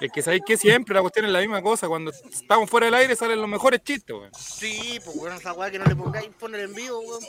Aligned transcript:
Es 0.00 0.12
que 0.12 0.22
sabéis 0.22 0.42
que 0.46 0.56
siempre 0.56 0.94
la 0.94 1.00
cuestión 1.00 1.24
es 1.26 1.32
la 1.32 1.40
misma 1.40 1.62
cosa. 1.62 1.88
Cuando 1.88 2.10
estamos 2.10 2.68
fuera 2.68 2.86
del 2.86 2.94
aire 2.94 3.16
salen 3.16 3.40
los 3.40 3.48
mejores 3.48 3.82
chistes, 3.82 4.14
weón. 4.14 4.30
Sí, 4.34 5.00
pues 5.04 5.16
weón, 5.16 5.36
esa 5.36 5.52
weá 5.54 5.70
que 5.70 5.78
no 5.78 5.84
le 5.86 5.96
pongáis 5.96 6.28
poner 6.38 6.60
en 6.60 6.74
vivo, 6.74 7.00
weón. 7.00 7.22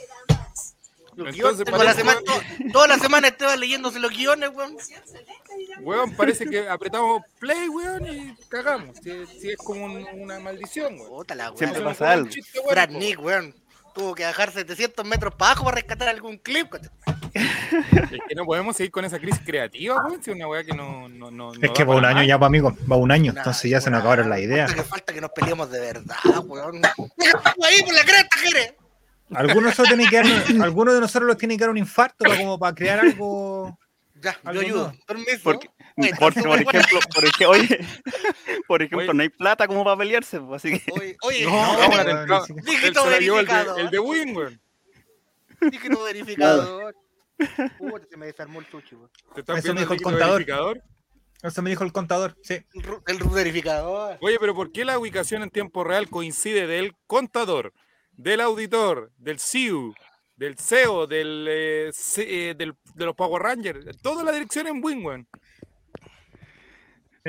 Los 1.16 1.34
Entonces, 1.34 1.64
guiones, 1.64 1.64
toda, 1.72 1.84
la 1.84 1.94
semana, 1.94 2.20
weón, 2.24 2.42
to- 2.68 2.72
toda 2.72 2.86
la 2.86 2.98
semana 2.98 3.36
leyéndose 3.56 3.98
los 3.98 4.10
guiones, 4.12 4.50
weón. 4.54 4.76
Weón, 5.80 6.14
parece 6.14 6.46
que 6.46 6.68
apretamos 6.68 7.22
play, 7.40 7.68
weón, 7.68 8.06
y 8.06 8.36
cagamos. 8.48 8.96
Si, 9.02 9.26
si 9.40 9.50
es 9.50 9.56
como 9.56 9.86
un- 9.86 10.06
una 10.20 10.38
maldición, 10.38 10.94
weón. 11.00 11.08
Puta 11.10 11.34
la 11.34 11.50
weá. 11.50 11.58
Siempre 11.58 11.80
pasa 11.82 12.12
algo. 12.12 12.28
chiste 12.28 12.60
bueno, 12.60 12.70
Brad. 12.72 12.90
Nick, 12.90 13.20
weón. 13.20 13.54
Tuvo 13.94 14.14
que 14.14 14.24
bajar 14.24 14.52
700 14.52 15.04
metros 15.06 15.34
para 15.34 15.50
abajo 15.52 15.64
para 15.64 15.76
rescatar 15.76 16.08
algún 16.08 16.38
clip. 16.38 16.68
coche. 16.68 16.88
Es 18.10 18.20
que 18.28 18.34
no 18.34 18.44
podemos 18.44 18.74
seguir 18.76 18.90
con 18.90 19.04
esa 19.04 19.18
crisis 19.18 19.40
creativa, 19.44 19.96
weón. 20.04 20.22
Si 20.22 20.30
es 20.30 20.36
una 20.36 20.48
weá 20.48 20.64
que 20.64 20.72
no. 20.74 21.08
no, 21.08 21.30
no 21.30 21.52
Es 21.52 21.58
no 21.60 21.72
que 21.72 21.84
va 21.84 21.94
un 21.96 22.02
para 22.02 22.16
año 22.16 22.26
ya, 22.26 22.38
pues, 22.38 22.46
amigo. 22.46 22.76
Va 22.90 22.96
un 22.96 23.10
año. 23.12 23.32
Nah, 23.32 23.40
Entonces 23.40 23.70
ya 23.70 23.80
se 23.80 23.90
nos 23.90 24.00
acabaron 24.00 24.30
las 24.30 24.40
ideas. 24.40 24.70
Falta 24.70 24.82
que, 24.82 24.88
falta 24.88 25.12
que 25.14 25.20
nos 25.20 25.30
peleemos 25.32 25.70
de 25.70 25.80
verdad, 25.80 26.16
weón. 26.44 26.80
Ahí 27.64 27.82
por 27.84 27.94
la 27.94 28.02
cresta, 28.04 28.38
Jere. 28.38 28.76
Algunos, 29.34 29.56
de 29.56 29.68
nosotros 29.70 29.88
tienen 29.88 30.08
que 30.08 30.16
dar- 30.16 30.62
algunos 30.64 30.94
de 30.94 31.00
nosotros 31.00 31.28
los 31.28 31.36
tienen 31.36 31.58
que 31.58 31.64
dar 31.64 31.70
un 31.70 31.76
infarto 31.78 32.24
para, 32.24 32.36
como 32.38 32.58
para 32.58 32.74
crear 32.74 33.00
algo. 33.00 33.78
Ya, 34.20 34.32
yo 34.32 34.48
Algo 34.48 34.60
ayudo. 34.62 34.82
nuevo. 34.88 34.98
Permiso. 35.06 35.40
Porque, 35.44 35.68
Por 36.18 36.34
súper 36.34 36.60
ejemplo, 36.62 37.00
por 37.14 37.24
ejemplo, 37.24 37.50
oye, 37.50 37.78
por 38.68 38.82
ejemplo, 38.82 38.98
Oye. 39.10 39.14
no 39.14 39.22
hay 39.22 39.28
plata 39.28 39.66
como 39.66 39.84
para 39.84 39.96
pelearse, 39.96 40.40
pues, 40.40 40.64
así 40.64 40.78
que 40.78 40.92
Oye, 40.92 41.16
oye, 41.22 41.44
No, 41.46 42.26
No, 42.26 42.44
siquiera- 42.44 42.60
Él 42.60 42.64
dígito 42.64 43.04
el 43.04 43.10
de, 43.10 43.10
verificado. 43.30 43.76
el 43.78 43.90
de 43.90 43.98
Win, 43.98 44.36
weón. 44.36 44.60
dígito 45.70 46.02
verificado. 46.04 46.92
Se 48.10 48.16
me 48.16 48.26
desarmó 48.26 48.60
el 48.60 48.66
sushi, 48.66 48.94
weón. 48.96 49.10
Eso 49.36 49.44
pidiendo 49.44 49.74
me 49.74 49.80
dijo 49.80 49.92
el 49.94 50.02
contador. 50.02 50.32
verificador. 50.34 50.82
Eso 51.42 51.62
me 51.62 51.70
dijo 51.70 51.84
el 51.84 51.92
contador. 51.92 52.36
Sí. 52.42 52.58
El 53.06 53.18
verificador. 53.30 54.18
Oye, 54.20 54.38
pero 54.40 54.54
¿por 54.54 54.72
qué 54.72 54.84
la 54.84 54.98
ubicación 54.98 55.42
en 55.42 55.50
tiempo 55.50 55.84
real 55.84 56.08
coincide 56.10 56.66
del 56.66 56.94
contador, 57.06 57.72
del 58.12 58.40
auditor, 58.40 59.12
del 59.18 59.38
CIU, 59.38 59.94
del 60.34 60.58
CEO, 60.58 61.06
del, 61.06 61.46
eh, 61.48 61.90
C- 61.92 62.50
eh, 62.50 62.54
del- 62.54 62.74
de 62.94 63.04
los 63.04 63.14
Power 63.14 63.40
Rangers? 63.40 63.86
Toda 64.02 64.24
la 64.24 64.32
dirección 64.32 64.66
en 64.66 64.82
Win, 64.84 65.04
weón. 65.04 65.28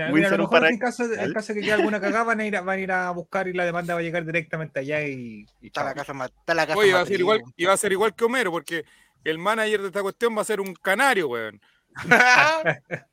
Mira, 0.07 0.13
mira, 0.13 0.27
a 0.29 0.31
lo 0.31 0.37
mejor 0.43 0.59
para- 0.59 0.69
en 0.69 0.79
caso, 0.79 1.07
de, 1.07 1.21
en 1.21 1.33
caso 1.33 1.53
de 1.53 1.59
que 1.59 1.65
quede 1.65 1.73
alguna 1.73 1.99
cagada 1.99 2.23
van 2.23 2.39
a, 2.39 2.45
ir 2.45 2.55
a, 2.55 2.61
van 2.61 2.77
a 2.77 2.81
ir 2.81 2.91
a 2.91 3.11
buscar 3.11 3.47
y 3.47 3.53
la 3.53 3.65
demanda 3.65 3.93
va 3.93 3.99
a 3.99 4.03
llegar 4.03 4.25
directamente 4.25 4.79
allá 4.79 5.03
y, 5.03 5.45
y 5.61 5.67
Está 5.67 5.83
la 5.83 5.93
casa. 5.93 6.13
Está 6.25 6.53
la 6.53 6.65
casa 6.65 6.79
Oye, 6.79 6.93
va 6.93 7.01
a 7.01 7.05
ser 7.05 7.19
igual, 7.19 7.41
va 7.67 7.73
a 7.73 7.77
ser 7.77 7.91
igual 7.91 8.15
que 8.15 8.25
Homero, 8.25 8.51
porque 8.51 8.85
el 9.23 9.37
manager 9.37 9.81
de 9.81 9.87
esta 9.87 10.01
cuestión 10.01 10.35
va 10.37 10.41
a 10.41 10.45
ser 10.45 10.61
un 10.61 10.73
canario, 10.73 11.27
weón. 11.27 11.61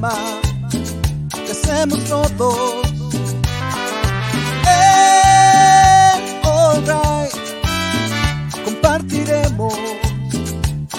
que 0.00 1.50
hacemos 1.50 1.98
todos. 2.04 2.86
En 4.62 6.46
All 6.46 6.84
Right 6.86 7.34
compartiremos 8.64 9.74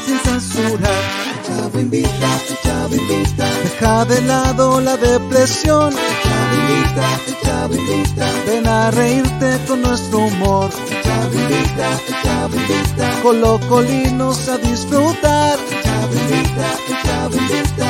sin 0.05 0.20
censura. 0.20 0.89
El 1.30 1.48
chavo 1.48 1.80
invita, 1.80 2.30
el 2.49 2.58
chavo 2.61 2.95
invita. 2.95 3.45
Deja 3.64 4.05
de 4.05 4.21
lado 4.21 4.82
la 4.82 4.98
depresión. 4.98 5.93
El 5.93 6.23
chavo 6.23 6.54
invita, 6.61 7.20
el 7.27 7.36
chavo 7.42 7.76
invita. 7.76 8.26
Ven 8.48 8.67
a 8.67 8.92
reírte 8.92 9.60
con 9.66 9.81
nuestro 9.81 10.20
humor. 10.20 10.70
El 10.92 11.04
chavo 11.04 11.33
invita, 11.33 11.87
el 12.08 12.21
chavo 12.23 12.55
invita. 12.55 13.21
Colocolinos 13.21 14.49
a 14.49 14.58
disfrutar. 14.58 15.58
El 15.71 15.83
chavo 15.83 16.14
invita, 16.14 16.67
el 16.89 16.95
chavo 17.04 17.36
invita. 17.37 17.89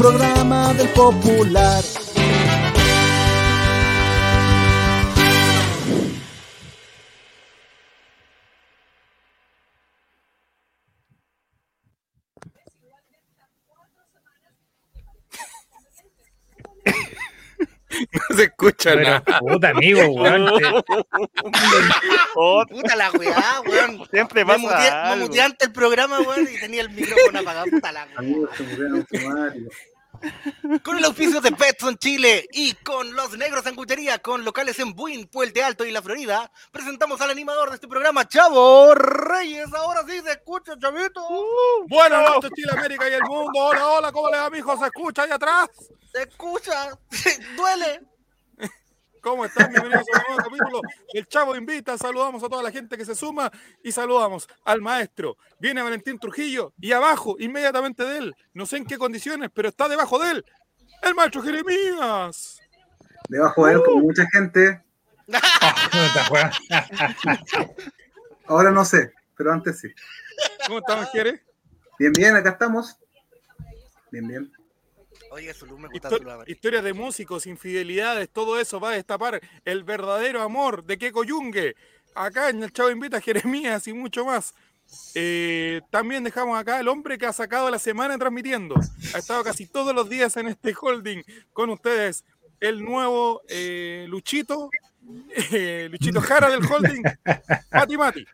Programa 0.00 0.72
del 0.72 0.88
popular. 0.94 1.99
No 18.30 18.36
se 18.36 18.44
escucha 18.44 18.90
Pero, 18.94 19.02
nada. 19.02 19.38
puta 19.40 19.68
amigo, 19.70 20.06
weón. 20.08 20.48
Oh, 22.34 22.64
Puta 22.68 22.96
la 22.96 23.10
weá, 23.12 23.60
weón. 23.66 24.06
siempre 24.10 24.44
Me 24.44 24.52
pasa 24.54 24.60
muteé, 24.60 24.90
me 25.16 25.22
muteé 25.24 25.42
ante 25.42 25.64
el 25.66 25.72
programa, 25.72 26.20
weón, 26.20 26.48
y 26.52 26.58
tenía 26.58 26.82
el 26.82 26.90
micrófono 26.90 27.38
apagado. 27.40 27.66
Puta 27.70 27.92
la 27.92 28.06
weá. 28.06 28.48
Con 30.82 30.98
el 30.98 31.04
auspicio 31.04 31.40
de 31.40 31.50
Betson 31.50 31.96
Chile 31.98 32.46
y 32.52 32.74
con 32.74 33.14
Los 33.14 33.36
Negros 33.36 33.64
Sanguchería, 33.64 34.18
con 34.18 34.44
locales 34.44 34.78
en 34.78 34.94
Buin, 34.94 35.26
Puente 35.26 35.62
Alto 35.62 35.84
y 35.84 35.90
La 35.90 36.02
Florida, 36.02 36.50
presentamos 36.70 37.20
al 37.20 37.30
animador 37.30 37.70
de 37.70 37.76
este 37.76 37.88
programa, 37.88 38.26
Chavo 38.28 38.94
Reyes. 38.94 39.72
Ahora 39.74 40.02
sí 40.06 40.20
se 40.20 40.32
escucha, 40.32 40.78
chavito. 40.78 41.22
Buenas 41.88 42.28
noches, 42.28 42.50
Chile, 42.54 42.72
América 42.72 43.08
y 43.08 43.14
el 43.14 43.22
mundo. 43.22 43.58
Hola, 43.58 43.86
hola, 43.86 44.12
¿cómo 44.12 44.30
le 44.30 44.36
va, 44.36 44.50
mijo? 44.50 44.78
¿Se 44.78 44.86
escucha 44.86 45.22
ahí 45.22 45.30
atrás? 45.30 45.68
Se 46.12 46.22
escucha, 46.22 46.98
duele. 47.56 48.00
¿Cómo 49.20 49.44
están? 49.44 49.70
Bienvenidos 49.70 50.06
a 50.14 50.18
un 50.18 50.34
nuevo 50.34 50.50
capítulo. 50.50 50.80
El 51.12 51.26
Chavo 51.26 51.54
invita, 51.54 51.98
saludamos 51.98 52.42
a 52.42 52.48
toda 52.48 52.62
la 52.62 52.70
gente 52.70 52.96
que 52.96 53.04
se 53.04 53.14
suma 53.14 53.50
y 53.82 53.92
saludamos 53.92 54.48
al 54.64 54.80
maestro. 54.80 55.36
Viene 55.58 55.82
Valentín 55.82 56.18
Trujillo 56.18 56.72
y 56.80 56.92
abajo, 56.92 57.36
inmediatamente 57.38 58.02
de 58.04 58.18
él, 58.18 58.34
no 58.54 58.64
sé 58.64 58.78
en 58.78 58.86
qué 58.86 58.96
condiciones, 58.96 59.50
pero 59.52 59.68
está 59.68 59.88
debajo 59.88 60.18
de 60.18 60.30
él, 60.30 60.44
el 61.02 61.14
maestro 61.14 61.42
Jeremías. 61.42 62.60
Debajo 63.28 63.66
de 63.66 63.74
él, 63.74 63.82
como 63.84 64.00
mucha 64.00 64.26
gente. 64.30 64.82
Ahora 68.46 68.70
no 68.70 68.86
sé, 68.86 69.12
pero 69.36 69.52
antes 69.52 69.80
sí. 69.80 69.88
¿Cómo 70.66 70.78
estamos, 70.78 71.10
Jere? 71.12 71.44
Bien, 71.98 72.12
bien, 72.12 72.36
acá 72.36 72.50
estamos. 72.50 72.96
Bien, 74.10 74.26
bien. 74.26 74.50
Oye, 75.30 75.54
su 75.54 75.66
me 75.78 75.88
gusta 75.88 76.08
Histo- 76.10 76.44
su 76.44 76.50
historias 76.50 76.82
de 76.84 76.92
músicos, 76.92 77.46
infidelidades, 77.46 78.28
todo 78.30 78.58
eso 78.58 78.80
va 78.80 78.90
a 78.90 78.94
destapar 78.94 79.40
el 79.64 79.84
verdadero 79.84 80.42
amor 80.42 80.84
de 80.84 80.98
Keiko 80.98 81.24
Yungue. 81.24 81.76
Acá 82.14 82.50
en 82.50 82.62
el 82.62 82.72
Chavo 82.72 82.90
Invita 82.90 83.20
Jeremías 83.60 83.86
y 83.86 83.92
mucho 83.92 84.24
más. 84.24 84.54
Eh, 85.14 85.82
también 85.90 86.24
dejamos 86.24 86.58
acá 86.58 86.80
el 86.80 86.88
hombre 86.88 87.16
que 87.16 87.26
ha 87.26 87.32
sacado 87.32 87.70
la 87.70 87.78
semana 87.78 88.18
transmitiendo. 88.18 88.74
Ha 89.14 89.18
estado 89.18 89.44
casi 89.44 89.66
todos 89.66 89.94
los 89.94 90.08
días 90.08 90.36
en 90.36 90.48
este 90.48 90.74
holding 90.78 91.22
con 91.52 91.70
ustedes. 91.70 92.24
El 92.58 92.84
nuevo 92.84 93.40
eh, 93.48 94.06
Luchito, 94.08 94.68
eh, 95.52 95.88
Luchito 95.92 96.20
Jara 96.20 96.50
del 96.50 96.64
holding, 96.66 97.02
Mati 97.70 97.96
Mati. 97.96 98.26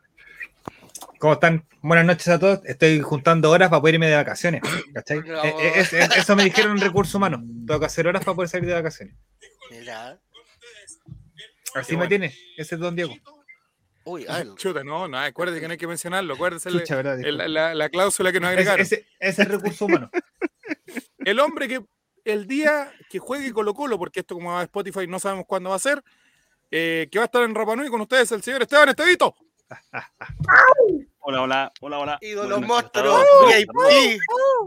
¿Cómo 1.18 1.34
están? 1.34 1.66
Buenas 1.82 2.04
noches 2.06 2.28
a 2.28 2.38
todos. 2.38 2.60
Estoy 2.64 3.00
juntando 3.00 3.50
horas 3.50 3.68
para 3.70 3.80
poder 3.80 3.94
irme 3.94 4.08
de 4.08 4.16
vacaciones. 4.16 4.62
¿cachai? 4.94 5.20
No. 5.20 5.44
Eh, 5.44 5.54
eh, 5.58 5.72
es- 5.76 5.92
es- 5.92 6.16
eso 6.16 6.36
me 6.36 6.44
dijeron 6.44 6.72
en 6.72 6.80
recursos 6.80 7.14
humanos. 7.14 7.40
Tengo 7.66 7.80
que 7.80 7.86
hacer 7.86 8.06
horas 8.06 8.24
para 8.24 8.34
poder 8.34 8.48
salir 8.48 8.68
de 8.68 8.74
vacaciones. 8.74 9.14
Mira. 9.70 10.20
Así 11.74 11.96
me 11.96 12.06
tiene. 12.08 12.34
Ese 12.56 12.74
es 12.76 12.80
Don 12.80 12.94
Diego. 12.96 13.14
Uy, 14.04 14.24
el- 14.28 14.54
Chuta, 14.54 14.84
no, 14.84 15.08
no, 15.08 15.18
acuérdate 15.18 15.60
que 15.60 15.66
no 15.66 15.72
hay 15.72 15.78
que 15.78 15.86
mencionarlo. 15.88 16.34
Acuérdese 16.34 16.68
el- 16.68 16.80
Chucha, 16.80 16.96
¿verdad? 16.96 17.20
el- 17.20 17.52
la, 17.52 17.74
la 17.74 17.88
cláusula 17.88 18.30
que 18.32 18.38
nos 18.40 18.48
Ese, 18.50 18.54
agregaron. 18.60 18.80
ese- 18.82 19.06
ese 19.18 19.42
es 19.42 19.48
recurso 19.48 19.86
humano. 19.86 20.10
El 21.18 21.40
hombre 21.40 21.66
que 21.66 21.84
el 22.24 22.46
día 22.46 22.92
que 23.10 23.18
juegue 23.18 23.52
Colo 23.52 23.74
Colo, 23.74 23.98
porque 23.98 24.20
esto 24.20 24.36
como 24.36 24.52
va 24.52 24.60
a 24.60 24.64
Spotify 24.64 25.08
no 25.08 25.18
sabemos 25.18 25.44
cuándo 25.48 25.70
va 25.70 25.76
a 25.76 25.80
ser, 25.80 26.00
eh, 26.70 27.08
que 27.10 27.18
va 27.18 27.24
a 27.24 27.26
estar 27.26 27.42
en 27.42 27.52
Rapa 27.54 27.74
Nui 27.74 27.88
con 27.88 28.00
ustedes, 28.00 28.30
el 28.30 28.42
señor 28.44 28.62
Esteban 28.62 28.88
Estevito. 28.88 29.34
Hola, 31.18 31.42
hola, 31.42 31.72
hola, 31.80 31.98
hola. 31.98 32.18
ídolo 32.20 32.60
Buenas 32.60 32.68
noches 32.68 33.02
a 33.02 33.02
monstruo, 33.02 33.24
todos. 33.24 33.48
VIP, 33.52 34.20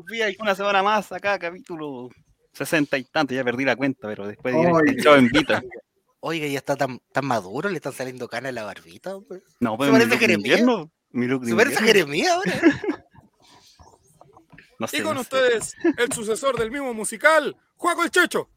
VIP. 0.09 0.41
Una 0.41 0.55
semana 0.55 0.83
más 0.83 1.09
acá, 1.11 1.39
capítulo 1.39 2.09
sesenta 2.51 2.97
y 2.97 3.05
tanto, 3.05 3.33
ya 3.33 3.43
perdí 3.45 3.63
la 3.63 3.77
cuenta, 3.77 4.07
pero 4.09 4.27
después 4.27 4.53
Chavo 5.01 5.17
invita. 5.17 5.63
Oiga, 6.19 6.47
ya 6.47 6.57
está 6.57 6.75
tan, 6.75 6.99
tan 7.13 7.25
maduro, 7.25 7.69
le 7.69 7.77
están 7.77 7.93
saliendo 7.93 8.27
canas 8.27 8.49
en 8.49 8.55
la 8.55 8.63
barbita. 8.65 9.15
hombre. 9.15 9.41
No, 9.61 9.71
¿Se 9.71 9.77
pues 9.77 9.91
mi 9.91 9.97
parece 9.99 10.17
Jeremías? 10.17 10.59
Se 10.59 11.55
parece 11.55 11.77
a. 11.77 11.81
Jeremías 11.83 12.31
ahora. 12.33 12.59
No 14.79 14.87
sé, 14.87 14.97
Y 14.97 15.01
con 15.01 15.15
no 15.15 15.23
sé. 15.23 15.35
ustedes, 15.35 15.75
el 15.97 16.11
sucesor 16.11 16.57
del 16.57 16.71
mismo 16.71 16.93
musical, 16.93 17.55
Juaco 17.77 18.03
el 18.03 18.11
Checho. 18.11 18.49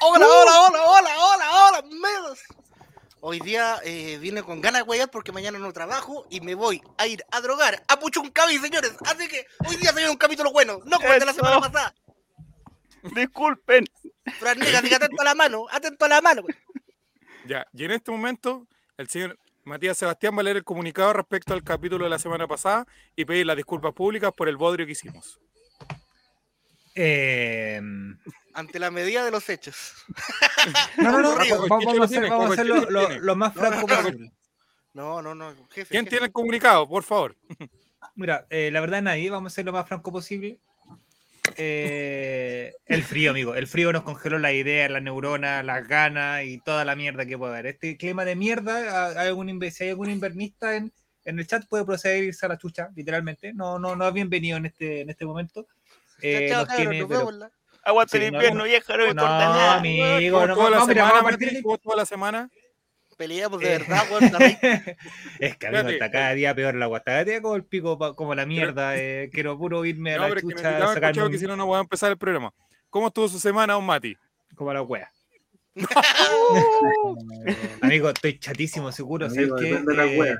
Hola, 0.00 0.26
hola, 0.26 0.60
hola, 0.68 0.78
hola, 0.86 1.10
hola, 1.18 1.46
hola, 1.68 1.82
menos. 1.90 2.38
Hoy 3.26 3.40
día 3.40 3.78
eh, 3.84 4.18
vine 4.20 4.42
con 4.42 4.60
ganas 4.60 4.82
de 4.82 4.86
huear 4.90 5.10
porque 5.10 5.32
mañana 5.32 5.58
no 5.58 5.72
trabajo 5.72 6.26
y 6.28 6.42
me 6.42 6.54
voy 6.54 6.82
a 6.98 7.06
ir 7.06 7.24
a 7.30 7.40
drogar 7.40 7.82
a 7.88 7.98
Puchuncavi, 7.98 8.58
señores. 8.58 8.94
Así 9.06 9.26
que 9.28 9.46
hoy 9.66 9.76
día 9.76 9.92
se 9.92 9.96
viene 9.96 10.10
un 10.10 10.18
capítulo 10.18 10.52
bueno, 10.52 10.80
no 10.84 10.98
como 10.98 11.10
el 11.10 11.20
de 11.20 11.24
la 11.24 11.32
semana 11.32 11.58
pasada. 11.58 11.94
Disculpen. 13.14 13.86
Fran 14.38 14.58
Negas, 14.58 14.82
diga 14.82 14.98
atento 14.98 15.22
a 15.22 15.24
la 15.24 15.34
mano, 15.34 15.64
atento 15.70 16.04
a 16.04 16.08
la 16.08 16.20
mano. 16.20 16.42
pues. 16.42 16.54
Ya, 17.46 17.66
y 17.72 17.86
en 17.86 17.92
este 17.92 18.10
momento, 18.10 18.66
el 18.98 19.08
señor 19.08 19.38
Matías 19.64 19.96
Sebastián 19.96 20.36
va 20.36 20.40
a 20.40 20.42
leer 20.42 20.58
el 20.58 20.64
comunicado 20.64 21.14
respecto 21.14 21.54
al 21.54 21.64
capítulo 21.64 22.04
de 22.04 22.10
la 22.10 22.18
semana 22.18 22.46
pasada 22.46 22.86
y 23.16 23.24
pedir 23.24 23.46
las 23.46 23.56
disculpas 23.56 23.94
públicas 23.94 24.34
por 24.36 24.50
el 24.50 24.58
bodrio 24.58 24.84
que 24.84 24.92
hicimos. 24.92 25.40
Eh, 26.94 27.80
Ante 28.54 28.78
la 28.78 28.90
medida 28.90 29.24
de 29.24 29.30
los 29.30 29.48
hechos. 29.48 29.94
no, 30.98 31.10
no, 31.20 31.34
no. 31.36 31.68
Vamos, 31.68 31.98
a 32.00 32.04
hacer, 32.04 32.28
vamos 32.28 32.50
a 32.50 32.52
hacerlo 32.52 32.76
lo 32.88 32.90
lo, 32.90 33.18
lo 33.18 33.36
más 33.36 33.54
No, 33.54 33.60
franco 33.60 33.86
no, 33.86 33.96
no. 33.96 34.02
posible. 34.02 34.32
No, 34.92 35.22
no, 35.22 35.34
no, 35.34 35.50
jefe. 35.70 35.90
¿Quién 35.90 36.04
jefe. 36.04 36.10
tiene 36.10 36.26
el 36.26 36.32
comunicado? 36.32 36.88
Por 36.88 37.02
favor. 37.02 37.36
Mira, 38.14 38.46
eh, 38.50 38.70
la 38.72 38.80
verdad 38.80 39.02
nadie, 39.02 39.28
vamos 39.28 39.52
a 39.52 39.54
ser 39.56 39.64
lo 39.64 39.72
más 39.72 39.88
franco 39.88 40.12
posible. 40.12 40.58
Eh, 41.56 42.72
el 42.86 43.02
frío, 43.02 43.32
amigo. 43.32 43.54
El 43.54 43.66
frío 43.66 43.92
nos 43.92 44.02
congeló 44.04 44.38
la 44.38 44.52
idea, 44.52 44.88
las 44.88 45.02
neuronas, 45.02 45.64
las 45.64 45.86
ganas 45.86 46.44
y 46.44 46.58
toda 46.58 46.84
la 46.84 46.94
mierda 46.96 47.26
que 47.26 47.36
puede 47.36 47.52
haber. 47.54 47.66
Este 47.66 47.96
clima 47.96 48.24
de 48.24 48.36
mierda, 48.36 49.08
hay 49.20 49.28
algún, 49.28 49.60
si 49.70 49.84
hay 49.84 49.90
algún 49.90 50.10
invernista 50.10 50.76
en, 50.76 50.92
en 51.24 51.38
el 51.38 51.46
chat, 51.46 51.66
puede 51.68 51.84
proceder 51.84 52.22
a 52.22 52.26
irse 52.26 52.46
a 52.46 52.50
la 52.50 52.58
chucha, 52.58 52.90
literalmente. 52.94 53.52
No, 53.52 53.78
no, 53.78 53.96
no 53.96 54.06
es 54.06 54.14
bienvenido 54.14 54.56
en 54.56 54.66
este, 54.66 55.00
en 55.02 55.10
este 55.10 55.26
momento. 55.26 55.66
Eh, 56.26 56.48
Chao, 56.48 56.66
tiene, 56.66 57.04
pero- 57.06 57.28
Aguanta 57.86 58.16
Sí, 58.16 58.24
el 58.24 58.32
no, 58.32 58.38
invierno, 58.38 58.64
vieja, 58.64 58.92
no 58.94 58.98
me 58.98 59.04
no, 59.04 59.10
importa 59.10 59.38
nada. 59.40 59.74
amigo, 59.76 60.38
¿Cómo 60.40 60.46
no, 60.46 60.54
toda 60.54 60.70
la 60.70 60.78
no, 60.78 60.86
semana, 60.86 61.02
vamos 61.04 61.20
a 61.20 61.22
partir 61.24 61.46
Martín? 61.48 61.56
el- 61.58 61.62
¿Cómo 61.62 61.78
toda 61.78 61.96
la 61.96 62.06
semana? 62.06 62.50
Peleamos 63.18 63.60
de 63.60 63.74
Eh. 63.74 63.78
verdad, 63.78 64.02
weón. 64.10 64.22
es 65.38 65.56
que 65.58 65.66
amigo, 65.66 65.88
está 65.90 66.10
cada 66.10 66.32
día 66.34 66.54
peor 66.54 66.74
la 66.76 66.86
guata. 66.86 67.04
Cada 67.12 67.24
día 67.24 67.42
como 67.42 67.56
el 67.56 67.64
pico, 67.64 67.98
como 68.16 68.34
la 68.34 68.46
mierda. 68.46 68.96
eh, 68.96 69.28
quiero 69.32 69.58
puro 69.58 69.84
irme 69.84 70.14
a 70.14 70.16
No, 70.16 70.22
la 70.22 70.28
es 70.30 70.34
que 70.34 70.40
chucha, 70.40 71.24
un- 71.26 71.30
que 71.30 71.38
si 71.38 71.46
no, 71.46 71.56
no 71.56 71.66
voy 71.66 71.76
a 71.76 71.80
empezar 71.82 72.10
el 72.10 72.16
programa. 72.18 72.52
¿Cómo 72.88 73.08
estuvo 73.08 73.28
su 73.28 73.38
semana, 73.38 73.74
don 73.74 73.84
Mati? 73.84 74.16
como 74.56 74.72
la 74.72 74.80
wea. 74.82 75.10
Amigo, 77.82 78.08
estoy 78.10 78.38
chatísimo, 78.38 78.92
seguro. 78.92 79.28
¿sabes 79.28 79.50
Amigo, 79.50 79.56
qué? 79.56 79.64
depende 79.64 79.92
de 79.92 79.96
la 79.96 80.04
Eh, 80.06 80.18
wea. 80.18 80.32
eh, 80.32 80.36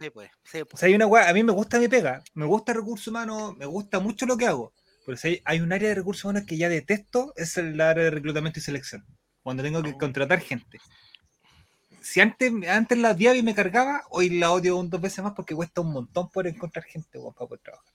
Sí, 0.00 0.10
pues, 0.10 0.30
sí, 0.44 0.60
o 0.62 0.66
pues. 0.66 0.80
sea, 0.80 0.88
hay 0.88 0.94
una 0.94 1.06
wea, 1.06 1.28
a 1.28 1.34
mí 1.34 1.42
me 1.42 1.52
gusta 1.52 1.78
mi 1.78 1.88
pega, 1.88 2.22
me 2.34 2.46
gusta 2.46 2.72
recursos 2.72 3.08
humanos, 3.08 3.54
me 3.58 3.66
gusta 3.66 4.00
mucho 4.00 4.24
lo 4.24 4.38
que 4.38 4.46
hago. 4.46 4.72
Pero 5.04 5.18
si 5.18 5.28
hay, 5.28 5.42
hay 5.44 5.60
un 5.60 5.72
área 5.72 5.90
de 5.90 5.96
recursos 5.96 6.24
humanos 6.24 6.44
que 6.46 6.56
ya 6.56 6.68
detesto, 6.68 7.32
es 7.36 7.58
el 7.58 7.78
área 7.80 8.04
de 8.04 8.10
reclutamiento 8.10 8.58
y 8.58 8.62
selección. 8.62 9.04
Cuando 9.42 9.62
tengo 9.62 9.82
que 9.82 9.98
contratar 9.98 10.40
gente. 10.40 10.78
Si 12.00 12.20
antes, 12.20 12.52
antes 12.68 12.96
la 12.98 13.10
odiaba 13.10 13.36
y 13.36 13.42
me 13.42 13.54
cargaba, 13.54 14.02
hoy 14.10 14.30
la 14.30 14.50
odio 14.52 14.76
un 14.76 14.88
dos 14.88 15.00
veces 15.00 15.22
más 15.22 15.34
porque 15.34 15.54
cuesta 15.54 15.80
un 15.82 15.92
montón 15.92 16.30
por 16.30 16.46
encontrar 16.46 16.84
gente 16.84 17.18
weón, 17.18 17.34
para 17.34 17.48
poder 17.48 17.60
trabajar. 17.62 17.92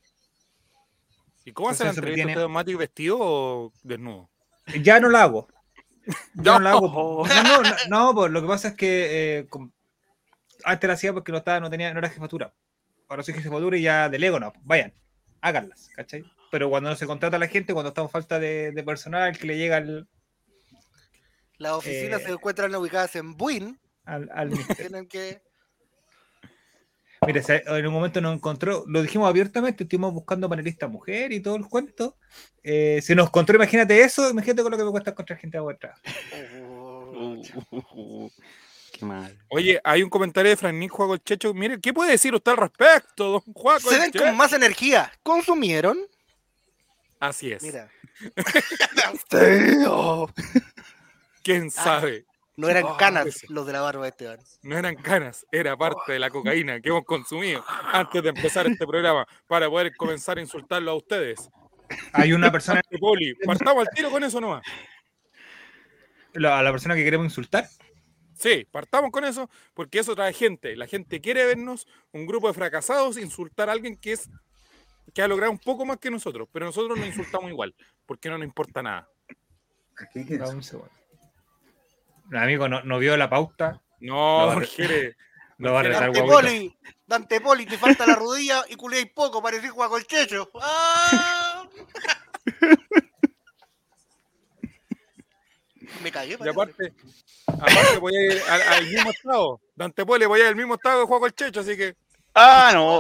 ¿Y 1.46 1.52
cómo 1.52 1.70
hace 1.70 1.84
la 1.86 1.92
entrevista 1.92 2.26
tiene- 2.26 2.40
don 2.40 2.52
Mati, 2.52 2.76
vestido 2.76 3.18
o 3.20 3.74
desnudo? 3.84 4.30
Ya 4.84 5.00
no 5.00 5.10
la 5.10 5.24
hago. 5.24 5.48
Ya 6.36 6.54
no 6.54 6.60
la 6.60 6.72
hago. 6.72 7.26
No. 7.28 7.34
No, 7.44 7.44
no, 7.44 7.62
no, 7.64 7.76
no, 7.90 8.16
pues 8.16 8.32
lo 8.32 8.42
que 8.42 8.48
pasa 8.48 8.68
es 8.70 8.76
que 8.76 9.40
eh, 9.40 9.48
antes 10.68 10.88
la 10.88 10.94
hacía 10.94 11.14
porque 11.14 11.32
no 11.32 11.40
estaba, 11.40 11.60
no 11.60 11.70
tenía, 11.70 11.94
no 11.94 12.00
era 12.00 12.10
jefatura. 12.10 12.54
Ahora 13.08 13.24
soy 13.24 13.36
jefatura 13.36 13.78
y 13.78 13.84
ya 13.84 14.10
delego, 14.10 14.40
no. 14.40 14.54
Vayan, 14.64 14.94
háganlas, 15.42 15.90
¿cachai? 15.96 16.24
Pero 16.52 16.70
cuando 16.70 16.90
no 16.90 16.96
se 16.96 17.08
contrata 17.08 17.38
a 17.38 17.40
la 17.40 17.48
gente, 17.48 17.74
cuando 17.74 17.90
estamos 17.90 18.12
falta 18.12 18.40
de, 18.40 18.72
de 18.72 18.84
personal, 18.84 19.38
que 19.38 19.48
le 19.48 19.58
llega 19.58 19.78
al, 19.78 20.08
Las 21.58 21.74
oficinas 21.74 22.22
Eh. 22.22 22.26
se 22.26 22.32
encuentran 22.32 22.74
ubicadas 22.76 23.16
en 23.16 23.36
Buin. 23.36 23.80
al, 24.04 24.30
al 24.34 24.50
Tienen 24.78 25.08
que. 25.08 25.42
Mira, 27.26 27.42
en 27.48 27.88
un 27.88 27.94
momento 27.94 28.22
nos 28.22 28.36
encontró, 28.36 28.84
lo 28.88 29.02
dijimos 29.02 29.28
abiertamente, 29.28 29.84
estuvimos 29.84 30.14
buscando 30.14 30.48
panelistas 30.48 30.90
mujer 30.90 31.32
y 31.32 31.40
todo 31.40 31.56
el 31.56 31.66
cuento. 31.66 32.16
Eh, 32.62 33.02
se 33.02 33.16
nos 33.16 33.28
encontró, 33.28 33.56
imagínate 33.56 34.02
eso, 34.02 34.30
imagínate 34.30 34.62
con 34.62 34.72
lo 34.72 34.78
que 34.78 34.84
me 34.84 34.92
cuesta 34.92 35.12
encontrar 35.12 35.40
gente 35.40 35.58
a 35.58 35.62
vuestra. 35.62 35.96
Qué 38.98 39.06
mal. 39.06 39.38
Oye, 39.50 39.80
hay 39.84 40.02
un 40.04 40.10
comentario 40.10 40.50
de 40.50 40.58
Frank 40.58 40.90
Juaco 40.90 41.14
el 41.14 41.24
Checho. 41.24 41.54
Mire, 41.54 41.80
¿qué 41.80 41.94
puede 41.94 42.12
decir 42.12 42.34
usted 42.34 42.52
al 42.52 42.58
respecto, 42.58 43.32
don 43.32 43.42
Juaco? 43.54 43.90
Se 43.90 44.00
ven 44.00 44.12
con 44.12 44.36
más 44.36 44.54
energía. 44.54 45.12
¿Consumieron? 45.24 45.98
Así 47.20 47.52
es. 47.52 47.62
Mira. 47.64 47.90
¿Quién 51.44 51.68
Ah. 51.78 51.84
sabe? 51.84 52.26
No 52.56 52.70
eran 52.70 52.86
Oh, 52.86 52.98
canas 52.98 53.28
ese. 53.28 53.46
los 53.50 53.68
de 53.68 53.74
la 53.74 53.82
barba 53.82 54.02
de 54.04 54.10
Esteban. 54.10 54.40
No 54.64 54.78
eran 54.80 54.96
canas, 54.96 55.46
era 55.52 55.78
parte 55.78 56.14
de 56.14 56.18
la 56.20 56.32
cocaína 56.32 56.82
que 56.82 56.90
hemos 56.90 57.06
consumido 57.06 57.64
antes 57.94 58.24
de 58.24 58.30
empezar 58.30 58.66
este 58.66 58.88
programa 58.88 59.28
para 59.46 59.70
poder 59.70 59.96
comenzar 59.96 60.40
a 60.40 60.42
insultarlo 60.42 60.90
a 60.90 60.96
ustedes. 60.96 61.50
Hay 62.14 62.34
una 62.34 62.52
persona, 62.52 62.82
De 62.90 62.98
Poli, 62.98 63.36
partamos 63.46 63.88
al 63.88 63.94
tiro 63.94 64.10
con 64.10 64.24
eso 64.24 64.42
nomás. 64.42 64.64
la- 66.34 66.58
a 66.60 66.64
la 66.64 66.72
persona 66.72 66.94
que 66.96 67.04
queremos 67.04 67.26
insultar, 67.26 67.68
Sí, 68.38 68.68
partamos 68.72 69.12
con 69.12 69.26
eso 69.26 69.50
porque 69.74 70.00
eso 70.00 70.16
trae 70.16 70.34
gente. 70.34 70.76
La 70.76 70.88
gente 70.88 71.22
quiere 71.22 71.46
vernos, 71.46 71.88
un 72.12 72.26
grupo 72.26 72.48
de 72.48 72.54
fracasados, 72.54 73.18
insultar 73.18 73.70
a 73.70 73.74
alguien 73.74 73.98
que 73.98 74.14
es 74.14 74.30
que 75.14 75.22
ha 75.22 75.28
logrado 75.28 75.52
un 75.52 75.60
poco 75.60 75.86
más 75.86 75.98
que 75.98 76.12
nosotros, 76.12 76.48
pero 76.52 76.66
nosotros 76.66 76.98
nos 76.98 77.08
insultamos 77.08 77.50
igual, 77.50 77.74
porque 78.06 78.30
no 78.30 78.38
nos 78.38 78.46
importa 78.46 78.84
nada. 78.84 79.10
Un 80.54 80.64
segundo. 80.64 80.92
No, 82.30 82.40
amigo, 82.40 82.68
no, 82.68 82.84
no 82.84 83.00
vio 83.00 83.16
la 83.18 83.30
pauta. 83.30 83.82
No, 84.00 84.54
No, 84.54 84.62
Jere, 84.62 85.16
Lo 85.58 85.74
va 85.74 85.80
a 85.80 85.84
retar, 85.84 86.14
Dante. 86.14 86.22
Poli, 86.22 86.78
Dante 87.08 87.42
Poli, 87.42 87.66
te 87.66 87.78
falta 87.78 88.06
la 88.06 88.16
rodilla 88.16 88.64
y 88.70 88.76
culéis 88.76 89.10
poco, 89.12 89.42
parecís 89.42 89.72
Juaco 89.72 89.98
el 89.98 90.06
Checho. 90.06 90.52
¡Ah! 90.62 91.68
Me 96.02 96.12
cagué, 96.12 96.38
Y 96.44 96.48
aparte, 96.48 96.94
aparte 97.48 97.98
voy 98.00 98.16
a 98.16 98.22
ir 98.34 98.42
al, 98.50 98.62
al 98.62 98.86
mismo 98.86 99.10
estado. 99.12 99.62
Dante 99.76 100.06
Poli 100.06 100.26
voy 100.26 100.40
a 100.40 100.44
ir 100.44 100.50
al 100.50 100.56
mismo 100.56 100.76
estado 100.76 101.02
que 101.02 101.08
juego 101.08 101.26
el 101.26 101.34
Checho, 101.34 101.60
así 101.62 101.76
que 101.76 101.96
Ah, 102.40 102.72
no. 102.74 103.00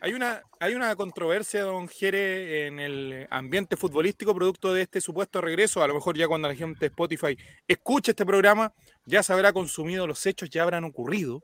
hay 0.00 0.12
una, 0.12 0.42
hay 0.60 0.74
una 0.74 0.94
controversia, 0.96 1.62
don 1.62 1.88
Jere, 1.88 2.66
en 2.66 2.78
el 2.78 3.26
ambiente 3.30 3.76
futbolístico 3.76 4.34
producto 4.34 4.74
de 4.74 4.82
este 4.82 5.00
supuesto 5.00 5.40
regreso. 5.40 5.82
A 5.82 5.88
lo 5.88 5.94
mejor 5.94 6.16
ya 6.16 6.28
cuando 6.28 6.46
la 6.46 6.54
gente 6.54 6.80
de 6.80 6.86
Spotify 6.86 7.36
escuche 7.66 8.10
este 8.12 8.26
programa, 8.26 8.72
ya 9.06 9.22
se 9.22 9.32
habrá 9.32 9.52
consumido 9.52 10.06
los 10.06 10.24
hechos, 10.26 10.50
ya 10.50 10.62
habrán 10.62 10.84
ocurrido 10.84 11.42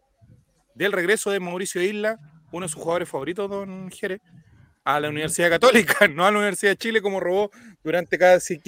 del 0.75 0.93
regreso 0.93 1.31
de 1.31 1.41
Mauricio 1.41 1.83
Isla, 1.83 2.19
uno 2.53 2.67
de 2.67 2.71
sus 2.73 2.81
jugadores 2.83 3.09
favoritos, 3.09 3.49
don 3.49 3.91
Jere, 3.91 4.21
a 4.97 5.01
la 5.01 5.09
Universidad 5.09 5.51
Católica, 5.51 6.09
no 6.09 6.27
a 6.27 6.31
la 6.31 6.39
Universidad 6.39 6.73
de 6.73 6.77
Chile 6.77 7.03
como 7.03 7.21
robó 7.21 7.51
durante 7.83 8.19
casi, 8.19 8.61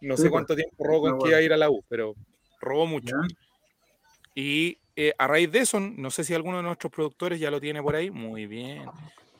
no 0.00 0.16
sé 0.16 0.22
pues. 0.22 0.30
cuánto 0.30 0.56
tiempo 0.56 0.84
robó 0.84 1.02
con 1.02 1.18
que 1.18 1.28
iba 1.28 1.38
a 1.38 1.42
ir 1.42 1.52
a 1.52 1.56
la 1.56 1.70
U, 1.70 1.84
pero 1.88 2.14
robó 2.60 2.86
mucho. 2.86 3.16
Y 4.34 4.78
eh, 4.96 5.12
a 5.18 5.26
raíz 5.26 5.50
de 5.50 5.60
eso, 5.60 5.80
no 5.80 6.10
sé 6.10 6.24
si 6.24 6.34
alguno 6.34 6.58
de 6.58 6.62
nuestros 6.62 6.92
productores 6.92 7.38
ya 7.40 7.50
lo 7.50 7.60
tiene 7.60 7.82
por 7.82 7.96
ahí. 7.96 8.10
Muy 8.10 8.46
bien. 8.46 8.86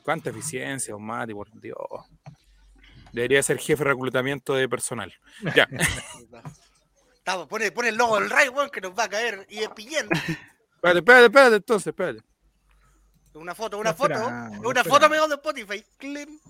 Cuánta 0.03 0.31
eficiencia, 0.31 0.97
Mati, 0.97 1.33
por 1.33 1.51
Dios. 1.61 1.79
Debería 3.13 3.43
ser 3.43 3.59
jefe 3.59 3.85
de 3.85 3.91
reclutamiento 3.91 4.55
de 4.55 4.69
personal. 4.69 5.13
Ya. 5.55 5.69
Estamos, 7.17 7.47
pone, 7.47 7.73
pone 7.73 7.89
el 7.89 7.97
logo 7.97 8.21
del 8.21 8.29
Ray, 8.29 8.51
que 8.71 8.81
nos 8.83 8.93
va 8.93 9.05
a 9.05 9.09
caer 9.09 9.47
y 9.49 9.61
es 9.61 9.71
pillén. 9.71 10.07
Espérate, 10.13 10.99
espérate, 10.99 11.25
espérate, 11.27 11.57
entonces, 11.57 11.87
espérate. 11.87 12.34
Una 13.35 13.55
foto, 13.55 13.79
una 13.79 13.91
No 13.91 13.97
foto. 13.97 14.13
esperamos, 14.15 14.33
no 14.61 14.69
Una 14.69 14.85
foto, 14.85 14.97
esperamos. 14.97 15.05
amigo, 15.05 15.29
de 15.29 15.35
Spotify. 15.35 15.85
Clim. 15.99 16.41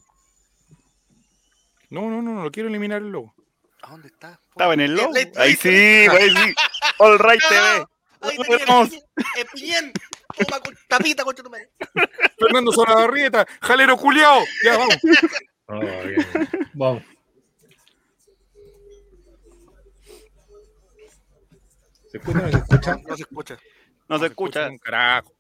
No, 1.91 2.03
no, 2.11 2.23
no, 2.23 2.43
no, 2.43 2.51
quiero 2.51 2.69
eliminar 2.69 3.01
el 3.03 3.11
logo. 3.11 3.35
¿A 3.83 3.91
dónde 3.91 4.09
está? 4.09 4.39
Estaba 4.51 4.75
en 4.75 4.81
el 4.81 4.95
logo. 4.95 5.15
Ahí- 5.15 5.33
Ahí 5.37 5.57
sí, 5.57 5.69
ahí 5.69 6.31
sí. 6.31 6.55
All 6.99 7.19
right 7.19 7.41
TV. 7.49 7.87
Ahí 8.21 8.37
vemos. 8.49 8.91
el 8.93 9.47
pillén. 9.53 9.93
Toma 10.37 10.61
con 10.61 10.75
tapita, 10.89 11.25
concha 11.25 11.43
tu 11.43 11.51
madre. 11.51 11.71
Fernando 12.39 12.73
Solabarrieta, 12.73 13.47
jalero 13.61 13.97
culiao. 13.97 14.43
Ya, 14.65 14.77
vamos. 14.79 14.97
Vamos. 16.75 17.03
¿Se 22.11 22.19
escucha 22.19 22.39
o 22.39 22.43
no 22.43 22.51
se 22.51 22.59
escucha? 22.59 22.97
No 23.07 23.17
se 23.17 23.23
escucha. 23.23 23.59
No 24.09 24.19
se 24.19 24.27
escucha. 24.27 24.69
Un 24.69 24.79
carajo. 24.79 25.33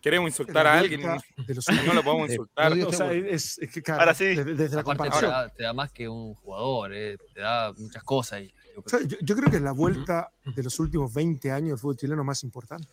Queremos 0.00 0.30
insultar 0.30 0.66
a 0.66 0.78
alguien 0.78 1.00
y 1.00 1.04
no 1.86 1.94
lo 1.94 2.02
podemos 2.02 2.30
insultar. 2.30 2.72
O 2.72 2.92
sea, 2.92 3.12
es, 3.12 3.58
es 3.58 3.70
que, 3.70 3.82
claro, 3.82 4.00
Ahora 4.00 4.14
sí. 4.14 4.24
desde, 4.26 4.54
desde 4.54 4.74
la 4.76 4.80
Aparte 4.82 5.02
te 5.02 5.08
comparación. 5.10 5.30
da, 5.30 5.48
te 5.48 5.62
da 5.62 5.72
más 5.72 5.92
que 5.92 6.08
un 6.08 6.34
jugador, 6.34 6.92
eh, 6.94 7.16
te 7.34 7.40
da 7.40 7.72
muchas 7.76 8.02
cosas. 8.02 8.42
Y 8.42 8.48
yo 8.74 8.82
O 8.84 8.88
sea, 8.88 9.00
yo, 9.02 9.16
yo 9.20 9.36
creo 9.36 9.50
que 9.50 9.56
es 9.56 9.62
la 9.62 9.72
vuelta 9.72 10.30
de 10.44 10.62
los 10.62 10.78
últimos 10.80 11.12
20 11.12 11.50
años 11.52 11.68
del 11.70 11.78
fútbol 11.78 11.96
chileno 11.96 12.24
más 12.24 12.42
importante. 12.44 12.88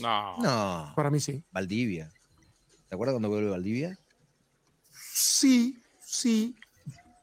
No. 0.00 0.36
No, 0.38 0.92
Para 0.96 1.10
mí 1.10 1.20
sí. 1.20 1.42
Valdivia. 1.50 2.10
¿Te 2.88 2.94
acuerdas 2.94 3.14
cuando 3.14 3.28
vuelve 3.28 3.50
Valdivia? 3.50 3.98
Sí, 4.92 5.82
sí. 6.04 6.54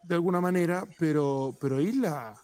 de 0.03 0.15
alguna 0.15 0.41
manera, 0.41 0.86
pero, 1.00 1.55
pero 1.60 1.79
Isla, 1.81 2.36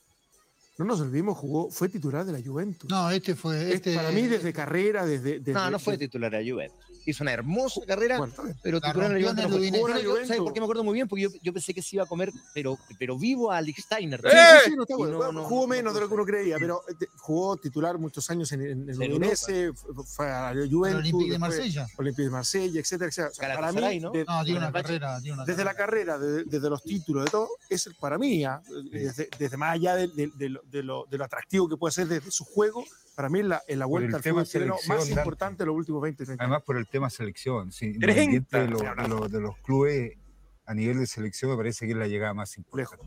no 0.79 0.85
nos 0.85 1.01
olvidemos, 1.01 1.37
jugó, 1.37 1.69
fue 1.69 1.89
titular 1.89 2.25
de 2.25 2.31
la 2.31 2.41
Juventus. 2.43 2.89
No, 2.89 3.11
este 3.11 3.35
fue. 3.35 3.67
Es 3.69 3.75
Este, 3.75 3.95
Para 3.95 4.11
mí, 4.11 4.23
desde 4.27 4.51
carrera, 4.53 5.05
desde. 5.05 5.39
desde- 5.39 5.53
No, 5.53 5.69
no 5.69 5.77
fue 5.79 5.93
desde- 5.93 6.07
titular 6.07 6.31
de 6.31 6.43
la 6.43 6.51
Juventus. 6.51 6.79
Hizo 7.09 7.23
una 7.23 7.33
hermosa 7.33 7.81
carrera, 7.87 8.17
Bueno, 8.19 8.33
pero 8.61 8.79
La 8.79 8.87
titular 8.87 9.11
de 9.13 9.19
la 9.19 9.29
en 9.31 9.49
Juventus. 9.51 9.89
el 9.97 10.03
no. 10.05 10.15
¿Sabes 10.27 10.37
por 10.41 10.53
qué 10.53 10.59
me 10.59 10.65
acuerdo 10.65 10.83
muy 10.83 10.93
bien? 10.93 11.07
Porque 11.07 11.23
yo, 11.23 11.29
yo 11.41 11.51
pensé 11.53 11.73
que 11.73 11.81
se 11.81 11.95
iba 11.95 12.03
a 12.03 12.07
comer, 12.07 12.31
pero, 12.53 12.77
pero 12.97 13.17
vivo 13.17 13.51
a 13.51 13.57
Alex 13.57 13.83
Steiner. 13.83 14.21
Sí, 14.21 14.27
sí, 14.29 14.35
¡Eh! 14.37 14.59
sí, 14.65 14.75
no 14.75 14.85
bueno. 14.97 15.11
no, 15.13 15.17
Bueno, 15.17 15.31
no, 15.33 15.43
jugó 15.45 15.61
no 15.61 15.67
menos 15.67 15.93
de 15.93 15.99
lo 16.01 16.07
que 16.07 16.13
uno 16.13 16.25
creía, 16.25 16.57
pero 16.59 16.81
eh, 16.87 17.05
jugó 17.17 17.57
titular 17.57 17.97
muchos 17.97 18.29
años 18.29 18.51
en, 18.51 18.61
en, 18.61 18.89
en 18.89 19.01
En 19.01 19.11
Udinese, 19.11 19.71
fue- 20.05 20.29
a 20.29 20.53
la 20.53 20.61
el 20.61 20.69
Juventus, 20.71 20.99
Olympique 21.01 21.31
de 21.31 21.39
Marsella. 21.39 21.87
Olympique 21.97 22.23
de 22.23 22.29
Marsella, 22.29 22.79
etcétera, 22.79 23.09
etcétera. 23.09 23.29
O 23.31 23.33
sea, 23.33 23.55
para 23.55 23.71
mí, 23.71 23.99
¿no? 23.99 24.11
de- 24.11 24.25
No, 24.25 24.43
tiene 24.43 24.59
una 24.59 24.71
carrera. 24.71 25.19
Tiene 25.21 25.33
una 25.35 25.45
desde 25.45 25.63
la 25.63 25.73
carrera, 25.73 26.17
de- 26.19 26.43
desde 26.43 26.69
los 26.69 26.83
títulos, 26.83 27.25
de 27.25 27.31
todo, 27.31 27.49
es 27.69 27.87
el- 27.87 27.95
para 27.95 28.17
mí, 28.17 28.43
ah, 28.45 28.61
desde, 28.91 29.29
desde 29.39 29.57
más 29.57 29.73
allá 29.73 29.95
de, 29.95 30.07
de- 30.09 30.31
de 30.35 30.49
lo, 30.49 30.61
de 30.63 30.83
lo- 30.83 31.05
de 31.09 31.17
lo 31.17 31.23
atractivo 31.23 31.67
que 31.67 31.77
puede 31.77 31.91
ser 31.91 32.07
desde 32.07 32.29
su 32.31 32.45
juego, 32.45 32.83
para 33.19 33.27
mí 33.27 33.39
es 33.41 33.45
la, 33.47 33.61
la 33.67 33.85
vuelta 33.85 34.07
el 34.11 34.15
al 34.15 34.21
tema 34.21 34.35
fútbol 34.45 34.47
chileno 34.49 34.75
más 34.87 34.97
Dante. 34.99 35.11
importante 35.11 35.57
de 35.63 35.65
los 35.67 35.75
últimos 35.75 36.01
20 36.01 36.23
30 36.23 36.31
años. 36.41 36.49
Además 36.51 36.63
por 36.65 36.77
el 36.77 36.87
tema 36.87 37.09
selección, 37.09 37.69
sí, 37.69 37.99
30, 37.99 38.23
independiente 38.23 38.57
de, 38.59 38.63
lo- 38.67 38.71
estoy 38.77 38.85
de 38.85 38.87
hablando. 38.91 39.15
lo- 39.17 39.27
de 39.27 39.41
los 39.41 39.57
clubes 39.57 40.17
a 40.65 40.73
nivel 40.73 40.99
de 40.99 41.05
selección 41.05 41.51
me 41.51 41.57
parece 41.57 41.85
que 41.85 41.91
es 41.91 41.97
la 41.97 42.07
llegada 42.07 42.33
más 42.33 42.55
importante. 42.57 43.05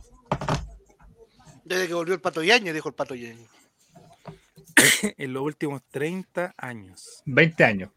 Desde 1.64 1.88
que 1.88 1.94
volvió 1.94 2.12
el 2.12 2.20
Pato 2.20 2.42
Yañez, 2.42 2.74
dijo 2.74 2.90
el 2.90 2.94
Pato 2.94 3.14
Yañez. 3.14 3.48
En 5.16 5.32
los 5.32 5.42
últimos 5.44 5.80
30 5.90 6.52
años. 6.58 7.22
20 7.24 7.64
años. 7.64 7.90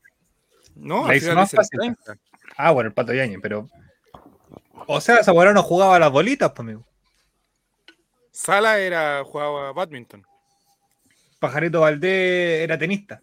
No, 0.73 1.07
La 1.09 1.17
hizo 1.17 1.35
más 1.35 1.51
fácil. 1.51 1.79
30. 1.79 2.15
Ah, 2.55 2.71
bueno, 2.71 2.87
el 2.87 2.93
Pato 2.93 3.13
Yañez, 3.13 3.39
pero. 3.41 3.67
O 4.87 5.01
sea, 5.01 5.17
esa 5.17 5.33
no 5.33 5.63
jugaba 5.63 5.97
a 5.97 5.99
las 5.99 6.11
bolitas, 6.13 6.49
pues, 6.51 6.59
amigo. 6.61 6.85
Sala 8.31 8.79
era, 8.79 9.21
jugaba 9.25 9.73
badminton. 9.73 10.25
Pajarito 11.45 11.81
Valdés 11.81 12.63
era 12.63 12.77
tenista. 12.77 13.21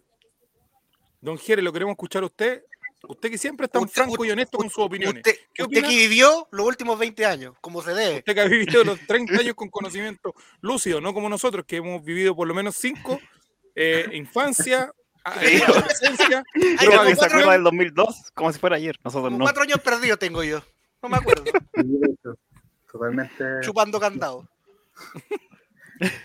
Don 1.19 1.37
Jere, 1.37 1.61
lo 1.61 1.73
queremos 1.73 1.93
escuchar 1.93 2.23
a 2.23 2.27
usted. 2.27 2.63
Usted 3.05 3.29
que 3.31 3.37
siempre 3.37 3.65
es 3.65 3.71
tan 3.71 3.83
Usted- 3.83 3.95
franco 4.03 4.23
y 4.23 4.31
honesto 4.31 4.57
con 4.57 4.69
sus 4.69 4.85
opiniones. 4.85 5.17
Usted, 5.25 5.35
¿Qué 5.53 5.63
usted 5.63 5.81
que 5.81 5.87
vivió 5.89 6.47
los 6.51 6.65
últimos 6.65 6.97
20 6.97 7.25
años, 7.25 7.53
como 7.59 7.81
se 7.81 7.93
debe. 7.93 8.19
Usted 8.19 8.33
que 8.33 8.39
ha 8.41 8.45
vivido 8.45 8.83
los 8.85 8.97
30 9.07 9.39
años 9.41 9.55
con 9.55 9.69
conocimiento 9.69 10.33
lúcido, 10.61 11.01
no 11.01 11.13
como 11.13 11.27
nosotros, 11.27 11.65
que 11.67 11.77
hemos 11.77 12.01
vivido 12.03 12.33
por 12.33 12.47
lo 12.47 12.53
menos 12.53 12.75
5, 12.77 13.19
infancia, 14.13 14.93
eh, 15.41 15.61
adolescencia, 15.67 16.43
Ay, 16.55 16.87
Creo 16.87 17.03
que 17.03 17.15
se 17.17 17.25
acuerda 17.25 17.51
del 17.53 17.63
2002 17.63 18.31
como 18.33 18.53
si 18.53 18.59
fuera 18.59 18.77
ayer. 18.77 18.95
Nosotros 19.03 19.25
como 19.29 19.37
no. 19.39 19.43
cuatro 19.45 19.63
años 19.63 19.79
perdidos 19.81 20.17
tengo 20.19 20.41
yo. 20.43 20.61
No 21.01 21.09
me 21.09 21.17
acuerdo. 21.17 21.43
Totalmente. 22.89 23.43
Chupando 23.61 23.99
candado. 23.99 24.47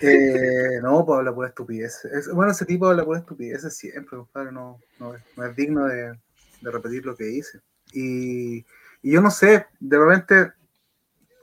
Eh, 0.00 0.80
no, 0.82 1.04
pues 1.04 1.18
habla 1.18 1.34
pura 1.34 1.48
estupidez. 1.48 2.04
Es- 2.06 2.32
bueno, 2.32 2.52
ese 2.52 2.64
tipo 2.66 2.86
habla 2.86 3.04
pura 3.04 3.20
estupidez 3.20 3.62
siempre, 3.76 4.16
compadre. 4.16 4.52
No, 4.52 4.80
no, 4.98 5.14
es- 5.14 5.22
no 5.36 5.44
es 5.44 5.56
digno 5.56 5.86
de, 5.86 6.18
repetir 6.60 7.06
lo 7.06 7.16
que 7.16 7.24
dice. 7.24 7.60
Y, 7.92 8.58
y 9.02 9.12
yo 9.12 9.20
no 9.20 9.30
sé, 9.30 9.66
de 9.78 9.98
repente, 9.98 10.52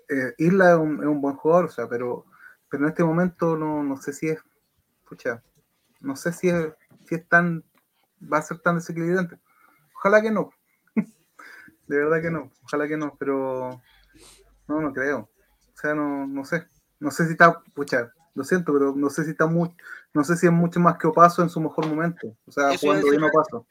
eh, 0.09 0.33
Isla 0.37 0.71
es 0.73 0.77
un, 0.77 0.99
es 1.01 1.07
un 1.07 1.21
buen 1.21 1.35
jugador, 1.35 1.65
o 1.65 1.69
sea, 1.69 1.87
pero, 1.87 2.25
pero 2.69 2.83
en 2.83 2.89
este 2.89 3.03
momento 3.03 3.55
no, 3.57 3.83
no 3.83 3.97
sé 3.97 4.13
si 4.13 4.27
es, 4.29 4.39
pucha, 5.07 5.41
no 6.01 6.15
sé 6.15 6.33
si 6.33 6.49
es, 6.49 6.67
si 7.07 7.15
es 7.15 7.27
tan, 7.27 7.63
va 8.21 8.39
a 8.39 8.41
ser 8.41 8.59
tan 8.59 8.75
desequilibrante. 8.75 9.39
Ojalá 9.95 10.21
que 10.21 10.31
no. 10.31 10.51
De 11.87 11.97
verdad 11.97 12.21
que 12.21 12.31
no, 12.31 12.51
ojalá 12.63 12.87
que 12.87 12.97
no, 12.97 13.15
pero 13.17 13.81
no, 14.67 14.81
no 14.81 14.93
creo. 14.93 15.29
O 15.73 15.77
sea, 15.77 15.95
no, 15.95 16.27
no 16.27 16.45
sé. 16.45 16.67
No 16.99 17.11
sé 17.11 17.25
si 17.25 17.33
está, 17.33 17.61
pucha, 17.73 18.11
lo 18.35 18.43
siento, 18.43 18.73
pero 18.73 18.93
no 18.95 19.09
sé 19.09 19.23
si 19.23 19.31
está 19.31 19.47
muy, 19.47 19.71
no 20.13 20.23
sé 20.23 20.35
si 20.35 20.45
es 20.45 20.51
mucho 20.51 20.79
más 20.79 20.97
que 20.97 21.07
Opaso 21.07 21.41
en 21.41 21.49
su 21.49 21.59
mejor 21.59 21.87
momento. 21.87 22.27
O 22.45 22.51
sea, 22.51 22.71
Eso 22.73 22.91
bien 22.91 23.01
decir- 23.01 23.23
Opaso. 23.23 23.65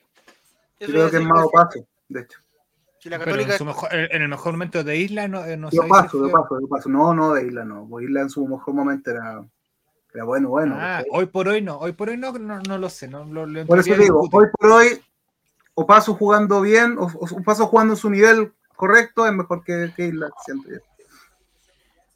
Creo 0.78 1.10
que 1.10 1.16
es 1.18 1.24
más 1.24 1.44
Opaso, 1.44 1.86
de 2.08 2.20
hecho. 2.22 2.38
Si 2.98 3.10
la 3.10 3.18
Pero 3.18 3.32
en, 3.32 3.36
Católica 3.36 3.58
su 3.58 3.64
mejor- 3.66 3.90
en 3.92 4.22
el 4.22 4.28
mejor 4.28 4.52
momento 4.52 4.82
de 4.82 4.96
Isla 4.96 5.28
no, 5.28 5.44
eh, 5.44 5.56
no 5.58 5.68
Opaso, 5.68 6.22
de 6.22 6.32
Opaso. 6.32 6.88
No, 6.88 7.12
no, 7.14 7.34
de 7.34 7.46
Isla 7.46 7.64
no. 7.64 7.86
Pues 7.88 8.06
Isla 8.06 8.22
en 8.22 8.30
su 8.30 8.46
mejor 8.48 8.72
momento 8.74 9.10
era, 9.10 9.44
era 10.14 10.24
bueno, 10.24 10.48
bueno. 10.48 10.74
Ah, 10.78 11.04
hoy 11.10 11.26
por 11.26 11.46
hoy 11.48 11.60
no, 11.60 11.76
hoy 11.78 11.92
por 11.92 12.08
hoy 12.08 12.16
no, 12.16 12.32
no, 12.32 12.60
no 12.66 12.78
lo 12.78 12.88
sé. 12.88 13.06
No, 13.08 13.24
lo, 13.26 13.44
lo 13.46 13.66
Por 13.66 13.78
eso 13.78 13.90
digo, 13.94 14.22
discutir. 14.22 14.30
hoy 14.32 14.46
por 14.58 14.70
hoy, 14.70 15.02
Opaso 15.74 16.14
jugando 16.14 16.62
bien, 16.62 16.96
o, 16.98 17.04
o 17.04 17.40
Opaso 17.40 17.66
jugando 17.66 17.92
en 17.92 17.98
su 17.98 18.08
nivel 18.08 18.52
correcto, 18.74 19.26
es 19.26 19.32
mejor 19.34 19.62
que, 19.62 19.92
que 19.94 20.06
Isla, 20.06 20.30
siento 20.44 20.70
yo. 20.70 20.78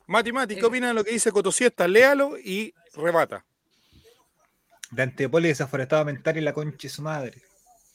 Mati, 0.09 0.33
Mati, 0.33 0.57
¿qué 0.57 0.65
opina 0.65 0.89
de 0.89 0.95
lo 0.95 1.05
que 1.05 1.13
dice 1.13 1.31
Cotosiesta? 1.31 1.87
Léalo 1.87 2.39
y 2.39 2.75
rebata. 2.95 3.45
de 4.91 5.03
Antepoli 5.03 5.49
desaforestado 5.49 6.03
mental 6.07 6.39
y 6.39 6.41
la 6.41 6.55
concha 6.55 6.79
de 6.85 6.89
su 6.89 7.03
madre. 7.03 7.43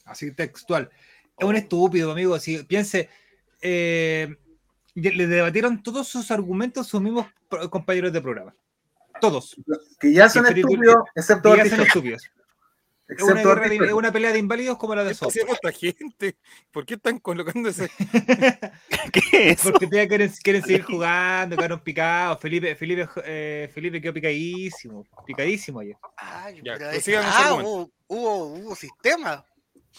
Así 0.05 0.31
textual. 0.31 0.91
Es 1.35 1.47
un 1.47 1.55
estúpido, 1.55 2.11
amigo. 2.11 2.37
Si 2.37 2.63
piense, 2.65 3.09
eh, 3.63 4.35
le 4.93 5.25
debatieron 5.25 5.81
todos 5.81 6.07
sus 6.07 6.29
argumentos 6.29 6.85
sus 6.85 7.01
mismos 7.01 7.25
compañeros 7.71 8.13
de 8.13 8.21
programa. 8.21 8.55
Todos. 9.19 9.55
Que 9.99 10.13
ya 10.13 10.29
son 10.29 10.45
estúpidos, 10.45 10.97
excepto 11.15 11.51
Que 11.53 11.57
ya 11.57 11.65
son 11.65 11.81
estúpidos. 11.81 12.29
Es 13.17 13.21
una, 13.23 13.31
Excepto 13.41 13.49
guerra 13.61 13.85
de- 13.87 13.93
una 13.93 14.11
pelea 14.11 14.31
de 14.31 14.39
inválidos 14.39 14.77
como 14.77 14.95
la 14.95 15.03
de 15.03 15.09
¿Qué 15.09 15.13
está 15.13 15.25
Soto. 15.25 15.29
haciendo 15.31 15.53
esta 15.53 15.71
gente? 15.71 16.35
¿Por 16.71 16.85
qué 16.85 16.93
están 16.95 17.19
colocando 17.19 17.69
ese? 17.69 17.89
¿Qué 19.11 19.19
es 19.31 19.59
eso? 19.59 19.71
Porque 19.71 19.87
todavía 19.87 20.07
quieren, 20.07 20.31
quieren 20.43 20.61
seguir 20.63 20.83
jugando, 20.83 21.55
quedaron 21.55 21.79
picados. 21.81 22.39
Felipe, 22.39 22.75
Felipe, 22.75 23.07
eh, 23.25 23.69
Felipe 23.73 24.01
quedó 24.01 24.13
picadísimo. 24.13 25.05
Picadísimo 25.25 25.79
ayer. 25.79 25.97
Ay, 26.17 26.61
Ya, 26.63 26.75
pero 26.77 26.89
prosigan 26.91 27.23
es- 27.25 27.29
con 27.31 27.61
su 27.63 27.91
ah, 27.91 28.03
hubo, 28.07 28.45
hubo 28.55 28.75
sistema. 28.75 29.45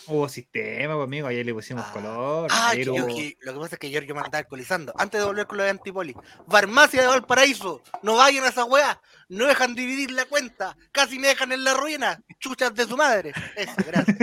Hubo 0.06 0.28
sistema, 0.28 0.94
pues, 0.94 1.04
amigo. 1.04 1.28
Ayer 1.28 1.46
le 1.46 1.54
pusimos 1.54 1.84
Ah. 1.88 1.92
color. 1.92 2.48
Ah, 2.52 2.68
ayer 2.70 2.84
que 2.88 2.96
yo- 2.96 3.04
hubo- 3.06 3.16
que- 3.16 3.36
lo 3.40 3.52
que 3.54 3.58
pasa 3.60 3.74
es 3.76 3.78
que 3.78 3.86
ayer 3.86 4.04
yo 4.06 4.14
me 4.14 4.20
andaba 4.20 4.38
alcoholizando. 4.38 4.92
Antes 4.98 5.20
de 5.20 5.26
volver 5.26 5.46
con 5.46 5.56
lo 5.58 5.64
de 5.64 5.70
Antipoli. 5.70 6.14
Farmacia 6.48 7.02
de 7.02 7.08
Valparaíso. 7.08 7.82
No 8.02 8.16
vayan 8.16 8.44
a 8.44 8.48
esa 8.48 8.64
weá. 8.64 9.00
No 9.28 9.46
dejan 9.46 9.74
dividir 9.74 10.10
la 10.10 10.24
cuenta. 10.26 10.76
Casi 10.92 11.18
me 11.18 11.28
dejan 11.28 11.52
en 11.52 11.64
la 11.64 11.74
ruina. 11.74 12.20
Chuchas 12.40 12.74
de 12.74 12.84
su 12.86 12.96
madre. 12.96 13.32
Eso, 13.56 13.72
gracias. 13.86 14.16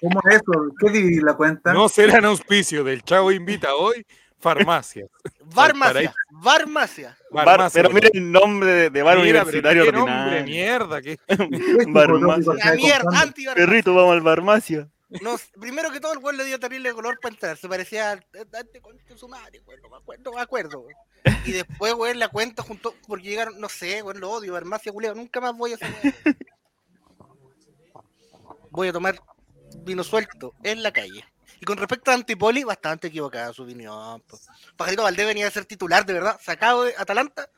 ¿Cómo 0.00 0.20
es 0.28 0.36
eso? 0.36 0.52
¿Qué 0.80 0.90
dividir 0.90 1.22
la 1.24 1.34
cuenta? 1.34 1.72
No 1.72 1.88
serán 1.88 2.24
auspicio 2.24 2.84
del 2.84 3.02
Chavo 3.02 3.32
Invita 3.32 3.74
hoy, 3.74 4.06
farmacia. 4.40 5.06
Farmacia. 5.50 6.14
Farmacia. 6.42 7.18
Bar- 7.30 7.44
Farmacia. 7.44 7.82
pero 7.82 7.94
mire 7.94 8.10
el 8.12 8.30
nombre 8.32 8.70
de, 8.70 8.90
de 8.90 9.02
bar 9.02 9.18
Mira, 9.18 9.44
pero 9.44 9.58
universitario 9.58 9.84
qué 9.84 9.92
nombre, 9.92 10.14
ordinario. 10.14 10.44
mierda, 10.46 11.02
que 11.02 11.18
Barmacia. 11.88 12.52
La 12.64 12.72
mierda. 12.74 13.20
Anti 13.20 13.44
Perrito, 13.54 13.94
vamos 13.94 14.12
al 14.12 14.20
barmacia. 14.20 14.88
No, 15.22 15.36
primero 15.58 15.90
que 15.90 16.00
todo, 16.00 16.12
el 16.12 16.18
güey 16.18 16.36
le 16.36 16.44
dio 16.44 16.60
terrible 16.60 16.92
color 16.92 17.18
para 17.20 17.34
entrar. 17.34 17.56
Se 17.56 17.66
parecía 17.66 18.10
al 18.12 18.26
Dante 18.50 18.80
con 18.80 18.98
su 19.16 19.26
madre, 19.26 19.60
güey. 19.64 19.78
No 19.80 19.88
me 19.88 19.96
acuerdo, 19.96 20.22
no 20.24 20.32
me 20.36 20.42
acuerdo. 20.42 20.84
Y 21.46 21.52
después, 21.52 21.94
güey, 21.94 22.14
la 22.14 22.28
cuenta 22.28 22.62
junto, 22.62 22.94
porque 23.06 23.28
llegaron, 23.28 23.58
no 23.58 23.70
sé, 23.70 24.02
güey, 24.02 24.18
lo 24.18 24.30
odio, 24.30 24.52
farmacia, 24.52 24.92
culiao. 24.92 25.14
Nunca 25.14 25.40
más 25.40 25.56
voy 25.56 25.72
a 25.72 25.74
hacer. 25.76 25.88
Voy 28.70 28.88
a 28.88 28.92
tomar 28.92 29.18
vino 29.78 30.04
suelto 30.04 30.52
en 30.62 30.82
la 30.82 30.92
calle. 30.92 31.24
Y 31.60 31.64
con 31.64 31.76
respecto 31.76 32.10
a 32.10 32.14
Antipoli, 32.14 32.64
bastante 32.64 33.08
equivocada 33.08 33.52
su 33.52 33.64
opinión. 33.64 34.22
Pajarito 34.76 35.02
Valdés 35.02 35.26
venía 35.26 35.48
a 35.48 35.50
ser 35.50 35.64
titular, 35.64 36.06
de 36.06 36.12
verdad, 36.12 36.40
sacado 36.42 36.84
de 36.84 36.94
Atalanta, 36.96 37.50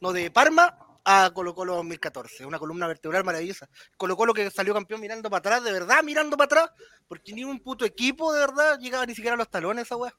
no 0.00 0.12
de 0.12 0.30
Parma, 0.30 0.76
a 1.04 1.30
Colo 1.32 1.54
Colo 1.54 1.74
2014. 1.76 2.46
Una 2.46 2.58
columna 2.58 2.86
vertebral 2.86 3.24
maravillosa. 3.24 3.68
Colo 3.96 4.16
Colo 4.16 4.34
que 4.34 4.50
salió 4.50 4.74
campeón 4.74 5.00
mirando 5.00 5.30
para 5.30 5.38
atrás, 5.38 5.64
de 5.64 5.72
verdad, 5.72 6.02
mirando 6.02 6.36
para 6.36 6.46
atrás, 6.46 6.70
porque 7.06 7.32
ni 7.32 7.44
un 7.44 7.60
puto 7.60 7.84
equipo, 7.84 8.32
de 8.32 8.40
verdad, 8.40 8.78
llegaba 8.78 9.06
ni 9.06 9.14
siquiera 9.14 9.34
a 9.34 9.38
los 9.38 9.50
talones 9.50 9.84
esa 9.84 9.96
weá. 9.96 10.14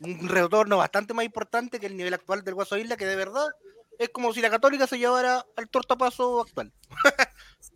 Un 0.00 0.28
retorno 0.28 0.78
bastante 0.78 1.12
más 1.12 1.26
importante 1.26 1.78
que 1.78 1.86
el 1.86 1.96
nivel 1.96 2.14
actual 2.14 2.42
del 2.42 2.54
Guaso 2.54 2.78
Isla, 2.78 2.96
que 2.96 3.06
de 3.06 3.16
verdad 3.16 3.46
es 3.98 4.08
como 4.08 4.32
si 4.32 4.40
la 4.40 4.48
Católica 4.48 4.86
se 4.86 4.98
llevara 4.98 5.44
al 5.56 5.68
tortapaso 5.68 6.40
actual. 6.40 6.72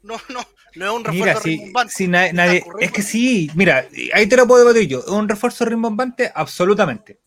no, 0.04 0.16
no, 0.28 0.40
no 0.76 0.84
es 0.86 0.92
un 0.92 1.04
refuerzo 1.04 1.24
Mira, 1.24 1.40
si, 1.40 1.50
rimbombante. 1.56 1.92
si 1.92 2.08
na- 2.08 2.26
Está 2.26 2.36
nadie, 2.46 2.64
es 2.80 2.92
que 2.92 3.02
sí, 3.02 3.50
mira, 3.54 3.86
ahí 4.12 4.26
te 4.28 4.36
lo 4.36 4.46
puedo 4.46 4.64
debatir 4.64 4.88
yo. 4.88 5.00
¿Es 5.00 5.08
un 5.08 5.28
refuerzo 5.28 5.64
rimbombante? 5.64 6.30
Absolutamente. 6.34 7.18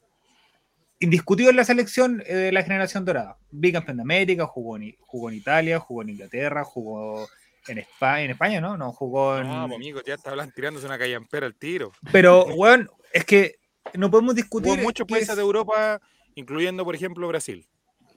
Indiscutido 1.00 1.51
en 1.51 1.55
la 1.57 1.63
selección 1.63 2.24
eh, 2.25 2.34
de 2.34 2.51
la 2.51 2.63
generación 2.63 3.05
dorada. 3.05 3.38
Bicampeón 3.51 3.98
de 3.98 4.03
América, 4.03 4.48
jugó 4.48 4.77
en, 4.77 4.96
jugó 5.01 5.29
en 5.29 5.36
Italia, 5.36 5.79
jugó 5.79 6.01
en 6.01 6.10
Inglaterra, 6.10 6.63
jugó 6.63 7.27
en 7.67 7.77
España, 7.77 8.24
en 8.24 8.31
España, 8.31 8.62
¿no? 8.62 8.77
No, 8.77 8.91
jugó 8.93 9.38
en. 9.38 9.48
No, 9.48 9.65
pues, 9.67 9.75
amigo, 9.75 10.01
ya 10.05 10.15
está 10.15 10.31
hablando 10.31 10.53
tirándose 10.55 10.88
una 10.88 10.98
callampera 10.98 11.46
al 11.46 11.53
tiro. 11.55 11.91
Pero, 12.12 12.46
weón, 12.55 12.89
es 13.13 13.25
que 13.25 13.57
no 13.93 14.10
podemos 14.10 14.31
Hubo 14.34 14.38
discutir. 14.41 14.79
muchos 14.79 15.05
que 15.05 15.12
países 15.13 15.29
es- 15.29 15.36
de 15.36 15.41
Europa, 15.43 16.01
incluyendo, 16.34 16.84
por 16.84 16.96
ejemplo, 16.96 17.27
Brasil. 17.27 17.67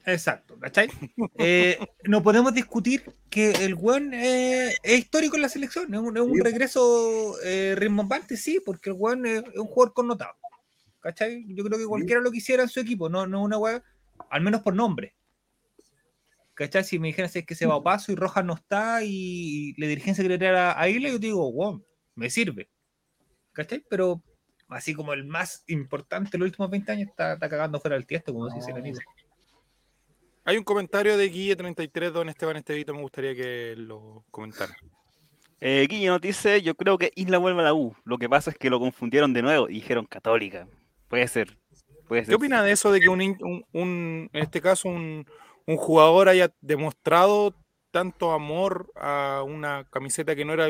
Exacto, 0.07 0.59
¿cachai? 0.59 0.88
Eh, 1.38 1.78
no 2.04 2.23
podemos 2.23 2.54
discutir 2.54 3.04
que 3.28 3.50
el 3.50 3.75
weón 3.75 4.14
eh, 4.14 4.75
es 4.83 4.99
histórico 4.99 5.37
en 5.37 5.42
la 5.42 5.49
selección, 5.49 5.92
es 5.92 6.00
un, 6.00 6.16
es 6.16 6.23
un 6.23 6.35
Sí. 6.35 6.40
regreso 6.40 7.40
eh, 7.42 7.75
rimbombante, 7.76 8.37
sí, 8.37 8.61
porque 8.64 8.90
el 8.90 8.97
weón 8.99 9.26
es, 9.26 9.42
un 9.57 9.66
jugador 9.66 9.95
connotado. 9.95 10.35
¿Cachai? 11.00 11.47
Yo 11.54 11.64
creo 11.64 11.78
que 11.78 11.87
cualquiera 11.87 12.21
lo 12.21 12.30
quisiera 12.30 12.62
en 12.62 12.69
su 12.69 12.80
equipo, 12.80 13.09
no, 13.09 13.26
no 13.26 13.42
una 13.42 13.59
weá, 13.59 13.83
al 14.30 14.42
menos 14.42 14.62
por 14.62 14.75
nombre. 14.75 15.14
¿Cachai? 16.54 16.85
Si 16.85 16.99
me 16.99 17.09
dijeran 17.09 17.30
si 17.30 17.38
es 17.38 17.47
que 17.47 17.54
se 17.54 17.66
va 17.66 17.76
a 17.76 17.83
paso 17.83 18.12
y 18.12 18.16
Rojas 18.16 18.45
no 18.45 18.54
está 18.54 19.02
y, 19.02 19.73
dirigencia 19.75 20.23
quiere 20.23 20.37
traer 20.37 20.57
a, 20.57 20.88
Isla, 20.88 21.09
yo 21.09 21.19
digo, 21.19 21.50
wow, 21.52 21.83
me 22.14 22.28
sirve. 22.28 22.69
¿Cachai? 23.52 23.83
Pero 23.88 24.23
así 24.69 24.95
como 24.95 25.14
el 25.14 25.25
más 25.25 25.64
importante 25.69 26.37
en 26.37 26.40
los 26.40 26.49
últimos 26.49 26.71
20 26.71 26.92
años 26.92 27.09
está, 27.09 27.33
está 27.35 27.49
cagando 27.49 27.80
fuera 27.80 27.97
del 27.97 28.07
tiesto, 28.07 28.33
como 28.33 28.50
dice 28.50 28.71
el 28.71 28.76
amigo. 28.76 28.99
Hay 30.50 30.57
un 30.57 30.64
comentario 30.64 31.16
de 31.16 31.33
Guille33, 31.33 32.11
don 32.11 32.28
Esteban 32.28 32.57
Estevito, 32.57 32.92
me 32.92 33.02
gustaría 33.02 33.37
que 33.37 33.75
lo 33.76 34.25
comentara. 34.33 34.76
Eh, 35.61 35.87
Guille 35.88 36.09
nos 36.09 36.21
dice, 36.21 36.61
yo 36.61 36.75
creo 36.75 36.99
que 36.99 37.12
Isla 37.14 37.38
vuelve 37.38 37.61
a 37.61 37.66
la 37.66 37.73
U. 37.73 37.95
Lo 38.04 38.19
que 38.19 38.28
pasa 38.28 38.50
es 38.50 38.59
que 38.59 38.69
lo 38.69 38.80
confundieron 38.80 39.33
de 39.33 39.42
nuevo 39.42 39.69
y 39.69 39.75
dijeron 39.75 40.07
católica. 40.07 40.66
Puede 41.07 41.28
ser. 41.28 41.57
Puede 42.09 42.23
ser. 42.23 42.30
¿Qué 42.30 42.35
opina 42.35 42.64
de 42.64 42.73
eso 42.73 42.90
de 42.90 42.99
que 43.00 43.09
un, 43.09 43.21
in- 43.23 43.38
un- 43.42 43.64
un- 43.73 44.30
en 44.33 44.42
este 44.42 44.61
caso 44.61 44.88
un, 44.88 45.25
un 45.69 45.76
jugador 45.76 46.28
haya 46.28 46.52
demostrado 46.61 47.54
tanto 47.92 48.33
amor 48.33 48.90
a 48.97 49.45
una 49.47 49.85
camiseta 49.88 50.35
que 50.35 50.45
no 50.45 50.52
era 50.54 50.69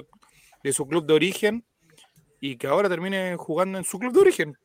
de 0.63 0.73
su 0.75 0.87
club 0.87 1.07
de 1.07 1.15
origen 1.15 1.65
y 2.39 2.57
que 2.59 2.67
ahora 2.67 2.91
termine 2.91 3.35
jugando 3.39 3.79
en 3.79 3.85
su 3.85 3.99
club 3.99 4.13
de 4.13 4.21
origen? 4.21 4.59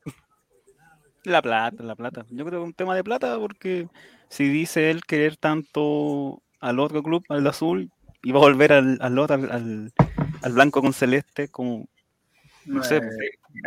La 1.24 1.42
plata, 1.42 1.82
la 1.84 1.96
plata. 1.96 2.26
Yo 2.32 2.44
creo 2.46 2.60
que 2.60 2.64
es 2.66 2.68
un 2.70 2.74
tema 2.74 2.94
de 2.98 3.04
plata 3.06 3.40
porque 3.40 3.88
si 4.30 4.48
dice 4.50 4.92
él 4.92 5.04
querer 5.06 5.38
tanto 5.38 6.42
al 6.60 6.80
otro 6.80 7.04
club, 7.04 7.24
al 7.30 7.46
azul, 7.48 7.92
y 8.24 8.32
va 8.32 8.40
a 8.40 8.44
volver 8.44 8.74
al, 8.74 8.98
al 9.02 9.20
otro, 9.20 9.36
al, 9.36 9.92
blanco 10.52 10.82
con 10.82 10.94
celeste, 10.94 11.48
como... 11.50 11.88
No 12.66 12.84
sé, 12.84 13.00
pues, 13.00 13.16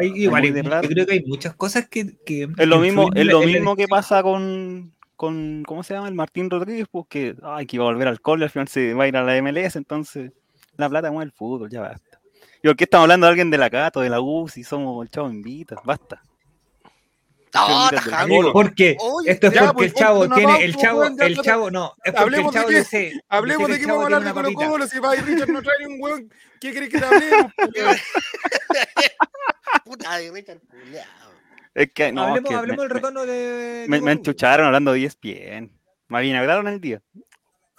Hay, 0.01 0.09
igual, 0.25 0.43
yo 0.43 0.63
raro. 0.69 0.89
creo 0.89 1.07
que 1.07 1.13
hay 1.13 1.25
muchas 1.25 1.55
cosas 1.55 1.89
que. 1.89 2.17
que 2.27 2.49
Es 2.59 2.67
lo 2.67 2.81
mismo, 2.81 3.11
es 3.15 3.27
lo 3.27 3.43
mismo 3.43 3.77
que 3.77 3.87
pasa 3.87 4.25
con, 4.25 4.93
con, 5.15 5.63
¿cómo 5.65 5.85
se 5.85 5.95
llama? 5.95 6.09
El 6.09 6.15
Martín 6.15 6.51
Rodríguez, 6.51 6.89
pues 6.91 7.07
que, 7.09 7.37
ay, 7.45 7.67
que 7.67 7.77
iba 7.77 7.85
a 7.85 7.93
volver 7.93 8.09
al 8.09 8.21
cole, 8.21 8.45
al 8.45 8.51
final 8.51 8.67
se 8.67 8.95
va 8.95 9.05
a 9.05 9.09
ir 9.09 9.17
a 9.17 9.23
la 9.23 9.41
MLS, 9.41 9.77
entonces 9.77 10.33
la 10.77 10.89
plata 10.89 11.11
mueve 11.11 11.27
el 11.27 11.33
fútbol, 11.33 11.71
ya 11.71 11.81
basta. 11.81 12.21
¿Y 12.63 12.67
por 12.67 12.77
qué 12.77 12.85
estamos 12.85 13.05
hablando 13.05 13.27
de 13.27 13.31
alguien 13.31 13.51
de 13.51 13.59
la 13.59 13.71
Cato, 13.71 14.01
de 14.01 14.11
la 14.11 14.21
U, 14.21 14.49
si 14.49 14.65
somos 14.65 15.05
el 15.05 15.11
chavo 15.11 15.31
invita? 15.31 15.77
Basta. 15.85 16.23
No. 17.55 18.53
Porque 18.53 18.97
Oye, 19.01 19.31
esto 19.31 19.47
es 19.49 19.53
ya, 19.55 19.61
porque 19.61 19.75
pues, 19.75 19.87
el 19.89 19.95
chavo 19.95 20.19
ponte 20.21 20.27
una 20.27 20.37
tiene, 20.37 20.65
el 20.65 20.77
chavo, 20.77 21.01
weón, 21.01 21.17
ya, 21.19 21.27
el 21.27 21.37
chavo, 21.41 21.71
no, 21.71 21.95
es 22.05 22.13
porque 22.13 22.19
Hablemos 22.21 22.47
el 22.47 22.53
de 22.53 22.59
chavo 22.59 22.69
qué- 22.69 22.79
dice, 22.79 23.13
Hablemos 23.29 23.67
dice 23.69 23.73
de 23.73 23.79
que 23.79 23.79
qué 23.79 23.83
el 23.85 23.89
chavo 23.89 23.99
vamos 23.99 24.13
a 24.13 24.17
hablar 24.17 24.35
de 24.47 24.55
Colo. 24.55 24.71
Colo, 24.71 24.87
si 24.87 24.99
va 24.99 25.17
y 25.17 25.21
Richard 25.21 25.49
no 25.51 25.63
trae 25.63 25.77
ni 25.81 25.87
un 25.95 26.01
weón. 26.01 26.33
¿Qué 26.61 26.75
crees 26.75 26.91
que 26.91 26.99
te 26.99 27.05
hablemos? 27.05 27.53
Puta 29.85 30.17
de 30.19 30.31
Richard. 30.31 30.59
Es 31.75 31.93
que, 31.93 32.13
no, 32.13 32.23
es 32.23 32.29
hablemos, 32.29 32.49
que 32.51 32.55
hablemos 32.57 32.77
me, 32.79 32.83
del 32.83 32.91
retorno 32.91 33.27
de. 33.27 33.87
me- 33.89 33.97
de 33.99 34.03
me 34.03 34.13
enchucharon 34.13 34.67
hablando 34.67 34.93
de 34.93 35.05
ESPN. 35.05 35.71
Me 36.09 36.19
avinagraron 36.19 36.69
el 36.69 36.81
día. 36.81 37.01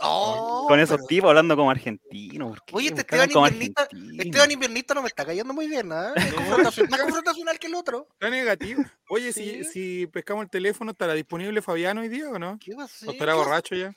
Oh, 0.02 0.66
con 0.68 0.80
esos 0.80 0.98
pero- 0.98 1.08
tipos 1.08 1.30
hablando 1.30 1.56
como 1.58 1.70
argentinos. 1.72 2.50
¿por 2.52 2.66
qué? 2.66 2.76
Oye, 2.76 2.88
este 2.88 3.02
¿Por 3.04 3.06
qué 3.08 3.16
hablan 3.16 3.30
Esteban 3.30 3.46
argentinos? 3.46 4.26
Esteban 4.26 4.52
Inviernista 4.52 4.94
no 4.94 5.02
me 5.02 5.08
está 5.08 5.26
cayendo 5.26 5.54
muy 5.54 5.68
bien, 5.68 5.92
¿ah? 5.92 6.14
Es 6.16 6.34
confrontación- 6.34 6.90
más 6.90 7.02
confrontacional 7.02 7.60
que 7.60 7.68
el 7.68 7.76
otro. 7.76 8.08
Está 8.14 8.30
negativo. 8.30 8.84
Oye, 9.10 9.34
si, 9.34 9.64
Sí. 9.64 9.64
si 9.66 10.08
pescamos 10.08 10.44
el 10.44 10.50
teléfono, 10.50 10.92
¿estará 10.92 11.14
disponible 11.14 11.62
Fabiano 11.62 12.02
hoy 12.02 12.08
día 12.10 12.30
o 12.30 12.40
no? 12.40 12.58
¿Qué 12.60 12.76
va 12.76 12.86
a 12.86 12.88
ser? 12.88 13.10
¿O 13.10 13.12
estará 13.12 13.34
¿Qué 13.34 13.38
va 13.38 13.44
a 13.44 13.46
borracho 13.46 13.76
ya? 13.76 13.94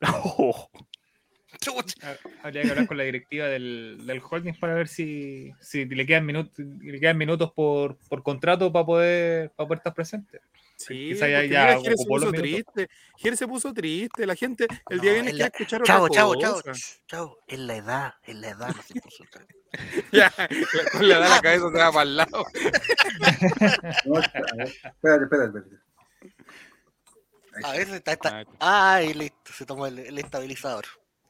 Oh. 0.38 0.70
Ah, 2.02 2.16
Habría 2.42 2.62
que 2.62 2.70
hablar 2.70 2.86
con 2.86 2.96
la 2.98 3.04
directiva 3.04 3.46
del, 3.46 3.98
del 4.04 4.20
holding 4.28 4.54
para 4.58 4.74
ver 4.74 4.88
si, 4.88 5.52
si 5.60 5.84
le 5.86 6.04
quedan 6.04 6.26
minutos, 6.26 6.52
le 6.58 6.98
quedan 7.00 7.16
minutos 7.16 7.52
por, 7.52 7.96
por 8.08 8.22
contrato 8.22 8.72
para 8.72 8.84
poder, 8.84 9.50
para 9.52 9.68
poder 9.68 9.78
estar 9.78 9.94
presente. 9.94 10.40
Sí, 10.76 11.10
Quizá 11.12 11.28
ya- 11.28 11.42
ya 11.42 11.48
mira, 11.66 11.80
Jerez 11.80 12.00
se 12.00 12.06
puso 12.06 12.32
triste. 12.32 12.88
Jerez 13.16 13.38
se 13.38 13.46
puso 13.48 13.72
triste. 13.72 14.26
La 14.26 14.34
gente 14.34 14.66
el 14.90 15.00
día 15.00 15.10
No, 15.10 15.14
viernes 15.14 15.32
es 15.34 15.38
quiere 15.38 15.38
la- 15.38 15.46
escuchar 15.46 15.82
Chao, 15.82 16.02
otra 16.04 16.14
chao, 16.16 16.34
chao, 16.40 16.52
cosa. 16.54 16.70
ch- 16.72 17.00
chao. 17.06 17.38
Es 17.46 17.58
la 17.60 17.76
edad, 17.76 18.14
es 18.24 18.34
la 18.36 18.48
edad, 18.50 18.74
no 18.74 18.82
se 18.82 18.94
puso 19.00 19.24
tan- 19.30 19.46
Ya, 20.12 20.32
con 20.92 21.08
la, 21.08 21.18
la 21.20 21.40
cabeza 21.40 21.70
se 21.70 21.78
va 21.78 21.92
para 21.92 22.02
el 22.02 22.16
lado. 22.16 22.44
No, 24.04 24.14
ver, 24.14 24.22
espérate, 25.22 25.24
espérate. 25.24 25.84
A 27.62 27.72
veces 27.72 27.94
está, 27.94 28.12
está. 28.14 28.44
Ah, 28.58 28.94
Ay, 28.96 29.14
listo, 29.14 29.52
se 29.56 29.64
tomó 29.64 29.86
el, 29.86 29.98
el 30.00 30.18
estabilizador. 30.18 30.84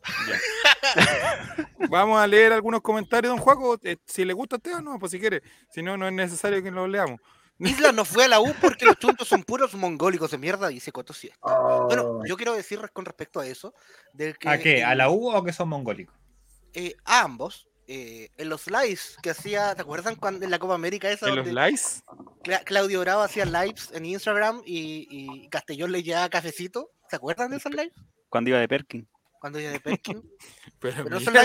Vamos 1.90 2.18
a 2.18 2.26
leer 2.26 2.52
algunos 2.52 2.80
comentarios, 2.80 3.30
don 3.34 3.38
Juaco. 3.42 3.78
Eh, 3.82 3.96
si 4.06 4.24
le 4.24 4.32
gusta 4.32 4.56
a 4.56 4.58
usted, 4.58 4.78
no, 4.80 4.98
pues 4.98 5.12
si 5.12 5.20
quiere. 5.20 5.42
Si 5.70 5.82
no, 5.82 5.96
no 5.96 6.06
es 6.08 6.12
necesario 6.14 6.62
que 6.62 6.70
lo 6.70 6.86
leamos. 6.86 7.20
Isla 7.58 7.92
no 7.92 8.04
fue 8.04 8.24
a 8.24 8.28
la 8.28 8.40
U 8.40 8.52
porque 8.60 8.84
los 8.84 8.98
chuntos 8.98 9.28
son 9.28 9.44
puros 9.44 9.74
mongólicos 9.74 10.30
de 10.30 10.38
mierda, 10.38 10.68
dice 10.68 10.90
Coto 10.92 11.12
Siesta. 11.12 11.38
Bueno, 11.86 12.02
Oh, 12.04 12.26
yo 12.26 12.36
quiero 12.36 12.54
decir 12.54 12.80
con 12.92 13.04
respecto 13.04 13.38
a 13.40 13.46
eso, 13.46 13.74
de 14.12 14.34
que 14.34 14.48
¿A 14.48 14.58
qué? 14.58 14.82
¿A 14.84 14.94
la 14.94 15.08
U 15.10 15.30
o 15.30 15.44
que 15.44 15.52
son 15.52 15.68
mongólicos? 15.68 16.14
eh, 16.72 16.96
a 17.04 17.20
ambos, 17.22 17.68
eh, 17.86 18.30
en 18.36 18.48
los 18.48 18.66
lives 18.66 19.16
que 19.22 19.30
hacía, 19.30 19.74
¿te 19.76 19.82
acuerdan 19.82 20.16
cuando 20.16 20.44
en 20.44 20.50
la 20.50 20.58
Copa 20.58 20.74
América 20.74 21.08
esa 21.10 21.28
En 21.28 21.36
los. 21.36 21.46
Cla- 22.42 22.64
Claudio 22.64 23.00
Bravo 23.00 23.22
hacía 23.22 23.44
lives 23.44 23.90
en 23.92 24.04
Instagram 24.06 24.60
y, 24.66 25.06
y 25.08 25.48
Castellón 25.50 25.92
le 25.92 26.02
llevaba 26.02 26.28
cafecito? 26.28 26.90
¿Se 27.08 27.16
acuerdan 27.16 27.50
de 27.50 27.58
esos 27.58 27.72
lives? 27.72 27.92
cuando 28.28 28.50
iba 28.50 28.58
de 28.58 28.66
Perkin. 28.66 29.08
Cuando 29.38 29.60
iba 29.60 29.70
de 29.70 29.78
Perkin. 29.78 30.20
Pero, 30.80 31.04
Pero 31.04 31.20
mira. 31.20 31.42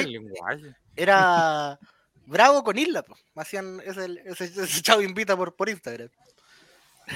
Era 0.96 1.80
Bravo 2.30 2.64
con 2.64 2.78
Isla, 2.78 3.02
po. 3.02 3.18
hacían 3.36 3.82
ese, 3.84 4.22
ese, 4.26 4.46
ese 4.46 4.82
chavo 4.84 5.02
invita 5.02 5.36
por, 5.36 5.56
por 5.56 5.68
Instagram. 5.68 6.10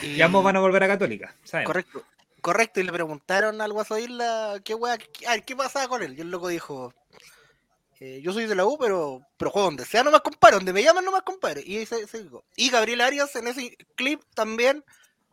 Y- 0.02 0.19
ambos 0.21 0.43
van 0.43 0.56
a 0.56 0.60
volver 0.60 0.84
a 0.84 0.88
Católica, 0.88 1.36
¿sabes? 1.43 1.67
Correcto. 1.67 2.04
Correcto, 2.41 2.80
y 2.80 2.84
le 2.84 2.91
preguntaron 2.91 3.62
al 3.62 3.71
Guaso 3.71 3.97
Isla 3.97 4.60
qué 4.65 4.73
wea, 4.73 4.97
qué, 4.97 5.28
a 5.28 5.32
ver, 5.32 5.43
qué 5.45 5.56
pasaba 5.56 5.88
con 5.88 6.02
él. 6.02 6.17
Y 6.17 6.21
el 6.21 6.32
loco 6.32 6.47
dijo, 6.47 6.93
eh, 7.99 8.21
yo 8.23 8.34
soy 8.34 8.47
de 8.47 8.56
la 8.56 8.65
U, 8.65 8.78
pero, 8.78 9.21
pero 9.38 9.52
juego 9.52 9.67
donde 9.67 9.86
sea, 9.86 10.04
no 10.04 10.12
me 10.12 10.19
comparo, 10.19 10.58
donde 10.58 10.73
me 10.73 10.84
llaman 10.84 11.06
no 11.06 11.12
me 11.12 11.21
comparo. 11.21 11.62
Y, 11.63 11.86
se, 11.86 12.08
se 12.08 12.23
dijo. 12.23 12.43
y 12.56 12.69
Gabriel 12.69 13.02
Arias 13.02 13.36
en 13.36 13.47
ese 13.47 13.78
clip 13.95 14.19
también 14.34 14.84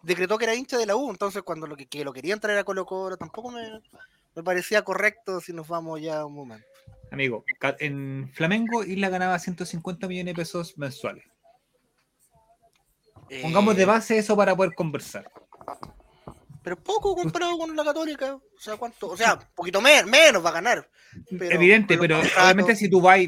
decretó 0.02 0.36
que 0.36 0.44
era 0.44 0.54
hincha 0.54 0.76
de 0.76 0.86
la 0.86 0.94
U, 0.94 1.10
entonces 1.10 1.42
cuando 1.42 1.66
lo 1.66 1.76
que, 1.76 1.86
que 1.86 2.04
lo 2.04 2.12
querían 2.12 2.38
traer 2.38 2.58
a 2.58 2.64
Colo 2.64 2.84
Colo 2.84 3.16
tampoco 3.16 3.50
me, 3.50 3.80
me 4.40 4.44
parecía 4.44 4.82
correcto 4.82 5.40
si 5.40 5.52
nos 5.52 5.68
vamos 5.68 6.00
ya 6.00 6.24
un 6.24 6.34
momento. 6.34 6.66
Amigo, 7.12 7.44
en 7.78 8.30
Flamengo 8.32 8.82
Isla 8.84 9.08
ganaba 9.10 9.38
150 9.38 10.08
millones 10.08 10.34
de 10.34 10.40
pesos 10.40 10.78
mensuales. 10.78 11.24
Pongamos 13.42 13.76
de 13.76 13.82
Eh, 13.82 13.86
base 13.86 14.18
eso 14.18 14.36
para 14.36 14.56
poder 14.56 14.74
conversar. 14.74 15.30
Pero 16.62 16.76
poco 16.76 17.14
comparado 17.14 17.56
con 17.58 17.74
la 17.76 17.84
Católica, 17.84 18.34
o 18.34 18.42
sea, 18.58 18.76
cuánto, 18.76 19.08
o 19.08 19.16
sea, 19.16 19.34
un 19.34 19.40
poquito 19.54 19.80
me- 19.80 20.04
menos 20.04 20.44
va 20.44 20.50
a 20.50 20.54
ganar. 20.54 20.88
pero 21.38 21.54
Evidente, 21.54 21.96
pero 21.98 22.16
contratos, 22.16 22.42
obviamente 22.44 22.76
si 22.76 22.88
tú 22.90 23.00
vas, 23.00 23.18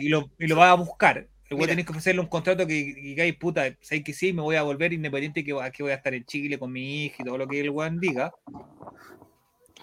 y, 0.00 0.08
lo, 0.08 0.30
y 0.38 0.46
lo 0.46 0.56
vas 0.56 0.70
a 0.70 0.74
buscar, 0.74 1.28
weón 1.50 1.66
tenés 1.68 1.84
que 1.84 1.90
ofrecerle 1.92 2.20
un 2.20 2.28
contrato 2.28 2.66
que 2.66 2.74
digáis, 2.74 3.36
puta, 3.36 3.64
sabes 3.80 4.04
que 4.04 4.12
sí, 4.12 4.32
me 4.32 4.42
voy 4.42 4.56
a 4.56 4.62
volver 4.62 4.92
independiente 4.92 5.44
que 5.44 5.54
aquí 5.60 5.82
voy 5.82 5.92
a 5.92 5.96
estar 5.96 6.14
en 6.14 6.24
Chile 6.24 6.58
con 6.58 6.72
mi 6.72 7.04
hija 7.06 7.16
y 7.20 7.24
todo 7.24 7.36
lo 7.38 7.46
que 7.46 7.60
el 7.60 7.70
weón 7.70 7.98
diga. 8.00 8.32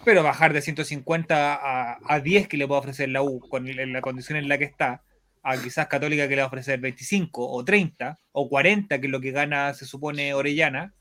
Pero 0.06 0.24
bajar 0.24 0.54
de 0.54 0.62
150 0.62 1.56
a, 1.56 1.98
a 2.06 2.20
10 2.20 2.48
que 2.48 2.58
le 2.58 2.68
puede 2.68 2.80
ofrecer 2.80 3.10
la 3.10 3.22
U 3.22 3.40
con 3.48 3.66
la 3.94 4.02
condición 4.02 4.38
en 4.38 4.50
la 4.50 4.58
que 4.58 4.66
está, 4.66 5.02
a 5.44 5.58
quizás 5.62 5.88
Católica 5.88 6.28
que 6.28 6.36
le 6.36 6.42
va 6.42 6.46
a 6.46 6.48
ofrecer 6.48 6.80
25 6.80 7.50
o 7.50 7.64
30 7.64 8.18
o 8.32 8.50
40, 8.50 9.00
que 9.00 9.08
es 9.08 9.12
lo 9.12 9.22
que 9.22 9.32
gana, 9.32 9.74
se 9.74 9.86
supone, 9.86 10.34
Orellana. 10.34 10.94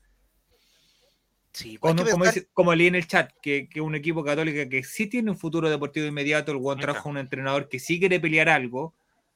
Sí, 1.51 1.77
Como, 1.77 2.03
como, 2.03 2.25
dice- 2.25 2.47
como 2.53 2.73
leí 2.73 2.87
en 2.87 2.95
el 2.95 3.05
chat, 3.07 3.31
que, 3.41 3.69
que 3.69 3.79
un 3.79 3.93
equipo 3.93 4.23
católica 4.23 4.67
que 4.67 4.83
sí 4.83 5.05
tiene 5.07 5.29
un 5.29 5.37
futuro 5.37 5.69
deportivo 5.69 6.07
inmediato, 6.07 6.51
el 6.51 6.57
está. 6.57 6.81
trajo 6.81 7.09
a 7.09 7.11
un 7.11 7.17
entrenador 7.19 7.69
que 7.69 7.79
sí 7.79 7.99
quiere 7.99 8.19
pelear 8.19 8.49
algo, 8.49 8.93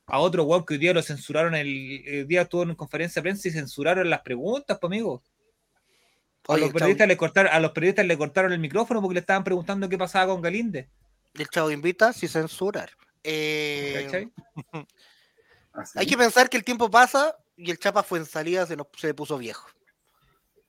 a 0.08 0.20
otro 0.20 0.44
weón 0.46 0.66
que 0.66 0.74
hoy 0.76 0.80
día 0.80 0.94
lo 0.94 1.02
censuraron, 1.04 1.54
el, 1.54 2.04
el 2.08 2.28
día 2.28 2.44
estuvo 2.44 2.64
en 2.64 2.74
conferencia 2.76 3.20
de 3.22 3.24
prensa 3.24 3.48
y 3.48 3.52
censuraron 3.52 4.10
las 4.10 4.22
preguntas, 4.22 4.78
pues 4.80 4.90
amigo. 4.90 5.22
A 6.48 6.58
los, 6.58 6.68
el 6.68 6.74
periodistas 6.74 7.08
le 7.08 7.18
cortaron, 7.18 7.52
a 7.52 7.60
los 7.60 7.72
periodistas 7.72 8.06
le 8.06 8.18
cortaron 8.18 8.54
el 8.54 8.60
micrófono 8.60 9.02
porque 9.02 9.16
le 9.16 9.20
estaban 9.20 9.44
preguntando 9.44 9.90
qué 9.90 9.98
pasaba 9.98 10.34
con 10.34 10.42
Galinde. 10.42 10.90
el 11.34 11.48
chavo 11.50 11.72
invita 11.72 12.14
sin 12.14 12.30
censurar. 12.30 12.92
Eh, 13.24 14.08
así. 14.08 14.32
Hay 15.96 16.08
que 16.08 16.18
pensar 16.18 16.50
que 16.50 16.58
el 16.58 16.64
tiempo 16.64 16.90
pasa 16.90 17.36
y 17.56 17.72
el 17.72 17.80
Chapa 17.80 18.04
fue 18.04 18.20
en 18.20 18.26
salida, 18.26 18.66
se, 18.66 18.76
nos, 18.76 18.88
se 18.96 19.14
puso 19.14 19.38
viejo. 19.38 19.68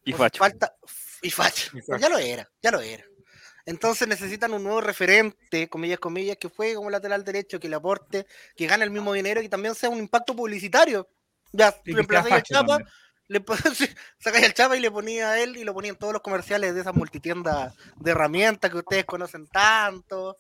Y 0.05 0.13
facho. 0.13 0.39
Falta, 0.39 0.75
y 1.23 1.31
facho. 1.31 1.77
Y 1.77 1.81
facho. 1.81 2.01
Ya 2.01 2.09
lo 2.09 2.19
era, 2.19 2.51
ya 2.63 2.71
lo 2.71 2.81
era. 2.81 3.05
Entonces 3.67 4.09
necesitan 4.09 4.55
un 4.55 4.65
nuevo 4.65 4.81
referente, 4.81 5.69
comillas, 5.69 5.99
comillas, 5.99 6.39
que 6.39 6.49
juegue 6.49 6.75
como 6.75 6.89
lateral 6.89 7.25
derecho, 7.25 7.61
que 7.61 7.69
le 7.69 7.77
aporte, 7.77 8.27
que 8.57 8.67
gane 8.67 8.85
el 8.85 8.91
mismo 8.91 9.13
dinero 9.13 9.41
y 9.41 9.45
que 9.45 9.51
también 9.51 9.75
sea 9.75 9.91
un 9.91 9.99
impacto 9.99 10.35
publicitario. 10.35 11.07
Ya, 11.53 11.69
al 11.69 12.07
facho 12.07 12.41
Chapa, 12.45 12.67
también. 12.67 12.89
Le 13.29 13.45
sacáis 14.19 14.45
al 14.47 14.55
Chapa 14.55 14.77
y 14.77 14.81
le 14.81 14.91
ponía 14.91 15.31
a 15.31 15.41
él 15.41 15.57
y 15.57 15.65
lo 15.65 15.75
ponía 15.75 15.91
en 15.91 15.97
todos 15.97 16.13
los 16.13 16.23
comerciales 16.23 16.75
de 16.75 16.81
esas 16.81 16.95
multitiendas 16.95 17.75
de 17.97 18.11
herramientas 18.11 18.71
que 18.71 18.79
ustedes 18.79 19.05
conocen 19.05 19.47
tanto. 19.47 20.37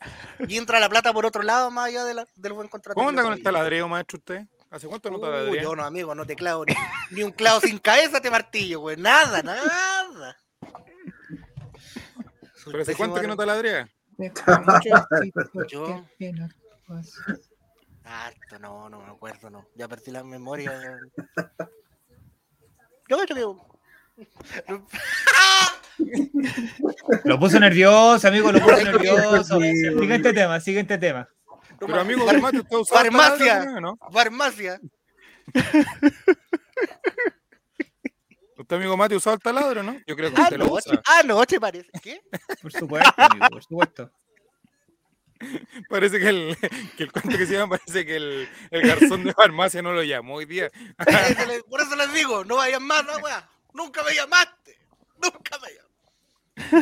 Y 0.48 0.57
entra 0.57 0.81
la 0.81 0.88
plata 0.88 1.12
por 1.12 1.27
otro 1.27 1.42
lado, 1.42 1.70
más 1.70 1.87
allá 1.88 2.05
de 2.05 2.14
la- 2.14 2.27
del 2.35 2.53
buen 2.55 2.68
contrato. 2.68 2.94
¿Cómo 2.96 3.11
anda 3.11 3.22
con 3.22 3.33
el 3.35 3.42
taladreo, 3.42 3.88
maestro, 3.88 4.18
usted? 4.18 4.42
¿Hace 4.70 4.87
cuánto 4.87 5.11
no 5.11 5.18
te 5.18 5.27
ladría? 5.31 5.62
yo 5.62 5.74
no, 5.77 5.85
amigo, 5.85 6.14
no 6.14 6.27
te 6.27 6.37
clavo 6.37 6.64
ni, 6.66 6.74
ni 7.12 7.22
un 7.22 7.33
clavo 7.33 7.61
sin 7.61 7.79
cabeza 7.79 8.20
te 8.20 8.31
martillo, 8.31 8.81
güey. 8.81 8.96
Nada, 8.98 9.42
nada. 9.42 10.37
¿Pero 12.66 12.83
hace 12.83 12.94
cuánto 12.94 13.20
que 13.20 13.27
no 13.27 13.37
te 13.37 13.46
ladría? 13.46 13.88
Yo. 15.68 16.05
Harto, 18.05 18.59
no, 18.59 18.88
no 18.88 19.01
me 19.01 19.11
acuerdo, 19.12 19.51
no. 19.51 19.66
Ya 19.74 19.88
perdí 19.88 20.11
la 20.11 20.24
memoria. 20.24 20.98
Yo 23.09 23.16
creo 23.18 23.57
que. 23.57 23.68
Lo 27.25 27.38
puso 27.38 27.59
nervioso, 27.59 28.29
amigo, 28.29 28.53
lo 28.53 28.61
puso 28.61 28.85
nervioso. 28.85 29.59
Siguiente 29.61 30.33
tema, 30.33 30.61
siguiente 30.61 30.99
tema. 30.99 31.29
Pero 31.79 32.01
amigo 32.01 32.27
Mate, 32.27 32.59
¿usted 32.59 32.77
usaba 32.77 33.01
Farmacia. 33.03 33.81
no? 33.81 33.99
Farmacia. 34.11 34.81
¿Usted 38.57 38.77
amigo 38.77 38.97
Mate 38.97 39.16
usaba 39.16 39.35
el 39.35 39.40
taladro, 39.40 39.83
no? 39.83 39.97
Yo 40.07 40.16
creo 40.16 40.33
que 40.35 40.40
usted 40.40 40.57
lo 40.59 40.73
usa. 40.73 41.01
anoche 41.21 41.61
parece. 41.61 41.88
¿Qué? 42.03 42.21
Por 42.61 42.73
supuesto, 42.73 43.14
amigo, 43.16 43.47
por 43.51 43.62
supuesto. 43.62 44.11
Parece 45.88 46.18
que 46.18 46.29
el, 46.29 46.57
que 46.96 47.05
el 47.05 47.12
cuento 47.12 47.38
que 47.38 47.46
se 47.46 47.55
llama, 47.55 47.79
parece 47.79 48.07
que 48.07 48.16
el, 48.16 48.48
el 48.70 48.87
garzón 48.87 49.24
de 49.24 49.33
farmacia 49.33 49.83
no 49.83 49.92
lo 49.92 50.03
llamó 50.03 50.35
hoy 50.35 50.44
día. 50.44 50.70
Por 51.68 51.81
eso 51.81 51.96
les 51.96 52.12
digo, 52.12 52.44
no 52.44 52.57
vayan 52.57 52.83
más, 52.83 53.05
no, 53.05 53.16
weá. 53.18 53.48
Nunca 53.74 54.03
me 54.03 54.14
llamaste. 54.14 54.79
Nunca 55.22 55.59
me 55.59 55.68
llamaste. 55.68 55.88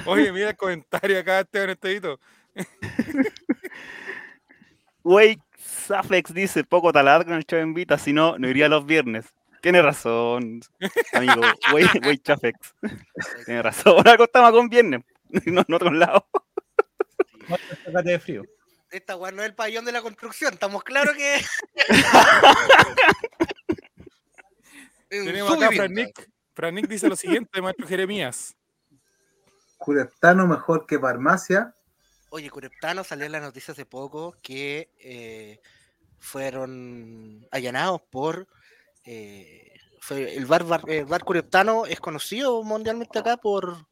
Oye, 0.10 0.32
mira 0.32 0.50
el 0.50 0.56
comentario 0.56 1.18
acá, 1.18 1.40
Esteban 1.40 1.70
Estevito. 1.70 2.18
Wey 5.02 5.38
Safex 5.58 6.32
dice, 6.32 6.64
poco 6.64 6.92
taladro 6.92 7.30
en 7.30 7.36
el 7.36 7.46
show 7.46 7.58
en 7.58 7.74
Vita, 7.74 7.98
si 7.98 8.12
no, 8.12 8.38
no 8.38 8.48
iría 8.48 8.68
los 8.68 8.86
viernes. 8.86 9.26
Tiene 9.60 9.82
razón, 9.82 10.60
amigo. 11.12 11.40
Wey, 11.72 11.86
wey 12.04 12.18
Chafex. 12.18 12.74
Tiene 13.44 13.62
razón. 13.62 14.06
Algo 14.06 14.24
estamos 14.24 14.52
con 14.52 14.68
viernes. 14.68 15.02
No 15.46 15.64
en 15.66 15.74
otro 15.74 15.90
lado. 15.90 16.26
De 18.04 18.18
frío. 18.18 18.42
Esta 18.90 19.16
weá 19.16 19.32
no 19.32 19.42
es 19.42 19.48
el 19.48 19.54
pabellón 19.54 19.84
de 19.84 19.92
la 19.92 20.02
construcción. 20.02 20.54
Estamos 20.54 20.82
claros 20.84 21.16
que. 21.16 21.44
En 25.10 25.24
Tenemos 25.26 25.52
acá 25.52 25.66
a 25.66 25.70
vivienda. 25.70 25.76
Fran 25.76 25.94
Nick. 25.94 26.30
Fran 26.54 26.74
Nick 26.74 26.88
dice 26.88 27.08
lo 27.08 27.16
siguiente, 27.16 27.60
maestro 27.60 27.86
Jeremías. 27.86 28.54
Cureptano 29.78 30.46
mejor 30.46 30.86
que 30.86 30.98
farmacia. 30.98 31.74
Oye, 32.30 32.50
Cureptano 32.50 33.04
salió 33.04 33.26
en 33.26 33.32
la 33.32 33.40
noticia 33.40 33.72
hace 33.72 33.86
poco 33.86 34.34
que 34.42 34.90
eh, 34.98 35.60
fueron 36.18 37.46
allanados 37.50 38.00
por. 38.10 38.46
eh, 39.04 39.72
fue- 40.00 40.36
el 40.36 40.46
bar, 40.46 40.64
bar, 40.64 40.82
el 40.88 41.04
bar 41.04 41.24
Cureptano 41.24 41.86
es 41.86 42.00
conocido 42.00 42.62
mundialmente 42.62 43.18
acá 43.18 43.36
por. 43.36 43.86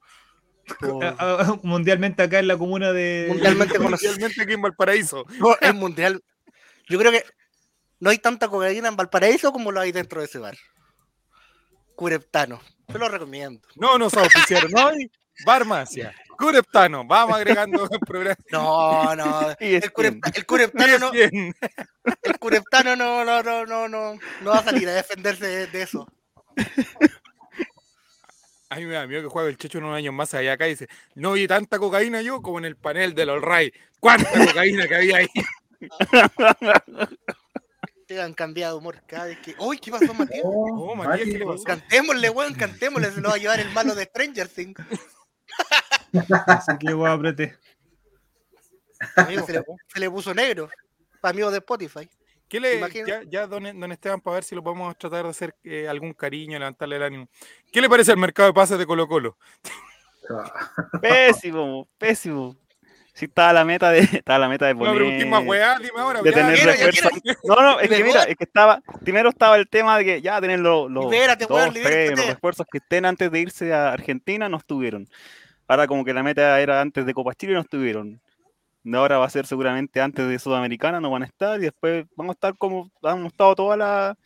Por- 0.80 1.04
Ah, 1.04 1.14
ah, 1.18 1.58
Mundialmente 1.62 2.22
acá 2.22 2.38
en 2.38 2.48
la 2.48 2.56
comuna 2.56 2.92
de. 2.92 3.26
mundialmente. 3.28 3.78
Mundialmente 3.78 4.42
aquí 4.42 4.52
en 4.52 4.62
Valparaíso. 4.62 5.24
No, 5.38 5.56
es 5.60 5.74
mundial. 5.74 6.22
Yo 6.88 6.98
creo 6.98 7.12
que 7.12 7.24
no 8.00 8.10
hay 8.10 8.18
tanta 8.18 8.48
cocaína 8.48 8.88
en 8.88 8.96
Valparaíso 8.96 9.52
como 9.52 9.72
lo 9.72 9.80
hay 9.80 9.92
dentro 9.92 10.20
de 10.20 10.26
ese 10.26 10.38
bar. 10.38 10.56
Cureptano. 11.96 12.60
Te 12.86 12.98
lo 12.98 13.08
recomiendo. 13.08 13.66
No 13.76 13.96
nos 13.98 14.14
auspiciaron 14.14 14.70
hoy. 14.76 15.10
Farmacia. 15.44 16.14
Cureptano. 16.38 17.04
Vamos 17.06 17.36
agregando 17.36 17.88
el 17.90 18.00
programa. 18.00 18.36
No, 18.52 19.16
no. 19.16 19.50
El, 19.60 19.92
curepta- 19.92 20.30
el 20.34 20.46
cureptano 20.46 20.98
no, 20.98 21.12
el 21.12 22.38
cureptano 22.38 22.94
no, 22.96 23.24
no, 23.24 23.42
no, 23.42 23.64
no, 23.66 23.88
no, 23.88 24.14
no 24.42 24.50
va 24.50 24.58
a 24.58 24.64
salir 24.64 24.88
a 24.88 24.92
defenderse 24.94 25.46
de, 25.46 25.66
de 25.68 25.82
eso. 25.82 26.06
A 28.74 28.78
mí 28.78 28.86
me 28.86 28.94
da 28.94 29.06
miedo 29.06 29.22
que 29.22 29.28
juegue 29.28 29.50
el 29.50 29.56
Checho 29.56 29.78
en 29.78 29.84
unos 29.84 29.96
años 29.96 30.12
más 30.12 30.34
allá 30.34 30.54
acá 30.54 30.66
y 30.66 30.70
dice, 30.70 30.88
no 31.14 31.34
vi 31.34 31.46
tanta 31.46 31.78
cocaína 31.78 32.22
yo 32.22 32.42
como 32.42 32.58
en 32.58 32.64
el 32.64 32.74
panel 32.74 33.14
del 33.14 33.30
All 33.30 33.40
Right. 33.40 33.72
¿Cuánta 34.00 34.28
cocaína 34.46 34.88
que 34.88 34.96
había 34.96 35.18
ahí? 35.18 35.28
Te 38.08 38.20
han 38.20 38.34
cambiado 38.34 38.74
de 38.74 38.78
humor 38.80 39.00
cada 39.06 39.26
vez 39.26 39.38
que. 39.38 39.54
¡Uy, 39.60 39.78
qué 39.78 39.92
pasó, 39.92 40.12
Matías! 40.12 40.42
Oh, 40.42 40.96
Matías, 40.96 41.28
¿qué 41.28 41.38
le 41.38 41.46
pasó? 41.46 41.62
Cantémosle, 41.62 42.30
weón, 42.30 42.54
cantémosle, 42.54 43.12
se 43.12 43.20
lo 43.20 43.28
va 43.28 43.36
a 43.36 43.38
llevar 43.38 43.60
el 43.60 43.70
malo 43.70 43.94
de 43.94 44.06
Stranger 44.06 44.48
Things. 44.48 44.80
Así 46.48 46.76
que 46.76 46.94
voy 46.94 47.08
a 47.08 47.12
apreté. 47.12 47.56
Amigo, 49.14 49.46
se, 49.46 49.52
le, 49.52 49.62
se 49.86 50.00
le 50.00 50.10
puso 50.10 50.34
negro. 50.34 50.68
Para 51.20 51.30
amigos 51.30 51.52
de 51.52 51.58
Spotify. 51.58 52.10
¿Qué 52.54 52.60
le, 52.60 53.04
ya, 53.04 53.22
ya 53.28 53.46
don, 53.48 53.64
don 53.80 53.90
Esteban, 53.90 54.20
para 54.20 54.34
ver 54.34 54.44
si 54.44 54.54
lo 54.54 54.62
podemos 54.62 54.96
tratar 54.96 55.24
de 55.24 55.30
hacer 55.30 55.56
eh, 55.64 55.88
algún 55.88 56.12
cariño, 56.12 56.56
levantarle 56.56 56.94
el 56.94 57.02
ánimo. 57.02 57.28
¿Qué 57.72 57.80
le 57.80 57.88
parece 57.88 58.12
el 58.12 58.16
mercado 58.16 58.46
de 58.46 58.54
pases 58.54 58.78
de 58.78 58.86
Colo 58.86 59.08
Colo? 59.08 59.36
Pésimo, 61.02 61.88
pésimo. 61.98 62.54
Sí, 63.12 63.24
estaba 63.24 63.52
la 63.52 63.64
meta 63.64 63.90
de, 63.90 63.98
estaba 63.98 64.38
la 64.38 64.48
meta 64.48 64.66
de 64.66 64.74
No, 64.74 64.78
poner, 64.78 64.94
pero 64.94 65.18
¿qué 65.18 65.26
más 65.26 65.44
weá? 65.44 65.78
Dime 65.80 65.98
ahora. 65.98 66.22
de 66.22 66.30
ya, 66.30 66.36
tener 66.36 66.54
quiero, 66.54 66.74
ya 66.74 66.86
refuerzos. 66.86 67.38
No, 67.42 67.56
no, 67.56 67.80
es 67.80 67.88
que 67.88 68.04
mira, 68.04 68.22
es 68.22 68.36
que 68.36 68.44
estaba, 68.44 68.80
primero 69.02 69.30
estaba 69.30 69.56
el 69.56 69.68
tema 69.68 69.98
de 69.98 70.04
que 70.04 70.22
ya 70.22 70.40
tener 70.40 70.60
los, 70.60 70.88
los 70.88 71.06
Libérate, 71.06 71.46
dos, 71.46 71.74
tres, 71.74 72.12
los 72.12 72.26
refuerzos 72.26 72.68
que 72.70 72.78
estén 72.78 73.04
antes 73.04 73.32
de 73.32 73.40
irse 73.40 73.74
a 73.74 73.92
Argentina, 73.92 74.48
no 74.48 74.58
estuvieron. 74.58 75.08
Ahora 75.66 75.88
como 75.88 76.04
que 76.04 76.14
la 76.14 76.22
meta 76.22 76.60
era 76.60 76.80
antes 76.80 77.04
de 77.04 77.14
Copa 77.14 77.34
Chile, 77.34 77.54
no 77.54 77.62
estuvieron. 77.62 78.20
De 78.84 78.98
ahora 78.98 79.18
va 79.18 79.24
a 79.24 79.30
ser 79.30 79.46
seguramente 79.46 80.00
antes 80.00 80.28
de 80.28 80.38
Sudamericana, 80.38 81.00
no 81.00 81.10
van 81.10 81.22
a 81.22 81.26
estar, 81.26 81.58
y 81.58 81.64
después 81.64 82.06
vamos 82.16 82.32
a 82.32 82.36
estar 82.36 82.56
como 82.58 82.90
hemos 83.02 83.32
estado 83.32 83.54
toda 83.54 83.76
la 83.76 84.18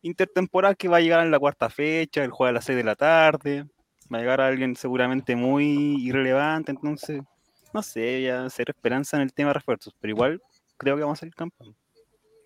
intertemporal 0.00 0.76
que 0.76 0.88
va 0.88 0.96
a 0.96 1.00
llegar 1.00 1.24
en 1.24 1.30
la 1.30 1.38
cuarta 1.38 1.68
fecha, 1.68 2.24
el 2.24 2.30
juego 2.30 2.48
a 2.48 2.52
las 2.52 2.64
6 2.64 2.76
de 2.76 2.84
la 2.84 2.94
tarde, 2.94 3.66
va 4.12 4.18
a 4.18 4.20
llegar 4.20 4.40
alguien 4.40 4.74
seguramente 4.74 5.36
muy 5.36 6.02
irrelevante, 6.02 6.72
entonces, 6.72 7.22
no 7.74 7.82
sé, 7.82 8.22
ya 8.22 8.48
cero 8.48 8.72
esperanza 8.74 9.16
en 9.16 9.22
el 9.22 9.32
tema 9.32 9.50
de 9.50 9.54
refuerzos, 9.54 9.94
pero 10.00 10.12
igual 10.12 10.42
creo 10.76 10.96
que 10.96 11.02
vamos 11.02 11.18
a 11.18 11.20
salir 11.20 11.34
campeón. 11.34 11.76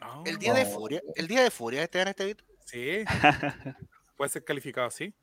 No, 0.01 0.25
El 0.27 0.39
día 0.39 0.55
de 0.55 0.67
furia. 0.67 1.03
El 1.15 1.29
día 1.29 1.43
de 1.43 1.51
furia, 1.51 1.83
este 1.83 2.03
este 2.03 2.25
Vito. 2.25 2.45
Sí. 2.65 3.05
Puede 4.17 4.31
ser 4.31 4.45
calificado 4.45 4.87
así. 4.87 5.15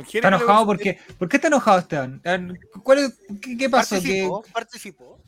Está 0.00 0.10
¿qué 0.12 0.20
le 0.20 0.28
enojado 0.28 0.66
porque. 0.66 0.98
¿Por 1.18 1.28
qué 1.28 1.36
está 1.36 1.48
enojado 1.48 1.78
Esteban? 1.78 2.20
¿Cuál 2.82 2.98
es- 2.98 3.20
qué, 3.40 3.56
qué 3.56 3.68
pasó? 3.70 3.96
¿Qué- 3.96 4.24
Participó, 4.28 4.44
participó. 4.52 5.18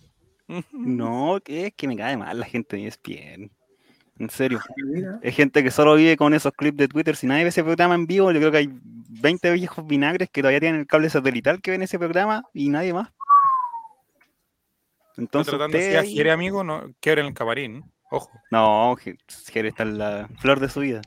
No, 0.73 1.39
que 1.45 1.67
es 1.69 1.75
que 1.75 1.87
me 1.87 1.97
cae 1.97 2.17
mal 2.17 2.39
la 2.41 2.47
gente 2.47 2.77
de 2.77 2.87
ESPN. 2.89 3.51
En 4.19 4.29
serio. 4.31 4.61
Mira. 4.77 5.19
Es 5.23 5.35
gente 5.35 5.63
que 5.63 5.71
solo 5.71 5.95
vive 5.95 6.17
con 6.17 6.35
esos 6.35 6.53
clips 6.53 6.77
de 6.77 6.89
Twitter. 6.89 7.17
Si 7.17 7.27
nadie 7.27 7.45
ve 7.45 7.49
ese 7.49 7.63
programa 7.65 7.95
en 7.95 8.07
vivo, 8.07 8.31
yo 8.33 8.39
creo 8.39 8.51
que 8.51 8.59
hay 8.59 8.69
20 8.73 9.51
viejos 9.53 9.87
vinagres 9.87 10.29
que 10.31 10.43
todavía 10.43 10.61
tienen 10.61 10.81
el 10.81 10.87
cable 10.87 11.09
satelital 11.09 11.63
que 11.63 11.71
ven 11.71 11.83
ese 11.83 11.99
programa 11.99 12.43
y 12.53 12.69
nadie 12.69 12.93
más. 12.93 13.09
¿Está 15.11 15.23
Entonces, 15.23 15.51
tratando 15.53 15.79
usted 15.79 15.97
a 15.97 16.05
Jere, 16.05 16.31
amigo? 16.33 16.63
No, 16.65 16.93
quebren 17.01 17.27
el 17.27 17.35
camarín. 17.35 17.85
Ojo. 18.11 18.31
No, 18.51 18.97
Jere 19.51 19.69
está 19.69 19.85
en 19.85 19.99
la 19.99 20.29
flor 20.39 20.61
de 20.61 20.69
su 20.69 20.81
vida. 20.81 21.01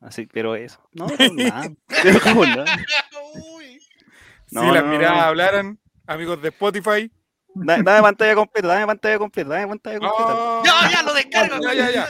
Así, 0.00 0.26
pero 0.26 0.54
eso. 0.56 0.80
No, 0.92 1.06
no, 1.06 1.14
nada. 1.34 1.70
Pero 2.02 2.20
¿cómo 2.20 2.44
nada? 2.46 2.64
Uy. 3.34 3.80
No, 4.50 4.60
si 4.62 4.70
las 4.70 4.84
no, 4.84 4.90
miradas 4.90 5.16
no. 5.16 5.22
hablaran, 5.22 5.78
amigos 6.06 6.40
de 6.42 6.48
Spotify. 6.48 7.10
Da- 7.54 7.78
Dame 7.82 8.02
pantalla 8.02 8.34
completa, 8.34 8.68
dame 8.68 8.86
pantalla 8.86 9.18
completa, 9.18 9.48
dame 9.50 9.68
pantalla 9.68 9.98
completa. 9.98 10.34
¡Oh! 10.34 10.62
Ya, 10.64 10.90
ya, 10.90 11.02
lo 11.02 11.14
descargo. 11.14 11.56
Ya, 11.62 11.74
ya, 11.74 11.90
ya. 11.90 12.08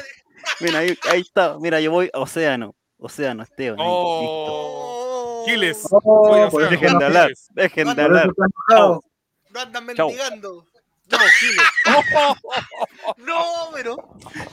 Mira, 0.61 0.79
ahí, 0.81 0.99
ahí 1.11 1.21
está. 1.21 1.57
Mira, 1.59 1.81
yo 1.81 1.91
voy 1.93 2.11
a 2.13 2.19
Océano. 2.19 2.75
Océano, 2.99 3.43
Esteban. 3.45 3.79
¡Oh! 3.81 5.45
Giles. 5.47 5.87
Oh, 5.93 6.35
eso 6.49 6.59
Dejen 6.59 6.71
de 6.71 6.79
Giles. 6.89 7.03
hablar, 7.05 7.31
dejen 7.53 7.95
de 7.95 8.03
hablar. 8.03 8.31
No 8.69 9.61
andan 9.61 9.85
mendigando. 9.87 10.67
No, 11.09 11.19
Giles. 11.39 11.63
No, 13.19 13.71
pero. 13.73 13.97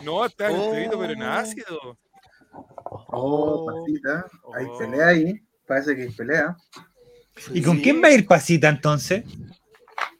No, 0.04 0.26
está 0.26 0.52
en 0.52 0.56
Oh. 0.60 0.72
Pero 0.72 1.04
en 1.12 1.24
ácido. 1.24 1.98
Oh, 3.08 3.66
pasita. 3.66 4.26
Hay 4.56 4.66
Oh. 4.66 4.78
pelea 4.78 5.08
ahí. 5.08 5.42
Parece 5.68 5.96
que 5.96 6.04
hay 6.04 6.10
pelea. 6.12 6.56
¿Y 7.54 7.62
con 7.62 7.80
quién 7.80 8.02
va 8.04 8.08
a 8.10 8.12
ir 8.12 8.28
Pasita 8.28 8.70
entonces? 8.70 9.24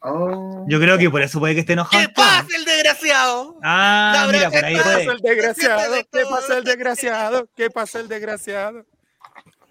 Oh. 0.02 0.64
Yo 0.68 0.78
creo 0.80 0.98
que 0.98 1.08
por 1.10 1.22
eso 1.22 1.38
puede 1.38 1.54
que 1.54 1.60
esté 1.60 1.74
enojado. 1.74 2.02
¿Qué 2.06 2.12
pasa, 2.12 2.46
el 2.56 2.64
desgraciado? 2.64 3.58
Ah, 3.62 4.28
mira, 4.30 4.50
por 4.50 4.64
ahí 4.64 4.74
¿Qué 4.74 4.80
está- 4.80 4.92
puede. 4.92 5.04
pasa 5.06 5.12
el 5.16 5.20
desgraciado? 5.22 5.80
Siempre 5.94 6.08
¿Qué 6.20 6.26
pasa 6.30 6.58
el 6.58 6.64
desgraciado? 6.64 7.48
¿Qué 7.56 7.70
pasa 7.70 8.00
el 8.00 8.08
desgraciado? 8.08 8.86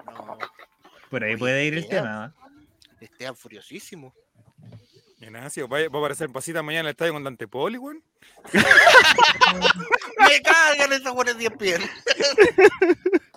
No, 0.06 0.38
Por 1.10 1.24
ahí 1.24 1.38
puede 1.38 1.66
ir 1.66 1.76
el 1.76 1.88
tema. 1.88 2.26
¿ah? 2.26 2.34
Esteban 3.00 3.36
furiosísimo. 3.36 4.13
Ácido. 5.36 5.68
Va 5.68 5.80
va 5.80 5.86
a 5.86 6.00
aparecer 6.00 6.28
en 6.28 6.34
pasita 6.34 6.62
mañana 6.62 6.82
en 6.82 6.86
el 6.88 6.92
estadio 6.92 7.14
con 7.14 7.24
Dante 7.24 7.48
Poli, 7.48 7.78
weón. 7.78 8.04
Me 10.20 10.42
cargan 10.42 10.94
esos 10.94 11.14
buenos 11.14 11.38
10 11.38 11.52
pies. 11.58 11.80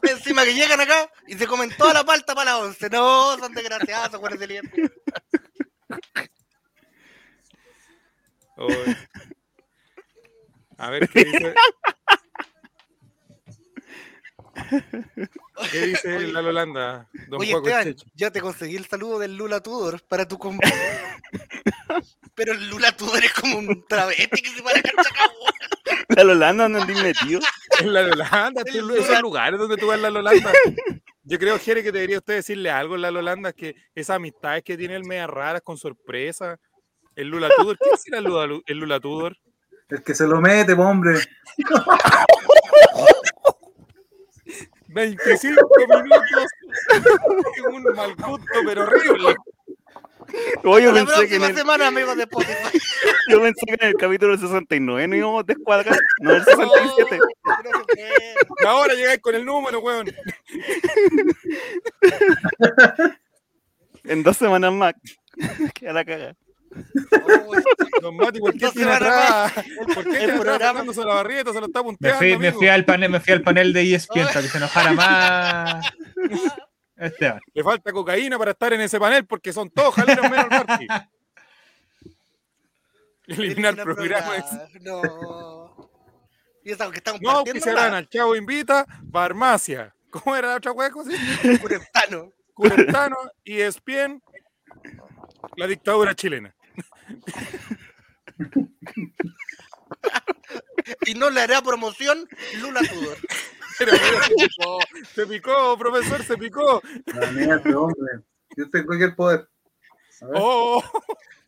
Encima 0.03 0.45
que 0.45 0.55
llegan 0.55 0.81
acá 0.81 1.11
y 1.27 1.37
se 1.37 1.47
comen 1.47 1.71
toda 1.77 1.95
la 1.95 2.05
palta 2.05 2.35
para 2.35 2.53
la 2.53 2.59
11. 2.59 2.91
No, 2.91 3.39
son 3.39 3.55
desgraciados 3.55 4.09
esos 4.09 4.21
buenos 4.21 4.39
de 4.39 4.47
10 4.47 4.63
pies. 4.73 4.91
A 10.79 10.91
ver 10.91 11.09
qué 11.09 11.25
dice. 11.25 11.55
¿Qué 15.73 15.79
dice 15.87 16.21
la 16.29 16.41
Holanda? 16.41 17.09
Don 17.29 17.41
Oye, 17.41 17.53
Esteban, 17.53 17.85
Checho? 17.85 18.07
ya 18.15 18.31
te 18.31 18.41
conseguí 18.41 18.77
el 18.77 18.87
saludo 18.87 19.19
del 19.19 19.37
Lula 19.37 19.61
Tudor 19.61 20.03
para 20.09 20.27
tu 20.27 20.39
compa. 20.39 20.69
Pero 22.35 22.53
el 22.53 22.69
Lula 22.69 22.93
Tudor 22.93 23.25
es 23.25 23.33
como 23.33 23.59
un 23.59 23.85
travesti 23.87 24.43
que 24.43 24.51
se 24.51 24.63
para 24.63 24.81
La 26.09 26.23
Holanda 26.33 26.69
no 26.69 26.81
andí 26.83 26.95
metido. 26.95 27.41
En 27.81 27.93
la 27.93 28.01
Holanda, 28.03 28.63
tú- 28.65 28.79
El 28.79 28.91
esos 28.91 29.07
lugar- 29.07 29.23
lugares 29.23 29.59
donde 29.61 29.77
tú 29.77 29.87
vas 29.87 29.97
en 29.97 30.03
la 30.03 30.09
Holanda. 30.21 30.53
Yo 31.25 31.39
creo, 31.39 31.59
Jere, 31.59 31.83
que 31.83 31.91
debería 31.93 32.19
usted 32.19 32.35
decirle 32.35 32.71
algo 32.71 32.95
en 32.95 33.03
la 33.03 33.09
Holanda, 33.09 33.53
que 33.53 33.75
esas 33.95 34.17
amistades 34.17 34.63
que 34.63 34.77
tiene 34.77 34.95
el 34.97 35.05
media 35.05 35.27
raras 35.27 35.63
con 35.63 35.77
sorpresa. 35.77 36.59
El 37.17 37.29
Lula 37.29 37.49
Tudor, 37.57 37.79
¿qué 37.79 37.97
será 37.97 38.19
el 38.19 38.25
Lula, 38.25 38.61
el 38.67 38.79
Lula 38.79 39.01
Tudor? 39.01 39.37
El 39.89 40.03
que 40.03 40.15
se 40.15 40.27
lo 40.27 40.41
mete, 40.41 40.73
hombre. 40.75 41.19
25 44.97 45.71
minutos. 45.79 46.47
un 47.71 47.83
mal 47.95 48.15
gusto, 48.17 48.47
pero 48.65 48.83
horrible. 48.85 49.37
Oye, 50.65 50.85
yo 50.85 50.93
La 50.93 51.05
pensé, 51.05 51.29
que 51.29 51.35
en 51.37 51.43
próxima 51.43 51.47
el, 51.47 51.57
semana, 51.57 51.87
amigos 51.89 52.17
de 52.17 52.23
Spotify. 52.23 52.79
yo 53.29 53.43
pensé 53.43 53.67
que 53.67 53.75
en 53.75 53.89
el 53.89 53.95
capítulo 53.95 54.39
69 54.39 55.07
no 55.07 55.17
íbamos 55.17 55.43
a 55.43 55.47
descuadrar. 55.47 55.99
No, 56.21 56.35
el 56.35 56.45
67. 56.45 57.19
No, 58.63 58.69
ahora 58.69 58.95
llegáis 58.95 59.21
con 59.21 59.35
el 59.35 59.45
número, 59.45 59.81
weón. 59.81 60.07
En 64.05 64.23
dos 64.23 64.37
semanas 64.39 64.73
más. 64.73 64.95
Queda 65.75 65.93
la 65.93 66.05
caga. 66.05 66.37
Don 68.03 68.17
Mati, 68.17 68.39
¿por 68.41 68.53
qué 68.53 68.69
tiene 68.71 68.93
atrás? 68.93 69.53
¿Por 69.95 70.05
qué 70.05 70.11
el 70.11 70.17
tiene 70.19 70.33
atrás 70.33 70.73
programa- 70.73 71.05
la 71.05 71.15
barrieta? 71.15 71.53
Se 71.53 71.61
lo 71.61 71.67
está 71.67 71.81
Me 71.81 71.85
punteando, 71.85 72.19
fui, 72.19 72.37
me 72.39 72.53
fui 72.53 72.69
al 72.69 72.85
panel, 72.85 73.11
me 73.11 73.21
fui 73.21 73.33
al 73.33 73.43
panel 73.43 73.73
de 73.73 73.95
ESPN 73.95 74.27
para 74.27 74.43
que 74.43 74.49
se 74.49 74.59
enojara 74.59 74.93
más. 74.93 75.87
Esteban. 76.97 77.41
Le 77.55 77.63
falta 77.63 77.93
cocaína 77.93 78.39
para 78.39 78.53
estar 78.53 78.73
en 78.73 78.81
ese 78.81 78.99
panel 78.99 79.27
porque 79.27 79.53
son 79.53 79.71
todos 79.71 79.95
jaleros 79.95 80.31
menos 80.31 80.45
el 80.45 80.51
Marti. 80.51 80.87
Eliminar 83.27 83.75
Elimina 83.75 83.85
programas. 83.85 84.45
No. 84.83 85.91
Y 86.65 86.73
eso 86.73 86.91
que 86.91 86.99
estamos 86.99 87.21
No, 87.23 87.45
que 87.45 87.61
se 87.61 87.73
nada. 87.73 87.97
al 87.99 88.09
Chavo 88.09 88.35
Invita, 88.37 88.87
Farmacia. 89.13 89.95
¿Cómo 90.11 90.35
era 90.37 90.49
la 90.49 90.57
otra 90.57 90.73
hueco? 90.73 91.05
Sí? 91.05 91.17
Curentano. 91.61 92.33
Curentano, 92.55 93.17
ESPN, 93.45 94.23
la 95.57 95.67
dictadura 95.67 96.15
chilena. 96.15 96.55
Y 101.07 101.15
no 101.15 101.31
le 101.31 101.41
hará 101.41 101.61
promoción 101.63 102.29
Lula 102.61 102.81
Tudor. 102.81 103.17
Pero 103.79 103.93
mira, 103.93 104.23
se 104.23 104.35
picó, 104.37 104.79
se 105.15 105.27
picó, 105.27 105.79
profesor, 105.79 106.23
se 106.25 106.37
picó. 106.39 106.83
La 107.07 107.31
mierda, 107.31 107.79
hombre. 107.79 108.21
Yo 108.57 108.71
tengo 108.71 108.95
aquí 108.95 109.03
el 109.03 109.15
poder. 109.15 109.49
Oh, 110.35 110.83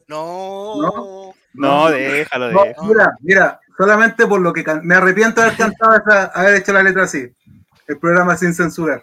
No. 0.08 1.34
No, 1.54 1.90
déjalo, 1.90 2.52
No, 2.52 2.64
déjalo. 2.64 2.88
mira, 2.88 3.16
mira, 3.20 3.60
solamente 3.76 4.26
por 4.26 4.40
lo 4.40 4.52
que 4.52 4.62
can- 4.62 4.86
me 4.86 4.94
arrepiento 4.94 5.40
de 5.40 5.46
haber 5.48 5.58
cantado 5.58 5.96
esa, 5.96 6.24
haber 6.26 6.54
hecho 6.56 6.72
la 6.72 6.82
letra 6.82 7.04
así. 7.04 7.26
El 7.86 7.98
programa 7.98 8.36
sin 8.36 8.54
censurar. 8.54 9.02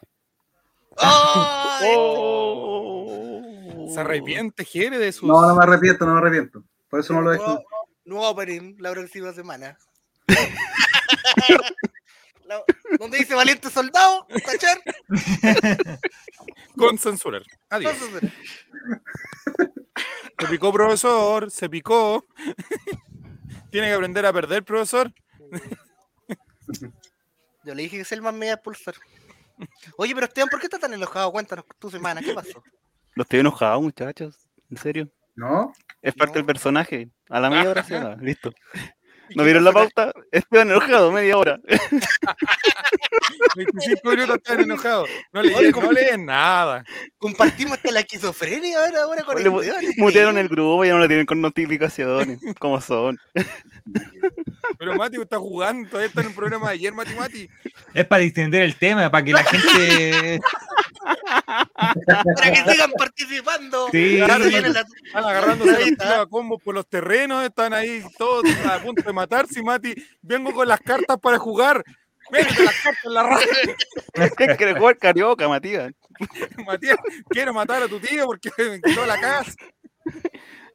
Oh. 0.97 2.74
Se 3.93 3.99
arrepiente, 3.99 4.65
Jere, 4.65 4.97
de 4.97 5.11
sus. 5.11 5.27
No, 5.27 5.41
no 5.47 5.55
me 5.55 5.63
arrepiento, 5.63 6.05
no 6.05 6.13
me 6.13 6.19
arrepiento. 6.19 6.63
Por 6.89 6.99
eso 6.99 7.13
no 7.13 7.21
lo 7.21 7.33
he 7.33 7.35
hecho. 7.35 7.61
Nuevo, 8.05 8.29
opening 8.29 8.75
la 8.79 8.91
próxima 8.91 9.33
semana. 9.33 9.77
La- 12.45 12.63
donde 12.99 13.17
dice 13.17 13.33
valiente 13.33 13.69
soldado. 13.71 14.27
Con 16.77 16.97
censurar. 16.97 17.41
Adiós. 17.69 17.95
Se 20.37 20.47
picó, 20.47 20.71
profesor, 20.71 21.49
se 21.49 21.69
picó. 21.69 22.25
Tiene 23.71 23.87
que 23.87 23.93
aprender 23.93 24.25
a 24.25 24.33
perder, 24.33 24.63
profesor. 24.63 25.11
yo 27.63 27.73
le 27.73 27.83
dije 27.83 27.97
que 27.97 28.05
Selman 28.05 28.37
me 28.37 28.47
iba 28.47 28.53
a 28.53 28.55
expulsar. 28.55 28.95
Oye, 29.97 30.13
pero 30.13 30.27
Esteban, 30.27 30.49
¿por 30.49 30.59
qué 30.59 30.67
estás 30.67 30.81
tan 30.81 30.93
enojado? 30.93 31.31
Cuéntanos 31.31 31.65
tu 31.79 31.89
semana, 31.89 32.21
¿qué 32.21 32.33
pasó? 32.33 32.61
No 33.15 33.23
estoy 33.23 33.39
enojado, 33.39 33.81
muchachos. 33.81 34.47
En 34.69 34.77
serio. 34.77 35.09
¿No? 35.35 35.73
Es 36.01 36.13
parte 36.13 36.33
No. 36.33 36.37
del 36.39 36.45
personaje. 36.45 37.09
A 37.29 37.39
la 37.39 37.49
media 37.49 37.69
hora 37.69 37.83
se 37.83 37.99
va. 37.99 38.15
Listo. 38.17 38.53
¿Y 39.29 39.35
¿No 39.37 39.43
vieron 39.43 39.63
la 39.63 39.71
pauta? 39.71 40.11
Estoy 40.31 40.59
enojado, 40.61 41.11
media 41.11 41.37
hora. 41.37 41.59
25 43.55 44.09
minutos 44.09 44.35
están 44.37 44.59
enojados. 44.61 45.09
No 45.33 45.41
leen, 45.41 45.71
¿cómo- 45.71 45.87
no 45.87 45.91
leen 45.93 46.25
nada. 46.25 46.83
Compartimos 47.17 47.73
hasta 47.73 47.91
la 47.91 48.01
esquizofrenia 48.01 48.79
ahora, 48.79 49.01
ahora 49.03 49.23
con 49.23 49.37
el 49.39 49.45
Esteban. 49.47 49.85
mutearon 49.97 50.37
el 50.37 50.47
grupo 50.49 50.83
y 50.83 50.87
ya 50.89 50.93
no 50.93 50.99
lo 50.99 51.07
tienen 51.07 51.25
con 51.25 51.41
notificaciones. 51.41 52.39
como 52.59 52.81
son? 52.81 53.17
Pero 54.77 54.95
Mati 54.95 55.21
está 55.21 55.37
jugando, 55.37 55.87
todavía 55.89 56.07
está 56.09 56.21
en 56.21 56.27
el 56.27 56.33
programa 56.33 56.67
de 56.69 56.73
ayer, 56.73 56.93
Mati 56.93 57.13
Mati. 57.15 57.49
Es 57.93 58.05
para 58.05 58.21
distender 58.23 58.63
el 58.63 58.75
tema, 58.75 59.09
para 59.09 59.23
que 59.23 59.31
la 59.31 59.43
gente. 59.43 60.39
Para 61.75 62.51
que 62.51 62.71
sigan 62.71 62.91
participando. 62.97 63.87
Sí. 63.91 64.19
Ahora 64.21 64.37
viene 64.39 64.69
la- 64.69 64.81
Están 65.05 65.23
agarrándose 65.23 65.71
los 65.71 65.79
Ahí 65.79 65.89
está. 65.89 66.03
tiros 66.05 66.19
a 66.19 66.25
combos 66.25 66.61
por 66.61 66.75
los 66.75 66.87
terrenos, 66.87 67.43
están 67.45 67.73
ahí 67.73 68.03
todos 68.17 68.43
a 68.65 68.79
punto 68.79 69.03
de 69.03 69.13
matarse. 69.15 69.59
Y 69.59 69.63
Mati, 69.63 69.95
vengo 70.21 70.53
con 70.53 70.67
las 70.67 70.79
cartas 70.81 71.17
para 71.19 71.39
jugar. 71.39 71.83
Métete 72.31 72.63
las 72.63 72.75
cartas 72.81 73.05
en 73.05 73.13
la 73.13 73.23
radio. 73.23 73.47
Es 74.13 74.57
que 74.57 74.73
jugar 74.75 74.97
carioca, 74.97 75.47
Matías. 75.47 75.91
Matías, 76.65 76.97
quiero 77.29 77.53
matar 77.53 77.83
a 77.83 77.87
tu 77.87 77.99
tío 77.99 78.25
porque 78.25 78.49
me 78.57 78.81
quitó 78.81 79.05
la 79.05 79.19
casa. 79.19 79.53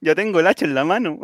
Ya 0.00 0.14
tengo 0.14 0.40
el 0.40 0.46
hacha 0.46 0.64
en 0.64 0.74
la 0.74 0.84
mano. 0.84 1.18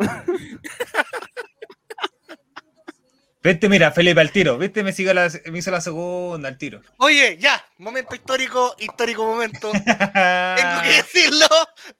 Viste, 3.43 3.69
mira, 3.69 3.91
Felipe 3.91 4.19
al 4.19 4.31
tiro. 4.31 4.57
Viste, 4.57 4.83
me, 4.83 4.91
sigue 4.91 5.13
la, 5.13 5.31
me 5.51 5.59
hizo 5.59 5.71
la 5.71 5.79
segunda 5.79 6.49
al 6.49 6.57
tiro. 6.57 6.81
Oye, 6.97 7.37
ya, 7.37 7.63
momento 7.77 8.13
histórico, 8.13 8.75
histórico 8.77 9.23
momento. 9.25 9.71
Tengo 9.71 10.81
que 10.83 10.89
decirlo, 10.89 11.47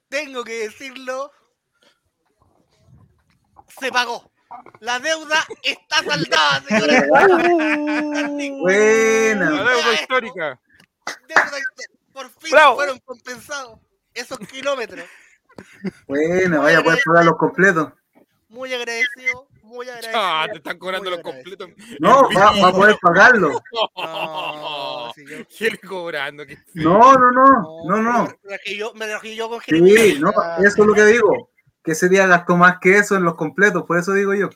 tengo 0.08 0.44
que 0.44 0.58
decirlo. 0.58 1.32
Se 3.80 3.90
pagó. 3.90 4.30
La 4.80 4.98
deuda 4.98 5.44
está 5.62 6.02
saldada, 6.02 6.60
señores. 6.68 7.04
La 7.08 8.28
Buena. 8.60 9.50
deuda 9.50 9.92
histórica. 9.94 10.60
Deuda 11.26 11.58
histórica. 11.58 11.94
Por 12.12 12.30
fin 12.40 12.50
Bravo. 12.50 12.76
fueron 12.76 12.98
compensados 13.00 13.78
esos 14.14 14.38
kilómetros. 14.40 15.04
Buena, 16.06 16.58
vaya 16.60 16.78
a 16.78 16.82
poder 16.82 16.98
pagar 17.04 17.24
los 17.24 17.36
completos. 17.36 17.92
Muy 18.48 18.72
agradecido, 18.72 19.46
muy 19.62 19.86
agradecido. 19.88 20.18
Ah, 20.18 20.46
te 20.50 20.56
están 20.56 20.78
cobrando 20.78 21.10
los 21.10 21.20
completos. 21.20 21.68
No, 22.00 22.28
va, 22.34 22.52
va 22.60 22.68
a 22.68 22.72
poder 22.72 22.96
pagarlo. 23.00 23.60
No, 23.96 25.12
si 25.14 25.26
yo- 25.26 25.46
Quiere 25.46 25.78
cobrando. 25.78 26.46
qué. 26.46 26.58
No, 26.74 27.12
no, 27.14 27.30
no, 27.30 27.84
no, 27.84 27.96
no. 28.02 28.28
Me 28.44 28.76
yo, 28.76 28.92
me 28.94 29.06
rajé 29.06 29.34
yo 29.36 29.48
con. 29.48 29.60
Sí, 29.60 30.18
no, 30.20 30.30
eso 30.58 30.66
es 30.66 30.76
lo 30.78 30.94
que 30.94 31.04
digo. 31.04 31.50
Que 31.88 31.92
ese 31.92 32.10
día 32.10 32.26
gastó 32.26 32.54
más 32.54 32.76
que 32.82 32.98
eso 32.98 33.16
en 33.16 33.22
los 33.24 33.34
completos, 33.34 33.84
por 33.84 33.96
eso 33.96 34.12
digo 34.12 34.34
yo. 34.34 34.50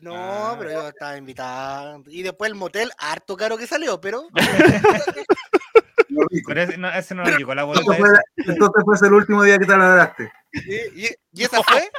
No, 0.00 0.56
pero 0.58 0.70
yo 0.72 0.88
estaba 0.88 1.18
invitado. 1.18 2.02
Y 2.06 2.22
después 2.22 2.50
el 2.50 2.54
motel, 2.56 2.90
harto 2.96 3.36
caro 3.36 3.58
que 3.58 3.66
salió, 3.66 4.00
pero. 4.00 4.22
Pero 6.46 6.62
ese 6.62 6.78
no, 6.78 6.88
ese 6.90 7.14
no 7.14 7.22
llegó 7.24 7.54
la 7.54 7.62
Entonces 7.64 7.84
boleta. 7.84 8.00
fue, 8.00 8.08
esa. 8.44 8.52
entonces 8.52 8.82
fue 8.86 9.08
el 9.08 9.12
último 9.14 9.42
día 9.42 9.58
que 9.58 9.66
te 9.66 9.76
la 9.76 9.88
daste. 9.96 10.32
¿Y, 10.52 11.04
y- 11.04 11.14
y 11.32 11.42
esa 11.44 11.62
fue? 11.62 11.90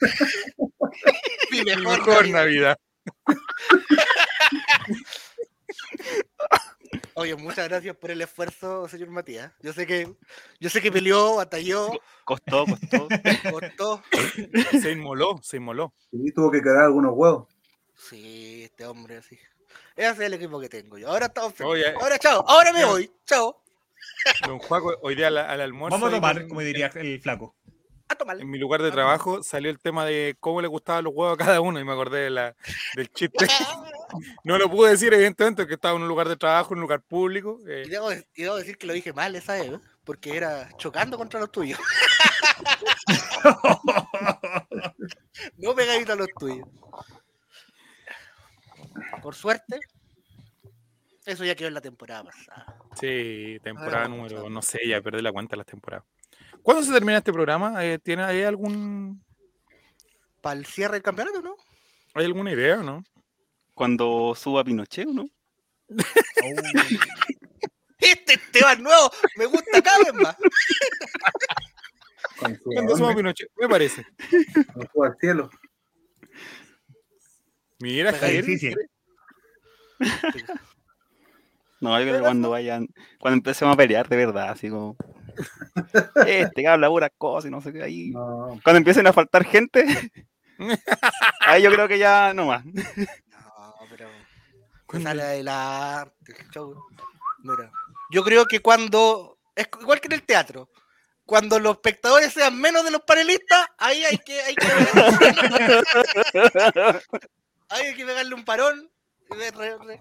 Mi 1.50 1.58
Mi 1.58 1.64
mejor, 1.76 1.98
mejor 1.98 2.28
Navidad. 2.30 2.78
Navidad. 3.26 3.26
Oye, 7.20 7.36
muchas 7.36 7.68
gracias 7.68 7.94
por 7.96 8.10
el 8.10 8.22
esfuerzo, 8.22 8.88
señor 8.88 9.10
Matías. 9.10 9.52
Yo 9.60 9.74
sé 9.74 9.86
que, 9.86 10.10
yo 10.58 10.70
sé 10.70 10.80
que 10.80 10.90
peleó, 10.90 11.36
batalló, 11.36 11.90
Costó, 12.24 12.64
costó. 12.64 13.08
costó. 13.50 14.02
Se 14.80 14.92
inmoló, 14.92 15.38
se 15.42 15.58
inmoló. 15.58 15.92
Sí, 16.10 16.32
tuvo 16.32 16.50
que 16.50 16.62
quedar 16.62 16.84
algunos 16.84 17.12
huevos. 17.14 17.46
Sí, 17.94 18.62
este 18.64 18.86
hombre 18.86 19.18
así. 19.18 19.38
Ese 19.96 20.10
es 20.12 20.20
el 20.20 20.32
equipo 20.32 20.58
que 20.58 20.70
tengo 20.70 20.96
yo. 20.96 21.08
Ahora 21.08 21.26
estamos. 21.26 21.60
Oye. 21.60 21.92
Ahora 22.00 22.18
chao, 22.18 22.42
ahora 22.48 22.72
me 22.72 22.86
voy. 22.86 23.12
Chao. 23.26 23.62
Don 24.46 24.58
Juaco, 24.58 24.96
hoy 25.02 25.14
día 25.14 25.26
al, 25.26 25.36
al 25.36 25.60
almuerzo. 25.60 25.98
Vamos 25.98 26.14
a 26.14 26.16
tomar, 26.16 26.48
como 26.48 26.62
diría 26.62 26.90
el 26.94 27.20
flaco. 27.20 27.54
A 28.10 28.16
tomar. 28.16 28.40
En 28.40 28.50
mi 28.50 28.58
lugar 28.58 28.82
de 28.82 28.90
trabajo 28.90 29.40
salió 29.44 29.70
el 29.70 29.78
tema 29.78 30.04
de 30.04 30.34
cómo 30.40 30.60
le 30.60 30.66
gustaban 30.66 31.04
los 31.04 31.12
huevos 31.14 31.34
a 31.34 31.44
cada 31.44 31.60
uno 31.60 31.78
y 31.78 31.84
me 31.84 31.92
acordé 31.92 32.22
de 32.22 32.30
la, 32.30 32.56
del 32.96 33.08
chiste. 33.12 33.46
No 34.42 34.58
lo 34.58 34.68
pude 34.68 34.90
decir, 34.90 35.14
evidentemente, 35.14 35.62
porque 35.62 35.74
estaba 35.74 35.94
en 35.94 36.02
un 36.02 36.08
lugar 36.08 36.28
de 36.28 36.36
trabajo, 36.36 36.74
en 36.74 36.78
un 36.78 36.82
lugar 36.82 37.00
público. 37.00 37.60
eh, 37.68 37.84
Y 37.86 37.90
debo, 37.90 38.10
y 38.12 38.42
debo 38.42 38.56
decir 38.56 38.76
que 38.76 38.88
lo 38.88 38.92
dije 38.92 39.12
mal 39.12 39.36
esa 39.36 39.52
vez, 39.52 39.70
porque 40.02 40.36
era 40.36 40.68
chocando 40.78 41.16
contra 41.16 41.38
los 41.38 41.52
tuyos. 41.52 41.78
no 45.58 45.74
pegadito 45.76 46.12
a 46.12 46.16
los 46.16 46.26
tuyos. 46.36 46.66
Por 49.22 49.36
suerte, 49.36 49.78
Eso 51.24 51.44
ya 51.44 51.54
quedó 51.54 51.68
en 51.68 51.74
la 51.74 51.80
temporada 51.80 52.24
pasada. 52.24 52.76
Sí, 52.98 53.58
temporada 53.62 54.08
número, 54.08 54.50
no 54.50 54.60
sé, 54.62 54.80
ya 54.88 55.00
perdí 55.00 55.22
la 55.22 55.30
cuenta 55.32 55.52
de 55.52 55.58
las 55.58 55.66
temporadas. 55.66 56.04
¿Cuándo 56.62 56.82
se 56.84 56.92
termina 56.92 57.18
este 57.18 57.32
programa? 57.32 57.84
Eh, 57.84 57.98
¿Tiene 57.98 58.22
hay 58.22 58.42
algún 58.42 59.22
Para 60.40 60.58
el 60.58 60.66
cierre 60.66 60.94
del 60.94 61.02
campeonato, 61.02 61.42
¿no? 61.42 61.56
hay 62.14 62.24
alguna 62.24 62.52
idea 62.52 62.80
o 62.80 62.82
no? 62.82 63.04
Cuando 63.74 64.34
suba 64.34 64.64
Pinochet, 64.64 65.06
¿o 65.08 65.12
¿no? 65.12 65.28
Este 67.98 68.34
Esteban 68.34 68.82
nuevo 68.82 69.10
me 69.36 69.44
gusta 69.44 69.82
cada 69.82 69.98
vez 69.98 70.14
más. 70.14 70.36
¿Cuándo 72.64 72.96
suba 72.96 73.14
Pinochet? 73.14 73.50
Me 73.56 73.68
parece. 73.68 74.06
su 74.92 75.04
al 75.04 75.16
cielo. 75.20 75.50
Mira, 77.78 78.12
Javier. 78.12 78.44
difícil. 78.44 78.76
No, 81.80 81.98
yo 81.98 82.04
creo 82.04 82.16
que 82.16 82.22
cuando 82.22 82.50
vayan, 82.50 82.88
cuando 83.18 83.36
empecemos 83.36 83.74
a 83.74 83.76
pelear 83.76 84.08
de 84.08 84.16
verdad, 84.16 84.50
así 84.50 84.68
como. 84.68 84.96
Este 86.26 86.62
que 86.62 86.68
habla 86.68 86.88
puras 86.88 87.10
cosas 87.16 87.48
y 87.48 87.52
no 87.52 87.60
sé 87.60 87.72
qué 87.72 87.82
ahí. 87.82 88.10
No, 88.10 88.58
Cuando 88.64 88.78
empiecen 88.78 89.06
a 89.06 89.12
faltar 89.12 89.44
gente, 89.44 89.84
ahí 91.40 91.62
yo 91.62 91.70
creo 91.72 91.88
que 91.88 91.98
ya 91.98 92.32
no 92.34 92.46
más. 92.46 92.64
No, 92.64 92.72
pero. 93.90 94.08
me 94.92 95.02
Sale 95.02 95.22
adelante. 95.22 96.34
el 96.38 96.48
show. 96.50 96.74
Mira, 97.42 97.70
yo 98.10 98.22
creo 98.24 98.44
que 98.46 98.60
cuando. 98.60 99.38
Es 99.54 99.68
igual 99.80 100.00
que 100.00 100.06
en 100.08 100.12
el 100.12 100.22
teatro. 100.22 100.68
Cuando 101.24 101.60
los 101.60 101.72
espectadores 101.76 102.32
sean 102.32 102.60
menos 102.60 102.84
de 102.84 102.90
los 102.90 103.02
panelistas, 103.02 103.66
ahí 103.78 104.04
hay 104.04 104.18
que. 104.18 104.40
Hay 104.42 104.54
que, 104.56 104.66
ahí 107.68 107.86
hay 107.86 107.94
que 107.94 108.04
pegarle 108.04 108.34
un 108.34 108.44
parón. 108.44 108.90
re- 109.30 109.50
re- 109.52 110.00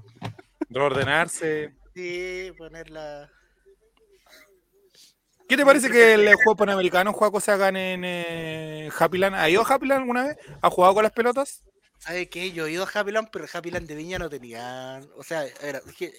Reordenarse. 0.70 1.76
y 1.96 2.52
ponerla. 2.54 3.30
¿Qué 5.50 5.58
te 5.58 5.66
parece 5.66 5.90
que 5.90 6.14
el 6.14 6.36
juego 6.36 6.56
panamericano, 6.56 7.12
Juaco, 7.12 7.40
se 7.40 7.52
hagan 7.52 7.76
en 7.76 8.04
eh, 8.06 8.90
Happyland? 8.98 9.36
¿Ha 9.36 9.50
ido 9.50 9.64
a 9.64 9.66
Happyland 9.74 10.02
alguna 10.02 10.26
vez? 10.28 10.38
¿Ha 10.62 10.70
jugado 10.70 10.94
con 10.94 11.02
las 11.04 11.12
pelotas? 11.12 11.64
¿Sabes 11.98 12.30
qué? 12.30 12.52
Yo 12.52 12.68
he 12.68 12.72
ido 12.72 12.84
a 12.86 12.90
Happyland, 12.94 13.30
pero 13.32 13.46
Happyland 13.52 13.88
de 13.88 13.96
Viña 13.96 14.20
no 14.20 14.30
tenían. 14.30 15.10
O 15.18 15.24
sea, 15.24 15.44
era 15.62 15.80
es 15.80 15.96
que 15.98 16.14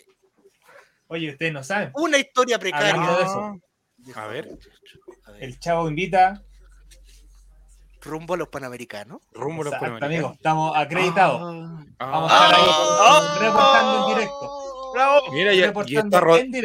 Oye, 1.07 1.31
ustedes 1.31 1.53
no 1.53 1.63
saben. 1.63 1.93
una 1.95 2.19
historia 2.19 2.59
precaria. 2.59 2.95
Eso. 3.23 3.57
A 4.17 4.27
ver. 4.27 4.49
A 5.27 5.31
ver, 5.33 5.43
El 5.45 5.59
chavo 5.61 5.89
invita. 5.89 6.43
rumbo 8.03 8.35
a 8.35 8.37
los 8.37 8.49
panamericanos. 8.49 9.21
Rumbo 9.33 9.63
a 9.63 9.65
los 9.67 9.75
Exacto, 9.75 9.85
panamericanos. 9.95 10.17
amigos. 10.17 10.37
Estamos 10.39 10.77
acreditados. 10.77 11.41
Ah. 12.01 12.07
Vamos 12.11 12.33
a 12.33 12.45
estar 12.45 12.55
ahí 12.61 13.39
reportando 13.47 14.09
en 14.09 14.15
directo. 14.17 14.60
¡Bravo! 14.93 15.33
Mira, 15.33 15.55
ya- 15.55 15.73
y, 15.87 15.97
está 15.97 16.21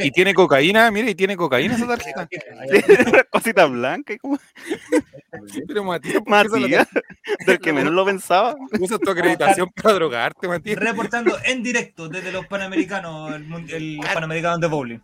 y 0.06 0.12
tiene 0.12 0.34
cocaína, 0.34 0.92
mira, 0.92 1.10
y 1.10 1.16
tiene 1.16 1.36
cocaína 1.36 1.76
esa 1.76 1.88
tarjeta. 1.88 2.28
Cosita 3.32 3.66
blanca, 3.66 4.14
y 4.14 4.18
como 4.18 4.38
Pero 5.68 5.84
Matías, 5.84 6.22
¿por 6.24 6.26
qué 6.26 6.48
esa 6.48 6.56
la 6.60 6.60
Matías, 6.62 6.88
del 7.46 7.60
que 7.60 7.74
menos 7.74 7.94
lo 7.94 8.06
pensaba. 8.06 8.56
usas 8.80 9.00
tu 9.00 9.12
acreditación 9.12 9.70
para 9.70 9.96
drogarte, 9.96 10.48
Matías? 10.48 10.80
Reportando 10.80 11.38
en 11.44 11.62
directo 11.64 12.08
desde 12.08 12.32
los 12.32 12.48
Panamericanos, 12.48 13.34
el, 13.70 14.00
Panamericanos 14.14 14.60
de 14.62 14.68
bowling. 14.68 15.00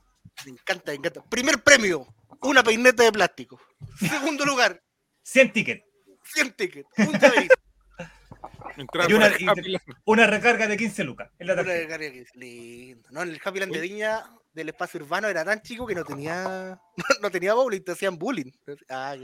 Me 0.46 0.52
encanta, 0.52 0.92
me 0.92 0.98
encanta. 0.98 1.24
Primer 1.30 1.62
premio, 1.62 2.08
una 2.42 2.64
peineta 2.64 3.04
de 3.04 3.12
plástico. 3.12 3.60
Segundo 4.00 4.46
lugar, 4.46 4.82
100 5.24 5.52
tickets. 5.54 5.84
100 6.34 6.54
tickets. 6.54 6.90
Un 6.98 7.20
llaverito. 7.20 7.56
Y 9.08 9.14
una- 9.14 9.28
y- 10.26 10.26
recarga 10.28 10.68
de 10.68 10.78
15 10.78 11.04
lucas. 11.04 11.30
En 11.40 11.48
la 11.48 11.54
Una 11.54 11.64
descarga 11.64 11.98
que 12.12 12.20
es 12.22 12.36
lindo. 12.36 13.08
No, 13.12 13.22
en 13.24 13.30
el 13.30 13.42
Happyland 13.44 13.74
de 13.74 13.82
Viña 13.82 14.24
del 14.54 14.70
espacio 14.70 15.00
urbano 15.02 15.28
era 15.30 15.46
tan 15.46 15.62
chico 15.62 15.88
que 15.88 15.96
no 15.96 16.04
tenía 16.04 16.80
no, 17.22 17.32
tenía 17.32 17.54
bowling, 17.54 17.82
te 17.82 17.94
hacían 17.94 18.18
bullying. 18.18 18.52
Ah. 18.90 19.16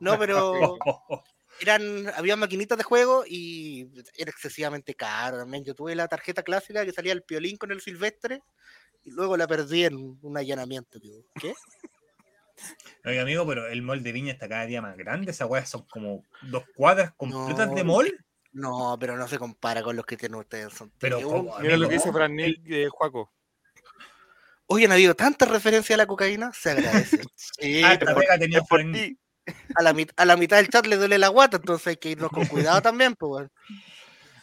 No, 0.00 0.18
pero 0.18 0.78
eran 1.60 2.08
había 2.16 2.36
maquinitas 2.36 2.78
de 2.78 2.84
juego 2.84 3.24
y 3.26 3.88
era 4.16 4.30
excesivamente 4.30 4.94
caro 4.94 5.38
también. 5.38 5.64
Yo 5.64 5.74
tuve 5.74 5.94
la 5.94 6.08
tarjeta 6.08 6.42
clásica 6.42 6.84
que 6.84 6.92
salía 6.92 7.12
el 7.12 7.22
piolín 7.22 7.56
con 7.56 7.72
el 7.72 7.80
silvestre 7.80 8.40
y 9.04 9.10
luego 9.10 9.36
la 9.36 9.46
perdí 9.48 9.84
en 9.84 10.18
un 10.22 10.36
allanamiento. 10.36 11.00
tío. 11.00 11.24
¿Qué? 11.40 11.54
Oiga, 13.04 13.22
amigo, 13.22 13.44
pero 13.46 13.66
el 13.66 13.82
mall 13.82 14.02
de 14.04 14.12
Viña 14.12 14.32
está 14.32 14.48
cada 14.48 14.66
día 14.66 14.80
más 14.80 14.96
grande. 14.96 15.32
Esas 15.32 15.48
weas 15.48 15.68
son 15.68 15.84
como 15.88 16.22
dos 16.42 16.62
cuadras 16.76 17.12
completas 17.16 17.68
No, 17.68 17.74
de 17.74 17.84
mall. 17.84 18.24
No, 18.52 18.96
pero 19.00 19.16
no 19.16 19.26
se 19.28 19.38
compara 19.38 19.82
con 19.82 19.96
los 19.96 20.04
que 20.04 20.16
tienen 20.16 20.38
ustedes 20.38 20.80
en 20.80 20.90
Pero, 20.98 21.18
Santiago. 21.20 21.44
¿cómo, 21.46 21.58
Mira 21.60 21.76
lo 21.76 21.88
que 21.88 21.94
dice 21.94 22.12
Fran 22.12 22.36
Nil 22.36 22.62
de 22.64 22.88
Juaco. 22.90 23.32
Hoy 24.66 24.84
han 24.84 24.92
habido 24.92 25.14
tantas 25.14 25.48
referencias 25.50 25.96
a 25.96 26.02
la 26.02 26.06
cocaína, 26.06 26.50
se 26.52 26.70
agradece. 26.70 27.22
Sí, 27.36 27.82
Ah, 27.84 27.98
por- 27.98 28.24
tenía 28.38 28.60
por 28.62 28.80
ti. 28.92 29.18
a, 29.74 29.82
la, 29.82 29.94
a 30.16 30.24
la 30.24 30.36
mitad 30.36 30.56
del 30.56 30.68
chat 30.68 30.86
le 30.86 30.96
duele 30.96 31.18
la 31.18 31.28
guata, 31.28 31.56
entonces 31.58 31.86
hay 31.88 31.96
que 31.96 32.10
irnos 32.10 32.30
con 32.30 32.46
cuidado 32.46 32.80
también, 32.82 33.14
pues 33.14 33.28
bueno. 33.28 33.48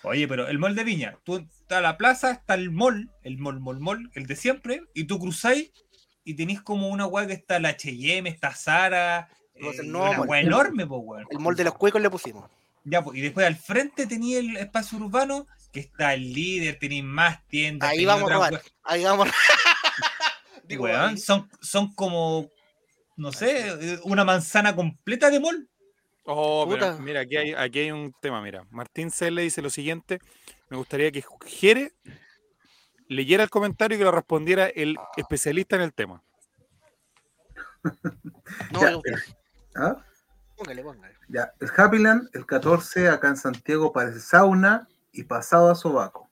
Oye, 0.04 0.28
pero 0.28 0.48
el 0.48 0.58
mall 0.60 0.76
de 0.76 0.84
Viña, 0.84 1.18
tú 1.24 1.38
está 1.38 1.82
la 1.82 1.98
plaza, 1.98 2.32
está 2.32 2.54
el 2.54 2.72
mall, 2.72 3.10
el 3.24 3.38
mall, 3.38 3.60
mall, 3.60 3.80
mall, 3.80 4.10
el 4.14 4.26
de 4.28 4.36
siempre, 4.36 4.82
y 4.94 5.06
tú 5.06 5.20
cruzáis 5.20 5.72
y 6.24 6.36
tenéis 6.36 6.62
como 6.62 6.88
una 6.90 7.06
weá 7.06 7.28
que 7.28 7.34
está 7.34 7.60
la 7.60 7.72
HM, 7.78 8.28
está 8.28 8.54
Sara, 8.56 9.30
No, 9.56 9.72
eh, 9.72 9.76
no, 9.84 10.00
una 10.10 10.18
mall. 10.20 10.28
weá 10.30 10.42
enorme, 10.42 10.86
pues 10.88 11.02
weón. 11.04 11.26
El 11.30 11.40
molde 11.40 11.60
de 11.64 11.70
los 11.70 11.76
cuecos 11.78 12.02
le 12.02 12.10
pusimos. 12.10 12.50
Ya, 12.90 13.04
pues, 13.04 13.18
y 13.18 13.22
después 13.22 13.46
al 13.46 13.56
frente 13.56 14.08
tenía 14.08 14.40
el 14.40 14.58
espacio 14.58 14.98
urbano, 14.98 15.46
que 15.72 15.82
está 15.82 16.14
el 16.14 16.34
líder, 16.34 16.80
tenéis 16.80 17.04
más 17.04 17.46
tiendas. 17.48 17.90
Ahí 17.90 18.06
vamos 18.06 18.30
a 18.30 18.34
robar. 18.34 18.62
Ahí 18.84 19.04
vamos 19.04 19.28
a 19.28 19.32
Digo, 20.64 20.84
Weón, 20.84 21.12
ahí. 21.12 21.18
son, 21.18 21.50
son 21.62 21.94
como, 21.94 22.50
no 23.16 23.32
sé, 23.32 24.00
una 24.04 24.24
manzana 24.24 24.76
completa 24.76 25.30
de 25.30 25.40
mall. 25.40 25.70
Oh, 26.26 26.68
pero 26.70 27.00
mira, 27.00 27.22
aquí 27.22 27.38
hay, 27.38 27.54
aquí 27.54 27.80
hay 27.80 27.92
un 27.92 28.14
tema, 28.22 28.42
mira. 28.42 28.66
Martín 28.70 29.10
C. 29.10 29.32
le 29.32 29.42
dice 29.42 29.62
lo 29.62 29.70
siguiente. 29.70 30.20
Me 30.70 30.78
gustaría 30.78 31.12
que 31.12 31.24
Jere 31.46 31.94
leyera 33.08 33.44
el 33.44 33.50
comentario 33.50 33.96
y 33.96 34.00
que 34.00 34.06
lo 34.06 34.12
respondiera 34.12 34.68
el 34.68 34.96
especialista 35.18 35.76
en 35.76 35.82
el 35.84 35.94
tema. 35.94 36.24
No, 38.72 38.82
¿Ah? 39.76 40.04
Póngale, 40.60 40.84
póngale. 40.84 41.16
Ya, 41.30 41.54
el 41.60 41.70
Happyland, 41.76 42.30
el 42.34 42.46
14 42.46 43.10
acá 43.10 43.30
en 43.30 43.38
Santiago 43.38 43.92
parece 43.92 44.20
sauna 44.20 44.88
y 45.12 45.24
pasado 45.24 45.70
a 45.72 45.76
sobaco. 45.76 46.30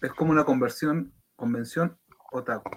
Es 0.00 0.12
como 0.12 0.30
una 0.30 0.44
conversión, 0.44 1.12
convención 1.36 1.98
otaku. 2.30 2.70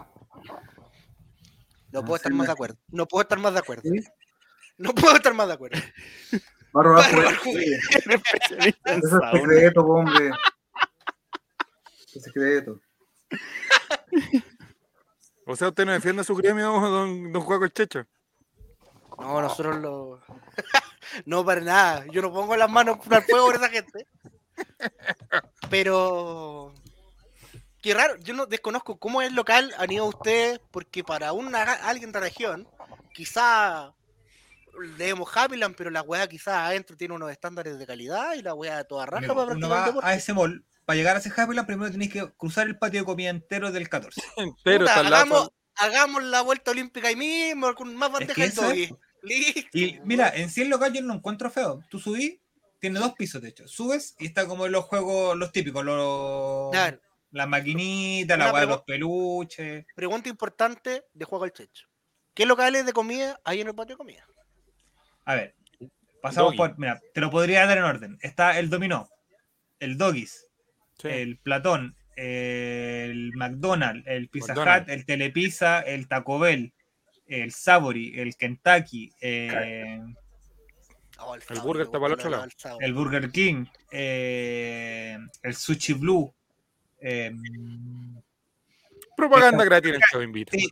No 1.91 1.99
Ah, 1.99 2.03
puedo 2.03 2.15
estar 2.15 2.31
más 2.31 2.39
me- 2.41 2.45
de 2.47 2.51
acuerdo. 2.53 2.77
No 2.87 3.05
puedo 3.05 3.21
estar 3.21 3.37
más 3.39 3.53
de 3.53 3.59
acuerdo. 3.59 3.81
¿Sí? 3.83 4.03
No 4.77 4.93
puedo 4.95 5.15
estar 5.15 5.33
más 5.33 5.47
de 5.47 5.53
acuerdo. 5.53 5.79
Va 6.75 6.79
a 6.79 6.83
robar 6.85 7.05
Eso 8.85 9.17
es 9.17 9.41
secreto, 9.41 9.81
hombre. 9.81 10.31
Es 12.15 12.23
secreto. 12.23 12.79
O 15.45 15.55
sea, 15.57 15.67
usted 15.67 15.85
no 15.85 15.91
defiende 15.91 16.21
a 16.21 16.23
su 16.23 16.33
gremio, 16.35 16.71
don, 16.71 17.33
don 17.33 17.41
Juaco 17.43 17.65
el 17.65 17.73
Checho. 17.73 18.05
No, 19.21 19.41
nosotros 19.41 19.77
lo. 19.79 20.21
no, 21.25 21.45
para 21.45 21.61
nada. 21.61 22.05
Yo 22.11 22.21
no 22.21 22.31
pongo 22.33 22.55
las 22.55 22.69
manos 22.69 22.99
al 23.09 23.23
fuego 23.23 23.45
por 23.47 23.55
esa 23.55 23.69
gente. 23.69 24.07
Pero. 25.69 26.73
Qué 27.81 27.93
raro. 27.93 28.15
Yo 28.17 28.33
no 28.33 28.45
desconozco 28.45 28.97
cómo 28.97 29.21
es 29.21 29.29
el 29.29 29.35
local 29.35 29.73
han 29.77 29.91
ido 29.91 30.05
ustedes, 30.05 30.59
porque 30.71 31.03
para 31.03 31.33
una, 31.33 31.63
alguien 31.63 32.11
de 32.11 32.19
la 32.19 32.25
región, 32.25 32.67
quizá 33.13 33.93
leemos 34.97 35.29
Happyland, 35.35 35.75
pero 35.75 35.89
la 35.89 36.01
weá 36.01 36.27
quizá 36.27 36.65
adentro 36.67 36.95
tiene 36.95 37.13
unos 37.15 37.31
estándares 37.31 37.79
de 37.79 37.87
calidad 37.87 38.33
y 38.35 38.41
la 38.41 38.53
weá 38.53 38.83
toda 38.83 39.05
raja 39.05 39.27
para 39.27 39.51
uno 39.53 39.67
practicar 39.67 39.97
va 40.03 40.07
a 40.07 40.13
ese 40.13 40.33
mall, 40.33 40.63
para 40.85 40.95
llegar 40.97 41.15
a 41.15 41.19
ese 41.19 41.31
Happyland, 41.35 41.67
primero 41.67 41.91
tenéis 41.91 42.11
que 42.11 42.31
cruzar 42.37 42.67
el 42.67 42.77
patio 42.77 43.01
de 43.01 43.05
comida 43.05 43.29
entero 43.29 43.71
del 43.71 43.89
14. 43.89 44.21
Entero 44.37 44.79
Puta, 44.79 44.91
está 44.91 44.99
al 44.99 45.09
lado. 45.09 45.15
hagamos, 45.23 45.51
hagamos 45.75 46.23
la 46.23 46.41
vuelta 46.41 46.71
olímpica 46.71 47.07
ahí 47.07 47.15
mismo, 47.15 47.73
con 47.73 47.95
más 47.95 48.11
bandeja 48.11 48.35
que 48.35 48.41
del 48.41 48.51
eso 48.51 48.61
es- 48.71 48.89
doggy. 48.89 49.01
Listo. 49.21 49.77
Y 49.77 49.99
mira, 50.03 50.29
en 50.35 50.49
sí 50.49 50.61
el 50.61 50.69
local 50.69 50.93
yo 50.93 51.01
no 51.01 51.09
lo 51.09 51.13
encuentro 51.15 51.49
feo. 51.49 51.83
Tú 51.89 51.99
subís, 51.99 52.39
tiene 52.79 52.99
dos 52.99 53.13
pisos 53.13 53.41
de 53.41 53.49
hecho. 53.49 53.67
Subes 53.67 54.15
y 54.19 54.25
está 54.27 54.47
como 54.47 54.65
en 54.65 54.71
los 54.71 54.85
juegos, 54.85 55.37
los 55.37 55.51
típicos, 55.51 55.85
los, 55.85 56.73
A 56.75 56.85
ver, 56.85 57.01
las 57.31 57.47
maquinitas, 57.47 58.37
la 58.37 58.51
weá 58.51 58.61
de 58.61 58.67
los 58.67 58.81
peluches. 58.83 59.85
pregunta 59.95 60.29
importante 60.29 61.03
de 61.13 61.25
juego 61.25 61.45
al 61.45 61.53
checho. 61.53 61.87
¿Qué 62.33 62.45
locales 62.45 62.85
de 62.85 62.93
comida 62.93 63.39
hay 63.43 63.61
en 63.61 63.67
el 63.67 63.75
patio 63.75 63.93
de 63.95 63.97
comida? 63.97 64.25
A 65.25 65.35
ver, 65.35 65.55
pasamos 66.21 66.51
Doggy. 66.55 66.57
por. 66.57 66.79
Mira, 66.79 66.99
te 67.13 67.21
lo 67.21 67.29
podría 67.29 67.65
dar 67.65 67.77
en 67.77 67.83
orden. 67.83 68.17
Está 68.21 68.57
el 68.57 68.69
Dominó, 68.69 69.07
el 69.79 69.97
Doggies, 69.97 70.47
Sí. 70.99 71.07
el 71.09 71.37
Platón, 71.39 71.95
el 72.15 73.31
McDonald's, 73.35 74.05
el 74.07 74.29
Pizza 74.29 74.53
McDonald's. 74.53 74.83
Hut, 74.87 74.89
el 74.93 75.05
Telepizza, 75.05 75.81
el 75.81 76.07
Taco 76.07 76.39
Bell, 76.39 76.73
el 77.31 77.51
Savory, 77.53 78.19
el 78.19 78.35
Kentucky, 78.35 79.11
eh, 79.21 79.99
Oh, 81.23 81.35
El 81.35 81.59
burger 81.61 81.83
está 81.85 81.99
para 81.99 82.07
el 82.07 82.13
otro 82.13 82.29
la- 82.31 82.37
lado. 82.37 82.77
el 82.79 82.93
Burger 82.95 83.29
King, 83.31 83.65
eh, 83.91 85.17
el 85.43 85.55
Sushi 85.55 85.93
Blue, 85.93 86.33
Eh, 87.03 87.31
Propaganda 89.15 89.63
gratis 89.65 89.89
en 89.89 89.95
el 89.95 90.01
Chavo 90.09 90.23
Invita. 90.23 90.51
sí, 90.57 90.67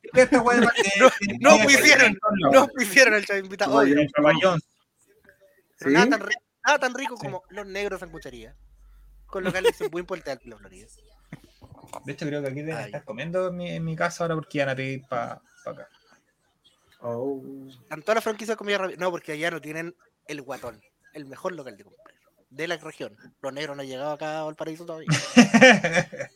No, 1.40 1.58
pusieron, 1.60 2.18
No 2.52 2.68
hicieron 2.80 3.14
el 3.16 3.26
chavo 3.26 3.40
invitado 3.40 3.76
hoy. 3.76 3.92
el 3.92 4.08
nada 5.86 6.10
tan, 6.10 6.20
ri- 6.22 6.36
nada 6.66 6.80
tan 6.80 6.94
rico 6.96 7.16
como 7.16 7.44
los 7.50 7.66
negros 7.68 8.00
sanguchería. 8.00 8.56
Con 9.28 9.44
locales 9.44 9.80
en 9.82 9.90
buen 9.92 10.06
puente 10.06 10.32
alto, 10.32 10.50
la 10.50 10.58
Florida. 10.58 10.88
De 12.06 12.14
hecho, 12.14 12.26
creo 12.26 12.42
que 12.42 12.48
aquí 12.48 12.62
deben 12.62 12.78
estar 12.86 13.04
comiendo 13.04 13.50
en 13.50 13.58
mi, 13.58 13.70
en 13.70 13.84
mi 13.86 13.96
casa 13.96 14.24
ahora 14.24 14.34
porque 14.36 14.58
iban 14.60 14.70
a 14.70 14.76
pedir 14.76 15.02
para 15.08 15.42
acá. 15.66 15.88
Oh. 17.02 17.42
Están 17.82 18.02
todas 18.02 18.16
las 18.16 18.24
franquicias 18.24 18.56
de 18.56 18.58
comida 18.58 18.78
rápida. 18.78 18.98
No, 19.00 19.12
porque 19.12 19.32
allá 19.34 19.52
no 19.52 19.62
tienen 19.62 19.96
el 20.28 20.42
guatón, 20.42 20.82
el 21.14 21.26
mejor 21.26 21.54
local 21.54 21.78
de 21.78 21.84
comprar 21.84 22.16
de 22.52 22.68
la 22.68 22.78
región. 22.78 23.16
Los 23.44 23.54
negros 23.54 23.76
no 23.78 23.84
han 23.84 23.88
llegado 23.88 24.12
acá 24.12 24.42
al 24.42 24.56
paraíso 24.56 24.84
todavía. 24.84 25.08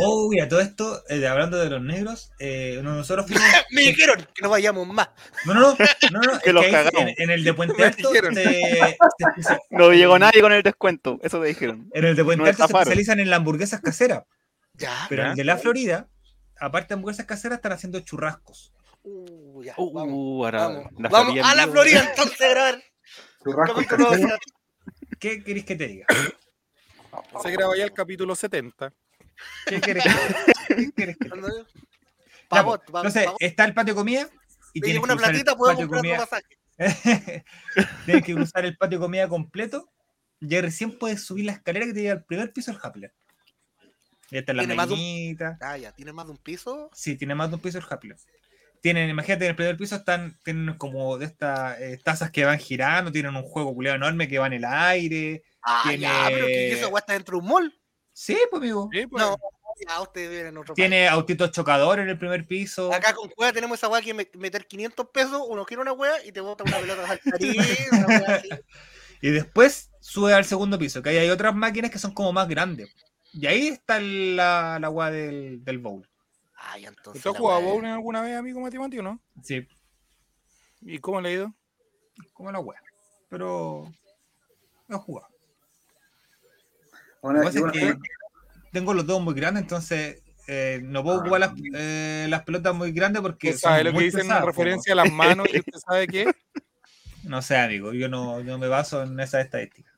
oh, 0.00 0.28
mira, 0.30 0.48
todo 0.48 0.60
esto, 0.60 1.02
eh, 1.08 1.26
hablando 1.26 1.56
de 1.58 1.68
los 1.70 1.82
negros, 1.82 2.30
eh, 2.38 2.78
nosotros 2.82 3.26
fuimos. 3.26 3.42
Me 3.70 3.82
dijeron 3.82 4.24
que 4.34 4.42
no 4.42 4.50
vayamos 4.50 4.86
más. 4.86 5.08
No, 5.44 5.54
no, 5.54 5.60
no, 5.60 5.76
no, 6.12 6.20
no, 6.20 6.40
Que 6.44 6.52
los 6.52 6.64
ahí 6.64 6.70
cagamos. 6.70 7.02
en, 7.02 7.14
en 7.18 7.30
el 7.30 7.44
de 7.44 7.54
Puente 7.54 7.84
Alto 7.84 8.08
dijeron. 8.10 8.34
se- 8.34 8.44
se- 8.44 9.42
se- 9.42 9.58
No 9.70 9.90
llegó 9.92 10.18
nadie 10.18 10.40
con 10.40 10.52
el 10.52 10.62
descuento, 10.62 11.18
eso 11.22 11.40
te 11.40 11.48
dijeron. 11.48 11.90
en 11.92 12.04
el 12.04 12.16
de 12.16 12.24
Puente 12.24 12.44
Nos 12.44 12.60
Alto 12.60 12.68
se 12.68 12.78
especializan 12.78 13.20
en 13.20 13.30
las 13.30 13.38
hamburguesas 13.38 13.80
caseras, 13.80 14.22
Ya. 14.74 15.06
pero 15.08 15.22
en 15.24 15.30
el 15.30 15.36
de 15.36 15.44
la 15.44 15.56
Florida, 15.58 16.08
aparte 16.60 16.88
de 16.88 16.94
hamburguesas 16.94 17.26
caseras, 17.26 17.58
están 17.58 17.72
haciendo 17.72 17.98
churrascos. 18.00 18.72
Uh, 19.04 19.62
ya. 19.64 19.74
Uh, 19.76 19.92
vamos. 19.92 20.44
ahora 20.46 20.68
Vamos, 20.68 20.92
la 20.98 21.08
Vamos 21.08 21.38
a 21.44 21.54
la. 21.54 21.68
Florida 21.68 22.08
entonces 22.10 22.40
a 22.40 22.48
grabar. 22.48 22.82
Churrasco 23.42 23.74
Capítulo 23.74 24.08
casero. 24.10 24.28
12. 24.28 24.38
¿Qué 25.18 25.44
queréis 25.44 25.64
que 25.64 25.76
te 25.76 25.86
diga? 25.88 26.06
Se 27.42 27.50
graba 27.50 27.76
ya 27.76 27.84
el 27.84 27.92
capítulo 27.92 28.34
70. 28.34 28.92
¿Qué 29.66 29.80
querés 29.80 30.04
que, 30.04 30.74
¿qué 30.74 30.92
querés 30.92 31.18
te 31.18 31.24
diga? 31.28 31.48
Vamos, 32.48 32.80
Entonces, 32.86 33.24
vamos. 33.24 33.40
está 33.40 33.64
el 33.64 33.74
patio 33.74 33.94
de 33.94 33.98
comida 33.98 34.28
y 34.72 34.80
tienes 34.80 35.00
que 35.00 35.04
una 35.04 35.16
platita, 35.16 35.56
puedo 35.56 35.74
comprar 35.74 36.00
comida. 36.00 36.18
pasaje. 36.78 37.44
tienes 38.04 38.24
que 38.24 38.34
usar 38.34 38.64
el 38.64 38.76
patio 38.76 38.98
de 38.98 39.02
comida 39.04 39.28
completo. 39.28 39.90
Ya 40.40 40.60
recién 40.60 40.98
puedes 40.98 41.24
subir 41.24 41.46
la 41.46 41.52
escalera 41.52 41.86
que 41.86 41.92
te 41.94 42.02
lleva 42.02 42.14
al 42.14 42.24
primer 42.24 42.52
piso 42.52 42.72
del 42.72 42.80
Happler. 42.82 43.12
Ya 44.30 44.40
está 44.40 44.52
la 44.52 44.62
Tiene 44.62 44.74
más 44.74 44.88
de 44.88 44.94
un- 44.94 45.00
maquinita. 45.00 45.58
Ah, 45.60 45.76
ya, 45.78 45.92
¿tiene 45.92 46.12
más 46.12 46.26
de 46.26 46.32
un 46.32 46.38
piso? 46.38 46.90
Sí, 46.94 47.16
tiene 47.16 47.34
más 47.34 47.48
de 47.50 47.56
un 47.56 47.60
piso 47.62 47.78
el 47.78 47.84
Happler. 47.88 48.16
Tienen, 48.82 49.08
imagínate, 49.08 49.44
en 49.44 49.50
el 49.50 49.56
primer 49.56 49.76
piso 49.76 49.94
están, 49.96 50.36
tienen 50.44 50.76
como 50.76 51.16
de 51.16 51.24
estas 51.26 51.80
eh, 51.80 51.98
tazas 52.04 52.30
que 52.30 52.44
van 52.44 52.58
girando, 52.58 53.10
tienen 53.12 53.34
un 53.36 53.44
juego 53.44 53.72
culeado 53.72 53.96
enorme 53.96 54.26
que 54.28 54.38
va 54.38 54.48
en 54.48 54.52
el 54.54 54.64
aire. 54.64 55.44
Ah, 55.62 55.84
Tiene- 55.86 56.02
ya, 56.02 56.24
pero 56.28 56.46
que 56.46 56.72
eso 56.72 56.98
está 56.98 57.12
dentro 57.14 57.38
de 57.38 57.42
un 57.44 57.48
mall. 57.48 57.80
Sí, 58.12 58.36
pues 58.50 58.60
amigo. 58.60 58.90
Sí, 58.92 59.06
pues. 59.06 59.22
No, 59.24 59.36
ya 59.88 60.48
en 60.48 60.56
otro 60.58 60.74
Tiene 60.74 61.08
autitos 61.08 61.50
chocadores 61.52 62.02
en 62.02 62.10
el 62.10 62.18
primer 62.18 62.44
piso. 62.46 62.92
Acá 62.92 63.14
con 63.14 63.28
Cueva 63.30 63.52
tenemos 63.52 63.78
esa 63.78 63.88
weá 63.88 64.02
que 64.02 64.12
me- 64.14 64.28
meter 64.34 64.66
500 64.66 65.06
pesos, 65.14 65.40
uno 65.48 65.64
quiere 65.64 65.80
una 65.80 65.92
weá 65.92 66.12
y 66.26 66.32
te 66.32 66.40
bota 66.40 66.64
una 66.64 66.78
pelota 66.78 67.06
saltarín, 67.06 67.56
weá. 68.08 68.42
Y 69.24 69.30
después 69.30 69.90
sube 70.00 70.34
al 70.34 70.44
segundo 70.44 70.76
piso, 70.76 71.00
que 71.00 71.10
ahí 71.10 71.18
hay 71.18 71.30
otras 71.30 71.54
máquinas 71.54 71.92
que 71.92 72.00
son 72.00 72.12
como 72.12 72.32
más 72.32 72.48
grandes. 72.48 72.92
Y 73.32 73.46
ahí 73.46 73.68
está 73.68 74.00
la, 74.00 74.78
la 74.80 74.86
agua 74.88 75.12
del, 75.12 75.62
del 75.64 75.78
bowl. 75.78 76.08
Ay, 76.64 76.86
entonces. 76.86 77.16
¿Usted 77.24 77.30
ha 77.30 77.38
jugado 77.40 77.60
bowling 77.62 77.88
alguna 77.88 78.20
vez, 78.22 78.36
amigo 78.36 78.60
Mati 78.60 78.78
Mati, 78.78 78.98
o 78.98 79.02
no? 79.02 79.20
Sí, 79.42 79.66
¿Y 80.80 80.98
cómo 80.98 81.20
le 81.20 81.28
ha 81.28 81.32
ido? 81.32 81.54
como 82.34 82.50
la 82.52 82.60
wea. 82.60 82.80
Pero 83.28 83.90
no 84.88 84.96
he 84.96 85.00
jugado. 85.00 85.28
Lo 87.22 87.32
que 87.34 87.40
pasa 87.46 87.58
es 87.58 87.72
que 87.72 87.94
tengo 88.72 88.94
los 88.94 89.06
dedos 89.06 89.22
muy 89.22 89.34
grandes, 89.34 89.62
entonces 89.62 90.22
eh, 90.48 90.80
no 90.82 91.02
puedo 91.02 91.20
ocupar 91.20 91.40
las, 91.40 91.52
eh, 91.74 92.26
las 92.28 92.42
pelotas 92.44 92.74
muy 92.74 92.92
grandes 92.92 93.22
porque. 93.22 93.50
¿Usted 93.50 93.60
sabe 93.60 93.84
son 93.84 93.92
lo 93.92 93.98
que 93.98 94.04
dicen 94.04 94.30
en 94.30 94.44
referencia 94.46 94.92
a 94.92 94.96
las 94.96 95.10
manos 95.12 95.48
y 95.52 95.58
usted 95.60 95.78
sabe 95.86 96.06
qué? 96.06 96.32
No 97.24 97.40
sé, 97.42 97.56
amigo, 97.56 97.92
yo 97.92 98.08
no, 98.08 98.42
no 98.42 98.58
me 98.58 98.66
baso 98.68 99.02
en 99.04 99.18
esa 99.20 99.40
estadística. 99.40 99.90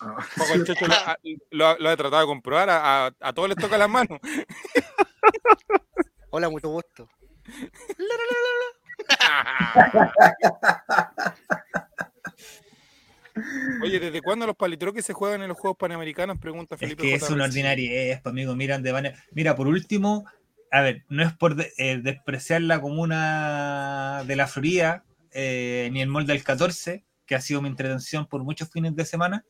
Ah. 0.00 0.16
Paco 0.36 0.54
el 0.54 0.64
Checho 0.64 0.86
lo, 0.86 0.94
lo- 1.52 1.78
lo 1.78 1.90
he 1.92 1.96
tratado 1.96 2.20
de 2.22 2.26
comprobar, 2.26 2.68
a, 2.70 3.06
a- 3.06 3.14
a 3.20 3.32
todos 3.32 3.48
les 3.48 3.56
toca 3.58 3.78
las 3.78 3.88
manos. 3.88 4.18
Hola, 6.30 6.48
mucho 6.48 6.68
gusto. 6.68 7.08
Oye, 13.82 13.98
¿desde 13.98 14.22
cuándo 14.22 14.46
los 14.46 14.54
palitroques 14.56 15.04
se 15.04 15.12
juegan 15.12 15.42
en 15.42 15.48
los 15.48 15.58
Juegos 15.58 15.76
Panamericanos? 15.78 16.38
Pregunta 16.38 16.76
Es 16.76 16.80
Felipe 16.80 17.02
que 17.02 17.14
es 17.14 17.30
una 17.30 17.44
ordinariedad, 17.44 18.20
pues, 18.22 18.32
amigo. 18.32 18.54
Miran 18.54 18.82
de 18.82 18.92
manera. 18.92 19.18
Mira, 19.32 19.56
por 19.56 19.66
último, 19.66 20.24
a 20.70 20.80
ver, 20.82 21.04
no 21.08 21.24
es 21.24 21.32
por 21.32 21.56
de- 21.56 21.72
eh, 21.76 21.98
despreciar 22.02 22.62
la 22.62 22.80
comuna 22.80 24.22
de 24.26 24.36
la 24.36 24.46
Florida, 24.46 25.04
eh, 25.32 25.88
ni 25.92 26.00
el 26.00 26.08
mall 26.08 26.26
del 26.26 26.44
14, 26.44 27.04
que 27.26 27.34
ha 27.34 27.40
sido 27.40 27.60
mi 27.60 27.68
entretención 27.68 28.26
por 28.26 28.44
muchos 28.44 28.70
fines 28.70 28.94
de 28.94 29.04
semana. 29.04 29.44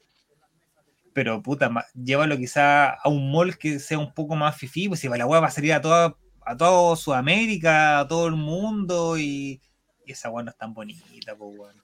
Pero 1.14 1.40
puta, 1.42 1.70
ma- 1.70 1.86
llévalo 1.94 2.36
quizá 2.36 2.90
a 2.90 3.08
un 3.08 3.30
mall 3.32 3.56
que 3.56 3.78
sea 3.78 3.98
un 3.98 4.12
poco 4.12 4.36
más 4.36 4.56
fifí, 4.56 4.88
pues 4.88 5.00
si 5.00 5.08
la 5.08 5.24
hueá 5.26 5.40
va 5.40 5.46
a 5.46 5.50
salir 5.50 5.72
a 5.72 5.80
toda, 5.80 6.16
a 6.44 6.56
todo 6.56 6.94
Sudamérica, 6.96 8.00
a 8.00 8.06
todo 8.08 8.26
el 8.26 8.34
mundo, 8.36 9.16
y, 9.16 9.62
y 10.04 10.12
esa 10.12 10.28
hueá 10.28 10.44
no 10.44 10.50
es 10.50 10.58
tan 10.58 10.74
bonita, 10.74 11.34
pues 11.36 11.58
weón. 11.58 11.76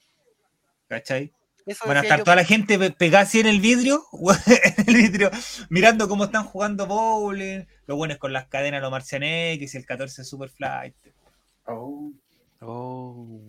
¿Cachai? 0.89 1.33
Eso 1.67 1.87
Van 1.87 1.99
a 1.99 2.01
decía 2.01 2.09
estar 2.09 2.19
yo. 2.19 2.25
toda 2.25 2.37
la 2.37 2.45
gente 2.45 2.79
pe- 2.79 2.91
pegada 2.91 3.23
así 3.25 3.39
en 3.39 3.47
el 3.47 3.61
vidrio, 3.61 4.03
en 4.47 4.89
el 4.89 4.95
vidrio, 4.97 5.31
mirando 5.69 6.09
cómo 6.09 6.25
están 6.25 6.43
jugando 6.45 6.87
bowling, 6.87 7.65
los 7.87 7.97
buenos 7.97 8.19
con 8.19 8.33
las 8.33 8.49
cadenas, 8.49 8.83
los 8.83 8.91
Marcian 8.91 9.23
X 9.23 9.75
y 9.75 9.77
el 9.79 9.87
14 9.87 10.25
Superflight. 10.25 10.95
Oh. 11.67 12.11
Oh. 12.61 13.41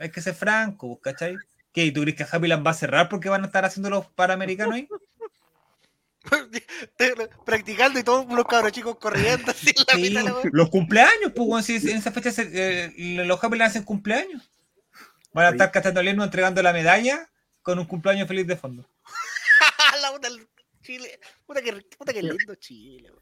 Hay 0.00 0.10
que 0.10 0.20
ser 0.20 0.34
franco, 0.34 0.88
pues, 0.88 1.14
¿cachai? 1.14 1.36
¿Qué? 1.78 1.92
¿Tú 1.92 2.00
crees 2.02 2.16
que 2.16 2.26
Happyland 2.28 2.66
va 2.66 2.72
a 2.72 2.74
cerrar 2.74 3.08
porque 3.08 3.28
van 3.28 3.44
a 3.44 3.46
estar 3.46 3.64
haciendo 3.64 3.88
los 3.88 4.06
panamericanos 4.06 4.74
ahí? 4.74 4.88
Practicando 7.46 8.00
y 8.00 8.02
todos 8.02 8.26
unos 8.26 8.44
cabros 8.46 8.72
chicos 8.72 8.96
corriendo 8.98 9.52
así 9.52 9.70
en 9.70 9.84
la 9.86 9.94
Sí, 9.94 10.00
mitad 10.02 10.24
de 10.24 10.30
la 10.44 10.50
los 10.52 10.70
cumpleaños, 10.70 11.32
pues, 11.36 11.64
si 11.66 11.76
en 11.76 11.98
esa 11.98 12.10
fecha 12.10 12.32
se- 12.32 12.50
eh, 12.52 12.92
los 13.24 13.42
Happyland 13.42 13.70
hacen 13.70 13.84
cumpleaños. 13.84 14.50
Van 15.32 15.46
a 15.46 15.50
estar 15.50 15.70
cantando 15.70 16.00
el 16.00 16.08
himno, 16.08 16.24
entregando 16.24 16.60
la 16.62 16.72
medalla 16.72 17.28
con 17.62 17.78
un 17.78 17.84
cumpleaños 17.86 18.26
feliz 18.26 18.44
de 18.48 18.56
fondo. 18.56 18.84
la 20.02 20.10
puta 20.10 20.28
del 20.28 20.48
Chile. 20.82 21.20
Puta 21.46 21.62
que, 21.62 21.72
puta 21.96 22.12
que 22.12 22.22
lindo 22.24 22.54
Chile. 22.56 23.12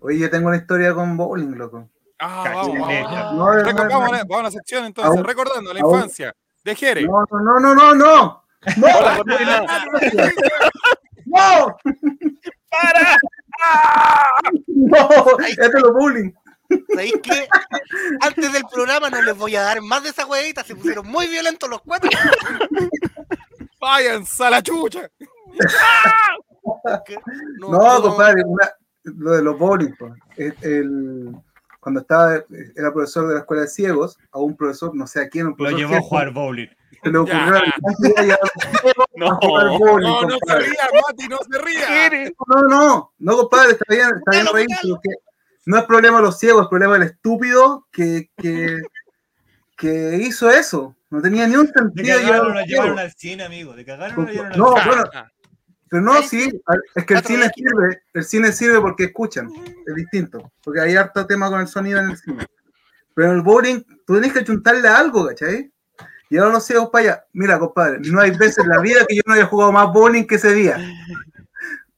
Oye, 0.00 0.18
yo 0.18 0.28
tengo 0.28 0.48
una 0.48 0.58
historia 0.58 0.92
con 0.92 1.16
bowling, 1.16 1.52
loco. 1.56 1.88
Ah, 2.18 2.50
vamos, 2.54 2.72
vamos. 2.74 2.88
neta. 2.88 3.08
vamos. 3.08 3.34
No, 3.56 3.72
no, 3.72 3.88
vamos, 3.88 3.94
a 3.94 4.06
no. 4.06 4.12
la- 4.12 4.24
vamos 4.24 4.38
a 4.40 4.42
la 4.42 4.50
sección 4.50 4.84
entonces, 4.84 5.16
Aún- 5.16 5.24
recordando 5.24 5.72
la 5.72 5.80
aún- 5.80 5.94
infancia 5.94 6.34
de 6.66 6.74
Jere. 6.74 7.02
No, 7.06 7.24
no, 7.30 7.60
no, 7.60 7.74
no, 7.74 7.94
no. 7.94 8.42
No, 8.76 8.88
no. 11.26 11.76
¡Para! 12.70 13.16
No, 14.66 15.08
este 15.46 15.66
es 15.66 15.72
lo 15.74 15.92
bowling. 15.92 16.32
¿Sabéis 16.90 17.14
qué? 17.22 17.48
Antes 18.20 18.52
del 18.52 18.64
programa 18.72 19.08
no 19.08 19.22
les 19.22 19.36
voy 19.36 19.54
a 19.54 19.62
dar 19.62 19.80
más 19.82 20.02
de 20.02 20.08
esa 20.10 20.26
huevita. 20.26 20.64
Se 20.64 20.74
pusieron 20.74 21.06
muy 21.06 21.28
violentos 21.28 21.70
los 21.70 21.80
cuatro. 21.82 22.10
¡Váyanse 23.80 24.44
a 24.44 24.50
la 24.50 24.62
chucha! 24.62 25.08
que 27.06 27.16
No, 27.58 28.02
compadre, 28.02 28.42
una- 28.44 28.70
lo 29.04 29.30
de 29.32 29.42
los 29.42 29.56
bowling. 29.58 29.94
pues. 29.96 30.12
El- 30.36 30.56
el- 30.62 31.36
cuando 31.86 32.00
estaba, 32.00 32.34
era 32.74 32.92
profesor 32.92 33.28
de 33.28 33.34
la 33.34 33.40
escuela 33.42 33.62
de 33.62 33.68
ciegos, 33.68 34.18
a 34.32 34.40
un 34.40 34.56
profesor, 34.56 34.92
no 34.92 35.06
sé 35.06 35.20
a 35.20 35.28
quién, 35.28 35.46
un 35.46 35.52
Lo 35.52 35.56
profesor 35.58 35.78
llevó 35.78 35.92
a 35.92 35.96
jefe, 35.98 36.08
jugar 36.08 36.30
bowling. 36.32 36.66
se 37.00 37.10
le 37.12 37.18
ocurrió 37.18 37.38
a 37.38 37.60
de 37.60 38.36
No. 39.14 39.36
jugar 39.36 39.68
bowling, 39.78 40.04
No, 40.08 40.22
no 40.22 40.30
se 40.30 40.38
compadre. 40.40 40.64
ría, 40.66 40.88
Mati, 41.06 41.28
no 41.28 41.38
se 41.48 41.58
ría. 41.62 42.32
No, 42.48 42.62
no, 42.68 43.12
no, 43.20 43.36
compadre, 43.36 43.70
está 43.74 43.84
bien, 43.88 44.08
está 44.18 44.30
bien 44.32 44.46
reír, 44.52 44.66
no 45.66 45.78
es 45.78 45.84
problema 45.84 46.16
de 46.16 46.22
los 46.24 46.38
ciegos, 46.40 46.62
es 46.62 46.68
problema 46.68 46.94
del 46.94 47.04
estúpido 47.04 47.86
que, 47.92 48.30
que, 48.36 48.80
que 49.76 50.16
hizo 50.16 50.50
eso. 50.50 50.96
No 51.08 51.22
tenía 51.22 51.46
ni 51.46 51.54
un 51.54 51.66
De 51.66 51.72
sentido. 51.72 52.16
cagaron, 52.18 52.24
llevar 52.26 52.54
lo 52.54 52.58
a 52.58 52.64
llevaron 52.64 52.98
al 52.98 53.12
cine, 53.12 53.44
amigo. 53.44 53.74
De 53.74 53.84
cagaron, 53.84 54.24
lo 54.26 54.32
llevaron 54.32 54.52
al 54.54 54.58
No, 54.58 54.68
cine. 54.72 54.82
bueno, 54.86 55.04
pero 55.88 56.02
no, 56.02 56.20
sí, 56.22 56.48
es 56.94 57.04
que 57.04 57.14
el 57.14 57.24
cine 57.24 57.48
sirve, 57.54 58.02
el 58.12 58.24
cine 58.24 58.52
sirve 58.52 58.80
porque 58.80 59.04
escuchan, 59.04 59.48
es 59.86 59.94
distinto, 59.94 60.50
porque 60.62 60.80
hay 60.80 60.96
harto 60.96 61.26
tema 61.26 61.48
con 61.48 61.60
el 61.60 61.68
sonido 61.68 62.00
en 62.00 62.10
el 62.10 62.16
cine. 62.16 62.46
Pero 63.14 63.30
en 63.30 63.36
el 63.36 63.42
bowling, 63.42 63.82
tú 64.04 64.14
tenés 64.14 64.32
que 64.32 64.44
chuntarle 64.44 64.88
a 64.88 64.98
algo, 64.98 65.26
¿cachai? 65.26 65.72
Y 66.28 66.36
ahora 66.38 66.52
los 66.52 66.66
ciegos 66.66 66.90
para 66.90 67.04
allá. 67.04 67.24
Mira, 67.32 67.58
compadre, 67.58 68.00
no 68.00 68.20
hay 68.20 68.32
veces 68.32 68.58
en 68.58 68.68
la 68.68 68.80
vida 68.80 69.06
que 69.06 69.16
yo 69.16 69.22
no 69.24 69.34
haya 69.34 69.46
jugado 69.46 69.72
más 69.72 69.92
bowling 69.92 70.24
que 70.26 70.34
ese 70.34 70.52
día. 70.52 70.76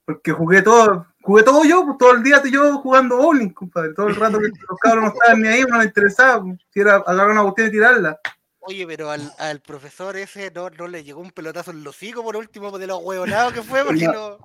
Porque 0.05 0.33
jugué 0.33 0.63
todo, 0.63 1.07
jugué 1.23 1.43
todo 1.43 1.65
yo, 1.65 1.85
pues, 1.87 1.99
todo 1.99 2.13
el 2.13 2.23
día 2.23 2.43
yo 2.45 2.79
jugando 2.79 3.17
bowling, 3.17 3.51
compadre. 3.51 3.95
Todo 3.95 4.09
el 4.09 4.17
rato 4.17 4.39
que 4.39 4.49
los 4.49 4.79
cabros 4.81 5.05
no 5.05 5.11
estaban 5.11 5.41
ni 5.41 5.49
ahí, 5.49 5.63
no 5.63 5.79
les 5.79 5.87
interesaba. 5.87 6.43
pues, 6.43 6.59
Si 6.73 6.81
era 6.81 6.97
agarrar 6.97 7.31
una 7.31 7.43
botella 7.43 7.69
y 7.69 7.73
tirarla. 7.73 8.19
Oye, 8.61 8.87
pero 8.87 9.11
al, 9.11 9.33
al 9.39 9.61
profesor 9.61 10.17
ese 10.17 10.51
no, 10.51 10.69
no 10.71 10.89
le 10.89 11.05
llegó 11.05 11.21
un 11.21 11.31
pelotazo 11.31 11.71
en 11.71 11.85
los 11.85 11.97
hocico 11.97 12.23
por 12.23 12.37
último 12.37 12.77
de 12.79 12.87
los 12.87 13.01
huevonados 13.03 13.53
que 13.53 13.63
fue, 13.63 13.85
porque 13.85 14.05
no. 14.07 14.39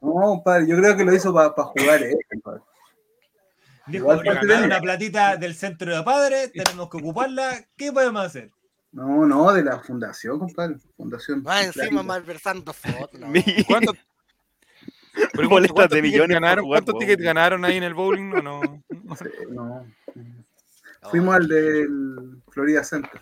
No, 0.00 0.12
compadre, 0.12 0.66
yo 0.68 0.76
creo 0.76 0.96
que 0.96 1.04
lo 1.04 1.14
hizo 1.14 1.32
para 1.32 1.50
jugar 1.50 2.02
él, 2.02 2.16
compadre. 2.30 2.62
Dijo, 3.88 4.08
una 4.08 4.80
platita 4.80 5.36
del 5.36 5.54
centro 5.54 5.94
de 5.96 6.02
padres, 6.02 6.50
tenemos 6.52 6.90
que 6.90 6.96
ocuparla. 6.96 7.64
¿Qué 7.76 7.92
podemos 7.92 8.24
hacer? 8.24 8.50
No, 8.90 9.26
no, 9.26 9.52
de 9.52 9.62
la 9.62 9.78
fundación, 9.78 10.38
compadre. 10.40 10.76
Fundación. 10.96 11.42
Más 11.42 11.66
encima 11.66 12.02
malversando 12.02 12.72
fotos. 12.72 13.20
no. 13.20 13.28
Mi- 13.28 13.44
¿Cuánto, 13.68 13.92
pero 15.32 15.48
Boletas 15.48 15.72
¿cuántos 15.74 16.00
millones 16.02 16.34
ganaron? 16.34 16.64
jugar 16.64 16.84
tickets 16.84 17.22
ganaron 17.22 17.64
ahí 17.64 17.76
en 17.76 17.84
el 17.84 17.94
bowling? 17.94 18.30
No, 18.30 18.42
no. 18.42 18.82
Sí, 19.16 19.24
no. 19.50 19.86
Fuimos 21.10 21.36
al 21.36 21.46
del 21.46 22.42
Florida 22.50 22.82
Center. 22.82 23.20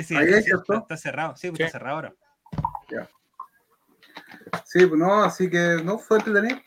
Ese 0.00 0.16
Ahí 0.16 0.26
ese 0.26 0.36
hay, 0.36 0.42
¿cierto? 0.44 0.72
está, 0.74 0.78
está 0.82 0.96
cerrado, 0.96 1.36
sí, 1.36 1.48
pues 1.48 1.58
Sí. 1.58 1.62
está 1.64 1.78
cerrado 1.78 1.96
ahora. 1.96 2.14
Sí, 4.64 4.86
pues 4.86 4.98
no, 4.98 5.24
así 5.24 5.50
que 5.50 5.80
no 5.82 5.98
fue 5.98 6.18
entretenido. 6.18 6.58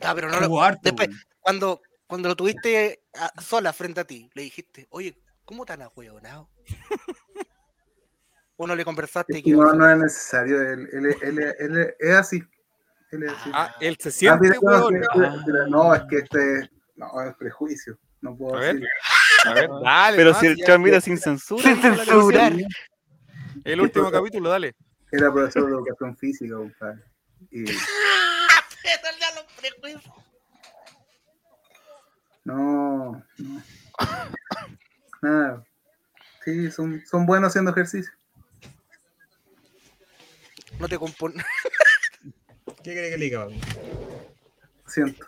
Ah, 0.00 0.12
pero 0.14 0.28
no 0.30 0.40
lo- 0.40 0.62
harto, 0.62 0.80
después, 0.82 1.08
cuando, 1.40 1.80
cuando 2.06 2.28
lo 2.28 2.36
tuviste 2.36 3.02
a- 3.14 3.40
sola 3.40 3.72
frente 3.72 4.00
a 4.00 4.04
ti, 4.04 4.30
le 4.34 4.42
dijiste, 4.42 4.86
oye, 4.90 5.16
¿cómo 5.44 5.64
tan 5.66 5.82
ahueonado? 5.82 6.48
¿O 8.56 8.66
no 8.66 8.74
le 8.74 8.84
conversaste? 8.84 9.36
Es 9.38 9.44
que 9.44 9.50
no, 9.50 9.72
no 9.74 9.90
es 9.90 9.98
necesario. 9.98 10.60
Él, 10.62 10.88
él, 10.92 11.06
él, 11.06 11.38
él- 11.38 11.54
él 11.58 11.94
es 11.98 12.14
así. 12.16 12.42
Él 13.10 13.22
es 13.24 13.32
así. 13.32 13.50
Ah, 13.52 13.76
él 13.80 13.96
se 14.00 14.08
Ah, 14.08 14.12
siente, 14.12 14.58
mira, 14.60 15.66
no, 15.68 15.94
es 15.94 16.02
que 16.08 16.16
este. 16.18 16.70
No, 16.96 17.20
es 17.22 17.34
prejuicio. 17.36 17.98
No 18.22 18.34
puedo 18.36 18.56
A 18.56 18.60
ver. 18.60 18.74
decir. 18.76 18.88
A 19.46 19.54
ver, 19.54 19.70
dale. 19.82 20.16
Pero 20.16 20.34
si 20.34 20.46
el 20.46 20.56
ya- 20.56 20.64
transmite 20.64 21.00
sin 21.00 21.18
censura. 21.18 21.62
Sin 21.62 21.80
censurar. 21.80 22.52
El 23.64 23.80
último 23.80 24.10
capítulo, 24.10 24.50
dale. 24.50 24.74
Era 25.12 25.32
profesor 25.32 25.66
de 25.66 25.70
educación 25.72 26.16
física, 26.16 26.56
compadre. 26.56 27.02
Y 27.50 27.64
no, 32.44 33.12
no. 33.14 33.24
Nada. 35.22 35.64
Sí, 36.44 36.70
son, 36.70 37.02
son 37.06 37.26
buenos 37.26 37.48
haciendo 37.50 37.72
ejercicio. 37.72 38.12
No 40.78 40.88
te 40.88 40.98
compon... 40.98 41.34
¿Qué 42.84 42.92
quiere 42.92 43.10
que 43.10 43.18
le 43.18 43.24
diga, 43.24 43.44
papi? 43.46 43.60
Siento. 44.86 45.26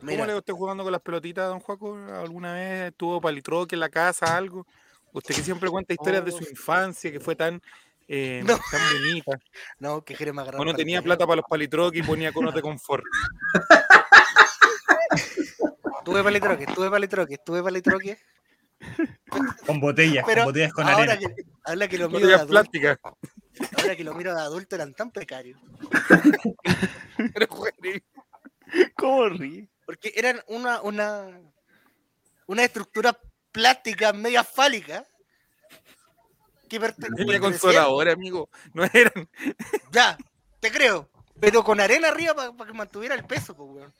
¿Cómo 0.00 0.12
Mira, 0.12 0.26
le 0.26 0.34
usted 0.34 0.54
jugando 0.54 0.82
con 0.82 0.92
las 0.92 1.02
pelotitas, 1.02 1.46
don 1.48 1.60
Juaco? 1.60 1.94
¿Alguna 1.94 2.54
vez 2.54 2.94
tuvo 2.96 3.20
palitroque 3.20 3.76
en 3.76 3.80
la 3.80 3.90
casa, 3.90 4.34
algo? 4.34 4.66
Usted 5.12 5.34
que 5.34 5.42
siempre 5.42 5.68
cuenta 5.68 5.92
historias 5.92 6.24
de 6.24 6.32
su 6.32 6.42
infancia, 6.42 7.12
que 7.12 7.20
fue 7.20 7.36
tan, 7.36 7.60
eh, 8.08 8.40
No. 8.46 8.58
tan 8.70 8.80
bonita. 8.92 9.38
no, 9.78 10.02
que 10.02 10.14
queremos 10.14 10.40
agarrar. 10.42 10.60
O 10.60 10.64
no 10.64 10.70
para 10.70 10.80
el 10.80 10.84
tenía 10.86 11.02
plata 11.02 11.26
para 11.26 11.36
los 11.36 11.44
palitroques 11.44 12.00
y 12.00 12.02
ponía 12.02 12.32
conos 12.32 12.54
de 12.54 12.62
confort. 12.62 13.04
Tuve 16.04 16.22
palitroque, 16.24 16.66
tuve 16.66 16.90
palitroque, 16.90 17.36
tuve 17.44 17.62
palitroque. 17.62 18.18
Con 19.66 19.80
botellas, 19.80 20.24
Pero 20.26 20.44
con 20.44 20.46
botellas 20.46 20.72
con 20.72 20.88
ahora 20.88 21.12
arena. 21.12 21.18
que, 21.18 21.34
ahora 21.64 21.88
que 21.88 21.98
lo 21.98 22.08
miro 22.08 22.26
de 22.26 22.46
plásticas. 22.46 22.98
ahora 23.76 23.96
que 23.96 24.04
lo 24.04 24.14
miro 24.14 24.34
de 24.34 24.40
adulto 24.40 24.76
eran 24.76 24.94
tan 24.94 25.10
precarios. 25.10 25.60
Pero, 27.34 27.48
¿Cómo 28.96 29.28
ríe? 29.28 29.68
Porque 29.90 30.12
eran 30.14 30.40
una, 30.46 30.80
una, 30.82 31.40
una 32.46 32.62
estructura 32.62 33.18
plástica 33.50 34.12
media 34.12 34.44
fálica 34.44 35.04
que 36.68 36.78
pertenecía. 36.78 37.26
Tenía 37.26 37.40
consoladora, 37.40 38.12
amigo. 38.12 38.48
No 38.72 38.84
eran. 38.84 39.28
Ya, 39.90 40.16
te 40.60 40.70
creo. 40.70 41.10
Pero 41.40 41.64
con 41.64 41.80
arena 41.80 42.06
arriba 42.06 42.52
para 42.56 42.70
que 42.70 42.76
mantuviera 42.76 43.16
el 43.16 43.24
peso, 43.24 43.56
pues, 43.56 43.68
weón. 43.68 43.92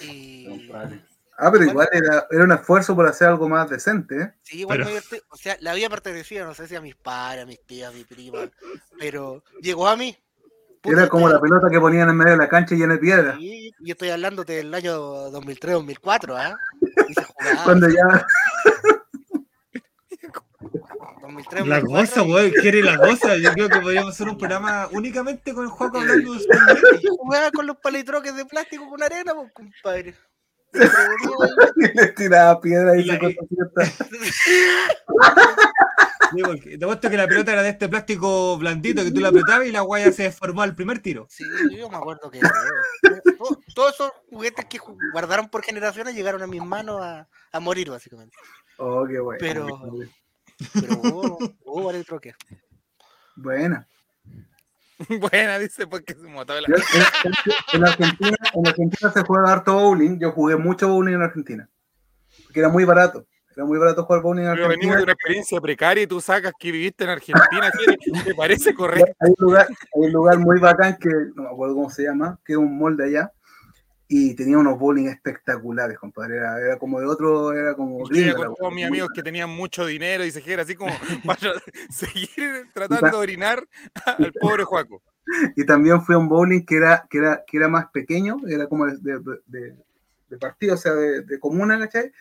Y. 0.00 0.68
Ah, 1.38 1.52
pero 1.52 1.64
igual 1.64 1.88
era, 1.92 2.26
era 2.28 2.42
un 2.42 2.50
esfuerzo 2.50 2.96
por 2.96 3.06
hacer 3.06 3.28
algo 3.28 3.48
más 3.48 3.70
decente, 3.70 4.20
¿eh? 4.20 4.32
Sí, 4.42 4.60
igual 4.62 4.78
Pero- 4.78 4.86
me 4.86 4.96
divertí. 4.96 5.24
O 5.28 5.36
sea, 5.36 5.56
le 5.60 5.70
había 5.70 5.88
pertenecido, 5.88 6.44
no 6.44 6.54
sé 6.54 6.66
si 6.66 6.74
a 6.74 6.80
mis 6.80 6.96
padres, 6.96 7.44
a 7.44 7.46
mis 7.46 7.64
tías, 7.64 7.92
a 7.92 7.96
mi 7.96 8.02
prima. 8.02 8.50
Pero 8.98 9.44
llegó 9.62 9.86
a 9.86 9.94
mí. 9.96 10.18
Puta, 10.86 11.00
Era 11.00 11.08
como 11.08 11.28
la 11.28 11.40
pelota 11.40 11.68
que 11.70 11.80
ponían 11.80 12.08
en 12.08 12.16
medio 12.16 12.32
de 12.32 12.36
la 12.38 12.48
cancha 12.48 12.74
llena 12.74 12.94
de 12.94 12.98
piedra. 13.00 13.36
Sí, 13.38 13.72
yo 13.80 13.92
estoy 13.92 14.10
hablando 14.10 14.44
del 14.44 14.72
año 14.74 15.30
2003-2004, 15.32 16.36
¿ah? 16.36 16.56
Y 17.08 17.14
se 17.14 17.24
jugaba. 17.24 17.64
Cuando 17.64 17.88
ya 17.88 18.26
2003, 21.22 21.66
La 21.66 21.80
2004, 21.80 21.84
goza, 21.84 22.22
y- 22.24 22.32
weón, 22.32 22.50
quiere 22.62 22.82
la 22.82 22.96
goza. 22.96 23.36
Yo 23.36 23.52
creo 23.52 23.68
que 23.68 23.80
podríamos 23.80 24.14
hacer 24.14 24.28
un 24.28 24.38
programa 24.38 24.88
únicamente 24.92 25.52
con 25.52 25.64
el 25.64 25.70
juego 25.70 25.98
hablando 25.98 26.32
de 26.34 26.38
su 26.40 26.46
y 26.46 27.06
jugaba 27.18 27.50
con 27.50 27.66
los 27.66 27.76
palitroques 27.78 28.34
de 28.36 28.44
plástico 28.46 28.88
con 28.88 29.02
arena, 29.02 29.34
pues, 29.34 29.52
compadre. 29.52 30.14
Revolvía 30.72 31.92
le 31.94 32.06
tiraba 32.08 32.60
piedra 32.60 32.96
y 32.96 33.00
Y 33.00 33.04
la- 33.04 33.14
se 33.14 33.36
contacta. 33.36 34.06
Sí, 36.34 36.42
porque 36.42 36.78
Te 36.78 36.84
apuesto 36.84 37.10
que 37.10 37.16
la 37.16 37.26
pelota 37.26 37.52
era 37.52 37.62
de 37.62 37.70
este 37.70 37.88
plástico 37.88 38.56
blandito 38.58 39.02
que 39.04 39.10
tú 39.10 39.20
la 39.20 39.28
apretabas 39.28 39.66
y 39.66 39.72
la 39.72 39.80
guaya 39.82 40.10
se 40.12 40.24
deformó 40.24 40.62
al 40.62 40.74
primer 40.74 40.98
tiro. 41.00 41.26
Sí, 41.30 41.44
yo 41.70 41.88
me 41.88 41.96
acuerdo 41.96 42.30
que 42.30 42.40
todo- 43.38 43.60
todos 43.74 43.94
esos 43.94 44.10
juguetes 44.30 44.64
que 44.66 44.78
guardaron 45.12 45.48
por 45.48 45.62
generaciones 45.62 46.14
llegaron 46.14 46.42
a 46.42 46.46
mis 46.46 46.62
manos 46.62 47.00
a, 47.02 47.28
a 47.52 47.60
morir, 47.60 47.90
básicamente. 47.90 48.36
Oh, 48.78 49.06
qué 49.06 49.18
bueno. 49.20 49.38
Pero- 49.40 49.66
Pero 50.72 50.94
hubo, 51.02 51.38
hubo 51.64 51.84
varios 51.84 52.06
troques. 52.06 52.34
Buena. 53.36 53.86
Buena, 55.20 55.58
dice, 55.58 55.86
porque 55.86 56.14
se 56.14 56.26
mataba 56.26 56.60
la. 56.62 56.68
Yo- 56.68 56.74
en, 57.24 57.32
en- 57.32 57.82
en 57.82 57.84
Argentina, 57.86 58.36
en 58.54 58.66
Argentina 58.66 59.12
se 59.12 59.22
juega 59.24 59.52
harto 59.52 59.74
bowling. 59.74 60.18
Yo 60.18 60.32
jugué 60.32 60.56
mucho 60.56 60.88
bowling 60.88 61.14
en 61.14 61.22
Argentina. 61.22 61.68
Porque 62.44 62.60
era 62.60 62.68
muy 62.70 62.84
barato. 62.84 63.26
Era 63.56 63.64
muy 63.64 63.78
barato 63.78 64.04
jugar 64.04 64.20
bowling 64.22 64.42
en 64.42 64.54
Pero 64.54 64.68
venimos 64.68 64.72
Argentina. 64.72 64.96
de 64.98 65.02
una 65.04 65.12
experiencia 65.12 65.60
precaria 65.62 66.02
y 66.02 66.06
tú 66.06 66.20
sacas 66.20 66.52
que 66.58 66.70
viviste 66.70 67.04
en 67.04 67.10
Argentina. 67.10 67.70
¿qué 67.80 68.22
¿Te 68.22 68.34
parece 68.34 68.74
correcto? 68.74 69.12
Hay 69.18 69.30
un, 69.30 69.46
lugar, 69.46 69.66
hay 69.68 70.02
un 70.06 70.12
lugar 70.12 70.38
muy 70.38 70.60
bacán 70.60 70.98
que 70.98 71.08
no 71.34 71.44
me 71.44 71.48
acuerdo 71.48 71.74
cómo 71.74 71.88
se 71.90 72.02
llama, 72.02 72.38
que 72.44 72.52
es 72.52 72.58
un 72.58 72.76
molde 72.76 73.04
allá. 73.06 73.32
Y 74.08 74.36
tenía 74.36 74.58
unos 74.58 74.78
bowling 74.78 75.06
espectaculares, 75.08 75.98
compadre. 75.98 76.36
Era, 76.36 76.60
era 76.60 76.78
como 76.78 77.00
de 77.00 77.06
otro, 77.06 77.52
era 77.54 77.74
como 77.74 78.08
Yo 78.10 78.36
con 78.36 78.54
todos 78.54 78.72
mis 78.74 78.86
amigos 78.86 79.08
que 79.12 79.22
tenían 79.22 79.50
mucho 79.50 79.84
dinero 79.86 80.24
y 80.24 80.30
se 80.30 80.42
queda 80.42 80.62
así 80.62 80.74
como 80.76 80.92
para 81.26 81.54
seguir 81.90 82.68
tratando 82.74 83.08
de 83.10 83.16
orinar 83.16 83.66
al 84.04 84.32
pobre 84.34 84.64
Juaco. 84.64 85.02
Y 85.56 85.64
también 85.64 86.02
fui 86.02 86.14
a 86.14 86.18
un 86.18 86.28
bowling 86.28 86.64
que 86.64 86.76
era, 86.76 87.04
que 87.10 87.18
era, 87.18 87.42
que 87.44 87.56
era 87.56 87.68
más 87.68 87.86
pequeño, 87.90 88.36
era 88.46 88.68
como 88.68 88.86
de, 88.86 88.96
de- 89.00 89.40
de- 89.46 89.74
de 90.28 90.38
partido, 90.38 90.74
o 90.74 90.76
sea, 90.76 90.92
de, 90.92 91.22
de 91.22 91.38
comuna, 91.40 91.78
¿cachai? 91.78 92.12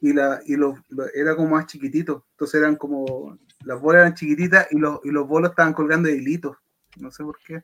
Y, 0.00 0.12
la, 0.12 0.40
y 0.46 0.56
lo, 0.56 0.74
lo- 0.88 1.12
era 1.14 1.36
como 1.36 1.50
más 1.50 1.66
chiquitito. 1.66 2.26
Entonces 2.32 2.60
eran 2.60 2.76
como, 2.76 3.38
las 3.64 3.80
bolas 3.80 4.00
eran 4.02 4.14
chiquititas 4.14 4.66
y 4.70 4.78
los, 4.78 5.00
y 5.04 5.10
los 5.10 5.28
bolos 5.28 5.50
estaban 5.50 5.74
colgando 5.74 6.08
de 6.08 6.16
hilitos. 6.16 6.56
No 6.96 7.10
sé 7.10 7.22
por 7.22 7.38
qué. 7.44 7.62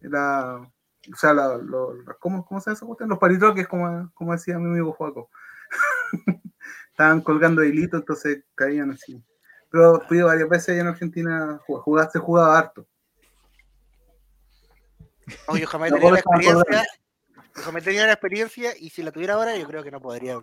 Era, 0.00 0.58
o 0.58 1.16
sea, 1.16 1.34
la, 1.34 1.56
lo- 1.56 1.94
¿cómo, 2.20 2.44
¿cómo 2.44 2.60
se 2.60 2.74
cuestión? 2.76 3.08
Los 3.08 3.18
palitroques, 3.18 3.66
como, 3.66 4.10
como 4.14 4.32
decía 4.32 4.58
mi 4.58 4.66
amigo 4.66 4.92
Juaco. 4.92 5.28
estaban 6.90 7.20
colgando 7.20 7.60
de 7.62 7.68
hilitos, 7.68 8.00
entonces 8.00 8.44
caían 8.54 8.92
así. 8.92 9.22
Pero 9.70 10.00
fui 10.08 10.22
varias 10.22 10.48
veces 10.48 10.70
allá 10.70 10.80
en 10.82 10.86
Argentina, 10.86 11.60
jugaste, 11.66 12.18
jugaba 12.18 12.56
harto. 12.58 12.86
No, 15.48 15.56
yo 15.56 15.66
jamás 15.66 15.88
he 15.88 15.90
La 15.94 15.98
tenido 15.98 16.16
experiencia. 16.16 16.84
Yo 17.56 17.62
jamás 17.62 17.82
he 17.82 17.84
tenido 17.86 18.04
la 18.06 18.12
experiencia 18.12 18.72
y 18.78 18.90
si 18.90 19.02
la 19.02 19.10
tuviera 19.12 19.34
ahora, 19.34 19.56
yo 19.56 19.66
creo 19.66 19.82
que 19.82 19.90
no 19.90 20.00
podría. 20.00 20.36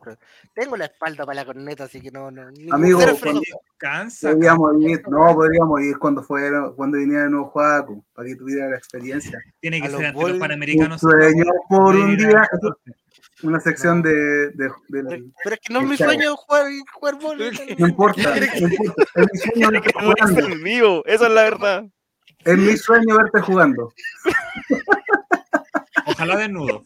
Tengo 0.54 0.76
la 0.78 0.86
espalda 0.86 1.26
para 1.26 1.36
la 1.36 1.46
corneta, 1.46 1.84
así 1.86 2.02
que 2.02 2.10
no. 2.12 2.32
no 2.32 2.50
ni 2.52 2.68
Amigo, 2.72 3.00
cuando-. 3.22 3.42
Cansa. 3.78 4.32
Podríamos 4.32 4.82
ir, 4.82 5.02
no, 5.10 5.34
podríamos 5.36 5.82
ir 5.82 5.98
cuando 6.00 6.24
fuera, 6.24 6.72
cuando 6.76 6.98
viniera 6.98 7.24
de 7.26 7.30
nuevo 7.30 7.50
Juaco, 7.50 8.04
para 8.14 8.28
que 8.30 8.36
tuviera 8.36 8.70
la 8.70 8.78
experiencia. 8.78 9.40
Tiene 9.60 9.80
que 9.82 9.88
A 9.88 9.90
ser 9.92 10.00
los 10.00 10.08
ante 10.08 10.14
los 10.14 10.24
bol- 10.24 10.32
Un 10.34 10.40
panamericanos. 10.40 11.02
sueño 11.02 11.44
por 11.70 11.96
un 11.96 12.18
día, 12.18 12.48
una 13.44 13.60
sección 13.60 14.02
de, 14.02 14.50
de- 14.52 14.72
Pero, 14.90 15.10
es 15.56 15.60
que 15.60 15.74
no 15.74 15.82
es 15.82 15.88
mi 15.88 15.98
sueño 15.98 16.36
jugar, 16.38 16.66
jugar 16.94 17.16
bola. 17.20 17.52
no 17.78 17.88
importa, 17.88 18.22
no 18.24 18.38
importa, 18.46 19.04
es 19.16 19.28
mi 19.34 19.38
sueño 19.40 19.70
verte 19.72 19.92
jugando, 19.94 20.40
en 20.48 20.64
vivo, 20.64 21.04
eso 21.06 21.28
es 21.28 21.32
la 21.34 21.44
verdad. 21.44 21.86
es 22.46 22.58
mi 22.58 22.78
sueño 22.78 23.18
verte 23.18 23.42
jugando. 23.42 23.94
Ojalá 26.06 26.38
desnudo. 26.38 26.84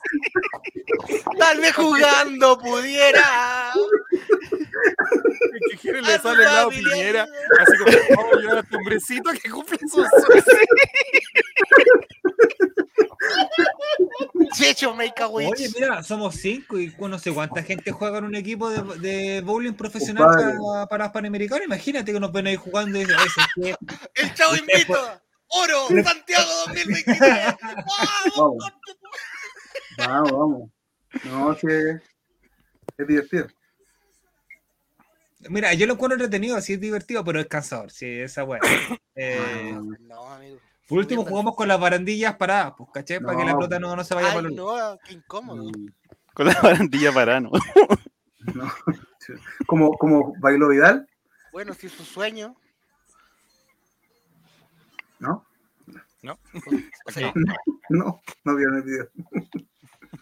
Tal 1.37 1.59
vez 1.59 1.73
jugando 1.75 2.57
pudiera. 2.57 3.71
Que 5.69 5.77
quiere 5.77 6.01
le 6.01 6.19
sale 6.19 6.43
el 6.43 6.53
lado 6.53 6.69
piñera, 6.69 7.27
así 7.59 7.77
como, 7.77 7.91
vamos 8.15 8.33
a 8.33 8.39
ayudar 8.39 8.57
a 8.57 8.59
este 8.61 8.75
hombrecito 8.75 9.31
que 9.41 9.49
cumple 9.49 9.79
sus 9.79 10.07
sueños. 10.07 10.45
Checho, 14.55 14.93
make 14.95 15.21
a 15.21 15.27
wish. 15.27 15.47
Oye, 15.47 15.69
mira, 15.75 16.01
somos 16.03 16.35
cinco 16.35 16.79
y 16.79 16.93
no 16.99 17.19
sé 17.19 17.33
cuánta 17.33 17.63
gente 17.63 17.91
juega 17.91 18.19
en 18.19 18.25
un 18.25 18.35
equipo 18.35 18.69
de, 18.69 18.81
de 18.99 19.41
bowling 19.41 19.73
profesional 19.73 20.25
para, 20.25 20.87
para 20.87 21.03
los 21.05 21.13
panamericanos. 21.13 21.65
Imagínate 21.65 22.11
que 22.13 22.19
nos 22.19 22.31
ven 22.31 22.47
ahí 22.47 22.55
jugando 22.55 22.97
y 22.97 23.01
dicen, 23.01 23.17
"Oye, 23.19 23.29
¿sabes 23.35 23.51
qué? 23.55 24.21
El 24.21 24.33
chavo 24.33 24.55
invito. 24.55 25.21
¡Oro! 25.49 25.87
¡Santiago 26.03 26.51
2023! 26.67 27.19
¡Vamos! 28.35 28.63
Vamos, 29.97 30.31
vamos. 30.31 30.69
No, 31.25 31.55
sí, 31.55 31.67
es 32.97 33.07
divertido. 33.07 33.47
Mira, 35.49 35.73
yo 35.73 35.85
lo 35.87 35.93
encuentro 35.93 36.15
entretenido, 36.15 36.57
así 36.57 36.73
es 36.73 36.79
divertido, 36.79 37.23
pero 37.23 37.39
es 37.39 37.47
cansador, 37.47 37.91
sí, 37.91 38.05
esa 38.07 38.43
weá. 38.43 38.59
Eh, 39.19 39.75
No, 40.01 40.31
amigo. 40.31 40.59
por 40.87 40.99
último, 40.99 41.25
jugamos 41.25 41.55
con 41.55 41.67
las 41.67 41.79
barandillas 41.79 42.35
paradas, 42.35 42.73
pues, 42.77 42.89
¿cachai? 42.93 43.19
Para 43.19 43.35
que 43.35 43.45
la 43.45 43.53
No. 43.53 43.57
pelota 43.57 43.79
no, 43.79 43.95
no 43.95 44.03
se 44.03 44.13
vaya 44.13 44.27
Ay, 44.27 44.35
para 44.35 44.47
los 44.47 44.55
no, 44.55 44.99
qué 45.03 45.13
incómodo. 45.13 45.71
Con 46.35 46.45
la 46.45 46.61
barandilla 46.61 47.11
parano. 47.11 47.49
No. 48.53 48.71
Como, 49.65 49.91
como 49.97 50.35
bailó 50.39 50.67
Vidal, 50.69 51.09
Bueno, 51.51 51.73
si 51.73 51.87
es 51.87 51.93
su 51.93 52.03
sueño. 52.05 52.55
¿no? 55.19 55.43
¿No? 56.21 56.37
O 57.07 57.11
sea, 57.11 57.33
No, 57.89 58.21
no 58.43 58.55
vieron 58.55 58.75
el 58.77 58.83
video. 58.83 59.09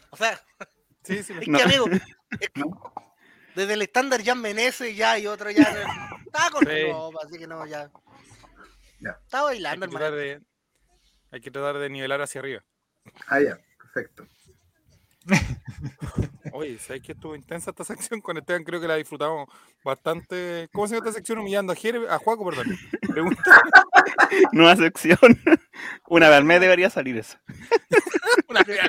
O 0.10 0.18
sea, 0.18 0.40
Sí, 1.04 1.22
sí. 1.24 1.34
es 1.40 1.48
No. 1.48 1.58
que, 1.60 1.64
amigo, 1.64 1.86
es 2.40 2.50
que 2.50 2.64
desde 3.56 3.74
el 3.74 3.82
estándar 3.84 4.22
ya 4.22 4.36
Menezes 4.36 4.96
ya 4.96 5.18
y 5.20 5.28
otro 5.28 5.52
ya. 5.52 5.64
Estaba 6.26 6.50
con 6.52 6.66
Sí. 6.66 6.92
ropa, 6.92 7.20
así 7.26 7.38
que 7.38 7.48
no, 7.48 7.66
ya. 7.66 7.90
Ya. 9.00 9.12
Estaba 9.24 9.50
Hay 9.50 9.56
bailando, 9.56 9.88
que, 9.88 9.96
hermano. 9.96 10.16
de, 10.16 10.42
hay 11.32 11.42
que 11.42 11.52
tratar 11.52 11.78
de 11.78 11.90
nivelar 11.90 12.22
hacia 12.22 12.40
arriba. 12.40 12.64
Ah, 13.28 13.40
ya, 13.40 13.58
perfecto. 13.78 14.26
Oye, 16.56 16.80
¿sabes 16.80 17.02
que 17.02 17.12
estuvo 17.12 17.36
intensa 17.36 17.72
esta 17.72 17.84
sección 17.84 18.22
con 18.22 18.38
Esteban? 18.38 18.64
Creo 18.64 18.80
que 18.80 18.88
la 18.88 18.96
disfrutamos 18.96 19.50
bastante. 19.84 20.70
¿Cómo 20.72 20.88
se 20.88 20.96
llama 20.96 21.08
esta 21.08 21.18
sección? 21.20 21.40
Humillando 21.40 21.74
a 21.74 21.76
Jere, 21.76 22.10
a 22.10 22.18
Juaco, 22.18 22.46
perdón. 22.50 22.78
Pregunta 23.02 23.42
Nueva 24.54 24.76
sección. 24.78 25.18
Una 26.08 26.30
vez 26.30 26.38
al 26.38 26.44
mes 26.46 26.62
debería 26.62 26.90
salir 26.90 27.18
eso. 27.18 27.38
una 28.50 28.62
vez. 28.64 28.80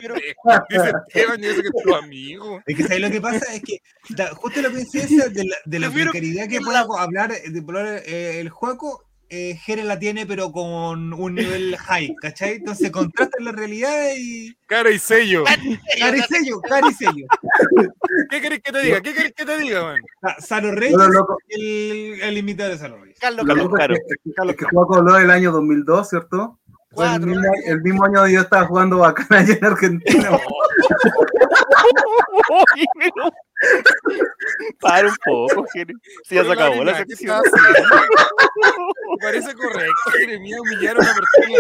Dice 0.70 0.92
Esteban, 1.08 1.40
yo 1.42 1.54
sé 1.54 1.62
que 1.62 1.68
es 1.68 1.82
tu 1.84 1.94
amigo. 1.94 2.62
Es 2.66 2.76
que 2.76 2.82
¿sabes 2.84 3.00
lo 3.00 3.10
que 3.10 3.20
pasa? 3.20 3.52
Es 3.52 3.62
que 3.62 3.78
da- 4.10 4.34
justo 4.34 4.62
la 4.62 4.70
coincidencia 4.70 5.28
de 5.28 5.44
la, 5.44 5.56
de 5.64 5.78
la 5.78 5.86
Prefiero 5.88 6.12
precariedad 6.12 6.48
que 6.48 6.60
pueda 6.60 6.86
la- 6.86 7.02
hablar 7.02 7.32
de 7.32 8.02
eh, 8.06 8.40
el 8.40 8.48
juego, 8.50 9.05
eh, 9.28 9.56
Jere 9.56 9.84
la 9.84 9.98
tiene, 9.98 10.26
pero 10.26 10.52
con 10.52 11.12
un 11.12 11.34
nivel 11.34 11.76
high, 11.76 12.14
¿cachai? 12.20 12.56
Entonces 12.56 12.90
contrastan 12.90 13.44
la 13.44 13.52
realidad 13.52 14.10
y. 14.16 14.56
Cara 14.66 14.90
y 14.90 14.98
sello. 14.98 15.44
Caricello, 15.98 16.60
caricello. 16.60 17.26
¿Qué 18.30 18.40
querés 18.40 18.60
que 18.60 18.72
te 18.72 18.82
diga? 18.82 19.00
¿Qué 19.00 19.14
querés 19.14 19.32
que 19.32 19.44
te 19.44 19.58
diga, 19.58 19.82
man? 19.82 20.00
Reyes, 20.76 20.94
Bueno, 20.94 21.12
loco, 21.12 21.38
el, 21.48 22.20
el 22.22 22.38
invitado 22.38 22.70
de 22.70 22.78
Sano 22.78 22.98
Reyes. 22.98 23.18
Carlos, 23.18 23.46
lo 23.46 23.70
Carlos, 23.70 23.98
es 24.08 24.18
que, 24.22 24.50
es 24.50 24.56
que 24.56 24.64
Juaco 24.66 24.96
habló 24.96 25.14
del 25.14 25.30
año 25.30 25.52
2002, 25.52 26.08
¿cierto? 26.08 26.58
El 26.98 27.04
Cuatro. 27.04 27.26
mismo, 27.26 27.42
el 27.66 27.82
mismo 27.82 28.04
año 28.04 28.26
yo 28.28 28.40
estaba 28.40 28.66
jugando 28.66 28.98
bacana 28.98 29.40
allá 29.40 29.54
en 29.54 29.64
Argentina. 29.64 30.30
Para 34.80 35.08
un 35.08 35.16
poco, 35.24 35.66
Jere. 35.72 35.94
Si 36.24 36.34
ya 36.34 36.44
se 36.44 36.52
acabó 36.52 36.84
la 36.84 36.92
Larina, 36.92 37.04
¿qué 37.04 37.16
sección. 37.16 37.42
parece 39.20 39.54
correcto, 39.54 40.10
Jeremías, 40.18 40.60
humillar 40.60 40.96
a 40.96 41.00
una 41.00 41.14
persona 41.14 41.58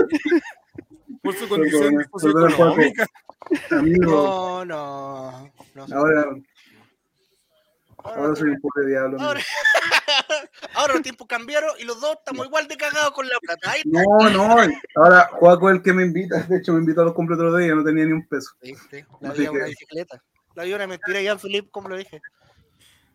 por 1.22 1.34
su 1.34 1.48
condición 1.48 2.06
socioeconómica. 2.12 3.06
Amigo, 3.70 4.64
No, 4.64 4.64
no. 4.64 5.50
no 5.74 5.86
ahora, 5.96 6.24
ahora, 8.08 8.20
ahora 8.22 8.36
soy 8.36 8.48
un 8.50 8.60
pobre 8.60 8.86
diablo. 8.86 9.20
ahora, 9.20 9.40
ahora 10.74 10.92
los 10.94 11.02
tiempos 11.02 11.26
cambiaron 11.26 11.70
y 11.78 11.84
los 11.84 12.00
dos 12.00 12.16
estamos 12.18 12.46
igual 12.46 12.68
de 12.68 12.76
cagados 12.76 13.10
con 13.12 13.28
la 13.28 13.38
plata. 13.40 13.70
Ahí 13.70 13.82
No, 13.84 14.30
no, 14.30 14.56
ahora 14.96 15.28
Juaco 15.32 15.70
es 15.70 15.76
el 15.76 15.82
que 15.82 15.92
me 15.92 16.02
invita. 16.04 16.42
De 16.44 16.58
hecho, 16.58 16.72
me 16.72 16.80
invitó 16.80 17.02
a 17.02 17.04
los 17.04 17.14
completos 17.14 17.56
de 17.56 17.64
ella, 17.66 17.74
no 17.74 17.84
tenía 17.84 18.04
ni 18.04 18.12
un 18.12 18.26
peso. 18.26 18.50
Viste, 18.62 19.06
la 19.20 19.30
Así 19.30 19.40
vida 19.40 19.48
es 19.48 19.50
una 19.54 19.64
que- 19.64 19.70
bicicleta. 19.70 20.22
La 20.54 20.62
vida 20.64 20.74
es 20.74 20.78
una 20.78 20.86
mentira, 20.86 21.20
ya 21.20 21.38
Felipe, 21.38 21.68
como 21.70 21.88
lo 21.88 21.96
dije. 21.96 22.20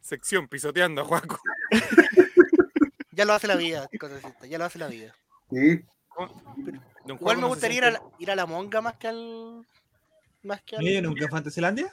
Sección 0.02 0.48
pisoteando 0.48 1.02
a 1.02 1.06
Juaco. 1.06 1.40
Ya 3.14 3.26
lo 3.26 3.34
hace 3.34 3.46
la 3.46 3.58
vida, 3.58 3.90
cosecita, 4.00 4.46
ya 4.48 4.58
lo 4.58 4.64
hace 4.64 4.80
la 4.80 4.88
vida. 4.88 5.14
Sí, 5.52 5.84
Igual 7.06 7.38
me 7.40 7.48
gustaría 7.48 7.78
ir 7.80 7.84
a, 7.84 7.92
la, 7.92 8.02
ir 8.20 8.32
a 8.32 8.36
la 8.36 8.46
monga 8.46 8.80
más 8.82 8.96
que 8.96 9.10
al. 9.10 9.66
Más 10.44 10.62
que 10.62 10.78
al. 10.78 11.04
¿nunca 11.04 11.20
fue 11.20 11.28
a 11.28 11.32
Fantasylandia? 11.32 11.92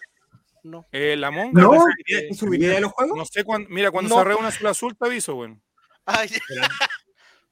No. 0.69 0.87
Eh, 0.93 1.17
la 1.17 1.31
monga. 1.31 1.63
No. 1.63 1.71
parece 1.71 1.87
que- 2.05 2.29
¿Tú 2.29 2.35
subirías 2.35 2.75
de 2.75 2.81
los 2.83 2.93
juegos? 2.93 3.17
No 3.17 3.25
sé 3.25 3.45
cuándo. 3.45 3.69
Mira, 3.71 3.91
cuando 3.91 4.15
No. 4.15 4.23
se 4.23 4.29
reúne 4.29 4.49
azul 4.49 4.67
azul, 4.67 4.97
te 4.97 5.07
aviso, 5.07 5.35
bueno. 5.35 5.61
Ay, 6.05 6.29
Pero, 6.49 6.63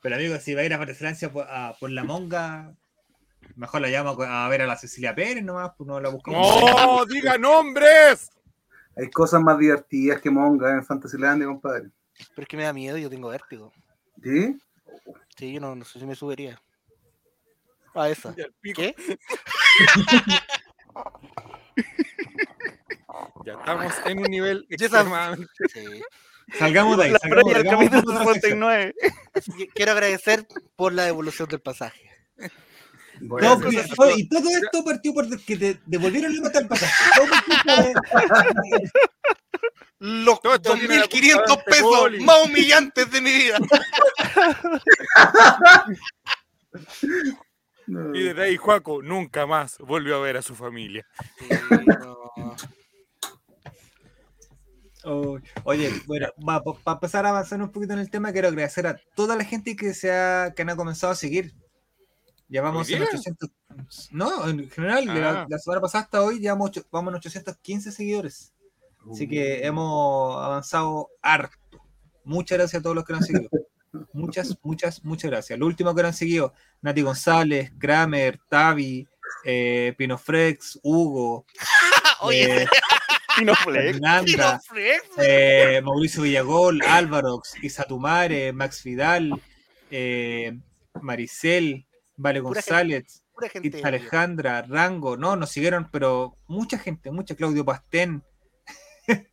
pero 0.02 0.16
amigo, 0.16 0.36
si 0.38 0.54
va 0.54 0.60
a 0.60 0.64
ir 0.64 0.74
a 0.74 0.78
Fantasylandia 0.78 1.32
por, 1.32 1.46
a- 1.48 1.74
por 1.78 1.90
la 1.90 2.04
monga, 2.04 2.74
mejor 3.54 3.80
la 3.80 3.88
llamo 3.88 4.20
a 4.22 4.48
ver 4.48 4.62
a 4.62 4.66
la 4.66 4.76
Cecilia 4.76 5.14
Pérez 5.14 5.42
nomás, 5.44 5.72
pues 5.76 5.86
no 5.88 6.00
la 6.00 6.08
buscamos. 6.10 6.46
¡No! 6.64 7.06
¡Diga 7.06 7.38
nombres! 7.38 8.30
hay 8.98 9.10
cosas 9.10 9.42
más 9.42 9.58
divertidas 9.58 10.22
que 10.22 10.30
Monga 10.30 10.72
en 10.72 10.82
Fantasylandia, 10.84 11.46
compadre. 11.46 11.90
pero 12.34 12.42
es 12.44 12.48
que 12.48 12.56
me 12.56 12.62
da 12.62 12.72
miedo, 12.72 12.96
yo 12.96 13.10
tengo 13.10 13.28
vértigo. 13.28 13.70
¿Sí? 14.22 14.56
Sí, 15.36 15.52
yo 15.52 15.60
no, 15.60 15.74
no 15.76 15.84
sé 15.84 15.98
si 15.98 16.06
me 16.06 16.14
subiría. 16.14 16.58
A 17.94 18.08
esa. 18.08 18.34
¿Qué? 18.74 18.94
Ya 23.46 23.52
estamos 23.54 23.94
en 24.04 24.18
un 24.18 24.24
nivel 24.24 24.66
extremadamente. 24.70 25.46
Sí. 25.72 25.84
Salgamos 26.58 26.96
de 26.98 27.04
ahí. 27.04 27.10
La 27.12 27.18
salgamos, 27.18 27.52
capítulo 27.54 27.88
de 27.90 27.98
otra 27.98 28.32
sección. 28.34 28.34
59. 28.60 28.94
Así 29.34 29.52
que 29.52 29.68
quiero 29.68 29.92
agradecer 29.92 30.46
por 30.76 30.92
la 30.92 31.04
devolución 31.04 31.48
del 31.48 31.60
pasaje. 31.60 32.10
Bueno, 33.20 33.48
No, 33.48 33.54
Cosas 33.56 33.70
mira, 33.70 33.82
así. 33.82 33.94
todo- 33.96 34.10
y 34.16 34.28
todo 34.28 34.48
esto 34.50 34.84
partió 34.84 35.14
por 35.14 35.40
que 35.44 35.56
te 35.56 35.80
devolvieron 35.86 36.34
la 36.36 36.42
plata 36.42 36.58
al 36.58 36.68
pasaje. 36.68 36.92
Los 39.98 40.40
Todo 40.42 40.54
esto 40.56 40.74
tiene 40.74 40.98
la 40.98 41.06
2.500 41.06 41.36
culpa 41.36 41.56
de 41.56 41.62
pesos 41.64 42.10
más 42.20 42.44
humillantes 42.44 43.10
de 43.10 43.20
mi 43.20 43.32
vida. 43.32 43.58
no. 43.58 43.66
Y 48.14 48.22
desde 48.24 48.42
ahí, 48.42 48.56
Juaco 48.56 49.00
nunca 49.00 49.46
más 49.46 49.78
volvió 49.78 50.16
a 50.16 50.20
ver 50.20 50.36
a 50.36 50.42
su 50.42 50.54
familia. 50.56 51.06
Sí, 51.38 51.46
no. 51.86 52.56
Oh, 55.08 55.38
Oye, 55.64 55.92
bueno, 56.06 56.26
para 56.84 56.98
pasar 57.00 57.24
a 57.26 57.28
avanzar 57.30 57.62
un 57.62 57.70
poquito 57.70 57.92
en 57.92 58.00
el 58.00 58.10
tema, 58.10 58.32
quiero 58.32 58.48
agradecer 58.48 58.86
a 58.88 59.00
toda 59.14 59.36
la 59.36 59.44
gente 59.44 59.76
que 59.76 59.94
se 59.94 60.10
ha, 60.12 60.52
que 60.54 60.62
han 60.62 60.76
comenzado 60.76 61.12
a 61.12 61.16
seguir. 61.16 61.54
Ya 62.48 62.60
vamos 62.62 62.88
¿Hoy 62.88 62.94
en 62.94 63.00
día? 63.00 63.08
800. 63.10 63.50
No, 64.10 64.48
en 64.48 64.68
general, 64.70 65.06
de 65.06 65.20
la, 65.20 65.42
Ah. 65.42 65.46
la 65.48 65.58
semana 65.58 65.80
pasada 65.80 66.04
hasta 66.04 66.22
hoy 66.22 66.40
ya 66.40 66.52
vamos, 66.54 66.70
ocho- 66.70 66.86
vamos 66.90 67.12
en 67.12 67.16
815 67.16 67.92
seguidores. 67.92 68.52
Así 69.10 69.28
que 69.28 69.64
hemos 69.64 70.36
avanzado 70.42 71.08
harto. 71.22 71.56
Muchas 72.24 72.58
gracias 72.58 72.80
a 72.80 72.82
todos 72.82 72.96
los 72.96 73.04
que 73.04 73.12
nos 73.12 73.22
han 73.22 73.26
seguido. 73.28 73.50
Muchas, 74.12 74.58
muchas, 74.62 75.04
muchas 75.04 75.30
gracias. 75.30 75.58
Lo 75.58 75.66
último 75.66 75.94
que 75.94 76.02
nos 76.02 76.08
han 76.10 76.14
seguido, 76.18 76.52
Nati 76.82 77.00
González, 77.02 77.72
Kramer, 77.78 78.38
Tavi, 78.48 79.06
eh, 79.44 79.94
Pinofrex, 79.96 80.78
Hugo, 80.82 81.46
Oye, 82.20 82.62
eh, 82.64 82.66
Pinoflex. 83.36 83.92
Fernanda, 83.92 84.24
Pinoflex, 84.24 85.04
eh, 85.18 85.80
Mauricio 85.84 86.22
Villagol, 86.22 86.82
Álvarox, 86.82 87.54
Isatumare, 87.62 88.52
Max 88.52 88.82
Vidal, 88.82 89.30
eh, 89.90 90.58
Maricel, 91.02 91.86
Vale 92.16 92.40
Pura 92.40 92.60
gente 92.62 92.70
González, 92.70 93.22
gente. 93.52 93.68
Itza 93.68 93.88
Alejandra, 93.88 94.62
Rango, 94.62 95.16
no, 95.16 95.36
nos 95.36 95.50
siguieron, 95.50 95.88
pero 95.90 96.36
mucha 96.48 96.78
gente, 96.78 97.10
mucha, 97.10 97.34
Claudio 97.34 97.64
Pastén, 97.64 98.22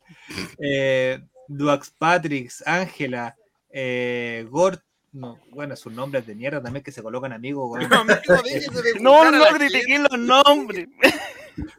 eh, 0.59 1.19
Duax 1.47 1.91
Patrix, 1.91 2.63
Ángela, 2.67 3.35
eh, 3.69 4.45
Gort, 4.49 4.81
no, 5.13 5.39
bueno, 5.51 5.75
sus 5.75 5.93
nombres 5.93 6.25
de 6.25 6.33
mierda 6.33 6.61
también 6.61 6.83
que 6.83 6.91
se 6.91 7.03
colocan 7.03 7.33
amigos, 7.33 7.79
déjese 8.43 8.81
de 8.81 8.99
No, 8.99 9.29
no 9.31 9.45
gente. 9.45 9.57
critiquen 9.69 10.03
los 10.03 10.19
nombres. 10.19 10.87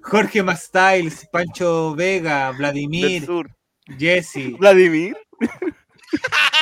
Jorge 0.03 0.43
Mastiles, 0.43 1.27
Pancho 1.33 1.95
Vega, 1.95 2.51
Vladimir. 2.53 3.27
Jesse, 3.99 4.57
Vladimir. 4.59 5.17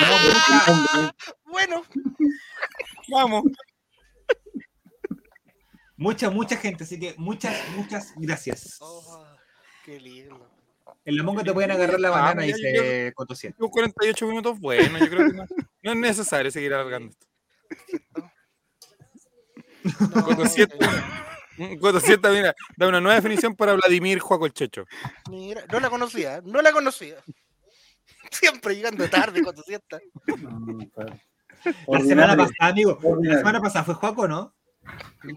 no, 0.00 1.12
Bueno, 1.44 1.82
Vamos. 3.08 3.44
mucha, 5.96 6.30
mucha 6.30 6.56
gente, 6.56 6.84
así 6.84 6.98
que 6.98 7.14
muchas, 7.18 7.56
muchas 7.76 8.12
gracias. 8.16 8.78
oh, 8.80 9.24
qué 9.84 10.00
lindo. 10.00 10.48
En 11.04 11.16
la 11.16 11.22
monga 11.22 11.42
te 11.44 11.52
pueden 11.52 11.70
agarrar 11.70 12.00
la 12.00 12.08
Ah, 12.08 12.32
banana, 12.32 12.42
Coto 13.14 13.34
100. 13.34 13.54
Llevo 13.58 13.70
48 13.70 14.26
minutos, 14.26 14.58
bueno, 14.60 14.98
yo 14.98 15.08
creo 15.08 15.30
que 15.30 15.36
no, 15.36 15.44
no 15.82 15.90
es 15.92 15.96
necesario 15.96 16.50
seguir 16.50 16.72
alargando 16.74 17.12
esto. 17.12 17.26
No, 20.14 20.36
Coto 21.56 21.68
7, 21.68 21.78
Coto 21.80 22.00
7, 22.00 22.28
mira, 22.30 22.54
da 22.76 22.88
una 22.88 23.00
nueva 23.00 23.16
definición 23.16 23.54
para 23.54 23.74
Vladimir 23.74 24.18
Juaco 24.20 24.46
el 24.46 24.52
Checho. 24.52 24.84
Mira, 25.30 25.64
no 25.70 25.80
la 25.80 25.90
conocía, 25.90 26.40
no 26.44 26.62
la 26.62 26.72
conocía. 26.72 27.16
Siempre 28.30 28.74
llegando 28.74 29.08
tarde 29.10 29.42
cuando 29.42 29.62
sienta. 29.62 30.00
No, 30.26 30.50
compadre. 30.78 31.22
La 31.86 32.00
semana 32.00 32.36
pasada, 32.36 32.70
amigo. 32.70 32.98
La 33.22 33.38
semana 33.38 33.60
pasada 33.60 33.84
fue 33.84 33.94
Juaco, 33.94 34.26
¿no? 34.26 34.54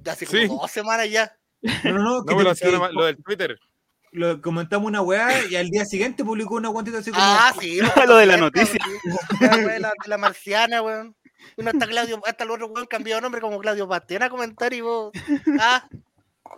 Hace 0.09 0.25
como 0.25 0.39
Sí. 0.41 0.47
dos 0.47 0.71
semanas 0.71 1.09
ya. 1.09 1.35
No, 1.83 1.91
no, 1.93 1.99
no. 1.99 2.23
No, 2.23 2.23
te- 2.23 2.55
semana 2.55 2.87
que 2.89 2.93
lo 2.93 3.05
del 3.05 3.17
Twitter. 3.23 3.59
lo 4.11 4.41
comentamos 4.41 4.87
una 4.87 5.01
weá 5.01 5.45
y 5.47 5.55
al 5.55 5.69
día 5.69 5.83
siguiente 5.85 6.23
publicó 6.23 6.55
una 6.55 6.69
cuantita 6.71 6.99
así 6.99 7.11
como. 7.11 7.21
Ah, 7.23 7.53
sí. 7.59 7.79
Lo 8.07 8.15
de 8.17 8.25
la 8.25 8.37
noticia. 8.37 8.79
de 9.39 9.79
la, 9.79 9.89
de 10.01 10.07
la 10.09 10.17
marciana, 10.17 10.81
weón. 10.81 11.15
Uno 11.57 11.69
hasta 11.71 11.87
Claudio, 11.87 12.21
hasta 12.25 12.43
el 12.43 12.51
otro 12.51 12.67
weón 12.67 12.87
cambió 12.87 13.15
de 13.15 13.21
nombre 13.21 13.41
como 13.41 13.59
Claudio 13.59 13.87
Bastián 13.87 14.23
a 14.23 14.29
comentar 14.29 14.73
y 14.73 14.81
vos. 14.81 15.11
Ah, 15.59 15.87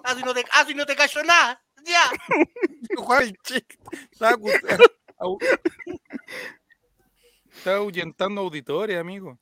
ah, 0.04 0.16
si 0.16 0.24
no 0.24 0.34
te, 0.34 0.46
ah, 0.54 0.66
si 0.66 0.74
no 0.74 0.86
te 0.86 0.96
cayó 0.96 1.24
nada. 1.24 1.62
Ya. 1.84 2.02
Juan, 2.98 3.34
chico, 3.44 3.76
Estaba, 4.12 4.34
acu- 4.34 4.92
au- 5.20 5.38
estaba 7.54 7.78
ahuyentando 7.78 8.42
auditores, 8.42 8.98
amigo. 9.00 9.38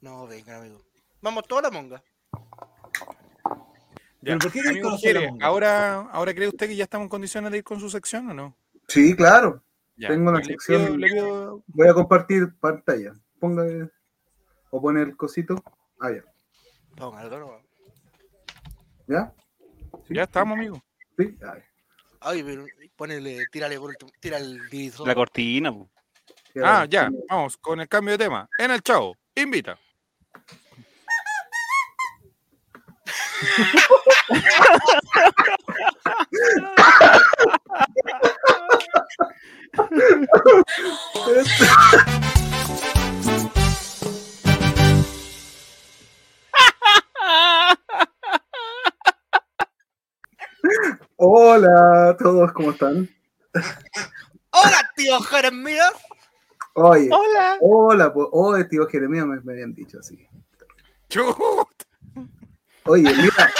No, 0.00 0.26
venga, 0.26 0.56
amigo. 0.58 0.80
Vamos 1.20 1.44
toda 1.46 1.62
la 1.62 1.70
monga. 1.70 2.02
Ya. 4.22 4.36
¿Pero 4.36 4.38
por 4.38 4.52
qué 4.52 4.60
Amigo 4.60 4.90
la 5.02 5.20
monga? 5.30 5.46
ahora, 5.46 6.00
¿Ahora 6.12 6.34
cree 6.34 6.48
usted 6.48 6.68
que 6.68 6.76
ya 6.76 6.84
estamos 6.84 7.06
en 7.06 7.10
condiciones 7.10 7.50
de 7.52 7.58
ir 7.58 7.64
con 7.64 7.80
su 7.80 7.88
sección 7.90 8.30
o 8.30 8.34
no? 8.34 8.56
Sí, 8.88 9.14
claro. 9.14 9.62
Ya. 9.96 10.08
Tengo 10.08 10.30
una 10.30 10.38
Le 10.40 10.44
sección. 10.46 11.00
Voy 11.66 11.88
a 11.88 11.94
compartir 11.94 12.54
pantalla. 12.58 13.12
Ponga 13.38 13.64
o 14.70 14.80
pone 14.80 15.02
el 15.02 15.16
cosito. 15.16 15.62
Ah, 16.00 16.10
ya. 16.10 16.22
No. 16.98 17.12
¿Ya? 19.06 19.32
Sí, 20.06 20.14
Ya 20.14 20.22
estamos, 20.22 20.56
amigo. 20.56 20.80
Sí, 21.18 21.36
ah, 21.42 21.54
ya. 21.56 21.64
Ay, 22.20 22.42
pero 22.42 22.64
ponele, 22.96 23.46
tírale 23.50 23.78
por 23.78 23.90
último, 23.90 24.10
tira 24.20 24.38
el 24.38 24.68
divisor. 24.68 25.06
La 25.06 25.14
cortina, 25.14 25.72
po. 25.72 25.90
Ah, 26.62 26.86
ya, 26.88 27.10
vamos 27.28 27.56
con 27.56 27.80
el 27.80 27.88
cambio 27.88 28.12
de 28.12 28.24
tema. 28.24 28.48
En 28.58 28.70
el 28.70 28.82
chavo, 28.82 29.16
invita. 29.34 29.78
Hola 51.22 52.08
a 52.08 52.16
todos, 52.16 52.50
¿cómo 52.54 52.70
están? 52.70 53.06
¡Hola, 53.52 54.90
tío 54.96 55.20
Jeremías! 55.20 55.92
Oye, 56.72 57.10
Hola. 57.12 57.58
hola, 57.60 58.10
pues, 58.14 58.26
oye, 58.32 58.64
tío 58.64 58.86
Jeremías 58.86 59.26
me, 59.26 59.38
me 59.42 59.52
habían 59.52 59.74
dicho 59.74 59.98
así. 59.98 60.26
Chut, 61.10 61.36
Oye, 62.84 63.14
mira, 63.14 63.52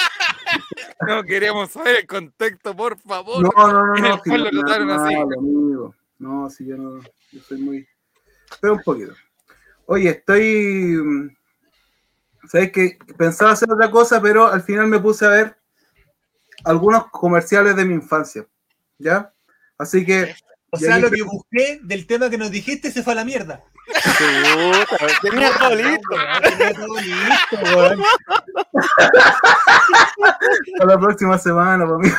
No 1.06 1.22
queremos 1.22 1.70
saber 1.72 1.96
el 1.98 2.06
contexto, 2.06 2.74
por 2.74 2.98
favor. 2.98 3.42
no, 3.42 3.50
no, 3.54 3.86
no, 3.88 3.94
no, 3.94 4.20
si 4.24 4.30
lo 4.38 4.50
nada 4.86 5.04
así. 5.06 5.14
amigo. 5.16 5.94
No, 6.18 6.48
si 6.48 6.64
yo 6.64 6.78
no, 6.78 7.02
yo 7.30 7.42
soy 7.46 7.58
muy, 7.58 7.86
pero 8.62 8.72
un 8.72 8.82
poquito. 8.82 9.12
Oye, 9.84 10.08
estoy, 10.08 10.96
mm, 10.96 11.36
sabes 12.48 12.72
que 12.72 12.96
pensaba 13.18 13.50
hacer 13.50 13.70
otra 13.70 13.90
cosa, 13.90 14.18
pero 14.22 14.46
al 14.46 14.62
final 14.62 14.86
me 14.86 14.98
puse 14.98 15.26
a 15.26 15.28
ver 15.28 15.59
algunos 16.64 17.10
comerciales 17.10 17.76
de 17.76 17.84
mi 17.84 17.94
infancia, 17.94 18.46
¿ya? 18.98 19.32
Así 19.78 20.04
que 20.04 20.34
O 20.70 20.78
sea, 20.78 20.98
lo 20.98 21.10
que 21.10 21.22
busqué 21.22 21.80
del 21.82 22.06
tema 22.06 22.30
que 22.30 22.38
nos 22.38 22.50
dijiste 22.50 22.90
se 22.90 23.02
fue 23.02 23.12
a 23.14 23.16
la 23.16 23.24
mierda. 23.24 23.64
Tenía 25.22 25.50
todo 25.58 25.74
listo. 25.74 26.16
Tenía 26.42 26.74
todo 26.74 27.00
listo, 27.00 27.56
weón. 27.76 28.02
para 30.78 30.94
la 30.94 31.00
próxima 31.00 31.38
semana, 31.38 31.86
para 31.86 31.98
mí. 31.98 32.10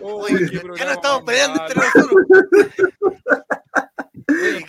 Oye, 0.00 0.48
qué 0.50 0.62
ya 0.76 0.84
no 0.84 0.92
estamos 0.92 1.22
peleando 1.24 1.60
entre 1.60 1.74
nosotros. 1.76 2.22
Oye, 4.26 4.64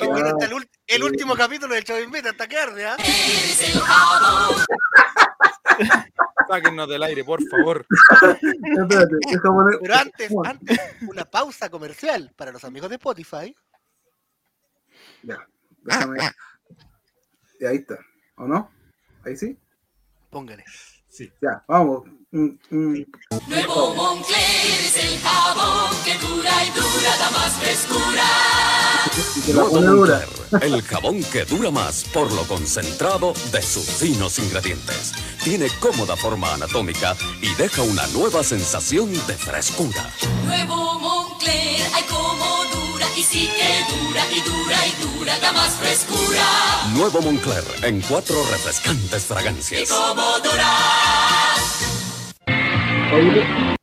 el, 0.87 1.03
último 1.03 1.35
capítulo 1.35 1.73
del 1.73 1.83
Chavo 1.83 1.99
Invita 1.99 2.29
hasta 2.31 2.47
que 2.47 2.57
arde, 2.57 2.85
¿ah? 2.85 2.97
Sáquennos 6.49 6.89
del 6.89 7.03
aire, 7.03 7.23
por 7.23 7.41
favor. 7.47 7.85
Espérate, 8.41 9.15
deja 9.27 9.49
poner- 9.49 9.79
Pero 9.81 9.95
antes, 9.95 10.31
antes, 10.43 10.79
una 11.07 11.25
pausa 11.25 11.69
comercial 11.69 12.33
para 12.35 12.51
los 12.51 12.63
amigos 12.63 12.89
de 12.89 12.95
Spotify. 12.95 13.55
Ya, 15.23 15.47
déjame. 15.83 16.17
Y 17.59 17.65
ahí 17.65 17.77
está, 17.77 17.97
¿o 18.35 18.47
no? 18.47 18.71
Ahí 19.25 19.35
sí. 19.35 19.57
Póngale. 20.29 20.63
Ya, 21.41 21.63
vamos. 21.67 22.03
Mm, 22.31 22.49
mm. 22.69 23.05
Nuevo 23.47 23.95
Moncler 23.95 24.39
es 24.39 24.95
el 25.03 25.19
jabón 25.19 25.95
que 26.05 26.13
dura 26.19 26.51
y 26.63 26.69
dura, 26.69 27.17
da 27.17 27.31
más 27.31 27.53
frescura. 27.53 28.23
Y 29.47 29.53
la 29.53 29.63
Nuevo. 29.63 30.05
Moncler, 30.05 30.27
el 30.61 30.81
jabón 30.83 31.23
que 31.23 31.43
dura 31.45 31.71
más 31.71 32.05
por 32.13 32.31
lo 32.31 32.43
concentrado 32.43 33.33
de 33.51 33.61
sus 33.61 33.85
finos 33.85 34.39
ingredientes. 34.39 35.11
Tiene 35.43 35.67
cómoda 35.79 36.15
forma 36.15 36.53
anatómica 36.53 37.17
y 37.41 37.53
deja 37.55 37.81
una 37.81 38.05
nueva 38.07 38.43
sensación 38.43 39.11
de 39.11 39.33
frescura. 39.33 40.13
Nuevo 40.45 40.99
Moncler, 40.99 41.81
ay 41.95 42.03
como 42.03 42.63
dura 42.71 42.88
y 43.19 43.23
sí 43.23 43.49
que 43.49 43.83
dura 43.93 44.21
y 44.31 44.39
dura 44.41 44.77
y 44.87 44.91
dura, 45.03 45.39
da 45.39 45.51
más 45.51 45.75
frescura. 45.75 46.41
Nuevo 46.95 47.21
Moncler 47.21 47.65
en 47.83 47.99
cuatro 47.99 48.35
refrescantes 48.49 49.25
Y 49.25 49.27
fragancias. 49.27 49.89
como 49.89 50.39
dura. 50.39 50.77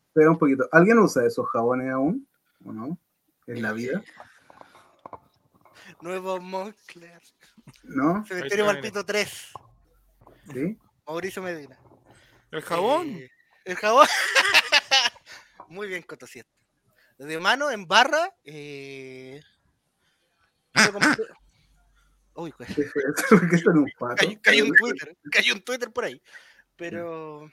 Espera 0.06 0.30
un 0.30 0.38
poquito. 0.38 0.66
¿Alguien 0.72 0.98
usa 1.00 1.26
esos 1.26 1.46
jabones 1.50 1.92
aún? 1.92 2.26
¿O 2.64 2.72
no? 2.72 2.98
En 3.46 3.60
la 3.60 3.72
vida. 3.72 4.02
Nuevo 6.00 6.40
Moncler. 6.40 7.20
¿No? 7.82 8.24
Cementerio 8.28 8.64
Malpito 8.64 9.04
3. 9.04 9.52
¿Sí? 10.54 10.78
Mauricio 11.06 11.42
Medina. 11.42 11.78
El 12.50 12.62
jabón. 12.62 13.08
Eh, 13.08 13.30
el 13.66 13.76
jabón. 13.76 14.06
Muy 15.68 15.88
bien, 15.88 16.02
Coto 16.04 16.26
cierto. 16.26 16.55
De 17.18 17.38
mano, 17.40 17.70
en 17.70 17.86
barra. 17.86 18.34
Eh... 18.44 19.40
yo 20.74 20.92
compré- 20.92 21.28
Uy, 22.34 22.52
pues, 22.58 22.68
cayó, 24.16 24.40
cayó 24.42 24.64
un 24.64 24.72
Twitter. 24.76 25.16
Cayó 25.30 25.54
un 25.54 25.62
Twitter 25.62 25.90
por 25.90 26.04
ahí. 26.04 26.20
Pero. 26.76 27.50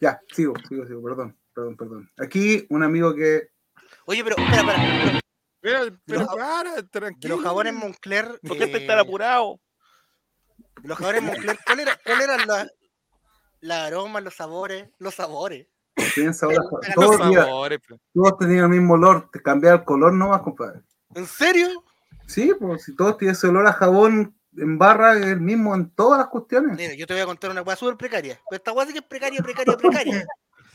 Ya, 0.00 0.20
sigo, 0.34 0.54
sigo, 0.68 0.86
sigo. 0.86 1.02
Perdón, 1.02 1.38
perdón, 1.54 1.76
perdón. 1.76 2.10
Aquí 2.18 2.66
un 2.70 2.82
amigo 2.82 3.14
que. 3.14 3.50
Oye, 4.06 4.24
pero, 4.24 4.36
espera, 4.38 4.60
espera. 4.72 5.20
Pero, 5.60 5.98
pero 6.06 6.20
Los- 6.20 6.28
para, 6.34 6.82
tranquilo. 6.88 7.36
los 7.36 7.44
jabones 7.44 7.74
Moncler. 7.74 8.40
¿Por 8.46 8.56
qué 8.56 8.66
te 8.68 8.78
eh, 8.78 8.80
estás 8.82 9.00
apurado? 9.00 9.60
de 10.80 10.88
los 10.88 10.96
jabones 10.98 11.22
Moncler, 11.22 11.58
¿cuál 11.66 11.80
era, 11.80 11.98
cuál 12.04 12.20
eran 12.22 12.46
la- 12.46 12.70
los 13.60 13.76
aromas, 13.76 14.22
los 14.22 14.34
sabores? 14.34 14.88
Los 14.98 15.14
sabores. 15.16 15.66
Piensa 16.14 16.46
ahora. 16.46 16.58
Los 16.58 16.94
Todos, 16.94 17.16
sabores, 17.16 17.80
pues. 17.86 18.00
todos 18.12 18.38
tenían 18.38 18.64
el 18.64 18.68
mismo 18.70 18.94
olor. 18.94 19.30
Te 19.32 19.40
cambiaba 19.40 19.78
el 19.78 19.84
color 19.84 20.12
nomás, 20.12 20.42
compadre. 20.42 20.82
¿En 21.14 21.26
serio? 21.26 21.84
Sí, 22.26 22.52
pues 22.58 22.84
si 22.84 22.94
todos 22.94 23.16
tienen 23.16 23.34
ese 23.34 23.46
olor 23.46 23.66
a 23.66 23.72
jabón 23.72 24.36
en 24.56 24.78
barra, 24.78 25.16
es 25.16 25.26
el 25.26 25.40
mismo 25.40 25.74
en 25.74 25.90
todas 25.90 26.18
las 26.18 26.28
cuestiones. 26.28 26.76
Mira, 26.76 26.94
yo 26.94 27.06
te 27.06 27.14
voy 27.14 27.22
a 27.22 27.26
contar 27.26 27.50
una 27.50 27.62
weá 27.62 27.76
súper 27.76 27.96
precaria. 27.96 28.40
Pero 28.50 28.58
esta 28.58 28.72
weá 28.72 28.86
sí 28.86 28.92
que 28.92 28.98
es 28.98 29.04
precaria, 29.04 29.42
precaria, 29.42 29.76
precaria. 29.76 30.26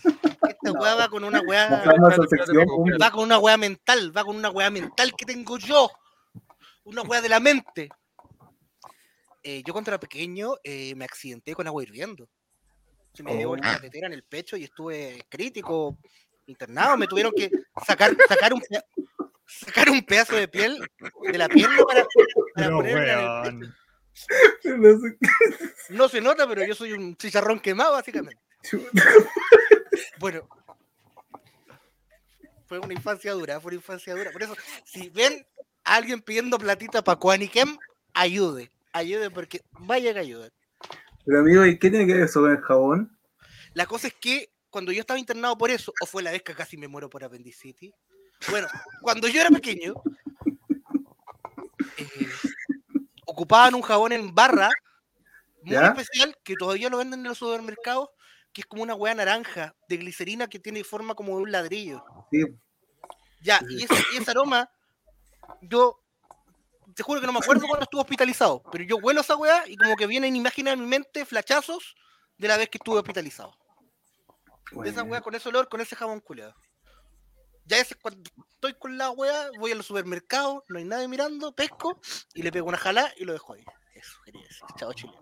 Esta 0.04 0.72
weá 0.72 0.96
va 0.96 1.10
con 1.10 1.24
una 1.24 1.42
weá. 1.42 1.84
Va 3.02 3.12
con 3.12 3.24
una 3.24 3.38
weá 3.38 3.58
mental, 3.58 4.16
va 4.16 4.24
con 4.24 4.36
una 4.36 4.50
weá 4.50 4.70
mental 4.70 5.14
que 5.16 5.26
tengo 5.26 5.58
yo. 5.58 5.90
Una 6.84 7.04
weá 7.04 7.22
de 7.22 7.30
la 7.30 7.40
mente. 7.40 7.90
Eh, 9.44 9.64
yo 9.66 9.74
cuando 9.74 9.92
era 9.92 10.00
pequeño 10.00 10.54
eh, 10.64 10.94
me 10.96 11.06
accidenté 11.06 11.54
con 11.54 11.68
agua 11.68 11.84
hirviendo. 11.84 12.28
Se 13.14 13.24
me 13.24 13.36
dio 13.38 13.50
Oh. 13.50 13.54
una 13.54 13.80
tetera 13.80 14.08
en 14.08 14.14
el 14.14 14.24
pecho 14.24 14.56
y 14.58 14.64
estuve 14.64 15.26
crítico, 15.30 15.98
internado. 16.48 16.98
Me 16.98 17.08
tuvieron 17.08 17.34
que 17.36 17.50
sacar, 17.86 18.16
sacar, 18.28 18.54
un, 18.54 18.62
sacar 19.46 19.90
un 19.90 20.02
pedazo 20.04 20.36
de 20.36 20.48
piel 20.48 20.80
de 21.32 21.38
la 21.38 21.50
pierna 21.50 21.78
para, 21.86 22.06
para 22.56 22.70
No, 22.70 22.78
ponerla 22.78 23.44
en 23.48 23.64
el 23.64 23.64
weón. 23.64 23.76
pecho. 24.62 25.32
No 25.90 26.08
se 26.10 26.22
nota, 26.22 26.48
pero 26.48 26.64
yo 26.66 26.74
soy 26.76 26.94
un 26.94 27.16
chicharrón 27.18 27.60
quemado, 27.60 27.94
básicamente. 27.94 28.42
Bueno, 30.20 30.48
fue 32.66 32.80
una 32.80 32.94
infancia 32.94 33.34
dura, 33.34 33.60
fue 33.60 33.70
una 33.72 33.78
infancia 33.78 34.16
dura. 34.16 34.32
Por 34.32 34.44
eso, 34.44 34.56
si 34.86 35.10
ven 35.10 35.46
a 35.84 35.96
alguien 35.96 36.22
pidiendo 36.22 36.58
platita 36.58 37.04
para 37.04 37.20
Quaniquem, 37.20 37.78
ayude, 38.14 38.72
ayude 38.94 39.30
porque 39.32 39.62
vaya 39.72 40.14
que 40.14 40.20
ayude. 40.20 40.52
Pero 41.26 41.40
amigo, 41.40 41.66
¿y 41.66 41.78
qué 41.78 41.90
tiene 41.90 42.08
que 42.08 42.14
ver 42.14 42.24
eso 42.24 42.42
con 42.42 42.52
el 42.52 42.62
jabón? 42.62 43.18
La 43.74 43.86
cosa 43.86 44.08
es 44.08 44.14
que 44.14 44.52
cuando 44.70 44.92
yo 44.92 45.02
estaba 45.02 45.20
internado 45.20 45.58
por 45.58 45.70
eso, 45.70 45.94
o 46.02 46.06
fue 46.06 46.24
la 46.24 46.32
vez 46.32 46.44
que 46.44 46.56
casi 46.56 46.78
me 46.78 46.88
muero 46.88 47.10
por 47.10 47.24
apendicitis, 47.24 47.94
bueno, 48.50 48.68
cuando 49.02 49.28
yo 49.28 49.42
era 49.42 49.50
pequeño, 49.50 49.94
eh, 51.98 52.30
ocupaban 53.26 53.76
un 53.76 53.82
jabón 53.82 54.14
en 54.14 54.34
barra 54.34 54.70
muy 55.62 55.74
¿Ya? 55.74 55.88
especial 55.88 56.36
que 56.44 56.56
todavía 56.56 56.90
lo 56.90 56.98
venden 56.98 57.20
en 57.20 57.28
los 57.28 57.38
supermercados, 57.38 58.10
que 58.52 58.62
es 58.62 58.68
como 58.68 58.84
una 58.84 58.96
hueá 58.96 59.14
naranja 59.14 59.76
de 59.88 59.98
glicerina 59.98 60.48
que 60.48 60.60
tiene 60.60 60.84
forma 60.84 61.14
como 61.16 61.38
de 61.38 61.44
un 61.44 61.52
ladrillo. 61.52 62.04
Sí, 62.32 62.44
Ya, 63.42 63.60
y 63.70 63.84
ese, 63.84 63.94
y 64.14 64.18
ese 64.18 64.32
aroma, 64.32 64.70
yo 65.62 66.01
te 66.96 67.04
juro 67.04 67.22
que 67.22 67.28
no 67.28 67.34
me 67.34 67.40
acuerdo 67.40 67.68
cuando 67.68 67.84
estuve 67.84 68.02
hospitalizado, 68.02 68.64
pero 68.72 68.84
yo 68.84 68.98
huelo 68.98 69.22
esa 69.22 69.36
weá 69.36 69.68
y 69.68 69.76
como 69.76 69.96
que 69.96 70.08
vienen 70.08 70.36
imágenes 70.36 70.74
en 70.74 70.82
mi 70.82 70.88
mente, 70.88 71.26
flachazos 71.26 71.96
de 72.38 72.48
la 72.48 72.58
vez 72.58 72.70
que 72.70 72.78
estuve 72.78 72.98
hospitalizado. 72.98 73.56
De 74.72 74.90
esa 74.90 75.04
weá, 75.04 75.22
con 75.22 75.36
ese 75.36 75.50
olor, 75.50 75.68
con 75.70 75.82
ese 75.82 75.96
jabón 75.96 76.22
culeado. 76.22 76.56
Ya 77.66 77.78
ese 77.78 77.96
cuando 77.96 78.30
estoy 78.50 78.74
con 78.74 78.98
la 78.98 79.12
weá, 79.12 79.50
voy 79.60 79.72
al 79.72 79.84
supermercado, 79.84 80.64
no 80.68 80.78
hay 80.78 80.86
nadie 80.86 81.08
mirando, 81.08 81.54
pesco 81.54 82.00
y 82.34 82.42
le 82.42 82.52
pego 82.52 82.68
una 82.68 82.78
jala 82.78 83.14
y 83.18 83.26
lo 83.26 83.34
dejo 83.34 83.54
ahí. 83.54 83.64
Eso 83.94 84.18
quería 84.26 84.42
decir. 84.42 84.64
Chao, 84.78 84.94
Chile. 84.94 85.14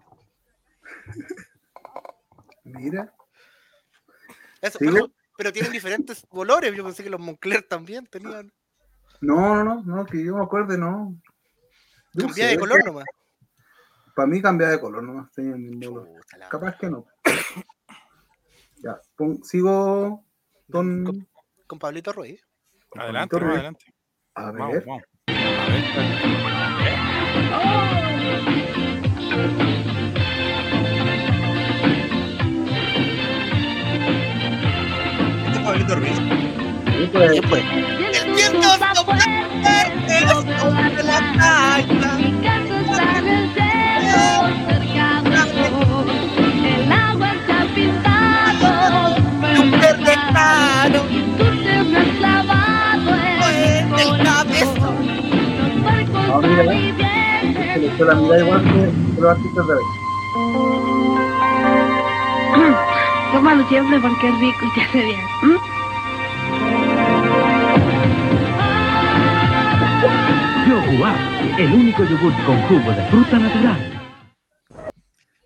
mira. 2.63 3.13
Eso, 4.61 4.77
¿Sigo? 4.79 4.91
pero, 4.91 5.11
pero 5.37 5.53
tienen 5.53 5.71
diferentes 5.71 6.25
olores. 6.29 6.73
Yo 6.75 6.83
pensé 6.83 7.03
que 7.03 7.09
los 7.09 7.19
Moncler 7.19 7.63
también 7.63 8.05
tenían. 8.07 8.53
No, 9.21 9.55
no, 9.55 9.63
no, 9.63 9.83
no, 9.83 10.05
que 10.05 10.23
yo 10.23 10.35
me 10.35 10.43
acuerde, 10.43 10.77
no. 10.77 11.15
Yo 12.13 12.25
Cambia 12.27 12.45
sé, 12.45 12.51
de 12.51 12.59
color 12.59 12.85
nomás. 12.85 13.05
Para 14.15 14.27
mí 14.27 14.41
cambia 14.41 14.67
de 14.69 14.79
color 14.79 15.03
nomás, 15.03 15.31
tenía 15.31 15.55
el 15.55 15.59
mismo. 15.61 16.05
Capaz 16.49 16.75
que 16.77 16.89
no. 16.89 17.05
Ya, 18.77 18.99
pon- 19.15 19.43
sigo 19.43 20.25
con. 20.71 21.27
Con 21.67 21.79
Pablito 21.79 22.11
Ruiz. 22.13 22.41
Adelante, 22.95 23.29
Torre. 23.35 23.45
no, 23.47 23.53
adelante. 23.53 23.85
A 24.35 24.51
Vamos, 24.51 24.71
ver. 24.73 24.85
vamos. 24.85 25.03
Este 35.45 35.51
es 35.51 35.59
Pablito 35.65 35.95
Ruiz. 35.95 36.15
Sí, 36.17 37.09
pues, 37.13 37.63
El 37.63 38.35
viento 38.35 38.67
sopla 38.95 39.25
en 40.07 40.25
los 40.27 40.45
ojos 40.63 40.95
de 40.95 41.03
la 41.03 41.19
playa. 41.33 41.98
Ah, 56.59 57.41
mira, 57.43 57.73
se 57.73 57.79
le 57.79 57.87
echó 57.93 58.05
la 58.05 58.15
mirada 58.15 58.43
igual 58.43 58.63
que 58.63 59.15
que 59.15 59.21
los 59.21 59.31
artistas 59.31 59.67
de 59.67 59.73
hoy. 59.73 59.83
Tómalo 63.31 63.67
siempre 63.69 63.99
porque 63.99 64.27
es 64.27 64.39
rico 64.39 64.65
y 64.65 64.73
te 64.73 64.81
hace 64.81 65.03
bien. 65.03 65.19
Yogur 70.67 71.07
el 71.57 71.73
único 71.73 72.03
yogur 72.03 72.33
con 72.45 72.61
jugo 72.63 72.91
de 72.91 73.05
fruta 73.09 73.39
natural. 73.39 74.01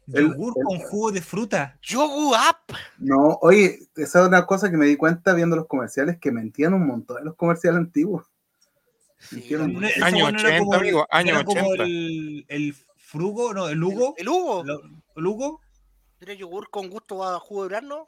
Yogur 0.07 0.53
con 0.53 0.79
jugo 0.79 1.11
de 1.11 1.21
fruta. 1.21 1.77
Yogu 1.81 2.29
Up. 2.29 2.75
No, 2.97 3.37
oye, 3.41 3.79
esa 3.95 4.21
es 4.21 4.27
una 4.27 4.45
cosa 4.45 4.69
que 4.71 4.77
me 4.77 4.85
di 4.85 4.95
cuenta 4.95 5.33
viendo 5.33 5.55
los 5.55 5.67
comerciales, 5.67 6.17
que 6.19 6.31
mentían 6.31 6.73
un 6.73 6.87
montón 6.87 7.19
en 7.19 7.25
los 7.25 7.35
comerciales 7.35 7.79
antiguos. 7.79 8.32
Un 9.31 9.85
Año 10.03 10.19
bueno 10.21 10.39
era 10.39 10.49
80, 10.49 10.59
como 10.59 10.73
el- 10.73 10.79
amigo, 10.79 11.07
año 11.11 11.33
era 11.35 11.43
como 11.43 11.61
80. 11.67 11.83
el, 11.83 12.45
el 12.47 12.73
frugo, 12.97 13.53
no, 13.53 13.69
el 13.69 13.83
Hugo. 13.83 14.13
El 14.17 14.29
Hugo. 14.29 14.63
Lo- 14.63 14.81
¿El 15.15 15.27
Hugo? 15.27 15.61
¿Tiene 16.19 16.37
yogur 16.37 16.69
con 16.69 16.89
gusto 16.89 17.23
a 17.23 17.39
jugo 17.39 17.63
de 17.63 17.69
durazno? 17.69 18.07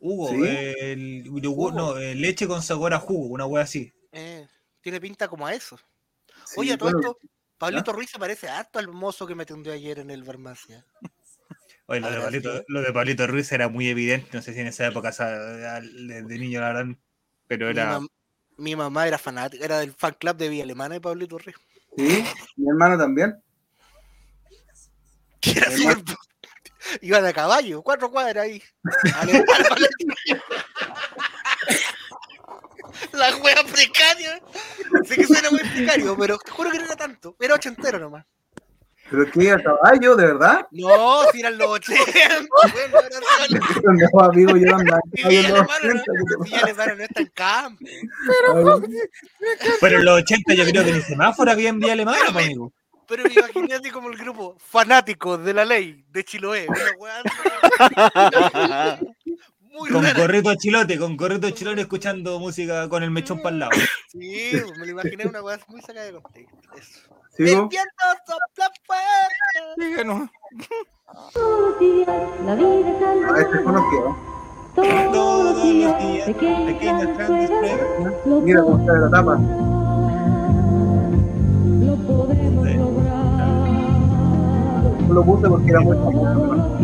Hugo, 0.00 0.28
¿Sí? 0.28 0.40
el 0.44 1.24
yogur, 1.24 1.72
Hugo. 1.72 1.78
no, 1.94 1.96
eh, 1.98 2.14
leche 2.14 2.46
con 2.46 2.62
sabor 2.62 2.94
a 2.94 2.98
jugo, 3.00 3.26
una 3.26 3.46
wea 3.46 3.64
así. 3.64 3.92
Eh, 4.12 4.46
tiene 4.80 5.00
pinta 5.00 5.26
como 5.28 5.46
a 5.46 5.54
eso. 5.54 5.76
Sí, 6.44 6.60
Oye, 6.60 6.74
a 6.74 6.78
todo 6.78 6.92
bueno, 6.92 7.08
esto, 7.10 7.18
Pablito 7.58 7.92
Ruiz 7.92 8.10
se 8.10 8.18
parece 8.18 8.48
harto 8.48 8.78
al 8.78 8.88
mozo 8.88 9.26
que 9.26 9.34
me 9.34 9.42
atendió 9.42 9.72
ayer 9.72 9.98
en 9.98 10.10
el 10.10 10.24
farmacia. 10.24 10.86
Oye, 11.86 12.00
lo 12.00 12.10
de, 12.10 12.20
Pablito, 12.20 12.56
sí. 12.58 12.64
lo 12.68 12.82
de 12.82 12.92
Pablito 12.92 13.26
Ruiz 13.26 13.50
era 13.50 13.68
muy 13.68 13.88
evidente, 13.88 14.28
no 14.32 14.42
sé 14.42 14.52
si 14.54 14.60
en 14.60 14.68
esa 14.68 14.86
época 14.86 15.10
de, 15.10 16.22
de 16.22 16.38
niño 16.38 16.60
la 16.60 16.72
verdad, 16.72 16.94
pero 17.46 17.66
Mi, 17.66 17.72
era... 17.72 17.98
mam- 17.98 18.08
mi 18.58 18.74
mamá 18.76 19.06
era 19.06 19.16
fanática, 19.18 19.64
era 19.64 19.78
del 19.78 19.92
fan 19.94 20.14
club 20.18 20.36
de 20.36 20.48
Villa 20.48 20.64
Alemana 20.64 20.94
de 20.96 21.00
Pablito 21.00 21.38
Ruiz. 21.38 21.56
Sí, 21.96 22.24
mi 22.56 22.68
hermano 22.68 22.98
también. 22.98 23.40
Que 25.40 25.52
era 25.52 25.70
súper- 25.70 26.04
Iban 27.02 27.24
a 27.26 27.32
caballo, 27.32 27.82
cuatro 27.82 28.10
cuadras 28.10 28.44
ahí. 28.44 28.62
La 33.12 33.36
wea 33.36 33.62
precaria. 33.64 34.40
Sé 35.04 35.16
que 35.16 35.26
suena 35.26 35.50
muy 35.50 35.60
precario, 35.60 36.16
pero 36.16 36.38
te 36.38 36.50
juro 36.50 36.70
que 36.70 36.78
no 36.78 36.84
era 36.84 36.96
tanto. 36.96 37.36
Era 37.38 37.54
ochentero 37.54 37.98
nomás. 37.98 38.24
Pero 39.10 39.30
que 39.30 39.50
a 39.52 39.62
caballo, 39.62 40.16
de 40.16 40.26
verdad. 40.26 40.66
No, 40.70 41.22
si 41.32 41.40
eran 41.40 41.56
los 41.58 41.68
80. 41.68 42.02
Bueno, 42.72 43.00
era 43.00 43.18
solo- 43.46 43.60
No, 44.12 44.20
amigo, 44.24 44.56
yo 44.56 44.76
Alemana 44.76 44.84
no- 44.84 44.96
80, 44.96 45.10
¿qué 45.14 45.22
te 45.24 45.30
si 46.34 46.42
Villa 46.44 46.60
Alemana 46.62 46.94
no 46.94 47.02
está 47.04 47.20
en 47.20 47.30
campo. 47.34 47.84
Pero 49.80 49.98
en 49.98 50.04
los 50.04 50.22
80 50.22 50.54
yo 50.54 50.64
creo 50.66 50.84
que 50.84 50.92
ni 50.92 51.00
semáforo 51.02 51.50
había 51.50 51.70
en 51.70 51.80
vía 51.80 51.92
alemana, 51.94 52.18
amigo. 52.28 52.72
Pero 53.06 53.24
me 53.24 53.32
imaginé 53.32 53.74
así 53.74 53.90
como 53.90 54.10
el 54.10 54.18
grupo 54.18 54.56
fanáticos 54.58 55.42
de 55.42 55.54
la 55.54 55.64
ley 55.64 56.04
de 56.10 56.24
Chiloé. 56.24 56.66
Una 56.98 57.22
muy 59.70 59.90
Con 59.90 60.02
rara. 60.02 60.18
gorrito 60.20 60.54
chilote, 60.56 60.98
con 60.98 61.16
gorrito 61.16 61.48
chilote 61.50 61.82
escuchando 61.82 62.38
música 62.40 62.88
con 62.88 63.02
el 63.02 63.10
mechón 63.10 63.40
para 63.40 63.54
el 63.54 63.58
lado. 63.60 63.72
Sí, 64.08 64.52
me 64.78 64.86
lo 64.86 64.92
imaginé 64.92 65.26
una 65.26 65.42
weá 65.42 65.58
muy 65.68 65.80
sacada 65.80 66.06
de 66.06 66.12
contexto. 66.20 66.58
Eso. 66.76 67.00
El 67.38 67.48
¿Sigo? 67.48 67.68
viento 67.68 68.04
sopla 68.26 68.68
fuerte. 68.84 69.58
Díganos. 69.76 70.28
La 72.44 72.54
vida 72.54 72.90
es 72.90 73.02
algo 73.02 73.32
Ah, 73.34 73.40
este 73.40 73.62
conocido. 73.62 74.16
Todos 74.74 75.44
los 75.44 75.62
días, 75.62 75.94
pequeñas 76.26 76.80
grandes 76.80 77.08
pruebas. 77.16 78.42
Mira 78.44 78.62
cómo 78.62 78.78
está 78.78 78.92
de 78.92 79.00
la 79.00 79.10
tapa. 79.10 79.38
lo 81.80 81.96
podemos 81.96 82.66
lograr. 82.76 83.48
No 85.06 85.14
lo 85.14 85.22
puse 85.24 85.48
porque 85.48 85.70
era 85.70 85.80
muy 85.80 85.96
famoso. 85.96 86.34
¿no? 86.34 86.78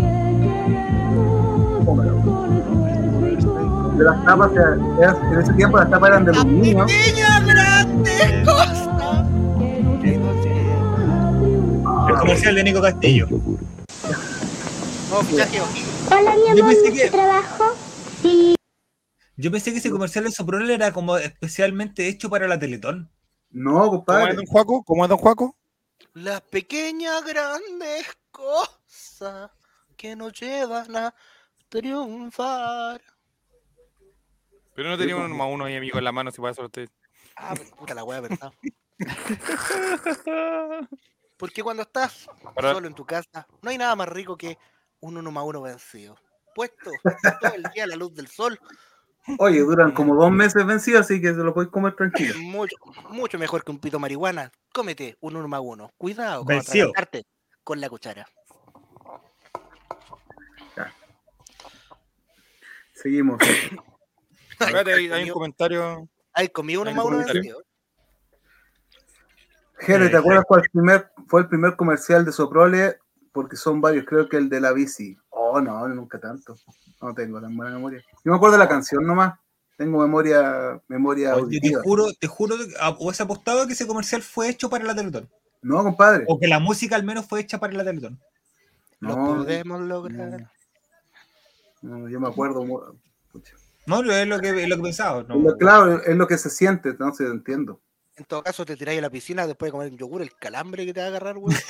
De 3.98 4.04
las 4.04 4.24
tapas, 4.24 4.50
en 4.56 5.38
ese 5.38 5.52
tiempo 5.54 5.78
las 5.78 5.88
tapas 5.90 6.08
eran 6.10 6.24
de 6.24 6.32
los 6.32 6.44
niños. 6.46 6.86
Pequeña 6.90 7.40
grande 7.40 8.42
cosa. 8.44 9.24
El 12.14 12.20
comercial 12.20 12.54
de 12.54 12.62
Nico 12.64 12.80
Castillo. 12.80 13.26
No, 13.28 15.22
fichaje 15.24 15.60
ojillo. 15.60 15.86
Hola, 16.10 16.34
mi 16.36 16.60
amor, 16.60 16.74
¿tu 16.74 16.92
que- 16.92 17.10
trabajo? 17.10 17.74
Sí. 18.22 18.54
Yo 19.36 19.50
pensé 19.50 19.72
que 19.72 19.78
ese 19.78 19.90
comercial 19.90 20.24
de 20.24 20.30
Soprole 20.30 20.72
era 20.74 20.92
como 20.92 21.16
especialmente 21.16 22.06
hecho 22.06 22.30
para 22.30 22.46
la 22.46 22.56
Teletón. 22.58 23.10
No, 23.50 23.72
¿Cómo 23.72 23.84
es, 23.84 23.90
compadre. 23.90 24.34
don 24.34 24.46
Juaco? 24.46 24.84
¿Cómo 24.84 25.04
es, 25.04 25.08
don 25.08 25.18
Juaco? 25.18 25.56
Las 26.12 26.40
pequeñas 26.42 27.24
grandes 27.24 28.06
cosas 28.30 29.50
que 29.96 30.14
nos 30.14 30.32
llevan 30.40 30.94
a 30.96 31.14
triunfar. 31.68 33.00
Pero 34.76 34.88
no 34.90 34.98
teníamos 34.98 35.24
uno 35.26 35.34
más 35.34 35.48
uno 35.50 35.64
ahí, 35.64 35.76
amigo, 35.76 35.98
en 35.98 36.04
la 36.04 36.12
mano, 36.12 36.30
si 36.30 36.40
para 36.40 36.52
eso 36.52 36.64
usted. 36.64 36.88
Ah, 37.36 37.54
pero 37.56 37.70
puta 37.76 37.94
la 37.94 38.04
wea, 38.04 38.20
¿verdad? 38.20 38.52
Porque 41.44 41.62
cuando 41.62 41.82
estás 41.82 42.26
Para- 42.54 42.72
solo 42.72 42.86
en 42.88 42.94
tu 42.94 43.04
casa, 43.04 43.46
no 43.60 43.68
hay 43.68 43.76
nada 43.76 43.94
más 43.94 44.08
rico 44.08 44.34
que 44.34 44.56
un 45.00 45.18
uno 45.18 45.30
más 45.30 45.44
uno 45.44 45.60
vencido. 45.60 46.16
Puesto 46.54 46.90
todo 47.42 47.52
el 47.54 47.64
día 47.74 47.84
a 47.84 47.86
la 47.86 47.96
luz 47.96 48.14
del 48.14 48.28
sol, 48.28 48.58
Oye, 49.38 49.60
duran 49.60 49.92
como 49.92 50.14
dos 50.14 50.30
meses 50.30 50.64
vencidos, 50.64 51.02
así 51.02 51.20
que 51.20 51.28
se 51.34 51.34
lo 51.42 51.52
podéis 51.52 51.70
comer 51.70 51.94
tranquilo. 51.94 52.32
mucho, 52.40 52.74
mucho 53.10 53.38
mejor 53.38 53.62
que 53.62 53.72
un 53.72 53.78
pito 53.78 53.98
marihuana. 53.98 54.50
Cómete 54.72 55.18
un 55.20 55.36
uno 55.36 55.46
más 55.46 55.60
uno. 55.62 55.90
Cuidado 55.98 56.46
con 56.46 56.62
con 57.62 57.78
la 57.82 57.90
cuchara. 57.90 58.26
Seguimos. 62.94 63.38
Espérate, 64.60 64.94
hay, 64.94 65.04
hay 65.04 65.04
un 65.04 65.10
comido- 65.10 65.34
comentario. 65.34 66.08
Ay, 66.32 66.48
comí 66.48 66.78
uno 66.78 66.88
Hay 66.88 66.96
más 66.96 67.04
uno 67.04 67.18
vencido. 67.18 67.62
Jere, 69.78 70.08
¿te 70.08 70.16
acuerdas 70.16 70.44
cuál 70.46 70.62
primer, 70.72 71.10
fue 71.26 71.42
el 71.42 71.48
primer 71.48 71.76
comercial 71.76 72.24
de 72.24 72.32
Soprole? 72.32 72.98
Porque 73.32 73.56
son 73.56 73.80
varios, 73.80 74.04
creo 74.06 74.28
que 74.28 74.36
el 74.36 74.48
de 74.48 74.60
la 74.60 74.72
bici. 74.72 75.16
Oh, 75.30 75.60
no, 75.60 75.86
nunca 75.88 76.18
tanto. 76.20 76.56
No 77.02 77.14
tengo 77.14 77.40
tan 77.40 77.56
buena 77.56 77.72
memoria. 77.72 78.02
Yo 78.24 78.30
me 78.30 78.36
acuerdo 78.36 78.52
de 78.56 78.58
la 78.64 78.68
canción 78.68 79.04
nomás. 79.04 79.34
Tengo 79.76 79.98
memoria, 80.00 80.80
memoria 80.86 81.30
Oye, 81.34 81.40
te 81.40 81.42
auditiva. 81.56 81.82
juro, 81.82 82.06
te 82.18 82.26
juro, 82.28 82.56
que- 82.56 82.72
a- 82.78 82.90
o 82.90 83.10
has 83.10 83.20
apostado 83.20 83.66
que 83.66 83.72
ese 83.72 83.86
comercial 83.88 84.22
fue 84.22 84.48
hecho 84.48 84.70
para 84.70 84.84
la 84.84 84.94
Teletón. 84.94 85.28
No, 85.62 85.82
compadre. 85.82 86.24
O 86.28 86.38
que 86.38 86.46
la 86.46 86.60
música 86.60 86.94
al 86.94 87.02
menos 87.02 87.26
fue 87.26 87.40
hecha 87.40 87.58
para 87.58 87.72
la 87.72 87.84
Teletón. 87.84 88.20
Lo 89.00 89.16
No, 89.16 89.26
podemos 89.38 89.80
lograr. 89.80 90.48
no, 91.82 92.08
yo 92.08 92.20
me 92.20 92.28
acuerdo. 92.28 92.64
pucha. 93.32 93.56
No, 93.86 94.00
es 94.02 94.26
lo 94.28 94.38
que, 94.40 94.62
es 94.62 94.68
lo 94.68 94.76
que 94.76 94.82
pensaba. 94.82 95.24
no. 95.24 95.34
Es 95.34 95.42
lo- 95.42 95.56
claro, 95.56 96.02
es 96.04 96.16
lo 96.16 96.26
que 96.28 96.38
se 96.38 96.50
siente, 96.50 96.90
entonces 96.90 97.28
entiendo. 97.28 97.80
En 98.16 98.24
todo 98.26 98.44
caso, 98.44 98.64
te 98.64 98.76
tiráis 98.76 99.00
a 99.00 99.02
la 99.02 99.10
piscina 99.10 99.44
después 99.46 99.68
de 99.68 99.72
comer 99.72 99.90
un 99.90 99.98
yogur, 99.98 100.22
el 100.22 100.32
calambre 100.36 100.86
que 100.86 100.94
te 100.94 101.00
va 101.00 101.06
a 101.06 101.08
agarrar, 101.08 101.36
güey. 101.36 101.56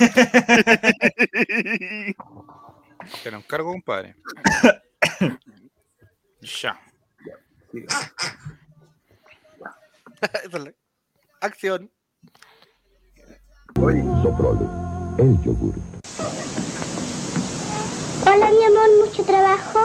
Te 3.23 3.31
lo 3.31 3.37
encargo, 3.37 3.71
compadre. 3.71 4.15
ya. 6.41 6.79
Esa 10.21 10.37
es 10.43 10.53
la- 10.53 10.73
Acción. 11.41 11.91
Soprole, 13.75 14.65
el 15.19 15.41
yogur. 15.43 15.73
Hola, 18.25 18.49
mi 18.51 18.63
amor, 18.63 18.89
¿mucho 19.05 19.23
trabajo? 19.23 19.79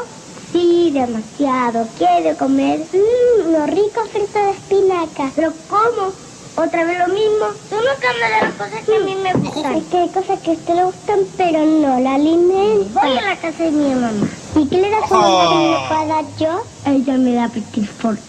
Sí, 0.53 0.91
demasiado. 0.93 1.87
Quiero 1.99 2.37
comer 2.39 2.81
mmm, 2.81 3.49
unos 3.49 3.69
ricos 3.71 4.09
fritos 4.11 4.33
de 4.35 4.51
espinaca. 4.51 5.31
¿Pero 5.37 5.53
cómo? 5.69 6.13
¿Otra 6.57 6.85
vez 6.85 6.99
lo 6.99 7.09
mismo? 7.15 7.47
Tú 7.69 7.77
nunca 7.77 8.13
me 8.15 8.31
das 8.31 8.43
las 8.43 8.55
cosas 8.55 8.85
que 8.85 8.97
a 8.97 9.01
mí 9.01 9.17
me 9.23 9.33
gustan. 9.35 9.75
Es 9.75 9.85
que 9.85 9.99
hay 9.99 10.09
cosas 10.09 10.39
que 10.41 10.51
a 10.51 10.55
usted 10.55 10.75
le 10.75 10.85
gustan, 10.85 11.21
pero 11.37 11.65
no 11.65 12.01
la 12.01 12.15
alimento. 12.15 13.01
Voy 13.01 13.19
a 13.19 13.23
la 13.23 13.37
casa 13.37 13.65
de 13.65 13.71
mi 13.71 13.95
mamá. 13.95 14.29
¿Y 14.57 14.67
qué 14.67 14.81
le 14.81 14.91
da 14.91 14.99
a 14.99 15.09
su 15.09 15.15
mamá 15.15 15.49
que 15.49 15.55
no 15.55 15.71
me 15.71 15.89
pueda 15.89 16.07
dar 16.07 16.25
yo? 16.39 16.63
Ella 16.87 17.19
me 17.19 17.35
da 17.35 17.49
Petit 17.49 17.87
Fort. 17.87 18.21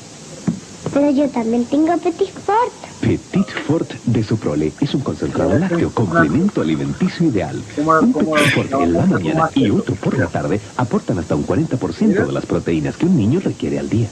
Pero 0.93 1.09
yo 1.11 1.29
también 1.29 1.65
tengo 1.65 1.97
Petit 1.97 2.31
Fort. 2.31 2.73
Petit 3.01 3.49
Fort 3.67 3.91
de 4.05 4.23
Soprole 4.23 4.71
es 4.79 4.93
un 4.93 5.01
concentrado 5.01 5.57
lácteo 5.57 5.91
complemento 5.91 6.61
alimenticio 6.61 7.27
ideal. 7.27 7.61
Un 7.77 8.13
Petit 8.13 8.53
Fort 8.53 8.71
en 8.73 8.93
la 8.93 9.05
mañana 9.05 9.49
y 9.55 9.69
otro 9.71 9.95
por 9.95 10.17
la 10.17 10.27
tarde 10.27 10.59
aportan 10.77 11.19
hasta 11.19 11.35
un 11.35 11.45
40% 11.45 12.25
de 12.25 12.31
las 12.31 12.45
proteínas 12.45 12.95
que 12.97 13.05
un 13.05 13.17
niño 13.17 13.39
requiere 13.39 13.79
al 13.79 13.89
día. 13.89 14.09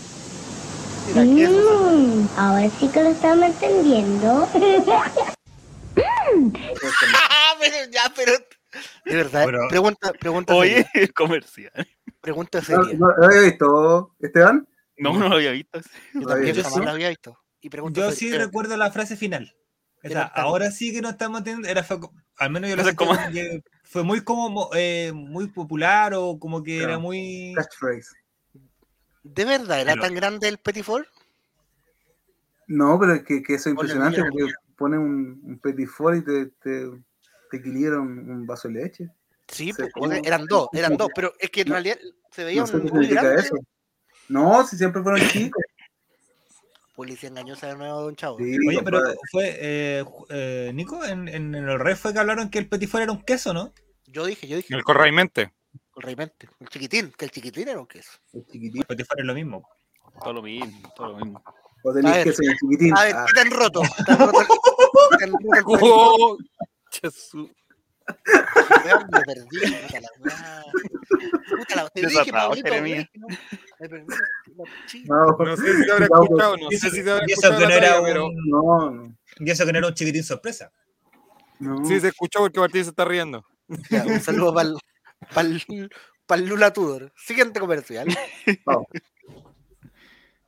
Mmm, 1.16 2.28
ahora 2.38 2.70
sí 2.80 2.88
que 2.90 3.04
lo 3.04 3.10
estamos 3.10 3.46
entendiendo. 3.46 4.48
Ah, 5.98 7.56
pero 7.60 7.92
ya, 7.92 8.14
pero. 8.16 8.32
De 9.06 9.16
verdad, 9.16 9.46
Pero- 9.46 9.68
pregunta, 9.68 10.14
pregunta. 10.14 10.54
Oye, 10.56 10.86
seria. 10.94 11.08
comercial. 11.16 11.88
Pregunta 12.22 12.60
¿No, 12.60 12.66
seria. 12.66 12.98
no, 13.00 13.08
¿lo 13.18 13.26
había 13.26 13.42
visto, 13.42 14.16
Esteban? 14.20 14.68
No, 14.98 15.14
no 15.18 15.30
lo 15.30 15.36
había 15.36 15.52
visto. 15.52 15.80
Yo 16.14 16.28
también 16.28 16.56
jamás 16.56 16.74
sí. 16.74 16.80
lo 16.82 16.90
había 16.92 17.10
visto. 17.10 17.38
Y 17.62 17.70
pregunta 17.70 18.02
Yo 18.02 18.12
seria. 18.12 18.18
sí 18.34 18.38
recuerdo 18.38 18.78
la 18.78 18.92
frase 18.92 19.16
final. 19.18 19.56
O 19.98 20.02
sea, 20.02 20.12
Era 20.12 20.24
ahora 20.26 20.70
sí 20.72 20.94
que 20.94 21.02
no 21.02 21.10
estamos 21.10 21.40
entendiendo. 21.40 21.68
Era, 21.68 21.84
fue 21.84 21.98
al 22.38 22.52
menos 22.52 22.70
yo 22.70 22.76
lo 22.76 22.84
sentí 22.84 22.96
como- 22.96 23.16
fue 23.84 24.04
muy 24.04 24.22
como 24.24 24.50
mo- 24.50 24.70
eh, 24.76 25.12
muy 25.14 25.48
popular 25.48 26.14
o 26.14 26.38
como 26.40 26.62
que 26.62 26.78
era 26.78 26.86
Claro. 26.86 27.02
muy. 27.02 27.54
Catchphrase. 27.56 28.10
¿De 29.24 29.46
verdad 29.46 29.82
era 29.82 29.94
Pero- 29.94 30.04
tan 30.04 30.16
grande 30.16 30.48
el 30.48 30.58
Petit 30.58 30.84
Four? 30.84 31.08
No, 32.68 33.00
pero 33.00 33.16
es 33.16 33.24
que, 33.24 33.42
que 33.42 33.56
eso 33.56 33.70
es 33.70 33.74
impresionante 33.74 34.22
porque 34.22 34.54
pones 34.78 35.00
un, 35.00 35.42
un 35.44 35.60
petit 35.60 35.88
four 35.90 36.16
y 36.16 36.24
te, 36.24 36.46
te, 36.62 36.88
te 37.50 37.58
equilibra 37.58 38.00
un, 38.00 38.30
un 38.30 38.46
vaso 38.46 38.68
de 38.68 38.76
leche. 38.76 39.10
Sí, 39.48 39.74
pues, 39.74 39.90
eran 40.24 40.46
dos, 40.46 40.70
eran 40.74 40.96
dos, 40.96 41.10
pero 41.16 41.34
es 41.40 41.50
que 41.50 41.62
en 41.62 41.70
No. 41.70 41.74
realidad 41.74 41.98
se 42.32 42.44
veía 42.44 42.62
No 42.62 42.68
sé 42.68 42.78
un 42.78 42.84
muy 42.94 43.08
grande. 43.08 43.42
eso. 43.42 43.56
No, 44.28 44.66
si 44.68 44.78
siempre 44.78 45.02
fueron 45.02 45.20
chicos. 45.30 45.64
Policía 46.96 47.30
engañosa 47.30 47.68
de 47.68 47.76
nuevo, 47.78 48.02
don 48.02 48.16
Chavo. 48.16 48.38
Sí, 48.38 48.56
Oye, 48.68 48.82
pero 48.84 49.02
fue. 49.32 49.58
Eh, 49.60 50.06
eh, 50.30 50.72
Nico, 50.76 51.04
en, 51.04 51.28
en, 51.28 51.56
el 51.56 51.80
rey 51.80 51.96
fue 51.96 52.14
que 52.14 52.20
hablaron 52.20 52.50
que 52.52 52.60
el 52.60 52.68
petit 52.70 52.88
four 52.90 53.02
era 53.02 53.12
un 53.12 53.24
queso, 53.24 53.52
¿no? 53.54 53.74
Yo 54.06 54.26
dije, 54.26 54.48
yo 54.48 54.58
dije, 54.58 54.76
El 54.76 54.84
corraimente. 54.84 55.54
El 56.00 56.04
reymente, 56.06 56.50
el 56.60 56.68
chiquitín, 56.70 57.14
que 57.18 57.26
el 57.26 57.32
chiquitín 57.32 57.68
era 57.70 57.80
un 57.80 57.88
queso. 57.88 58.12
El 58.34 58.46
chiquitín. 58.46 58.82
El 58.82 58.86
petit 58.88 59.06
four 59.08 59.20
es 59.20 59.26
lo 59.26 59.34
mismo. 59.34 59.68
Todo 60.22 60.34
lo 60.34 60.42
mismo, 60.42 60.92
todo 60.96 61.08
lo 61.10 61.18
mismo. 61.18 61.44
O 61.84 61.92
A 61.92 61.94
tenés 61.94 62.14
ver. 62.14 62.24
que 62.26 62.34
ser 62.34 62.46
el 62.50 62.58
chiquitín. 62.58 62.98
A 62.98 63.04
ver, 63.04 63.16
Ah, 63.16 63.26
¿qué 63.28 63.34
tan 63.42 63.52
roto? 63.52 63.82
¿Tan 64.06 64.18
roto 64.20 64.48
tan 65.20 65.32
roto? 65.32 65.66
Oh, 65.82 66.38
me 69.12 69.22
perdí, 69.22 69.60
puta 69.60 70.00
la 70.02 70.10
weá. 70.20 70.64
Puta 71.58 71.76
la 71.76 71.90
te 71.90 72.08
dije, 72.08 72.32
Pablito, 72.32 72.72
que. 72.72 72.82
Me 73.80 73.90
perdí. 73.90 74.06
No, 75.06 75.38
No 75.38 75.56
sé 75.58 75.76
si 75.76 75.84
se 75.84 75.92
habrá 75.92 76.08
no, 76.08 76.24
escuchado, 76.24 76.58
no 76.58 76.70
sé 76.72 76.90
si 76.90 77.04
se 77.04 77.12
habrá 77.12 77.26
Y 77.28 77.32
eso 77.34 77.42
que 77.50 77.50
no 77.52 77.60
la 77.70 77.76
era 77.76 77.88
talla, 77.90 78.04
pero 78.04 78.26
un. 78.28 78.36
no, 78.50 78.92
no, 78.92 79.16
Y 79.40 79.52
eso 79.52 79.66
que 79.66 79.72
no 79.74 79.78
era 79.80 79.88
un 79.88 79.94
chiquitín 79.94 80.24
sorpresa. 80.24 80.72
no. 81.60 81.86
sí 81.86 82.00
se 82.00 82.08
escuchó 82.10 82.40
porque 82.40 82.60
Martín 82.60 82.84
se 82.84 82.90
está 82.90 83.06
riendo. 83.06 83.46
Ya, 83.92 84.04
un 84.06 84.20
saludo 84.22 84.54
para 84.56 84.70
el 86.36 86.46
Lula 86.48 86.72
Tudor. 86.72 87.12
Siguiente 87.16 87.60
comercial. 87.60 88.08
Vamos. 88.66 88.88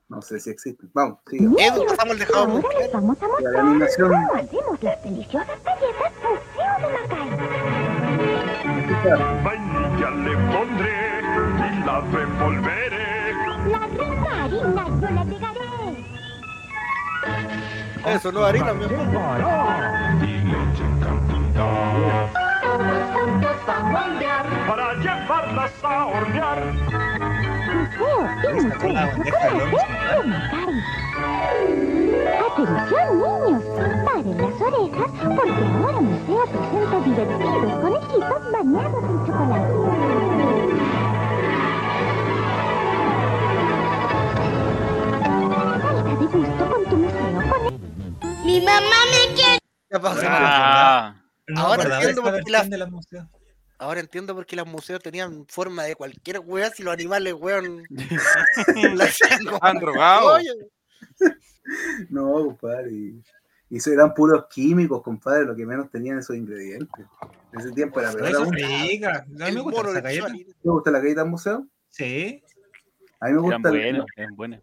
No 0.10 0.22
sé 0.22 0.40
si 0.42 0.50
existe. 0.50 0.88
Vamos. 0.94 1.20
Edu, 1.32 1.86
pasamos 1.86 2.14
el 2.14 2.20
dejado 2.20 2.48
muy 2.48 2.62
claro. 2.62 2.90
vamos 2.92 3.22
a 3.22 3.28
mostrar 3.28 3.54
la 3.54 3.60
animación. 3.62 4.12
cómo 4.12 4.34
hacemos 4.34 4.84
las 4.84 5.04
deliciosas 5.04 5.64
galletas 5.64 6.12
Museo 6.22 6.76
de 6.82 6.88
Macay. 7.08 7.30
Vainilla 9.44 10.10
le 10.12 10.34
pondré 10.52 11.22
y 11.58 11.80
la 11.86 12.02
revolveré. 12.12 13.34
La 13.70 13.88
rica 13.88 14.32
harina 14.44 14.84
yo 15.00 15.08
le 15.10 15.20
agregaré. 15.22 15.72
Eso 18.14 18.32
no 18.34 18.44
harina, 18.44 18.74
mi 18.74 18.84
amor. 18.84 19.40
Y 20.24 20.26
leche 20.44 20.84
en 20.84 21.00
cantidad. 21.00 22.51
Para 24.68 24.94
llevarlas 24.96 25.72
a 25.84 26.06
hornear. 26.06 26.74
Museo 27.74 28.28
y 28.44 28.62
Sacó 28.62 28.88
la 28.88 29.06
Museo 29.16 29.40
bandeja. 30.12 30.62
Atención 32.46 33.08
niños, 33.22 33.64
paren 34.06 34.38
las 34.38 34.62
orejas 34.62 35.12
porque 35.36 35.64
ahora 35.82 36.02
Museo 36.02 36.46
presenta 36.46 36.98
divertidos 37.06 37.74
conejitos 37.82 38.42
bañados 38.52 39.04
en 39.04 39.18
chocolate. 39.26 39.74
Salta 45.82 46.04
de 46.04 46.26
gusto 46.26 46.64
con 46.70 46.82
tu 46.86 46.96
museo 46.98 47.40
con 47.50 48.46
Mi 48.46 48.58
mamá 48.62 49.00
me 49.12 49.36
quiere. 49.36 49.60
Ya 49.90 50.00
pasó. 50.00 50.22
Ah, 50.28 51.21
No 51.48 51.62
Ahora 51.62 51.96
entiendo 51.96 52.22
por 52.22 52.44
qué 52.44 52.52
la- 52.52 52.64
de 52.64 52.78
los 52.78 52.92
museos. 52.92 53.28
Ahora 53.78 54.00
entiendo 54.00 54.36
por 54.36 54.46
qué 54.46 54.56
los 54.56 54.68
museos 54.68 55.02
tenían 55.02 55.46
forma 55.48 55.84
de 55.84 55.96
cualquier 55.96 56.40
weá 56.40 56.70
si 56.70 56.84
los 56.84 56.94
animales, 56.94 57.34
weón. 57.34 57.84
la 58.96 59.10
Han 59.62 59.80
drogado. 59.80 60.38
No, 62.10 62.34
compadre. 62.46 62.92
Y, 62.92 63.24
y 63.70 63.78
eso 63.78 63.92
eran 63.92 64.14
puros 64.14 64.46
químicos, 64.50 65.02
compadre, 65.04 65.46
lo 65.46 65.56
que 65.56 65.66
menos 65.66 65.90
tenían 65.92 66.18
esos 66.18 66.36
ingredientes. 66.36 67.06
En 67.54 67.60
ese 67.60 67.72
tiempo 67.72 68.00
era 68.00 68.12
peor 68.12 68.26
el 68.28 68.34
me 69.54 69.62
gusta 69.62 69.82
esa 69.90 70.02
galleta. 70.02 70.28
¿Te 70.34 70.70
gusta 70.70 70.92
la 70.92 71.00
galleta 71.00 71.24
museo? 71.26 71.68
Sí. 71.90 72.44
A 73.20 73.28
mí 73.28 73.34
me 73.34 73.48
eran 73.48 73.62
gusta, 73.62 73.70
buenas, 73.70 74.06
eran 74.16 74.36
buenas. 74.36 74.62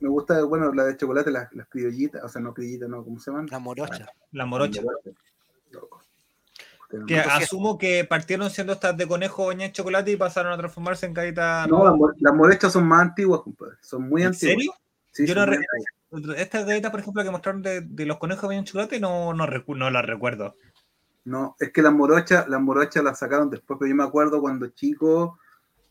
me 0.00 0.08
gusta, 0.10 0.44
bueno, 0.44 0.72
la 0.74 0.84
de 0.84 0.96
chocolate, 0.96 1.30
las, 1.30 1.52
las 1.54 1.66
criollitas, 1.68 2.22
o 2.22 2.28
sea, 2.28 2.42
no 2.42 2.52
criollitas, 2.52 2.88
no, 2.88 3.02
¿cómo 3.02 3.18
se 3.18 3.30
llaman? 3.30 3.46
La 3.50 3.58
morocha. 3.58 4.06
La 4.32 4.44
morocha. 4.46 4.82
Loco. 4.82 5.18
Que 7.06 7.18
asumo 7.18 7.78
que 7.78 8.04
partieron 8.04 8.50
siendo 8.50 8.72
estas 8.74 8.96
de 8.96 9.06
conejo 9.06 9.46
bañadas 9.46 9.68
en 9.68 9.72
chocolate 9.72 10.10
y 10.12 10.16
pasaron 10.16 10.52
a 10.52 10.56
transformarse 10.56 11.06
en 11.06 11.14
galleta. 11.14 11.66
No, 11.66 11.84
las, 11.84 11.94
mo- 11.94 12.12
las 12.18 12.34
morechas 12.34 12.72
son 12.72 12.86
más 12.86 13.02
antiguas, 13.02 13.40
compadre. 13.42 13.76
Son 13.80 14.08
muy 14.08 14.22
¿En 14.22 14.28
antiguas. 14.28 14.56
serio? 14.56 14.72
Sí, 15.10 15.26
Yo 15.26 15.34
no 15.34 15.46
re-. 15.46 15.58
Estas 16.36 16.64
galletas, 16.66 16.90
por 16.90 17.00
ejemplo, 17.00 17.24
que 17.24 17.30
mostraron 17.30 17.62
de, 17.62 17.80
de 17.80 18.06
los 18.06 18.18
conejos 18.18 18.42
bañados 18.48 18.62
en 18.62 18.66
chocolate, 18.66 19.00
no, 19.00 19.34
no, 19.34 19.46
recu- 19.46 19.76
no 19.76 19.90
las 19.90 20.04
recuerdo. 20.04 20.56
No, 21.24 21.56
es 21.58 21.72
que 21.72 21.82
las 21.82 21.92
morochas, 21.92 22.46
las 22.48 22.60
morochas 22.60 23.02
las 23.02 23.18
sacaron 23.18 23.48
después, 23.50 23.78
pero 23.80 23.88
yo 23.88 23.94
me 23.96 24.04
acuerdo 24.04 24.40
cuando 24.40 24.68
chico, 24.68 25.38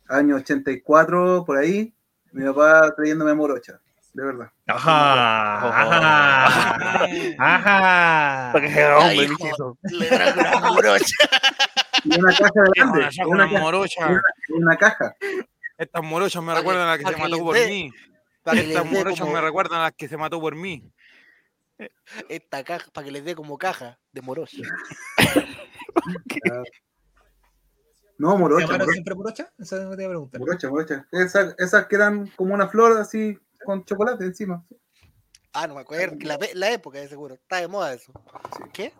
año 0.07 0.35
84, 0.35 1.43
por 1.45 1.57
ahí, 1.57 1.93
mi 2.31 2.45
papá 2.45 2.93
trayéndome 2.95 3.33
morocha, 3.33 3.79
de 4.13 4.23
verdad. 4.25 4.51
Ajá. 4.67 5.67
Ajá. 5.69 7.05
Ajá. 7.39 8.53
Para 8.53 8.67
que 8.67 8.73
Ya, 8.73 8.97
hombre, 8.97 9.15
hijo, 9.25 9.35
bichito. 9.43 9.77
le 9.83 10.07
trajo 10.07 10.39
una 10.39 10.71
morocha. 10.71 11.15
Y 12.03 12.19
una 12.19 12.33
caja 12.35 12.51
grande, 12.75 13.09
Hijo, 13.11 13.29
una, 13.29 13.45
una 13.47 13.59
morocha. 13.59 14.05
una, 14.07 14.21
una 14.49 14.77
caja. 14.77 15.15
Estas 15.77 16.03
morochas 16.03 16.43
me 16.43 16.53
recuerdan 16.53 16.87
a 16.87 16.91
la 16.91 16.97
que 16.97 17.05
se 17.05 17.17
mató 17.17 17.39
por 17.39 17.55
mí. 17.55 17.91
Estas 18.45 18.85
morochas 18.85 19.27
me 19.27 19.41
recuerdan 19.41 19.79
a 19.79 19.83
las 19.83 19.93
que 19.93 20.07
se 20.07 20.17
mató 20.17 20.39
por 20.39 20.55
mí. 20.55 20.91
esta 22.29 22.63
caja, 22.63 22.89
para 22.93 23.05
que 23.05 23.11
les 23.11 23.25
dé 23.25 23.35
como 23.35 23.57
caja 23.57 23.97
de 24.11 24.21
morocha. 24.21 24.57
No, 28.19 28.33
¿Se 28.33 28.37
morocha, 28.37 28.67
morocha, 28.67 28.91
siempre 28.91 29.15
morocha? 29.15 29.51
Eso 29.57 29.75
te 29.77 29.83
iba 29.83 29.93
a 29.93 30.09
preguntar. 30.09 30.39
morocha, 30.39 30.69
morocha. 30.69 31.07
Esas, 31.11 31.55
esas 31.57 31.87
que 31.87 31.95
eran 31.95 32.27
como 32.35 32.53
una 32.53 32.67
flor 32.67 32.97
así 32.99 33.37
con 33.65 33.83
chocolate 33.85 34.23
encima. 34.25 34.63
Ah, 35.53 35.67
no 35.67 35.75
me 35.75 35.81
acuerdo. 35.81 36.17
que 36.17 36.25
La, 36.25 36.39
la 36.55 36.71
época, 36.71 36.99
de 36.99 37.07
seguro. 37.07 37.35
Está 37.35 37.57
de 37.57 37.67
moda 37.67 37.93
eso. 37.93 38.11
¿Qué? 38.73 38.93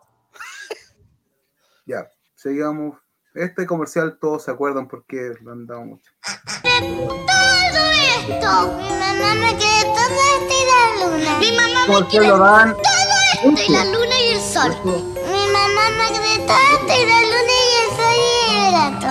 Ya, 1.86 2.08
seguimos. 2.36 3.00
Este 3.34 3.66
comercial 3.66 4.18
todos 4.22 4.44
se 4.44 4.52
acuerdan 4.52 4.88
porque 4.88 5.34
lo 5.42 5.52
han 5.54 5.66
dado 5.66 5.82
mucho. 5.82 6.12
Todo 6.22 7.92
esto. 7.92 8.78
Mi 8.78 8.90
mamá 8.90 9.34
me 9.34 9.58
quiere 9.58 9.84
todo 9.86 10.18
esto 10.38 10.54
y 10.54 10.64
la 10.70 10.82
luna. 11.08 11.32
Mi 11.40 11.52
mamá 11.58 11.80
me 11.88 11.94
¿Por 11.94 12.04
qué 12.06 12.10
quiere 12.12 12.28
lo 12.28 12.38
dan? 12.38 12.74
todo 12.74 12.84
esto 13.34 13.64
y 13.64 13.74
la 13.74 13.86
luna 13.86 14.16
y 14.20 14.34
el 14.34 14.40
sol. 14.40 14.72
Mi 14.86 15.48
mamá 15.52 15.90
me 15.98 16.08
quiere 16.12 16.46
todo 16.46 16.64
esto 16.74 16.94
y 16.94 17.06
la 17.08 17.20
luna 17.32 17.54
y 17.58 17.76
el 17.82 17.90
sol 17.98 18.18
y 18.22 18.56
el 18.56 18.72
gato. 18.72 19.10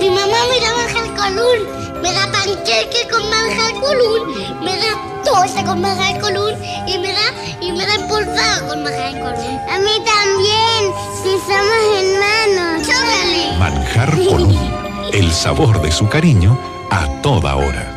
Mi 0.00 0.08
mamá 0.10 0.38
me 0.48 0.56
da 0.60 0.70
manjar 0.76 1.06
colún. 1.16 1.81
Me 2.02 2.12
da 2.12 2.26
panqueque 2.32 3.08
con 3.10 3.22
manjar 3.30 3.74
colún. 3.80 4.34
Me 4.64 4.76
da 4.76 5.22
tosta 5.24 5.64
con 5.64 5.80
manjar 5.80 6.20
colún. 6.20 6.52
Y 6.86 6.98
me 6.98 7.12
da, 7.12 7.26
y 7.60 7.72
me 7.72 7.86
da 7.86 7.94
empolvado 7.94 8.68
con 8.68 8.82
manjar 8.82 9.12
colún. 9.20 9.58
A 9.70 9.78
mí 9.78 9.94
también. 10.04 10.92
Si 11.22 11.30
somos 11.46 11.82
hermanos. 12.02 12.86
Chócale. 12.86 13.58
Manjar 13.58 14.10
Colón, 14.28 14.56
el 15.12 15.30
sabor 15.32 15.80
de 15.82 15.92
su 15.92 16.08
cariño 16.08 16.58
a 16.90 17.06
toda 17.22 17.54
hora. 17.56 17.88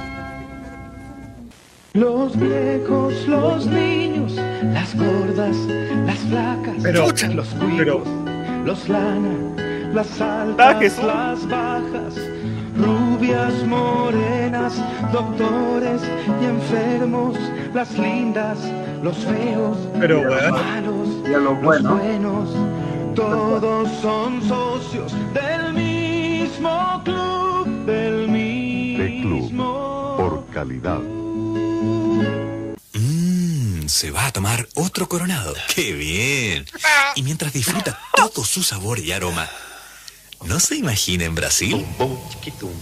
Los 1.93 2.37
viejos, 2.37 3.13
los 3.25 3.65
niños, 3.67 4.33
las 4.73 4.93
gordas, 4.95 5.55
las 6.05 6.19
flacas, 6.29 6.75
Pero- 6.83 7.07
los 7.33 7.47
cuicos, 7.47 8.07
los 8.65 8.89
lana, 8.89 9.33
las 9.93 10.07
Ah, 10.19 10.41
altas, 10.41 10.97
las 11.03 11.47
bajas, 11.47 12.15
rubias, 12.75 13.53
morenas, 13.65 14.73
doctores 15.11 16.01
y 16.41 16.45
enfermos, 16.45 17.37
las 17.73 17.91
lindas, 17.97 18.57
los 19.01 19.17
feos, 19.17 19.77
Pero, 19.99 20.23
los 20.23 20.51
malos, 20.51 21.07
Y 21.29 21.33
a 21.33 21.37
los 21.37 21.43
los 21.43 21.61
buenos. 21.61 22.49
todos 23.15 23.89
son 24.01 24.41
socios 24.47 25.13
del 25.33 25.73
mismo 25.73 27.01
club, 27.03 27.67
del 27.85 28.27
De 28.27 29.19
Club, 29.21 29.41
mismo 29.43 30.15
por 30.17 30.45
calidad. 30.53 30.99
Mmm, 32.93 33.87
se 33.87 34.11
va 34.11 34.27
a 34.27 34.31
tomar 34.31 34.67
otro 34.75 35.07
coronado. 35.07 35.53
¡Qué 35.73 35.93
bien! 35.93 36.65
Y 37.15 37.23
mientras 37.23 37.53
disfruta 37.53 37.99
todo 38.15 38.43
su 38.43 38.63
sabor 38.63 38.99
y 38.99 39.11
aroma, 39.11 39.47
¿no 40.45 40.59
se 40.59 40.75
imagina 40.75 41.25
en 41.25 41.35
Brasil? 41.35 41.85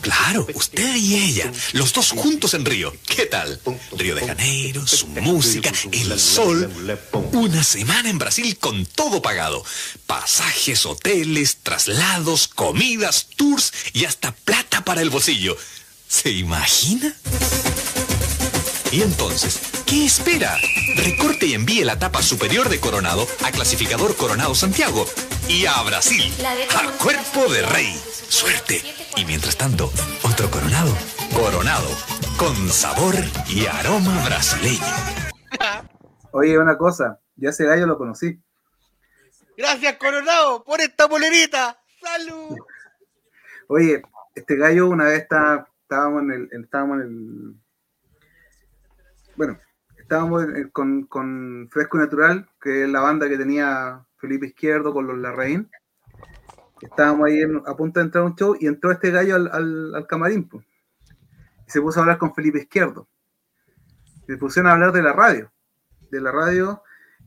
Claro, 0.02 0.48
usted 0.54 0.96
y 0.96 1.16
ella, 1.16 1.52
los 1.74 1.94
dos 1.94 2.12
juntos 2.12 2.54
en 2.54 2.66
Río. 2.66 2.94
¿Qué 3.06 3.26
tal? 3.26 3.60
Río 3.98 4.16
de 4.16 4.28
Janeiro, 4.28 4.86
su 4.86 5.08
música, 5.08 5.72
el 5.92 6.20
sol. 6.20 6.72
Una 7.32 7.64
semana 7.64 8.10
en 8.10 8.18
Brasil 8.18 8.58
con 8.58 8.86
todo 8.86 9.22
pagado. 9.22 9.64
Pasajes, 10.06 10.86
hoteles, 10.86 11.58
traslados, 11.64 12.48
comidas, 12.48 13.28
tours 13.36 13.74
y 13.94 14.06
hasta 14.06 14.32
plata 14.34 14.84
para 14.84 15.02
el 15.02 15.10
bolsillo. 15.10 15.58
¿Se 16.08 16.32
imagina? 16.32 17.16
Y 18.92 19.02
entonces, 19.02 19.60
¿qué 19.86 20.06
espera? 20.06 20.56
Recorte 20.96 21.48
y 21.48 21.54
envíe 21.54 21.84
la 21.84 21.98
tapa 21.98 22.22
superior 22.22 22.70
de 22.70 22.80
Coronado 22.80 23.28
a 23.44 23.52
clasificador 23.52 24.16
Coronado 24.16 24.54
Santiago 24.54 25.08
y 25.48 25.66
a 25.66 25.82
Brasil, 25.84 26.24
a 26.46 26.98
cuerpo 27.04 27.52
de 27.52 27.62
rey. 27.64 27.94
Suerte. 28.30 28.82
Y 29.18 29.26
mientras 29.26 29.58
tanto, 29.58 29.92
otro 30.24 30.50
Coronado. 30.50 30.92
Coronado, 31.36 31.88
con 32.38 32.56
sabor 32.70 33.16
y 33.48 33.66
aroma 33.66 34.24
brasileño. 34.26 34.82
Oye, 36.32 36.58
una 36.58 36.78
cosa, 36.78 37.20
ya 37.36 37.50
ese 37.50 37.66
gallo 37.66 37.86
lo 37.88 37.98
conocí. 37.98 38.40
Gracias, 39.58 39.98
Coronado, 39.98 40.64
por 40.64 40.82
esta 40.82 41.08
polerita. 41.08 41.80
¡Salud! 42.02 42.58
Oye, 43.68 44.02
este 44.36 44.56
gallo 44.58 44.88
una 44.90 45.06
vez 45.06 45.22
está- 45.24 45.68
estábamos 45.84 46.24
en 46.24 46.32
el, 46.32 46.50
estábamos 46.64 46.98
en 46.98 47.02
el, 47.04 47.56
bueno, 49.36 49.60
estábamos 49.98 50.44
en- 50.44 50.70
con, 50.70 51.04
con 51.04 51.70
Fresco 51.72 51.98
y 51.98 52.02
Natural, 52.02 52.50
que 52.62 52.84
es 52.84 52.90
la 52.90 53.00
banda 53.02 53.30
que 53.30 53.38
tenía 53.38 54.04
Felipe 54.24 54.46
Izquierdo 54.48 54.94
con 54.94 55.06
los 55.06 55.18
Larraín. 55.18 55.70
Estábamos 56.82 57.28
ahí 57.28 57.42
en- 57.42 57.62
a 57.66 57.76
punto 57.76 58.00
de 58.00 58.06
entrar 58.06 58.24
a 58.24 58.28
un 58.28 58.36
show 58.36 58.56
y 58.58 58.68
entró 58.68 58.90
este 58.90 59.12
gallo 59.12 59.36
al, 59.36 59.50
al- 59.94 60.08
camarín. 60.08 60.50
se 61.68 61.82
puso 61.82 62.00
a 62.00 62.04
hablar 62.04 62.18
con 62.20 62.34
Felipe 62.34 62.60
Izquierdo. 62.60 63.10
Se 64.26 64.38
pusieron 64.38 64.70
a 64.70 64.76
hablar 64.76 64.94
de 64.94 65.02
la 65.04 65.12
radio. 65.12 65.52
De 66.10 66.22
la 66.22 66.32
radio, 66.32 66.84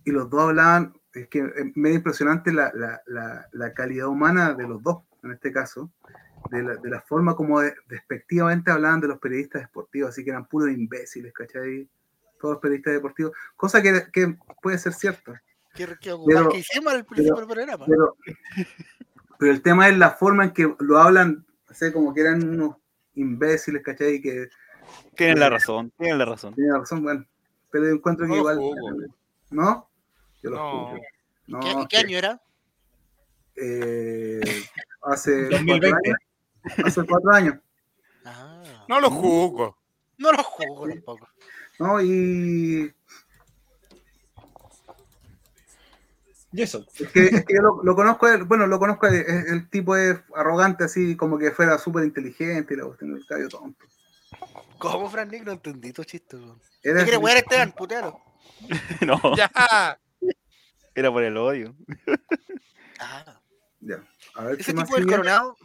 y 0.06 0.10
los 0.10 0.30
dos 0.30 0.40
hablaban, 0.48 0.94
es 1.12 1.28
que 1.28 1.40
es 1.40 1.76
medio 1.76 1.96
impresionante 1.96 2.50
la, 2.50 2.70
calidad 3.74 4.06
humana 4.06 4.54
de 4.54 4.66
los 4.66 4.82
dos, 4.82 5.02
en 5.22 5.32
este 5.32 5.52
caso 5.52 5.92
de 6.50 6.62
la, 6.62 7.00
forma 7.02 7.34
como 7.36 7.60
de- 7.60 7.74
despectivamente 7.88 8.70
hablaban 8.70 9.00
de 9.02 9.08
los 9.08 9.18
periodistas 9.18 9.62
deportivos, 9.62 10.10
así 10.10 10.24
que 10.24 10.30
eran 10.30 10.46
puros 10.46 10.70
imbéciles, 10.70 11.32
¿cachai? 11.34 11.90
Todos 12.40 12.54
los 12.54 12.62
periodistas 12.62 12.94
deportivos, 12.94 13.32
cosa 13.54 13.82
que 13.82 14.38
puede 14.62 14.78
ser 14.78 14.94
cierta. 14.94 15.42
¿Qué, 15.76 15.86
qué 16.00 16.14
Pero- 16.26 16.48
que 16.48 16.58
hicimos 16.58 16.92
al 16.92 17.04
principio 17.04 17.34
pero- 17.34 17.46
del 17.46 17.54
programa? 17.54 17.86
Pero, 17.86 18.16
pero 19.38 19.52
el 19.52 19.62
tema 19.62 19.88
es 19.88 19.96
la 19.98 20.10
forma 20.10 20.44
en 20.44 20.50
que 20.52 20.74
lo 20.80 20.98
hablan, 20.98 21.44
así 21.68 21.92
como 21.92 22.12
que 22.14 22.22
eran 22.22 22.48
unos 22.48 22.76
imbéciles, 23.14 23.82
¿cachai? 23.82 24.20
Que 24.20 24.48
Tienen 25.16 25.40
la 25.40 25.50
razón, 25.50 25.92
tienen 25.98 26.18
la 26.18 26.24
razón. 26.24 26.54
tienen 26.54 26.74
razón, 26.74 27.02
bueno, 27.02 27.26
pero 27.70 27.84
yo 27.86 27.90
encuentro 27.94 28.24
que 28.26 28.30
No 28.32 28.36
igual. 28.38 28.58
¿No? 29.50 29.88
Yo 30.42 30.50
lo 30.50 30.56
No. 30.56 30.94
No, 31.48 31.86
¿Qué, 31.88 31.96
año 31.98 32.18
era? 32.18 32.40
eh, 33.54 34.40
hace 35.02 35.48
2020. 35.48 35.88
cuatro 36.62 36.72
años. 36.74 36.84
Hace 36.84 37.04
cuatro 37.06 37.30
años. 37.32 37.54
No 38.88 39.00
lo 39.00 39.10
juzgo. 39.10 39.76
No 40.18 40.32
lo 40.32 40.42
juzgo 40.42 40.88
tampoco. 40.88 41.28
¿no? 41.78 42.00
Y 42.02 42.92
Es 46.64 47.10
que, 47.12 47.24
es 47.26 47.44
que 47.44 47.54
yo 47.54 47.62
lo, 47.62 47.82
lo 47.82 47.94
conozco, 47.94 48.26
a 48.26 48.34
él, 48.34 48.44
bueno, 48.44 48.66
lo 48.66 48.78
conozco, 48.78 49.06
es- 49.06 49.26
el 49.48 49.68
tipo 49.70 49.96
es 49.96 50.18
arrogante, 50.34 50.84
así 50.84 51.16
como 51.16 51.38
que 51.38 51.50
fuera 51.50 51.78
súper 51.78 52.04
inteligente 52.04 52.74
y 52.74 52.76
la 52.76 52.84
cuestión 52.84 53.14
del 53.14 53.26
cabello 53.26 53.48
tonto. 53.48 53.84
¿Cómo, 54.78 55.08
Fran 55.10 55.28
Nick? 55.28 55.44
No 55.44 55.52
entendí 55.52 55.92
tu 55.92 56.04
chiste, 56.04 56.36
weón. 56.36 56.60
Era 56.82 57.04
¿Qué 57.04 57.18
quiere 57.18 57.38
Esteban, 57.38 57.72
putealo? 57.72 58.20
no, 59.06 59.20
Ya. 59.36 59.98
era 60.94 61.10
por 61.12 61.22
el 61.22 61.36
odio. 61.36 61.74
Ah, 62.98 63.40
Ya. 63.80 64.02
A 64.34 64.44
ver 64.44 64.60
ese 64.60 64.72
tipo 64.74 64.94
del 64.96 65.06
coronado. 65.06 65.56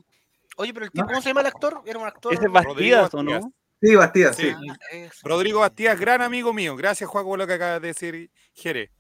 Oye, 0.57 0.73
pero 0.73 0.85
el 0.85 0.91
tipo, 0.91 1.07
¿cómo 1.07 1.21
se 1.21 1.29
llama 1.29 1.41
el 1.41 1.47
actor? 1.47 1.81
Era 1.85 1.99
un 1.99 2.05
actor. 2.07 2.33
Ese 2.33 2.45
es 2.45 2.51
Bastidas, 2.51 3.13
¿o 3.13 3.17
Bastidas. 3.17 3.43
no? 3.43 3.53
Sí, 3.81 3.95
Bastidas, 3.95 4.35
sí. 4.35 4.49
Sí. 4.51 4.67
Ah. 4.69 5.09
Rodrigo 5.23 5.59
Bastías, 5.61 5.99
gran 5.99 6.21
amigo 6.21 6.53
mío. 6.53 6.75
Gracias, 6.75 7.09
Juan, 7.09 7.25
por 7.25 7.39
lo 7.39 7.47
que 7.47 7.53
acaba 7.53 7.79
de 7.79 7.87
decir 7.87 8.29
Jerez. 8.53 8.91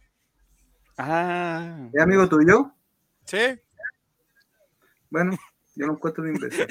Ah, 0.97 1.87
¿Es 1.93 2.01
amigo 2.01 2.27
tuyo? 2.29 2.71
¿Sí? 3.25 3.37
Bueno, 5.09 5.37
yo 5.75 5.87
no 5.87 5.93
encuentro 5.93 6.23
un 6.23 6.35
imbécil. 6.35 6.67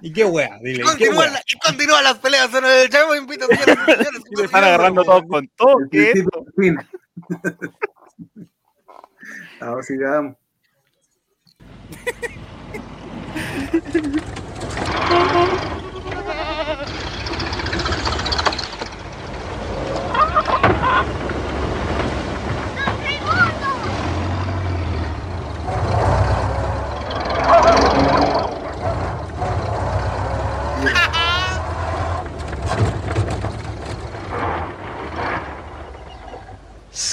¿Y 0.00 0.12
qué 0.12 0.24
wea? 0.24 0.58
Dile, 0.62 0.72
¿y 0.72 0.76
qué 0.76 0.82
Continúan 0.84 1.18
wea? 1.18 1.30
la- 1.32 1.42
y 1.46 1.58
continúan 1.58 2.04
las 2.04 2.18
peleas. 2.18 2.50
¿no? 2.52 2.68
El 2.68 2.88
Chavo 2.90 3.14
invita 3.16 3.46
a 3.46 3.56
señoras 3.56 3.98
y 4.30 4.36
le 4.36 4.44
están 4.44 4.64
agarrando 4.64 5.02
todos 5.04 5.22
con 5.28 5.48
todo. 5.56 5.76
¿Qué 5.90 6.10
es 6.10 6.16
esto? 6.16 6.44
fin. 6.56 6.76
Ahora 9.60 9.82
sigamos. 9.82 10.36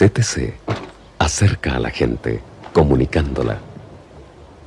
CTC 0.01 0.55
acerca 1.19 1.75
a 1.75 1.79
la 1.79 1.91
gente, 1.91 2.41
comunicándola. 2.73 3.59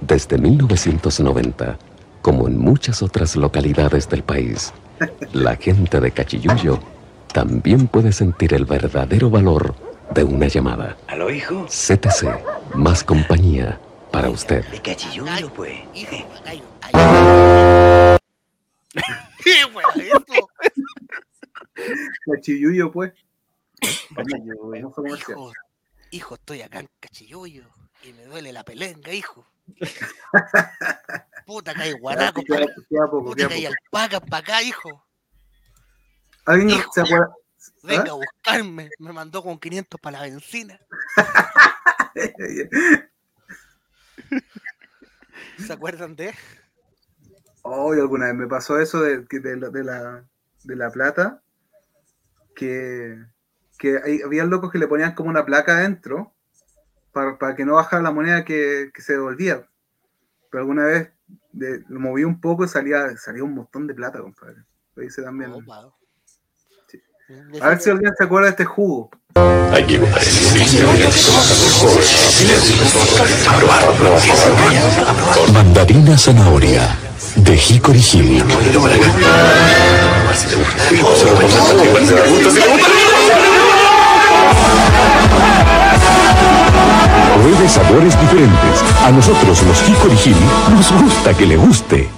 Desde 0.00 0.38
1990, 0.38 1.76
como 2.22 2.46
en 2.46 2.56
muchas 2.56 3.02
otras 3.02 3.34
localidades 3.34 4.08
del 4.08 4.22
país, 4.22 4.72
la 5.32 5.56
gente 5.56 5.98
de 5.98 6.12
Cachiyuyo 6.12 6.78
también 7.32 7.88
puede 7.88 8.12
sentir 8.12 8.54
el 8.54 8.64
verdadero 8.64 9.28
valor 9.28 9.74
de 10.14 10.22
una 10.22 10.46
llamada. 10.46 10.96
¿Aló, 11.08 11.28
hijo? 11.28 11.66
CTC, 11.66 12.76
más 12.76 13.02
compañía 13.02 13.80
para 14.12 14.30
usted. 14.30 14.64
De 14.68 14.80
cachilluyo, 14.80 15.52
pues. 15.52 15.72
Hijo, 15.94 16.12
gallo, 16.44 16.62
gallo. 16.92 18.18
¿Qué 19.42 19.64
wea 19.74 19.86
esto? 19.96 20.48
Cachiyuyo, 22.32 22.92
pues. 22.92 23.12
Hijo, 25.06 25.52
hijo, 26.10 26.34
estoy 26.34 26.62
acá 26.62 26.80
en 26.80 26.88
Cachilloyo 27.00 27.64
y 28.02 28.12
me 28.12 28.24
duele 28.24 28.52
la 28.52 28.64
pelenga, 28.64 29.12
hijo. 29.12 29.46
Puta, 31.46 31.74
que 31.74 31.82
hay 31.82 31.92
guanaco, 31.92 32.42
Queda- 32.42 32.66
poco, 33.10 33.24
puta, 33.24 33.48
para 34.20 34.38
acá, 34.38 34.62
hijo. 34.62 35.04
¿Alguien 36.46 36.80
se 36.92 37.00
acuerda? 37.00 37.34
Venga 37.82 38.04
¿Ah? 38.08 38.10
a 38.10 38.14
buscarme. 38.14 38.90
Me 38.98 39.12
mandó 39.12 39.42
con 39.42 39.58
500 39.58 40.00
para 40.00 40.18
la 40.18 40.24
benzina. 40.24 40.78
¿Se 45.58 45.72
acuerdan 45.72 46.16
de? 46.16 46.34
Hoy 47.62 47.98
alguna 47.98 48.26
vez 48.26 48.34
me 48.34 48.46
pasó 48.46 48.78
eso 48.78 49.00
de, 49.00 49.26
que 49.26 49.40
de, 49.40 49.56
la, 49.56 49.70
de, 49.70 49.84
la, 49.84 50.24
de 50.64 50.76
la 50.76 50.90
plata, 50.90 51.42
que, 52.54 53.24
que 53.78 53.98
hay- 54.04 54.20
había 54.22 54.44
locos 54.44 54.70
que 54.70 54.78
le 54.78 54.86
ponían 54.88 55.14
como 55.14 55.30
una 55.30 55.44
placa 55.44 55.76
adentro 55.76 56.32
para, 57.12 57.38
para 57.38 57.54
que 57.54 57.64
no 57.64 57.74
bajara 57.74 58.02
la 58.02 58.10
moneda 58.12 58.44
que, 58.44 58.90
que 58.94 59.02
se 59.02 59.14
devolvía. 59.14 59.66
Pero 60.50 60.62
alguna 60.62 60.84
vez 60.84 61.10
de- 61.52 61.82
lo 61.88 62.00
moví 62.00 62.24
un 62.24 62.40
poco 62.40 62.64
y 62.64 62.68
salía, 62.68 63.16
salía 63.16 63.44
un 63.44 63.54
montón 63.54 63.86
de 63.86 63.94
plata, 63.94 64.20
compadre. 64.20 64.62
Lo 64.94 65.02
hice 65.02 65.22
también. 65.22 65.52
Sí. 66.88 67.00
A 67.60 67.68
ver 67.68 67.80
si 67.80 67.90
alguien 67.90 68.12
se 68.16 68.24
acuerda 68.24 68.46
de 68.46 68.50
este 68.50 68.64
jugo. 68.64 69.10
Mandarina 75.52 76.16
zanahoria 76.16 76.96
de 77.36 77.54
Hickory 77.56 77.98
Hill. 78.12 78.44
Sabores 87.74 88.20
diferentes. 88.20 88.82
A 89.02 89.10
nosotros 89.10 89.60
los 89.64 90.26
Hill 90.26 90.36
nos 90.70 90.92
gusta 91.02 91.36
que 91.36 91.44
le 91.44 91.56
guste. 91.56 92.08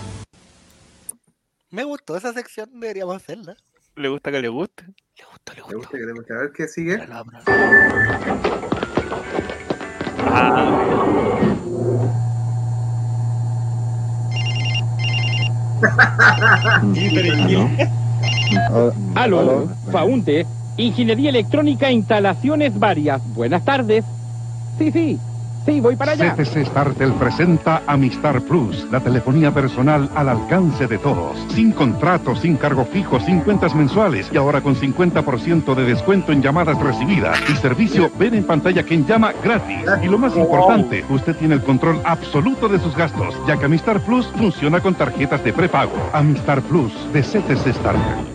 Me 1.71 1.83
gustó 1.83 2.15
esa 2.15 2.35
sección, 2.35 2.69
deberíamos 2.75 3.17
hacerla. 3.17 3.57
¿Le 3.97 4.09
gusta 4.09 4.31
que 4.31 4.43
le 4.43 4.49
guste? 4.49 4.85
Le 4.85 5.25
gusta 5.73 5.97
que 5.97 6.05
le 6.05 6.13
guste. 6.13 6.35
A 6.35 6.37
ver 6.37 6.53
qué 6.55 6.69
sigue. 6.69 7.01
Aló, 19.15 19.71
Faunte, 19.91 20.47
Ingeniería 20.77 21.31
Electrónica, 21.31 21.91
instalaciones 21.91 22.79
varias. 22.79 23.23
Buenas 23.35 23.65
tardes. 23.65 24.05
Sí, 24.79 24.93
sí, 24.93 25.19
sí, 25.67 25.81
voy 25.81 25.97
para 25.97 26.13
allá. 26.13 26.35
CTC 26.35 26.67
Startel 26.67 27.13
presenta 27.15 27.83
Amistar 27.87 28.41
Plus, 28.43 28.87
la 28.91 29.01
telefonía 29.01 29.53
personal 29.53 30.09
al 30.15 30.29
alcance 30.29 30.87
de 30.87 30.99
todos. 30.99 31.37
Sin 31.53 31.73
contrato, 31.73 32.35
sin 32.37 32.57
cargo 32.57 32.85
fijo, 32.85 33.21
sin 33.21 33.41
cuentas 33.41 33.75
mensuales 33.75 34.31
y 34.33 34.37
ahora 34.37 34.63
con 34.63 34.75
50% 34.75 35.75
de 35.75 35.85
descuento 35.85 36.33
en 36.33 36.43
llamadas 36.43 36.79
recibidas. 36.81 37.39
Y 37.51 37.57
servicio 37.57 38.11
ven 38.19 38.35
en 38.35 38.47
pantalla 38.47 38.83
quien 38.83 39.07
llama 39.07 39.33
gratis. 39.43 39.85
Y 40.03 40.07
lo 40.07 40.19
más 40.19 40.37
importante, 40.37 41.05
usted 41.11 41.37
tiene 41.37 41.57
el 41.57 41.63
control 41.63 42.01
absoluto 42.05 42.69
de 42.69 42.79
sus 42.79 42.97
gastos, 42.97 43.35
ya 43.47 43.59
que 43.59 43.67
Amistar 43.67 44.01
Plus 44.01 44.27
funciona 44.29 44.81
con 44.81 44.95
tarjetas 44.95 45.43
de 45.45 45.53
prepago. 45.53 45.97
Amistar 46.13 46.63
Plus 46.63 46.93
de 47.13 47.23
CTC 47.23 47.75
Startel. 47.75 48.27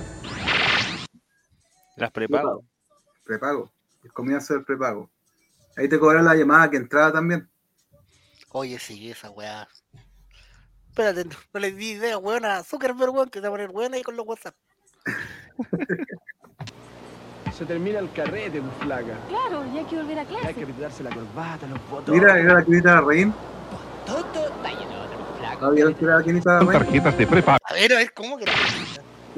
Las 1.95 2.11
prepago. 2.11 2.63
Prepago. 3.23 3.71
El 4.03 4.11
comienzo 4.11 4.53
del 4.53 4.63
prepago. 4.63 5.09
Ahí 5.77 5.87
te 5.87 5.99
cobran 5.99 6.25
la 6.25 6.35
llamada 6.35 6.69
que 6.69 6.77
entraba 6.77 7.11
también. 7.11 7.49
Oye, 8.51 8.77
sí, 8.79 9.09
esa 9.09 9.29
weá. 9.31 9.67
Espérate, 10.89 11.23
no, 11.25 11.35
no 11.53 11.59
le 11.59 11.71
di 11.71 11.91
idea, 11.91 12.17
weón, 12.17 12.43
a 12.45 12.63
Zuckerberg, 12.63 13.11
weón, 13.13 13.29
que 13.29 13.39
se 13.39 13.43
va 13.43 13.47
a 13.47 13.51
poner 13.51 13.69
buena 13.71 13.95
ahí 13.95 14.03
con 14.03 14.15
los 14.17 14.27
WhatsApp. 14.27 14.55
Se 17.53 17.65
termina 17.65 17.99
el 17.99 18.11
carrete, 18.13 18.59
tu 18.61 18.69
flaca. 18.83 19.13
Claro, 19.29 19.63
ya 19.73 19.79
hay 19.81 19.85
que 19.85 19.95
volver 19.97 20.19
a 20.19 20.25
clase. 20.25 20.47
Hay 20.47 20.53
que 20.53 20.63
apretarse 20.63 21.03
la 21.03 21.09
corbata, 21.11 21.67
los 21.67 21.89
botones. 21.89 22.21
Mira, 22.21 22.39
era 22.39 22.53
la 22.55 22.63
quinita 22.63 22.95
de 22.95 23.01
Reín. 23.01 23.33
Toto, 24.05 24.51
vaya, 24.63 24.79
no, 24.79 25.37
flaco. 25.37 25.65
¿Había 25.65 25.93
que 25.93 26.05
era 26.05 26.17
la 26.17 26.23
quinita 26.23 26.53
de 26.53 26.59
Con 26.59 26.67
Reín? 26.69 26.83
tarjetas 26.83 27.17
de 27.17 27.27
prepago. 27.27 27.57
A 27.63 27.73
ver, 27.73 27.93
a 27.93 27.97
ver, 27.97 28.13
¿cómo 28.13 28.37
que 28.37 28.45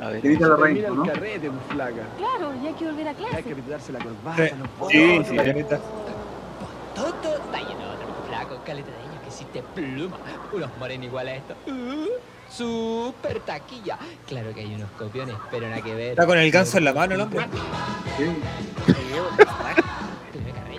A 0.01 0.10
ver. 0.10 0.22
Quinita 0.22 0.47
de 0.49 0.55
Se 0.55 0.61
Reín, 0.61 0.77
termina 0.81 0.95
¿no? 0.95 1.03
el 1.03 1.11
carrete, 1.11 1.49
tu 1.49 1.60
flaca. 1.73 2.03
Claro, 2.18 2.53
ya 2.61 2.68
hay 2.69 2.73
que 2.76 2.85
volver 2.85 3.07
a 3.07 3.14
clase. 3.14 3.35
Hay 3.35 3.43
que 3.43 3.51
apretarse 3.51 3.91
la 3.91 3.99
corbata, 3.99 4.47
Sí, 4.47 4.53
los 4.57 4.68
sí, 4.69 4.73
botones. 4.80 5.27
sí, 5.27 5.35
señorita. 6.94 7.22
Toto, 7.22 7.41
vaya, 7.52 7.70
no, 7.70 8.28
flaco, 8.28 8.61
caleta 8.65 8.91
de 8.91 8.98
años 8.98 9.22
que 9.24 9.30
hiciste 9.30 9.64
pluma. 9.76 10.18
Unos 10.52 10.78
morenos 10.78 11.07
igual 11.07 11.28
a 11.28 11.36
esto. 11.36 11.56
Uh, 11.68 12.07
super 12.49 13.40
taquilla. 13.41 13.98
Claro 14.28 14.53
que 14.53 14.61
hay 14.61 14.76
unos 14.76 14.90
copiones, 14.91 15.36
pero 15.52 15.68
nada 15.68 15.82
que 15.82 15.94
ver. 15.94 16.10
Está 16.11 16.26
con 16.26 16.38
el 16.38 16.52
ganso 16.52 16.78
en 16.78 16.86
la 16.86 16.94
mano 16.94 17.15
el 17.15 17.22
hombre. 17.22 17.48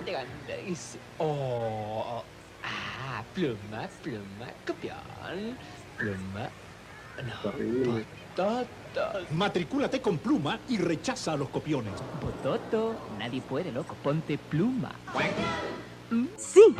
Gandés. 0.05 0.97
Oh, 1.17 2.23
ah, 2.63 3.23
pluma, 3.33 3.87
pluma, 4.03 4.47
copión. 4.65 5.57
Pluma. 5.97 6.49
No, 7.23 8.01
Toto. 8.35 8.75
Matricúlate 9.31 10.01
con 10.01 10.17
pluma 10.17 10.59
y 10.67 10.77
rechaza 10.77 11.33
a 11.33 11.37
los 11.37 11.49
copiones. 11.49 11.93
Bototo, 12.21 12.95
nadie 13.17 13.41
puede, 13.41 13.71
loco. 13.71 13.95
Ponte 14.03 14.37
pluma. 14.37 14.91
Sí. 16.37 16.75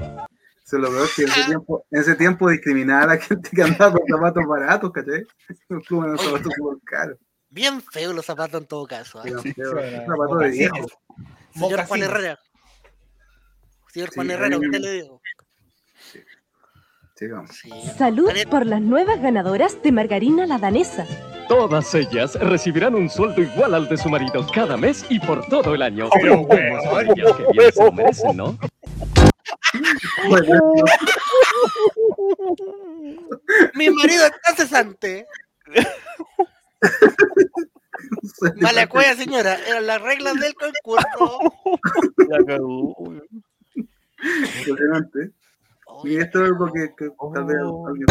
Se 0.64 0.78
lo 0.80 0.92
veo 0.92 1.06
que 1.16 1.24
en 1.24 1.30
ese 1.30 1.44
tiempo, 1.46 1.86
en 1.92 2.02
ese 2.02 2.16
tiempo 2.16 2.50
discriminaba 2.50 3.04
a 3.04 3.08
la 3.08 3.18
gente 3.18 3.50
que 3.54 3.62
andaba 3.62 3.92
con 4.00 4.08
zapatos 4.08 4.44
baratos, 4.48 4.92
¿cachai? 4.92 5.24
Como 5.88 6.02
unos 6.02 6.22
zapatos 6.22 6.54
súper 6.56 6.78
caros. 6.84 7.18
Bien 7.50 7.82
feo 7.82 8.12
los 8.14 8.26
zapatos 8.26 8.62
en 8.62 8.68
todo 8.68 8.86
caso. 8.88 9.24
Eran 9.24 9.42
Sí, 9.42 9.54
feos, 9.54 9.76
sí. 9.82 9.96
zapatos 10.08 10.40
de 10.40 10.50
viejo. 10.50 10.76
Señor 11.54 11.86
Juan. 11.86 12.04
Herrera. 12.04 12.40
Señor 13.94 14.10
Juan 14.14 14.28
Sí, 14.28 14.34
Herrera, 14.34 14.58
usted 14.58 14.80
le 14.80 14.92
digo. 14.92 15.22
Sí. 17.50 17.70
Salud 17.98 18.30
por 18.52 18.66
las 18.66 18.82
nuevas 18.82 19.22
ganadoras 19.22 19.82
de 19.82 19.92
margarina 19.94 20.46
la 20.46 20.58
danesa. 20.58 21.06
Todas 21.48 21.94
ellas 21.96 22.36
recibirán 22.42 22.94
un 22.96 23.10
sueldo 23.10 23.42
igual 23.42 23.74
al 23.74 23.88
de 23.88 23.96
su 23.98 24.10
marido 24.10 24.46
cada 24.54 24.76
mes 24.76 25.06
y 25.10 25.20
por 25.20 25.46
todo 25.48 25.76
el 25.76 25.82
año. 25.82 26.10
Pero 26.22 26.40
bueno, 26.40 26.80
que 27.16 27.46
bien 27.54 27.72
se 27.72 27.84
lo 27.86 27.92
merecen, 27.94 28.36
¿no? 28.36 28.58
Mi 33.76 33.90
marido 33.90 34.26
está 34.26 34.56
cesante. 34.56 35.28
Mala 38.58 38.88
cueva, 38.92 39.14
señora. 39.16 39.58
Eran 39.68 39.88
las 39.88 40.02
reglas 40.02 40.36
del 40.40 40.54
concurso. 40.56 41.40
La 42.30 42.44
cagó. 42.46 42.96
Impresionante. 43.76 45.32
Y 46.04 46.18
esto 46.18 46.44
es 46.44 46.52
algo 46.52 46.72
que, 46.72 46.94
que 46.98 47.10
tal 47.34 47.46
vez 47.46 47.58
Oh. 47.64 47.88
alguien. 47.88 48.06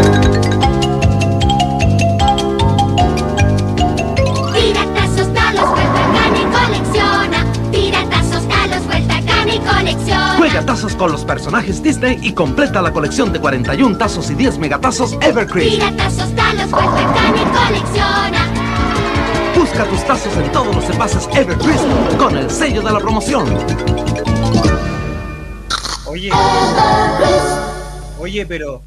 Tiratazos, 4.54 5.32
talos, 5.34 5.70
vuelta, 5.70 6.00
gana 6.12 6.38
y 6.38 6.44
colecciona. 6.52 7.52
Tiratazos, 7.74 8.48
talos, 8.48 8.86
vuelta, 8.86 9.20
gana 9.22 9.54
y 9.54 9.58
colecciona. 9.58 10.36
Juega 10.36 10.64
tazos 10.64 10.94
con 10.94 11.10
los 11.12 11.24
personajes 11.24 11.82
Disney 11.82 12.18
y 12.22 12.32
completa 12.32 12.80
la 12.80 12.92
colección 12.92 13.32
de 13.32 13.40
41 13.40 13.98
tazos 13.98 14.30
y 14.30 14.34
10 14.34 14.58
megatazos 14.58 15.14
Evercream. 15.20 15.70
Tiratazos, 15.70 16.34
talos, 16.36 16.70
vuelta, 16.70 17.02
gana 17.14 17.42
y 17.42 17.44
colecciona. 17.66 19.54
Busca 19.56 19.84
tus 19.86 20.04
tazos 20.04 20.36
en 20.36 20.52
todos 20.52 20.74
los 20.74 20.88
envases 20.90 21.28
Evercrisp 21.34 22.16
con 22.18 22.36
el 22.36 22.50
sello 22.50 22.80
de 22.82 22.92
la 22.92 22.98
promoción. 23.00 23.46
Oye. 26.06 26.30
Oye, 28.18 28.46
pero 28.46 28.82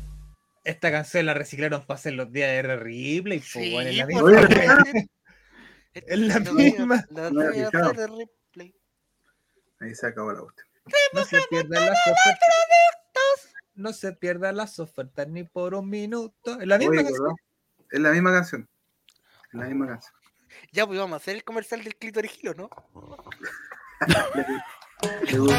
esta 0.63 0.91
canción 0.91 1.25
la 1.25 1.33
reciclaron 1.33 1.81
para 1.85 1.97
hacer 1.99 2.13
los 2.13 2.31
días 2.31 2.49
de. 2.51 2.75
Ripley. 2.77 3.39
po, 3.39 3.45
Sí, 3.45 3.75
es 3.75 3.97
la 3.97 4.05
pues, 4.07 4.23
misma. 4.23 5.07
Es 5.93 6.19
la 6.19 6.39
misma. 6.39 7.05
lo 7.09 7.31
No 7.31 7.41
he 7.41 7.49
voy 7.49 7.59
a 7.61 7.65
fijado. 7.69 7.91
hacer 7.91 7.95
de 7.97 8.07
replay. 8.07 8.75
Ahí 9.79 9.93
se 9.95 10.07
acabó 10.07 10.31
la 10.33 10.41
cuestión. 10.41 10.67
No 11.13 11.23
se 11.25 11.41
pierdan 11.49 11.85
las 11.85 11.97
ofertas. 12.07 13.53
No 13.75 13.93
se 13.93 14.13
pierdan 14.13 14.55
las 14.57 14.79
ofertas 14.79 15.27
ni 15.27 15.43
por 15.43 15.75
un 15.75 15.89
minuto. 15.89 16.59
Es 16.59 16.67
la 16.67 16.77
misma 16.77 16.91
Oye, 16.91 17.03
canción. 17.03 17.23
¿verdad? 17.23 17.35
Es 17.91 17.99
la 17.99 18.11
misma 18.11 18.31
canción. 18.31 18.69
Es 19.47 19.53
la 19.53 19.65
misma 19.65 19.87
canción. 19.87 20.13
Ya, 20.71 20.87
pues 20.87 20.97
vamos 20.97 21.13
a 21.13 21.17
hacer 21.17 21.35
el 21.35 21.43
comercial 21.43 21.83
del 21.83 21.95
clitorigilo, 21.95 22.53
¿no? 22.53 22.69
Qué 25.27 25.35
duro. 25.35 25.55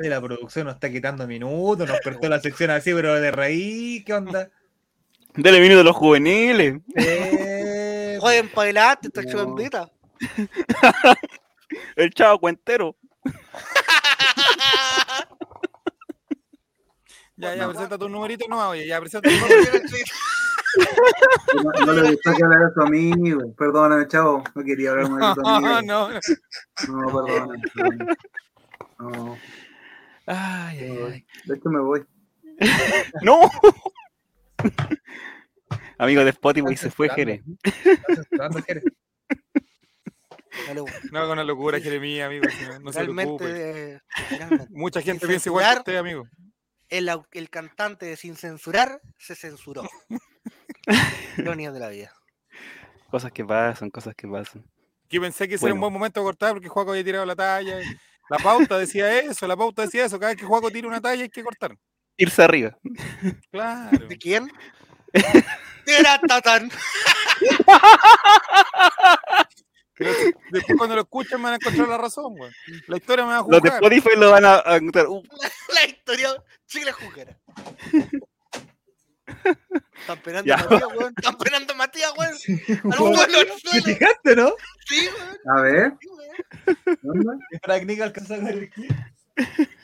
Oye, 0.00 0.08
la 0.08 0.20
producción 0.20 0.64
nos 0.64 0.76
está 0.76 0.90
quitando 0.90 1.26
minutos, 1.26 1.86
nos 1.86 2.00
cortó 2.00 2.26
la 2.30 2.40
sección 2.40 2.70
así, 2.70 2.94
pero 2.94 3.20
de 3.20 3.30
raíz, 3.30 4.02
¿qué 4.02 4.14
onda? 4.14 4.48
Dele 5.34 5.60
minuto 5.60 5.80
a 5.80 5.84
los 5.84 5.94
juveniles. 5.94 6.80
Eh, 6.96 8.16
Jueguen 8.18 8.48
para 8.48 8.62
adelante, 8.62 9.10
esta. 9.62 9.90
El 11.96 12.10
chavo 12.14 12.38
cuentero. 12.38 12.96
Ya, 17.36 17.54
ya, 17.54 17.68
presenta 17.68 17.98
tu 17.98 18.08
numerito, 18.08 18.46
no, 18.48 18.70
oye, 18.70 18.86
ya, 18.86 18.98
presenta 19.00 19.28
tu 19.28 19.36
numerito. 19.36 19.96
No, 21.62 21.86
no 21.86 21.92
le 21.92 22.10
gustó 22.12 22.34
que 22.34 22.42
hablara 22.44 22.68
a 22.68 22.72
su 22.72 22.80
amigo. 22.80 23.54
Perdóname, 23.54 24.08
chavo. 24.08 24.44
No 24.54 24.64
quería 24.64 24.92
hablar 24.92 25.10
más 25.10 25.36
de 25.36 25.42
tu 25.42 25.48
amigo. 25.48 25.82
No, 25.82 26.08
no. 26.08 26.20
No, 26.88 27.06
perdóname. 27.06 27.62
perdóname. 27.74 28.16
No. 28.98 29.38
Ay, 30.32 30.78
ay, 30.78 30.98
ay. 31.12 31.26
De 31.44 31.56
hecho, 31.56 31.68
me 31.70 31.80
voy. 31.80 32.04
¡No! 33.22 33.40
Amigo 35.98 36.22
de 36.24 36.30
Spotify 36.30 36.76
se 36.76 36.90
fue 36.90 37.08
Jerez. 37.10 37.42
No, 40.74 40.84
con 41.22 41.30
una 41.30 41.44
locura, 41.44 41.80
Jeremías, 41.80 42.26
amigo. 42.26 42.44
no- 42.82 42.92
se. 42.92 42.98
Realmente. 43.00 44.00
Mucha 44.70 45.00
gente 45.02 45.26
piensa 45.26 45.48
igual 45.48 45.72
que 45.74 45.78
usted, 45.80 45.96
amigo. 45.96 46.24
El, 46.88 47.08
el 47.32 47.50
cantante 47.50 48.06
de 48.06 48.16
Sin 48.16 48.36
Censurar 48.36 49.00
se 49.18 49.34
censuró. 49.34 49.82
Ironía 51.38 51.70
de 51.72 51.80
la 51.80 51.88
vida. 51.88 52.12
Cosas 53.10 53.32
que 53.32 53.44
pasan, 53.44 53.90
cosas 53.90 54.14
que 54.14 54.26
pasan. 54.28 54.64
Yo 55.08 55.20
pensé 55.20 55.48
que 55.48 55.54
ese 55.56 55.66
era 55.66 55.74
un 55.74 55.80
Bueno. 55.80 55.90
buen 55.90 56.00
momento 56.00 56.20
de 56.20 56.24
cortar 56.24 56.52
porque 56.52 56.68
Juaco 56.68 56.90
había 56.92 57.04
tirado 57.04 57.26
la 57.26 57.34
talla. 57.36 57.80
y 57.80 57.84
La 58.30 58.38
pauta 58.38 58.78
decía 58.78 59.18
eso, 59.18 59.44
la 59.48 59.56
pauta 59.56 59.82
decía 59.82 60.04
eso. 60.04 60.18
Cada 60.18 60.30
vez 60.32 60.40
que 60.40 60.46
Juaco 60.46 60.70
tira 60.70 60.86
una 60.86 61.00
talla 61.00 61.24
hay 61.24 61.28
que 61.28 61.42
cortar. 61.42 61.76
Irse 62.16 62.42
arriba. 62.42 62.78
Claro. 63.50 64.06
¿De 64.06 64.16
quién? 64.16 64.50
Era 65.86 66.20
Tatán. 66.20 66.70
Pero 69.96 70.12
después 70.52 70.78
cuando 70.78 70.94
lo 70.94 71.02
escuchan 71.02 71.40
me 71.40 71.44
van 71.44 71.54
a 71.54 71.56
encontrar 71.56 71.88
la 71.88 71.98
razón, 71.98 72.36
güey. 72.36 72.52
La 72.86 72.96
historia 72.98 73.26
me 73.26 73.32
va 73.32 73.38
a 73.38 73.40
Los 73.40 73.50
de 73.50 73.58
juzgar. 73.70 73.82
Spotify 73.82 74.16
lo 74.16 74.30
van 74.30 74.44
a 74.44 74.62
encontrar. 74.76 75.06
Uh, 75.08 75.22
La 75.74 75.84
historia 75.86 76.28
Chile 76.66 76.92
Jujera. 76.92 77.36
Están 80.00 80.18
penando 80.22 80.46
Ya. 80.48 80.54
a 80.54 80.58
Matías, 80.62 80.88
weón. 80.96 81.14
Están 81.16 81.38
penando 81.38 81.72
a 81.72 81.76
Matías, 81.76 82.12
weón. 82.18 82.32
Al 82.92 83.00
Weón, 83.00 83.14
suelo, 83.14 83.38
al 83.38 83.46
¿Te 83.46 83.58
suelo. 83.58 83.84
fijaste, 83.84 84.36
no? 84.36 84.52
Sí, 84.86 85.08
weón. 85.08 85.58
A 85.58 85.62
ver. 85.62 85.92
¿qué 86.84 86.96
onda? 87.08 87.38
Y 87.50 87.58
para 87.58 87.78
que 87.80 87.86
Nick 87.86 88.00
alcanza. 88.00 88.36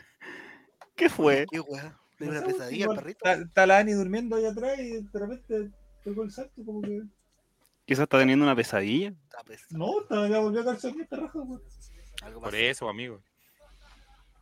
¿Qué 0.96 1.08
fue? 1.10 1.46
Qué 1.50 1.60
weón. 1.60 1.96
De 2.18 2.28
una 2.28 2.42
pesadilla, 2.42 2.86
perrito. 2.88 3.18
Está, 3.28 3.42
está 3.42 3.66
la 3.66 3.78
Ani 3.78 3.92
durmiendo 3.92 4.36
ahí 4.36 4.46
atrás 4.46 4.78
y 4.78 5.02
de 5.02 5.18
repente 5.18 5.70
pegó 6.02 6.22
el 6.22 6.30
salto 6.32 6.64
como 6.64 6.80
que. 6.80 7.02
Quizás 7.84 8.04
está 8.04 8.18
teniendo 8.18 8.44
una 8.44 8.56
pesadilla. 8.56 9.08
Está 9.08 9.42
pes- 9.44 9.66
No, 9.70 10.00
está, 10.00 10.26
ya 10.28 10.38
volvió 10.38 10.62
a 10.62 10.64
caerse 10.64 10.88
aquí 10.88 11.02
esta 11.02 11.16
raja, 11.16 11.38
weón. 11.38 11.62
Algo 12.22 12.40
Por 12.40 12.54
eso, 12.54 12.88
amigo. 12.88 13.22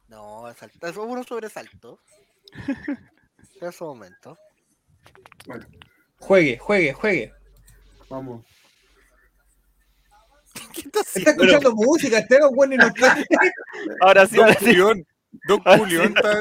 No. 0.09 0.49
Es 0.49 0.97
uno 0.97 1.25
sobresalto. 1.25 1.99
En 3.61 3.69
ese 3.69 3.85
momento. 3.85 4.37
Juegue, 6.19 6.59
juegue, 6.59 6.93
juegue. 6.93 7.33
Vamos. 8.09 8.45
¿Qué 10.73 10.83
está 10.83 11.31
escuchando 11.31 11.75
música, 11.75 12.19
este 12.19 12.37
era 12.37 12.49
un 12.49 12.57
buen 12.57 12.73
y 12.73 12.77
no 12.77 12.87
está. 12.87 13.17
Ahora 14.01 14.27
sí, 14.27 14.37
Don 14.37 14.47
ahora 14.47 14.59
sí. 14.61 15.05
Don 15.49 15.61
Julián 15.61 16.15
está. 16.17 16.41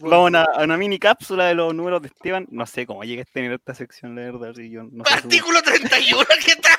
Vamos 0.00 0.12
a 0.12 0.20
una, 0.20 0.42
a 0.42 0.64
una 0.64 0.76
mini 0.76 0.98
cápsula 0.98 1.46
de 1.46 1.54
los 1.54 1.74
números 1.74 2.02
de 2.02 2.08
Esteban. 2.08 2.46
No 2.50 2.66
sé 2.66 2.86
cómo 2.86 3.04
llegué 3.04 3.22
a 3.22 3.24
tener 3.24 3.52
esta 3.52 3.74
sección, 3.74 4.14
la 4.14 4.22
verdad. 4.22 4.54
Si 4.54 4.70
yo 4.70 4.84
no 4.84 5.02
Artículo 5.10 5.62
31, 5.62 6.24
¿qué 6.44 6.52
está? 6.52 6.70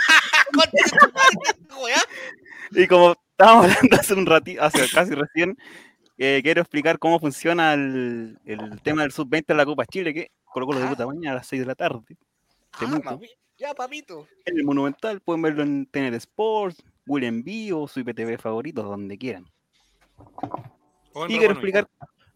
Weá. 1.82 2.02
Y 2.72 2.88
como 2.88 3.16
estábamos 3.32 3.66
hablando 3.66 3.98
hace 3.98 4.14
un 4.14 4.26
ratito, 4.26 4.64
hace 4.64 4.90
casi 4.90 5.16
recién, 5.16 5.58
eh, 6.18 6.40
quiero 6.44 6.62
explicar 6.62 7.00
cómo 7.00 7.20
funciona 7.20 7.74
el, 7.74 8.38
el 8.46 8.82
tema 8.82 9.02
del 9.02 9.12
sub-20 9.12 9.48
de 9.48 9.56
la 9.56 9.66
Copa 9.66 9.86
Chile, 9.86 10.14
que 10.14 10.32
colocó 10.52 10.74
los 10.74 10.82
Ah. 10.82 10.86
debuta 10.86 11.08
mañana 11.08 11.32
a 11.32 11.36
las 11.36 11.48
6 11.48 11.62
de 11.62 11.66
la 11.66 11.76
tarde. 11.76 12.18
Ah, 12.74 12.78
Temuco. 12.80 13.20
Ya, 13.58 13.74
papito. 13.74 14.28
En 14.46 14.58
el 14.58 14.64
Monumental 14.64 15.22
pueden 15.22 15.42
verlo 15.42 15.62
en 15.64 15.86
TNT 15.86 16.16
Sports, 16.16 16.84
Will 17.06 17.24
Envío, 17.24 17.88
su 17.88 18.00
IPTV 18.00 18.38
favorito, 18.40 18.82
donde 18.84 19.18
quieran. 19.18 19.46
Y 21.28 21.38
quiero 21.38 21.54
explicar, 21.54 21.88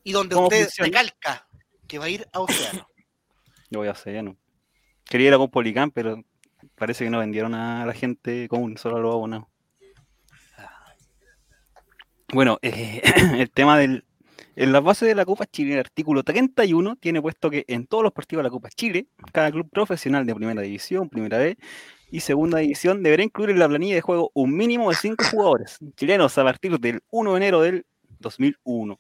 Y 0.03 0.11
donde 0.11 0.35
¿Cómo 0.35 0.47
usted 0.47 0.65
funciona? 0.65 0.87
recalca 0.87 1.47
que 1.87 1.97
va 1.97 2.05
a 2.05 2.09
ir 2.09 2.27
a 2.31 2.39
Océano. 2.41 2.87
yo 3.71 3.79
voy 3.79 3.87
a 3.87 3.91
hacer 3.91 4.13
ya 4.13 4.21
no. 4.21 4.37
Quería 5.05 5.29
ir 5.29 5.33
a 5.33 5.37
con 5.37 5.49
Policán, 5.49 5.89
pero 5.91 6.23
parece 6.75 7.03
que 7.05 7.09
no 7.09 7.19
vendieron 7.19 7.53
a 7.55 7.85
la 7.85 7.93
gente 7.93 8.47
común, 8.47 8.77
solo 8.77 8.97
a 8.97 8.99
los 8.99 9.13
abonados. 9.13 9.47
Bueno, 12.33 12.59
eh, 12.61 13.01
el 13.39 13.49
tema 13.51 13.77
del. 13.77 14.03
En 14.57 14.72
la 14.72 14.80
base 14.80 15.06
de 15.06 15.15
la 15.15 15.26
Copa 15.26 15.45
Chile, 15.45 15.73
el 15.73 15.80
artículo 15.80 16.23
31 16.23 16.95
tiene 16.95 17.22
puesto 17.22 17.49
que 17.49 17.65
en 17.68 17.88
todos 17.88 18.03
los 18.03 18.14
partidos 18.14 18.40
de 18.40 18.44
la 18.44 18.49
Copa 18.49 18.69
Chile, 18.69 19.07
cada 19.34 19.52
club 19.52 19.69
profesional 19.69 20.26
de 20.26 20.34
primera 20.34 20.61
división, 20.61 21.10
primera 21.10 21.38
B 21.40 21.57
y 22.10 22.22
segunda 22.22 22.60
división 22.60 23.03
deberá 23.03 23.23
incluir 23.23 23.49
en 23.49 23.60
la 23.60 23.68
planilla 23.68 23.95
de 23.95 24.02
juego 24.02 24.32
un 24.34 24.56
mínimo 24.56 24.90
de 24.90 24.95
5 24.95 25.26
jugadores 25.30 25.77
chilenos 25.98 26.38
a 26.38 26.44
partir 26.45 26.80
del 26.80 27.02
1 27.10 27.32
de 27.32 27.38
enero 27.38 27.61
del 27.61 27.86
2001. 28.19 28.98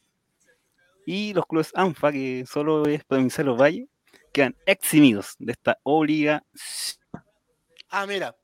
Y 1.05 1.33
los 1.33 1.45
clubes 1.45 1.71
ANFA, 1.73 2.11
que 2.11 2.45
solo 2.45 2.85
es 2.85 3.05
Provincial 3.05 3.47
Los 3.47 3.61
Valle, 3.61 3.87
quedan 4.33 4.55
eximidos 4.65 5.35
de 5.39 5.53
esta 5.53 5.77
obligación. 5.83 6.43
Ah, 7.89 8.05
mira. 8.05 8.35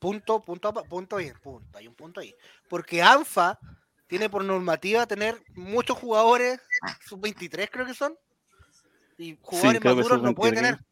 Punto, 0.00 0.40
punto, 0.40 0.72
punto 0.72 1.16
ahí, 1.16 1.30
punto. 1.42 1.78
Hay 1.78 1.86
un 1.86 1.94
punto 1.94 2.20
ahí. 2.20 2.34
Porque 2.68 3.02
ANFA 3.02 3.58
tiene 4.06 4.30
por 4.30 4.44
normativa 4.44 5.06
tener 5.06 5.42
muchos 5.54 5.98
jugadores, 5.98 6.60
sub-23 7.06 7.68
creo 7.70 7.86
que 7.86 7.94
son. 7.94 8.16
Y 9.18 9.38
jugadores 9.40 9.80
que 9.80 9.88
maduros 9.88 10.22
no 10.22 10.34
puede 10.34 10.52
sub-23. 10.52 10.62
tener. 10.62 10.84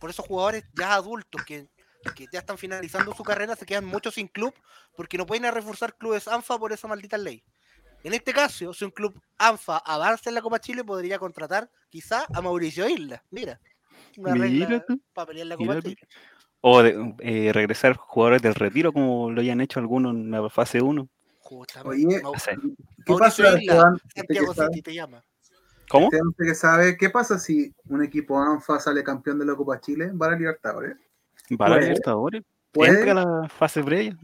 Por 0.00 0.10
esos 0.10 0.26
jugadores 0.26 0.64
ya 0.74 0.94
adultos 0.94 1.42
que, 1.44 1.68
que 2.14 2.26
ya 2.32 2.38
están 2.38 2.56
finalizando 2.56 3.14
su 3.14 3.22
carrera 3.22 3.56
se 3.56 3.66
quedan 3.66 3.84
muchos 3.84 4.14
sin 4.14 4.28
club 4.28 4.54
porque 4.96 5.18
no 5.18 5.26
pueden 5.26 5.44
ir 5.44 5.48
a 5.48 5.52
reforzar 5.52 5.96
clubes 5.96 6.26
ANFA 6.28 6.58
por 6.58 6.72
esa 6.72 6.88
maldita 6.88 7.18
ley. 7.18 7.42
En 8.02 8.14
este 8.14 8.32
caso, 8.32 8.72
si 8.72 8.84
un 8.84 8.90
club 8.90 9.20
ANFA 9.36 9.78
avanza 9.78 10.30
en 10.30 10.34
la 10.34 10.42
Copa 10.42 10.58
Chile, 10.58 10.84
podría 10.84 11.18
contratar 11.18 11.70
quizá 11.90 12.24
a 12.32 12.40
Mauricio 12.40 12.88
Isla. 12.88 13.22
Mira, 13.30 13.60
una 14.16 14.34
regla 14.34 14.84
para 15.12 15.26
pelear 15.26 15.46
la 15.48 15.56
Copa. 15.56 15.82
Chile. 15.82 15.96
O 16.62 16.82
de, 16.82 17.14
eh, 17.20 17.52
regresar 17.52 17.96
jugadores 17.96 18.42
del 18.42 18.54
retiro, 18.54 18.92
como 18.92 19.30
lo 19.30 19.40
hayan 19.40 19.60
hecho 19.60 19.80
algunos 19.80 20.14
en 20.14 20.30
la 20.30 20.48
fase 20.48 20.80
1. 20.80 21.08
Justamente. 21.50 22.06
Oye, 22.06 22.22
Mau-. 22.22 22.32
¿qué 22.32 23.12
Mauricio 23.12 23.44
pasa, 23.44 23.60
Isla, 23.60 23.96
Santiago 24.14 24.54
City 24.54 24.82
te 24.82 24.94
llama. 24.94 25.24
¿Cómo? 25.88 26.08
Que 26.38 26.54
sabe, 26.54 26.96
¿qué 26.96 27.10
pasa 27.10 27.40
si 27.40 27.74
un 27.88 28.04
equipo 28.04 28.40
ANFA 28.40 28.78
sale 28.78 29.02
campeón 29.02 29.40
de 29.40 29.46
la 29.46 29.56
Copa 29.56 29.80
Chile? 29.80 30.12
Va 30.12 30.26
a 30.26 30.30
la 30.30 30.36
Libertadores. 30.36 30.96
Para 31.58 31.74
¿Puede? 31.74 31.86
Libertadores. 31.88 32.42
¿Puede? 32.70 32.90
Entra 32.92 33.10
a 33.10 33.24
la 33.24 33.48
fase 33.48 33.82
previa. 33.82 34.16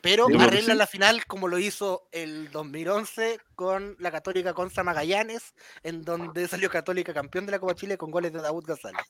Pero 0.00 0.28
arregla 0.28 0.72
sí. 0.72 0.78
la 0.78 0.86
final 0.86 1.26
como 1.26 1.48
lo 1.48 1.58
hizo 1.58 2.08
el 2.12 2.50
2011 2.50 3.38
con 3.54 3.96
la 3.98 4.10
Católica 4.10 4.54
contra 4.54 4.82
Magallanes, 4.82 5.54
en 5.82 6.02
donde 6.02 6.48
salió 6.48 6.70
Católica 6.70 7.12
campeón 7.12 7.44
de 7.44 7.52
la 7.52 7.58
Copa 7.58 7.74
Chile 7.74 7.98
con 7.98 8.10
goles 8.10 8.32
de 8.32 8.40
Daud 8.40 8.64
González. 8.66 9.04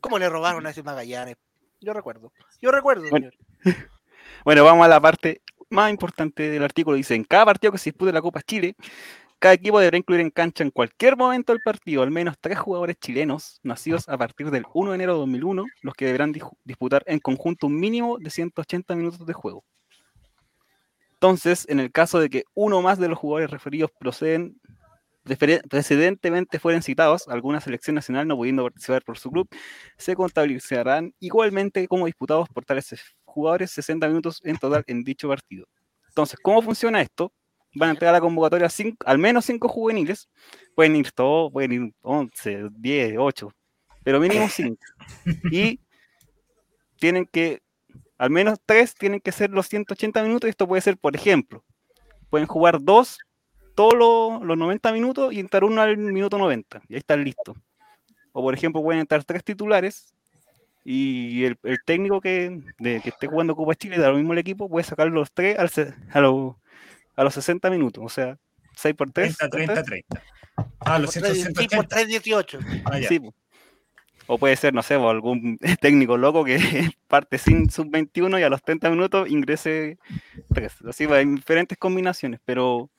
¿Cómo 0.00 0.18
le 0.18 0.28
robaron 0.28 0.66
a 0.66 0.70
ese 0.70 0.82
Magallanes? 0.82 1.36
Yo 1.80 1.92
recuerdo. 1.92 2.32
Yo 2.60 2.72
recuerdo, 2.72 3.08
Bueno. 3.08 3.30
señor. 3.62 3.76
Bueno, 4.44 4.64
vamos 4.64 4.86
a 4.86 4.88
la 4.88 5.00
parte 5.00 5.42
más 5.70 5.90
importante 5.90 6.50
del 6.50 6.62
artículo. 6.62 6.96
Dice, 6.96 7.14
en 7.14 7.24
cada 7.24 7.46
partido 7.46 7.72
que 7.72 7.78
se 7.78 7.90
dispute 7.90 8.12
la 8.12 8.20
Copa 8.20 8.42
Chile, 8.42 8.74
cada 9.38 9.54
equipo 9.54 9.78
deberá 9.78 9.96
incluir 9.96 10.20
en 10.20 10.30
cancha 10.30 10.62
en 10.62 10.70
cualquier 10.70 11.16
momento 11.16 11.52
del 11.52 11.62
partido 11.62 12.02
al 12.02 12.10
menos 12.10 12.36
tres 12.40 12.58
jugadores 12.58 12.96
chilenos 13.00 13.58
nacidos 13.62 14.08
a 14.08 14.18
partir 14.18 14.50
del 14.50 14.66
1 14.74 14.90
de 14.90 14.94
enero 14.96 15.14
de 15.14 15.20
2001, 15.20 15.64
los 15.82 15.94
que 15.94 16.04
deberán 16.06 16.34
dis- 16.34 16.50
disputar 16.64 17.02
en 17.06 17.20
conjunto 17.20 17.66
un 17.66 17.80
mínimo 17.80 18.18
de 18.18 18.28
180 18.28 18.94
minutos 18.96 19.24
de 19.24 19.32
juego. 19.32 19.64
Entonces, 21.14 21.66
en 21.68 21.80
el 21.80 21.92
caso 21.92 22.18
de 22.18 22.30
que 22.30 22.44
uno 22.54 22.82
más 22.82 22.98
de 22.98 23.08
los 23.08 23.18
jugadores 23.18 23.50
referidos 23.50 23.90
proceden 23.98 24.60
precedentemente 25.36 26.58
fueren 26.58 26.82
citados, 26.82 27.28
alguna 27.28 27.60
selección 27.60 27.94
nacional 27.94 28.26
no 28.28 28.36
pudiendo 28.36 28.62
participar 28.64 29.02
por 29.04 29.18
su 29.18 29.30
club, 29.30 29.48
se 29.96 30.14
contabilizarán 30.16 31.14
igualmente 31.20 31.86
como 31.88 32.06
disputados 32.06 32.48
por 32.48 32.64
tales 32.64 32.94
jugadores 33.24 33.70
60 33.70 34.08
minutos 34.08 34.40
en 34.44 34.56
total 34.58 34.84
en 34.86 35.04
dicho 35.04 35.28
partido. 35.28 35.66
Entonces, 36.08 36.38
¿cómo 36.42 36.62
funciona 36.62 37.00
esto? 37.00 37.32
Van 37.74 37.90
a 37.90 37.92
entregar 37.92 38.14
a 38.14 38.18
la 38.18 38.20
convocatoria 38.20 38.68
cinco- 38.68 39.04
al 39.06 39.18
menos 39.18 39.44
5 39.44 39.68
juveniles, 39.68 40.28
pueden 40.74 40.96
ir 40.96 41.12
todos, 41.12 41.52
pueden 41.52 41.72
ir 41.72 41.92
11, 42.02 42.66
10, 42.72 43.14
8, 43.18 43.52
pero 44.02 44.18
mínimo 44.18 44.48
5. 44.50 44.76
Y 45.52 45.78
tienen 46.98 47.26
que, 47.26 47.60
al 48.18 48.30
menos 48.30 48.58
3 48.66 48.94
tienen 48.94 49.20
que 49.20 49.32
ser 49.32 49.50
los 49.50 49.68
180 49.68 50.22
minutos, 50.22 50.48
y 50.48 50.50
esto 50.50 50.66
puede 50.66 50.82
ser, 50.82 50.98
por 50.98 51.14
ejemplo, 51.14 51.64
pueden 52.28 52.46
jugar 52.48 52.78
dos 52.82 53.18
todos 53.80 53.94
los, 53.94 54.42
los 54.46 54.58
90 54.58 54.92
minutos 54.92 55.32
y 55.32 55.40
entrar 55.40 55.64
uno 55.64 55.80
al 55.80 55.96
minuto 55.96 56.36
90. 56.36 56.82
Y 56.88 56.94
ahí 56.94 56.98
están 56.98 57.24
listos. 57.24 57.56
O 58.32 58.42
por 58.42 58.52
ejemplo, 58.52 58.82
pueden 58.82 59.00
entrar 59.00 59.24
tres 59.24 59.42
titulares 59.42 60.12
y 60.84 61.44
el, 61.44 61.56
el 61.62 61.78
técnico 61.86 62.20
que, 62.20 62.60
de- 62.78 63.00
que 63.00 63.08
esté 63.08 63.26
jugando 63.26 63.56
Copa 63.56 63.74
Chile, 63.74 63.96
da 63.98 64.10
lo 64.10 64.16
mismo 64.16 64.34
el 64.34 64.38
equipo, 64.38 64.68
puede 64.68 64.84
sacar 64.84 65.08
los 65.08 65.32
tres 65.32 65.58
al 65.58 65.70
a, 66.12 66.20
los, 66.20 66.54
a 67.16 67.24
los 67.24 67.34
60 67.34 67.70
minutos. 67.70 68.04
O 68.04 68.08
sea, 68.10 68.36
6 68.76 68.94
por 68.94 69.10
3. 69.10 69.36
30, 69.36 69.56
30, 69.56 69.82
30. 69.82 70.22
Ah, 70.80 70.98
los 70.98 71.14
Por 71.14 71.22
tres- 71.22 71.38
sí, 71.38 71.44
por 71.44 71.86
180. 71.86 71.88
318. 71.88 72.58
Ah, 72.84 72.98
ya. 72.98 73.08
Sí. 73.08 73.20
O 74.26 74.36
puede 74.38 74.56
ser, 74.56 74.74
no 74.74 74.82
sé, 74.82 74.94
algún 74.94 75.58
técnico 75.80 76.16
loco 76.18 76.44
que 76.44 76.58
parte 77.08 77.38
sin 77.38 77.70
sub-21 77.70 78.38
y 78.40 78.42
a 78.42 78.48
los 78.50 78.62
30 78.62 78.90
minutos 78.90 79.28
ingrese 79.30 79.98
3. 80.54 80.72
Así 80.88 81.06
va, 81.06 81.20
en 81.20 81.36
diferentes 81.36 81.76
combinaciones, 81.78 82.40
pero 82.44 82.90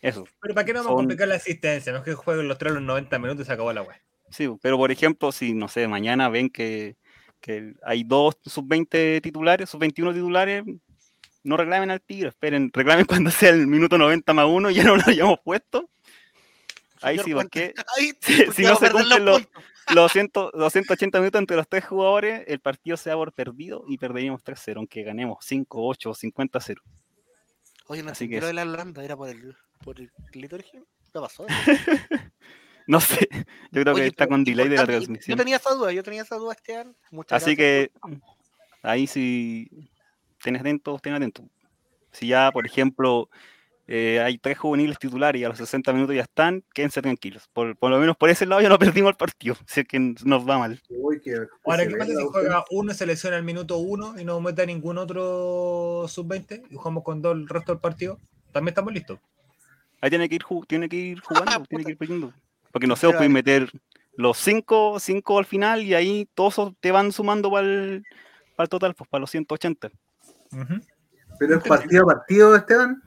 eso. 0.00 0.24
Pero 0.40 0.54
¿para 0.54 0.64
qué 0.64 0.72
no 0.72 0.80
vamos 0.80 0.92
a 0.92 0.96
complicar 0.96 1.28
la 1.28 1.34
asistencia? 1.36 1.92
No 1.92 1.98
es 1.98 2.04
que 2.04 2.14
jueguen 2.14 2.48
los 2.48 2.58
tres 2.58 2.72
los 2.72 2.82
90 2.82 3.18
minutos 3.18 3.44
y 3.44 3.46
se 3.46 3.52
acabó 3.52 3.72
la 3.72 3.82
web. 3.82 3.96
Sí, 4.30 4.48
pero 4.62 4.78
por 4.78 4.90
ejemplo, 4.90 5.32
si 5.32 5.54
no 5.54 5.68
sé, 5.68 5.88
mañana 5.88 6.28
ven 6.28 6.48
que, 6.50 6.96
que 7.40 7.74
hay 7.84 8.04
dos 8.04 8.38
sub-20 8.44 9.20
titulares, 9.20 9.68
sub-21 9.70 10.14
titulares, 10.14 10.64
no 11.42 11.56
reclamen 11.56 11.90
al 11.90 12.00
Tigre, 12.00 12.28
esperen, 12.28 12.70
reclamen 12.74 13.04
cuando 13.04 13.30
sea 13.30 13.50
el 13.50 13.66
minuto 13.66 13.98
90 13.98 14.32
más 14.32 14.46
uno 14.46 14.70
y 14.70 14.74
ya 14.74 14.84
no 14.84 14.96
lo 14.96 15.02
hayamos 15.06 15.40
puesto. 15.40 15.88
Ahí 17.02 17.18
Señor 17.18 17.24
sí, 17.24 17.34
porque 17.34 17.74
si, 17.96 18.12
porque 18.12 18.52
si 18.52 18.62
no 18.62 18.76
se 18.76 18.90
cumplen 18.90 19.24
los, 19.24 19.42
los, 19.94 20.12
100 20.12 20.30
los 20.54 20.72
180 20.72 21.18
minutos 21.18 21.40
entre 21.40 21.56
los 21.56 21.68
tres 21.68 21.84
jugadores, 21.84 22.44
el 22.46 22.60
partido 22.60 22.96
se 22.96 23.10
da 23.10 23.16
por 23.16 23.32
perdido 23.32 23.84
y 23.88 23.98
perderíamos 23.98 24.44
3-0, 24.44 24.76
aunque 24.76 25.02
ganemos 25.02 25.38
5, 25.40 25.86
8 25.86 26.10
o 26.10 26.14
50-0. 26.14 26.76
Oye, 27.90 28.04
no 28.04 28.14
sé, 28.14 28.28
que 28.28 28.40
lo 28.40 28.46
de 28.46 28.52
la 28.52 28.62
Holanda 28.62 29.02
era 29.02 29.16
por 29.16 29.28
el, 29.28 29.56
por 29.82 29.98
el 29.98 30.12
liturgia. 30.32 30.80
¿Qué 31.12 31.20
pasó? 31.20 31.44
No 32.86 32.98
sé, 32.98 33.28
yo 33.70 33.82
creo 33.82 33.94
Oye, 33.94 34.02
que 34.04 34.08
está 34.08 34.26
con 34.26 34.42
delay 34.42 34.68
de 34.68 34.76
la 34.76 34.86
transmisión. 34.86 35.36
Yo 35.36 35.44
tenía 35.44 35.58
esa 35.58 35.74
duda, 35.74 35.92
yo 35.92 36.02
tenía 36.02 36.22
esa 36.22 36.36
duda, 36.36 36.54
Esteban. 36.54 36.96
Muchas 37.12 37.40
Así 37.40 37.54
gracias 37.54 37.90
que 37.92 38.18
ahí 38.82 39.06
sí, 39.06 39.70
estén 40.38 40.56
atentos, 40.56 40.96
estén 40.96 41.12
atentos. 41.12 41.44
Si 42.10 42.26
ya, 42.26 42.50
por 42.50 42.66
ejemplo, 42.66 43.28
eh, 43.92 44.20
hay 44.20 44.38
tres 44.38 44.56
juveniles 44.56 44.98
titulares 45.00 45.40
y 45.40 45.44
a 45.44 45.48
los 45.48 45.58
60 45.58 45.92
minutos 45.92 46.14
ya 46.14 46.22
están, 46.22 46.62
quédense 46.72 47.02
tranquilos. 47.02 47.48
Por, 47.52 47.76
por 47.76 47.90
lo 47.90 47.98
menos 47.98 48.16
por 48.16 48.30
ese 48.30 48.46
lado 48.46 48.62
ya 48.62 48.68
no 48.68 48.78
perdimos 49.02 49.10
el 49.10 49.16
partido, 49.16 49.56
si 49.66 49.80
es 49.80 49.88
que 49.88 49.98
nos 49.98 50.48
va 50.48 50.58
mal. 50.58 50.80
Uy, 50.88 51.20
qué- 51.20 51.46
Ahora, 51.64 51.82
se 51.82 51.88
¿qué 51.88 51.96
pasa 51.96 52.12
si 52.14 52.24
juega 52.24 52.64
uno, 52.70 52.94
selecciona 52.94 53.36
el 53.36 53.42
minuto 53.42 53.78
uno 53.78 54.14
y 54.18 54.24
no 54.24 54.40
mete 54.40 54.62
a 54.62 54.66
ningún 54.66 54.96
otro 54.98 56.04
sub-20 56.06 56.62
y 56.70 56.76
jugamos 56.76 57.02
con 57.02 57.20
dos 57.20 57.34
el 57.34 57.48
resto 57.48 57.72
del 57.72 57.80
partido? 57.80 58.18
También 58.52 58.68
estamos 58.72 58.92
listos. 58.92 59.18
Ahí 60.00 60.08
tiene 60.10 60.28
que 60.28 60.36
ir, 60.36 60.42
tiene 60.68 60.88
que 60.88 60.96
ir 60.96 61.20
jugando, 61.20 61.64
tiene 61.66 61.84
que 61.84 61.90
ir 61.90 61.98
pidiendo. 61.98 62.32
Porque 62.72 62.86
no 62.86 62.94
sé, 62.94 63.08
Pero- 63.08 63.18
pueden 63.18 63.32
meter 63.32 63.70
los 64.14 64.38
cinco, 64.38 65.00
cinco 65.00 65.38
al 65.38 65.46
final 65.46 65.82
y 65.82 65.94
ahí 65.94 66.28
todos 66.34 66.74
te 66.80 66.92
van 66.92 67.10
sumando 67.10 67.50
para 67.50 67.66
el, 67.66 68.04
total, 68.68 68.94
pues 68.94 69.10
para 69.10 69.20
los 69.22 69.30
180. 69.30 69.90
Pero 71.38 71.56
es 71.56 71.64
partido 71.64 72.04
a 72.04 72.14
partido, 72.14 72.54
Esteban. 72.54 73.02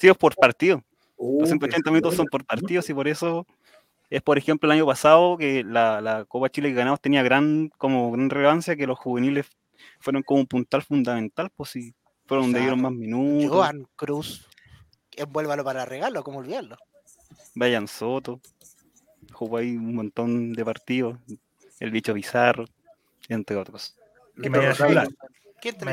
Sí, 0.00 0.08
es 0.08 0.16
por 0.16 0.34
partido. 0.34 0.82
Uh, 1.16 1.40
Los 1.40 1.50
qué 1.50 1.56
180 1.58 1.90
minutos 1.90 2.14
son 2.14 2.26
por 2.26 2.44
partidos 2.46 2.88
y 2.88 2.94
por 2.94 3.06
eso 3.06 3.46
es, 4.08 4.22
por 4.22 4.38
ejemplo, 4.38 4.66
el 4.66 4.72
año 4.78 4.86
pasado 4.86 5.36
que 5.36 5.62
la, 5.62 6.00
la 6.00 6.24
Copa 6.24 6.48
Chile 6.48 6.70
que 6.70 6.74
ganamos 6.76 7.00
tenía 7.00 7.22
gran, 7.22 7.68
como 7.76 8.10
gran 8.10 8.30
relevancia 8.30 8.74
que 8.76 8.86
los 8.86 8.98
juveniles 8.98 9.46
fueron 10.00 10.22
como 10.22 10.40
un 10.40 10.46
puntal 10.46 10.82
fundamental, 10.82 11.50
pues 11.54 11.70
sí, 11.70 11.94
fueron 12.26 12.46
donde 12.46 12.60
dieron 12.60 12.80
más 12.80 12.92
minutos. 12.92 13.50
Joan 13.50 13.86
Cruz, 13.96 14.46
envuélvalo 15.16 15.62
para 15.64 15.84
regalo, 15.84 16.24
¿cómo 16.24 16.38
olvidarlo? 16.38 16.76
Vayan 17.54 17.86
Soto, 17.86 18.40
jugó 19.32 19.58
ahí 19.58 19.76
un 19.76 19.94
montón 19.94 20.52
de 20.54 20.64
partidos, 20.64 21.18
el 21.78 21.90
bicho 21.90 22.14
Bizarro, 22.14 22.64
entre 23.28 23.56
otros. 23.56 23.96
Titular. 24.40 25.08
¿Quién 25.60 25.76
te. 25.76 25.84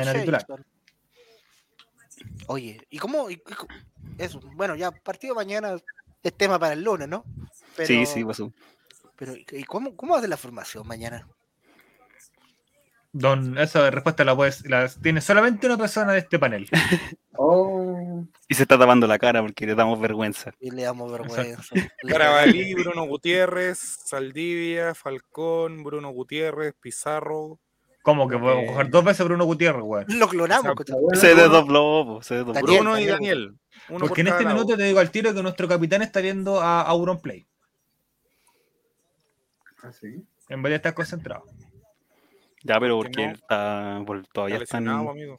Oye, 2.47 2.79
¿y 2.89 2.97
cómo? 2.97 3.29
y- 3.29 3.33
y 3.33 3.37
co- 3.37 3.67
eso, 4.17 4.39
bueno, 4.55 4.75
ya 4.75 4.91
partido 4.91 5.35
mañana 5.35 5.77
es 6.23 6.33
tema 6.33 6.59
para 6.59 6.73
el 6.73 6.83
lunes, 6.83 7.07
¿no? 7.07 7.25
Pero, 7.75 7.87
Sí, 7.87 8.05
sí, 8.05 8.23
pasó. 8.23 8.51
Pero, 9.15 9.33
¿y 9.35 9.63
cómo, 9.63 9.95
cómo 9.95 10.15
hace 10.15 10.27
la 10.27 10.37
formación 10.37 10.87
mañana? 10.87 11.27
Don, 13.13 13.57
esa 13.57 13.89
respuesta 13.89 14.23
la 14.23 14.35
puedes, 14.35 14.69
la 14.69 14.87
tiene 14.89 15.21
solamente 15.21 15.65
una 15.65 15.77
persona 15.77 16.13
de 16.13 16.19
este 16.19 16.39
panel. 16.39 16.67
Oh. 17.39 18.25
Y 18.47 18.55
se 18.55 18.63
está 18.63 18.79
tapando 18.79 19.05
la 19.05 19.19
cara 19.19 19.43
porque 19.43 19.67
le 19.67 19.75
damos 19.75 19.99
vergüenza. 19.99 20.55
Y 20.59 20.71
le 20.71 20.81
damos 20.81 21.11
vergüenza. 21.11 21.75
Carabalí, 22.07 22.73
Bruno 22.73 23.03
Gutiérrez, 23.03 23.77
Saldivia, 23.77 24.95
Falcón, 24.95 25.83
Bruno 25.83 26.09
Gutiérrez, 26.09 26.73
Pizarro. 26.81 27.59
¿Cómo 28.07 28.25
que 28.29 28.37
podemos 28.37 28.63
Eh, 28.63 28.67
coger 28.67 28.89
dos 28.89 29.03
veces 29.03 29.25
Bruno 29.25 29.43
Gutiérrez, 29.43 29.83
weón? 29.83 30.05
Lo 30.07 30.29
clonamos. 30.29 30.63
O 30.63 30.67
sea, 30.67 30.75
coche- 30.75 30.93
Se 31.19 31.35
desdobló, 31.35 32.19
se 32.21 32.35
desdobló. 32.35 32.53
Daniel, 32.61 32.81
Bruno 32.81 32.99
y 32.99 33.05
Daniel. 33.05 33.55
Uno 33.89 33.99
Porque 33.99 34.07
por 34.07 34.19
en 34.21 34.27
este 34.27 34.43
lado. 34.45 34.55
minuto 34.55 34.77
te 34.77 34.83
digo 34.83 34.99
al 34.99 35.11
tiro 35.11 35.33
que 35.33 35.43
nuestro 35.43 35.67
capitán 35.67 36.01
está 36.03 36.21
viendo 36.21 36.61
a 36.61 36.83
Auron 36.83 37.19
Play. 37.19 37.45
Ah, 39.83 39.91
sí. 39.91 40.25
En 40.47 40.61
vez 40.61 40.71
de 40.71 40.75
estar 40.77 40.93
concentrado. 40.93 41.43
Ya, 42.63 42.79
pero 42.79 42.95
¿Por 42.95 43.07
qué 43.07 43.09
porque 43.11 43.23
no? 43.25 43.29
él 43.29 43.35
está, 43.35 44.03
por- 44.05 44.27
todavía 44.27 44.55
Está 44.55 44.77
están. 44.79 44.87
amigo. 44.87 45.37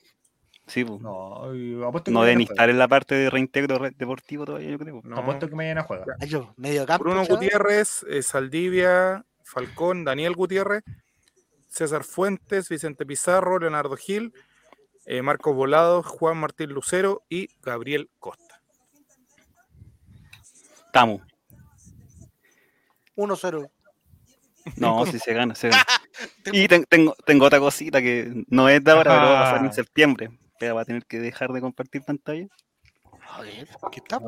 Sí, 0.67 0.85
pues. 0.85 1.01
No, 1.01 1.55
y 1.55 1.75
apuesto 1.83 2.05
que 2.05 2.11
No 2.11 2.23
deben 2.23 2.43
estar 2.43 2.69
en 2.69 2.79
la 2.79 2.87
parte 2.87 3.15
de 3.15 3.31
reintegro 3.31 3.79
re- 3.79 3.93
deportivo 3.97 4.45
todavía, 4.45 4.69
yo 4.69 4.79
creo. 4.79 5.01
No. 5.05 5.17
Apuesto 5.17 5.49
que 5.49 5.55
mañana 5.57 5.85
juega. 5.85 6.05
Ay, 6.21 6.29
yo, 6.29 6.53
medio 6.59 6.85
campo. 6.85 7.05
Bruno 7.05 7.25
chavo. 7.25 7.37
Gutiérrez, 7.39 8.05
eh, 8.11 8.23
Saldivia, 8.23 9.25
Falcón, 9.43 10.05
Daniel 10.05 10.35
Gutiérrez, 10.35 10.83
César 11.69 12.05
Fuentes, 12.05 12.69
Vicente 12.69 13.05
Pizarro, 13.07 13.59
Leonardo 13.59 13.97
Gil, 13.97 14.33
eh, 15.07 15.23
Marcos 15.23 15.55
Volado, 15.55 16.03
Juan 16.03 16.37
Martín 16.39 16.71
Lucero 16.71 17.23
y 17.29 17.49
Gabriel 17.63 18.11
Costa. 18.19 18.61
Estamos. 20.87 21.23
1-0. 23.17 23.71
No, 24.77 25.07
si 25.07 25.19
se 25.19 25.33
gana, 25.33 25.55
se 25.55 25.69
gana. 25.71 25.85
Y 26.53 26.67
ten- 26.67 26.85
tengo, 26.89 27.15
tengo 27.25 27.47
otra 27.47 27.61
cosita 27.61 28.01
que 28.03 28.45
no 28.49 28.69
es 28.69 28.83
de 28.83 28.91
ahora, 28.91 29.13
pero 29.15 29.27
va 29.29 29.41
a 29.41 29.45
pasar 29.45 29.61
en 29.61 29.67
Ah. 29.67 29.73
septiembre. 29.73 30.31
Pero 30.59 30.75
va 30.75 30.81
a 30.83 30.85
tener 30.85 31.05
que 31.07 31.21
dejar 31.21 31.53
de 31.53 31.61
compartir 31.61 32.03
pantalla. 32.03 32.47
A 33.31 33.41
ver, 33.43 33.69
¿qué 33.93 34.01
está? 34.01 34.19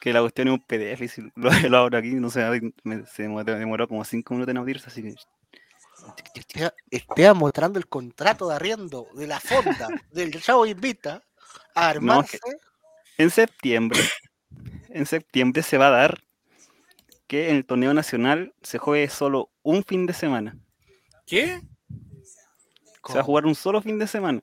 Que 0.00 0.12
la 0.12 0.20
cuestión 0.20 0.48
es 0.48 0.54
un 0.54 0.60
PDF 0.60 1.02
y 1.04 1.08
si 1.08 1.22
lo, 1.34 1.50
lo 1.74 1.78
abro 1.78 1.98
aquí, 1.98 2.14
no 2.14 2.30
sé, 2.30 2.44
me- 2.84 3.04
se 3.06 3.22
demoró, 3.24 3.58
demoró 3.58 3.88
como 3.88 4.04
5 4.04 4.34
minutos 4.34 4.52
en 4.52 4.58
abrirse, 4.58 4.86
así 4.88 5.02
que 5.02 5.14
Estea 6.90 7.34
mostrando 7.34 7.78
el 7.78 7.86
contrato 7.86 8.48
de 8.48 8.56
arriendo 8.56 9.08
de 9.14 9.26
la 9.26 9.40
fonda 9.40 9.88
del 10.10 10.40
Chavo 10.42 10.66
Invita 10.66 11.22
a 11.74 11.88
armarse. 11.88 12.38
en 13.18 13.30
septiembre, 13.30 14.00
en 14.88 15.06
septiembre 15.06 15.62
se 15.62 15.78
va 15.78 15.88
a 15.88 15.90
dar 15.90 16.24
que 17.26 17.50
en 17.50 17.56
el 17.56 17.64
torneo 17.64 17.94
nacional 17.94 18.54
se 18.62 18.78
juegue 18.78 19.08
solo 19.08 19.50
un 19.62 19.84
fin 19.84 20.06
de 20.06 20.12
semana. 20.12 20.56
¿Qué? 21.26 21.62
Se 23.06 23.14
va 23.14 23.20
a 23.20 23.24
jugar 23.24 23.46
un 23.46 23.54
solo 23.54 23.80
fin 23.80 23.98
de 23.98 24.06
semana. 24.06 24.40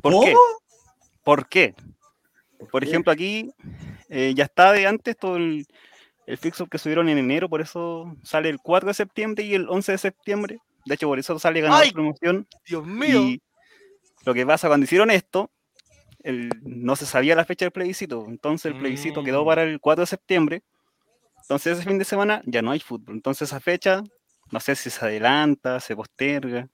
¿Por 0.00 0.12
¿Cómo? 0.12 0.24
qué? 0.24 0.34
¿Por 1.22 1.48
qué? 1.48 1.74
Por 2.70 2.84
ejemplo, 2.84 3.12
aquí 3.12 3.52
eh, 4.08 4.32
ya 4.34 4.44
está 4.44 4.72
de 4.72 4.86
antes 4.86 5.16
todo 5.16 5.36
el, 5.36 5.66
el 6.30 6.38
fixture 6.38 6.68
que 6.70 6.78
subieron 6.78 7.08
en 7.08 7.18
enero, 7.18 7.48
por 7.48 7.60
eso 7.60 8.14
sale 8.22 8.48
el 8.48 8.58
4 8.60 8.88
de 8.88 8.94
septiembre 8.94 9.44
y 9.44 9.54
el 9.54 9.68
11 9.68 9.92
de 9.92 9.98
septiembre. 9.98 10.58
De 10.84 10.94
hecho, 10.94 11.08
por 11.08 11.18
eso 11.18 11.38
sale 11.38 11.60
ganador 11.60 11.84
¡Ay! 11.84 11.92
promoción. 11.92 12.46
Dios 12.66 12.86
mío. 12.86 13.20
Y 13.22 13.42
lo 14.24 14.32
que 14.34 14.46
pasa 14.46 14.68
cuando 14.68 14.84
hicieron 14.84 15.10
esto, 15.10 15.50
el- 16.22 16.50
no 16.62 16.96
se 16.96 17.06
sabía 17.06 17.34
la 17.34 17.44
fecha 17.44 17.64
del 17.64 17.72
plebiscito. 17.72 18.24
Entonces 18.28 18.72
el 18.72 18.78
plebiscito 18.78 19.22
quedó 19.24 19.44
para 19.44 19.62
el 19.64 19.80
4 19.80 20.02
de 20.02 20.06
septiembre. 20.06 20.62
Entonces 21.42 21.78
ese 21.78 21.88
fin 21.88 21.98
de 21.98 22.04
semana 22.04 22.42
ya 22.46 22.62
no 22.62 22.70
hay 22.70 22.80
fútbol. 22.80 23.16
Entonces 23.16 23.48
esa 23.48 23.58
fecha, 23.60 24.02
no 24.52 24.60
sé 24.60 24.76
si 24.76 24.88
se 24.90 25.04
adelanta, 25.04 25.80
se 25.80 25.96
posterga. 25.96 26.68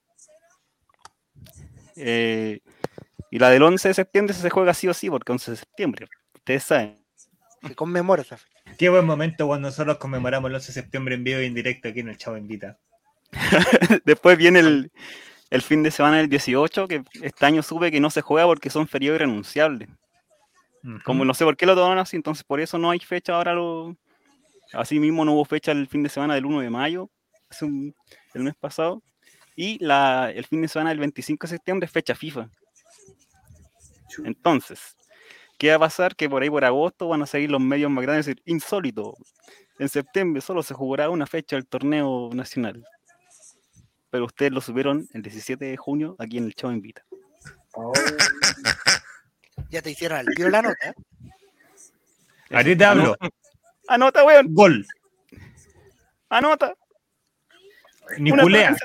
Eh, 1.95 2.59
y 3.31 3.39
la 3.39 3.49
del 3.49 3.63
11 3.63 3.87
de 3.87 3.93
septiembre 3.93 4.33
se 4.33 4.49
juega 4.49 4.73
sí 4.73 4.87
o 4.87 4.93
sí, 4.93 5.09
porque 5.09 5.31
11 5.31 5.51
de 5.51 5.57
septiembre. 5.57 6.07
Ustedes 6.35 6.63
saben. 6.63 7.03
Se 7.65 7.75
conmemora 7.75 8.21
esa 8.21 8.37
fecha. 8.37 8.56
Qué 8.77 8.89
buen 8.89 9.05
momento 9.05 9.47
cuando 9.47 9.67
nosotros 9.69 9.97
conmemoramos 9.97 10.49
el 10.49 10.55
11 10.55 10.67
de 10.67 10.73
septiembre 10.73 11.15
en 11.15 11.23
vivo 11.23 11.41
y 11.41 11.45
en 11.45 11.53
directo 11.53 11.87
aquí 11.89 11.99
en 12.01 12.09
el 12.09 12.17
Chavo 12.17 12.37
Invita. 12.37 12.77
Después 14.05 14.37
viene 14.37 14.59
el, 14.59 14.91
el 15.49 15.61
fin 15.61 15.83
de 15.83 15.91
semana 15.91 16.17
del 16.17 16.29
18, 16.29 16.87
que 16.87 17.03
este 17.21 17.45
año 17.45 17.63
supe 17.63 17.91
que 17.91 17.99
no 17.99 18.09
se 18.09 18.21
juega 18.21 18.45
porque 18.47 18.69
son 18.69 18.87
feriados 18.87 19.17
irrenunciables. 19.17 19.89
Como 21.03 21.25
no 21.25 21.33
sé 21.33 21.43
por 21.43 21.57
qué 21.57 21.65
lo 21.65 21.75
toman 21.75 21.97
así, 21.97 22.15
entonces 22.15 22.43
por 22.43 22.61
eso 22.61 22.77
no 22.77 22.89
hay 22.91 22.99
fecha 22.99 23.33
ahora. 23.35 23.53
Lo... 23.53 23.95
Así 24.73 24.99
mismo 24.99 25.25
no 25.25 25.33
hubo 25.33 25.43
fecha 25.43 25.71
el 25.71 25.87
fin 25.87 26.03
de 26.03 26.09
semana 26.09 26.35
del 26.35 26.45
1 26.45 26.61
de 26.61 26.69
mayo, 26.69 27.09
hace 27.49 27.65
un- 27.65 27.93
el 28.33 28.43
mes 28.43 28.55
pasado. 28.55 29.01
Y 29.55 29.83
la, 29.83 30.31
el 30.33 30.45
fin 30.45 30.61
de 30.61 30.67
semana 30.67 30.91
del 30.91 30.99
25 30.99 31.47
de 31.47 31.51
septiembre 31.51 31.85
es 31.87 31.91
fecha 31.91 32.13
FIFA. 32.15 32.49
Entonces, 34.23 34.95
¿Qué 35.57 35.69
va 35.69 35.75
a 35.75 35.79
pasar? 35.79 36.15
Que 36.15 36.29
por 36.29 36.43
ahí 36.43 36.49
por 36.49 36.63
agosto 36.63 37.07
van 37.07 37.23
a 37.23 37.25
seguir 37.25 37.49
los 37.49 37.61
medios 37.61 37.89
más 37.89 38.03
grandes 38.03 38.25
decir, 38.25 38.41
insólito. 38.45 39.15
En 39.79 39.89
septiembre 39.89 40.41
solo 40.41 40.63
se 40.63 40.73
jugará 40.73 41.09
una 41.09 41.25
fecha 41.25 41.55
del 41.55 41.67
torneo 41.67 42.29
nacional. 42.33 42.83
Pero 44.09 44.25
ustedes 44.25 44.51
lo 44.51 44.61
subieron 44.61 45.07
el 45.13 45.21
17 45.21 45.65
de 45.65 45.77
junio 45.77 46.15
aquí 46.19 46.37
en 46.37 46.45
el 46.45 46.55
Chavo 46.55 46.73
Invita. 46.73 47.03
Ya 49.69 49.81
te 49.81 49.91
hicieron 49.91 50.19
al 50.19 50.25
tiro 50.27 50.49
la 50.49 50.61
nota. 50.61 50.93
Ahí 52.49 52.75
te 52.75 52.85
hablo. 52.85 53.15
Anota, 53.87 54.23
weón. 54.23 54.53
Gol. 54.53 54.85
Anota. 56.29 56.75
Niculea. 58.19 58.75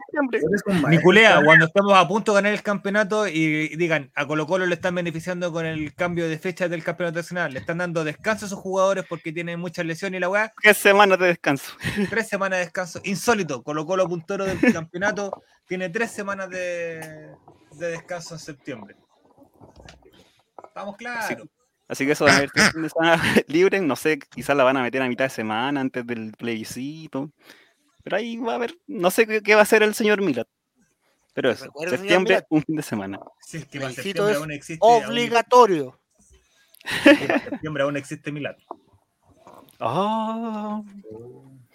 Niculea, 0.89 1.43
cuando 1.45 1.67
estamos 1.67 1.95
a 1.95 2.07
punto 2.07 2.33
de 2.33 2.39
ganar 2.39 2.53
el 2.53 2.63
campeonato 2.63 3.27
y 3.27 3.77
digan, 3.77 4.11
a 4.15 4.27
Colo 4.27 4.47
Colo 4.47 4.67
le 4.67 4.75
están 4.75 4.95
beneficiando 4.95 5.53
con 5.53 5.67
el 5.67 5.95
cambio 5.95 6.29
de 6.29 6.39
fecha 6.39 6.69
del 6.69 6.83
campeonato 6.83 7.19
nacional, 7.19 7.53
le 7.53 7.61
están 7.61 7.79
dando 7.79 8.05
descanso 8.05 8.47
a 8.47 8.49
sus 8.49 8.59
jugadores 8.59 9.05
porque 9.09 9.33
tienen 9.33 9.61
muchas 9.61 9.87
lesiones 9.87 10.19
y 10.19 10.21
la 10.21 10.29
weá. 10.29 10.53
Tres 10.61 10.79
semanas 10.79 11.19
de 11.19 11.27
descanso. 11.27 11.73
Tres 12.11 12.29
semanas 12.29 12.59
de 12.59 12.65
descanso. 12.65 13.01
Insólito. 13.05 13.63
Colo 13.63 13.87
Colo 13.87 14.09
puntero 14.09 14.45
del 14.45 14.61
campeonato 14.73 15.43
tiene 15.67 15.89
tres 15.89 16.11
semanas 16.11 16.51
de, 16.51 17.31
de 17.73 17.91
descanso 17.91 18.35
en 18.35 18.41
septiembre. 18.41 18.97
Estamos 20.65 20.97
claros. 20.97 21.49
Así 21.89 22.07
que 22.07 22.13
eso 22.13 22.25
van 22.25 22.35
a 22.35 22.37
haber 22.39 22.51
tres 22.51 22.71
fines 22.73 22.85
de 22.85 22.89
semana 22.89 23.23
libres, 23.49 23.83
no 23.83 23.97
sé, 23.97 24.19
quizás 24.19 24.57
la 24.57 24.65
van 24.65 24.79
a 24.79 24.83
meter 24.83 25.03
a 25.03 25.09
mitad 25.09 25.27
de 25.27 25.31
semana 25.31 25.81
antes 25.81 26.07
del 26.07 26.33
plebiscito. 26.33 27.31
Pero 28.03 28.17
ahí 28.17 28.37
va 28.37 28.53
a 28.53 28.55
haber, 28.57 28.77
no 28.87 29.11
sé 29.11 29.27
qué, 29.27 29.43
qué 29.43 29.55
va 29.55 29.61
a 29.61 29.63
hacer 29.65 29.83
el 29.83 29.95
señor 29.95 30.21
Milat. 30.23 30.49
Pero 31.35 31.51
eso, 31.51 31.67
septiembre, 31.89 32.35
Milat. 32.35 32.47
un 32.51 32.63
fin 32.63 32.77
de 32.77 32.83
semana. 32.83 33.19
Sí, 33.41 33.59
es 33.59 33.67
que 33.67 33.79
para 33.81 33.93
Plebiscito 33.95 34.27
septiembre 34.27 34.33
es 34.33 34.39
aún 34.41 34.53
existe. 34.53 34.87
obligatorio. 35.07 36.01
aún- 37.07 37.19
para 37.27 37.41
septiembre 37.41 37.83
aún 37.85 37.97
existe 37.97 38.33
Milán. 38.33 38.57
Ah, 39.85 40.81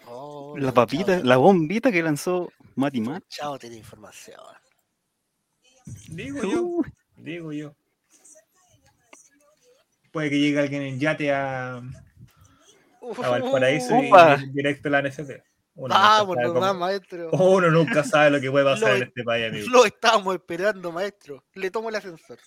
Oh, 0.09 0.55
la 0.57 0.71
papita, 0.71 1.17
chao, 1.17 1.23
la 1.25 1.35
bombita 1.35 1.91
que 1.91 2.01
lanzó 2.01 2.49
Mati 2.75 3.01
Mat. 3.01 3.21
Chao, 3.27 3.59
tiene 3.59 3.75
información. 3.75 4.39
Digo 6.07 6.41
yo. 6.41 6.81
Digo 7.17 7.51
yo. 7.51 7.75
Puede 10.13 10.29
que 10.29 10.39
llegue 10.39 10.59
alguien 10.59 10.81
en 10.83 10.99
yate 10.99 11.33
a, 11.33 11.75
a 11.77 11.81
Valparaíso 13.29 13.93
y 14.01 14.49
directo 14.53 14.87
a 14.87 14.91
la 14.91 15.01
NFP. 15.01 15.43
Uno 15.79 15.93
Vamos, 15.93 16.27
nunca 16.29 16.41
sabe 16.41 16.53
nomás, 16.53 16.69
cómo- 16.71 16.79
maestro. 16.79 17.29
Uno 17.31 17.69
nunca 17.71 18.03
sabe 18.03 18.29
lo 18.31 18.41
que 18.41 18.49
puede 18.51 18.65
pasar 18.65 18.97
en 18.97 19.03
este 19.03 19.23
país, 19.23 19.47
amigo. 19.47 19.67
Lo 19.69 19.85
estábamos 19.85 20.35
esperando, 20.35 20.91
maestro. 20.91 21.43
Le 21.53 21.69
tomo 21.71 21.89
el 21.89 21.95
ascensor. 21.95 22.39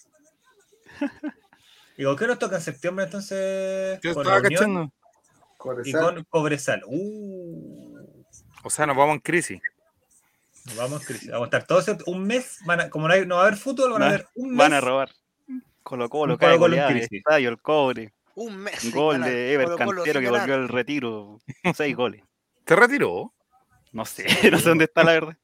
¿Y 1.97 2.05
con 2.05 2.17
qué 2.17 2.27
nos 2.27 2.39
toca 2.39 2.57
en 2.57 2.63
septiembre 2.63 3.05
entonces? 3.05 3.99
Yo 4.03 4.15
Con 4.15 4.23
estaba 4.27 4.43
cachando. 4.43 4.93
Y 5.85 5.93
con 5.93 6.25
Cobresal. 6.25 6.83
Uh, 6.87 8.25
O 8.65 8.71
sea, 8.71 8.87
nos 8.87 8.97
vamos 8.97 9.15
en 9.15 9.21
crisis. 9.21 9.61
nos 10.67 10.77
vamos, 10.77 11.05
Cris. 11.05 11.29
Vamos 11.31 11.43
a 11.45 11.57
estar 11.57 11.67
todos 11.67 11.87
un 12.07 12.25
mes. 12.27 12.59
Van 12.65 12.81
a- 12.81 12.91
como 12.91 13.07
no, 13.07 13.15
hay- 13.15 13.27
no 13.27 13.37
va 13.37 13.43
a 13.43 13.47
haber 13.47 13.59
fútbol, 13.59 13.93
van 13.93 14.03
a 14.03 14.07
haber 14.09 14.27
un 14.35 14.49
mes. 14.51 14.59
Van 14.59 14.73
a 14.73 14.81
robar. 14.81 15.11
Colo 15.83 16.09
Colo, 16.09 16.35
Un 16.35 16.39
cae 16.39 16.51
Colo-Colo 16.51 16.55
en 16.55 16.61
goleada 16.73 16.91
en 16.91 16.97
el 16.97 17.03
crisis. 17.09 17.19
estadio, 17.19 17.49
el 17.49 17.61
cobre. 17.61 18.13
Un 18.35 18.57
mes. 18.57 18.75
sin 18.81 18.91
Gol 18.93 19.23
de 19.23 19.53
Ever 19.55 19.69
Cantero 19.77 20.21
que 20.21 20.31
volvió 20.31 20.55
al 20.55 20.69
retiro. 20.69 21.39
Seis 21.75 21.95
goles. 21.97 22.23
¿Se 22.71 22.77
retiró? 22.77 23.35
No 23.91 24.05
sé, 24.05 24.25
no 24.53 24.57
sé 24.61 24.69
dónde 24.69 24.85
está 24.85 25.03
la 25.03 25.15
verdad. 25.15 25.37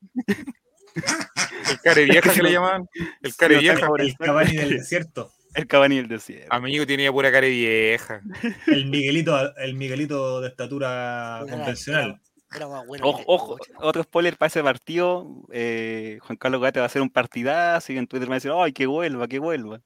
El 0.94 1.80
care 1.82 2.04
vieja 2.04 2.32
que 2.32 2.40
le 2.40 2.52
llamaban. 2.52 2.86
El 3.20 3.34
care 3.34 3.58
vieja. 3.58 3.88
El 3.98 4.14
Cavani 4.16 4.56
del 4.56 4.70
desierto. 4.78 5.32
El 5.52 5.66
Cavani 5.66 5.96
del 5.96 6.06
desierto. 6.06 6.54
Amigo 6.54 6.86
tenía 6.86 7.10
pura 7.10 7.32
care 7.32 7.48
vieja. 7.48 8.20
El 8.68 8.86
Miguelito, 8.86 9.36
el 9.56 9.74
Miguelito 9.74 10.40
de 10.40 10.46
estatura 10.50 11.40
convencional. 11.50 12.20
Era. 12.54 12.68
Ojo, 12.68 13.24
ojo, 13.26 13.56
otro 13.78 14.04
spoiler 14.04 14.36
para 14.36 14.46
ese 14.46 14.62
partido. 14.62 15.26
eh, 15.50 16.20
Juan 16.22 16.36
Carlos 16.36 16.60
Gate 16.62 16.78
va 16.78 16.84
a 16.84 16.86
hacer 16.86 17.02
un 17.02 17.10
partidazo 17.10 17.92
y 17.92 17.98
en 17.98 18.06
Twitter 18.06 18.28
me 18.28 18.34
va 18.34 18.36
a 18.36 18.38
decir, 18.38 18.52
¡ay, 18.54 18.72
que 18.72 18.86
vuelva, 18.86 19.26
que 19.26 19.40
vuelva! 19.40 19.80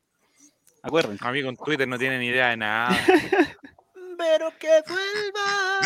Acuérdense. 0.82 1.26
Amigo 1.26 1.48
en 1.48 1.56
Twitter 1.56 1.88
no 1.88 1.98
tiene 1.98 2.18
ni 2.18 2.26
idea 2.26 2.50
de 2.50 2.58
nada. 2.58 2.94
Pero 4.18 4.52
que 4.58 4.82
vuelva. 4.86 5.80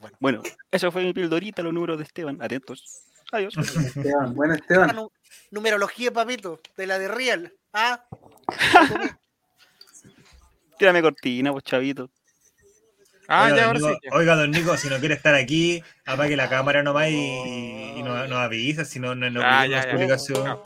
Bueno. 0.00 0.16
Bueno, 0.20 0.42
eso 0.70 0.92
fue 0.92 1.02
mi 1.02 1.12
pildorita, 1.12 1.62
los 1.62 1.72
números 1.72 1.98
de 1.98 2.04
Esteban. 2.04 2.40
Atentos. 2.40 3.02
Adiós. 3.32 3.54
Esteban, 3.56 4.34
buen 4.34 4.50
La 4.50 4.56
Esteban. 4.56 4.94
nu- 4.94 5.10
numerología, 5.50 6.12
papito, 6.12 6.60
de 6.76 6.86
la 6.86 6.98
de 6.98 7.08
Real. 7.08 7.52
¿Ah? 7.72 8.04
Tírame 10.78 11.02
cortina, 11.02 11.50
pues 11.52 11.64
chavito. 11.64 12.10
Ah, 13.26 13.44
oiga, 13.46 13.56
ya, 13.56 13.66
don 13.66 13.76
ahora 13.76 13.78
Nico, 13.88 14.00
sí. 14.02 14.08
oiga, 14.12 14.36
don 14.36 14.50
Nico, 14.50 14.76
si 14.76 14.88
no 14.88 14.98
quiere 14.98 15.14
estar 15.14 15.34
aquí, 15.34 15.82
apague 16.04 16.36
la 16.36 16.48
cámara 16.50 16.82
nomás 16.82 17.08
y, 17.08 17.14
y 17.96 18.02
nos, 18.02 18.28
nos 18.28 18.38
avisa, 18.38 18.84
si 18.84 19.00
no, 19.00 19.14
no, 19.14 19.30
no 19.30 19.40
Ah, 19.42 19.66
ya, 19.66 19.84
ya. 19.86 19.92
publicación. 19.92 20.44
No. 20.44 20.62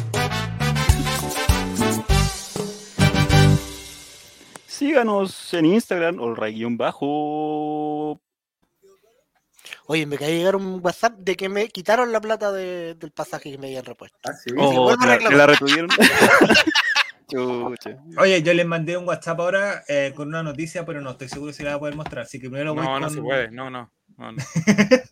Síganos 4.66 5.52
en 5.54 5.66
Instagram, 5.66 6.18
o 6.20 6.34
bajo 6.76 8.20
Oye, 9.90 10.04
me 10.04 10.18
caí 10.18 10.36
llegar 10.36 10.54
un 10.54 10.80
WhatsApp 10.82 11.14
de 11.18 11.34
que 11.34 11.48
me 11.48 11.68
quitaron 11.68 12.12
la 12.12 12.20
plata 12.20 12.52
de- 12.52 12.94
del 12.94 13.10
pasaje 13.10 13.50
que 13.50 13.56
me 13.56 13.68
habían 13.68 13.86
repuesto. 13.86 14.18
Ah, 14.28 14.32
sí. 14.34 14.50
Oh, 14.58 14.94
la, 15.30 15.46
retuvieron. 15.46 15.88
Chucha. 17.30 17.96
Oye, 18.18 18.42
yo 18.42 18.52
les 18.54 18.66
mandé 18.66 18.96
un 18.96 19.06
WhatsApp 19.08 19.40
ahora 19.40 19.82
eh, 19.88 20.12
con 20.14 20.28
una 20.28 20.42
noticia, 20.42 20.84
pero 20.84 21.00
no 21.00 21.10
estoy 21.12 21.28
seguro 21.28 21.52
si 21.52 21.62
la 21.62 21.70
voy 21.70 21.76
a 21.76 21.80
poder 21.80 21.94
mostrar. 21.96 22.24
Así 22.24 22.38
que 22.38 22.48
primero 22.50 22.74
voy 22.74 22.84
No, 22.84 23.00
no 23.00 23.06
con- 23.06 23.14
se 23.14 23.22
puede. 23.22 23.50
No, 23.50 23.70
no. 23.70 23.90
no, 24.18 24.32
no. 24.32 24.38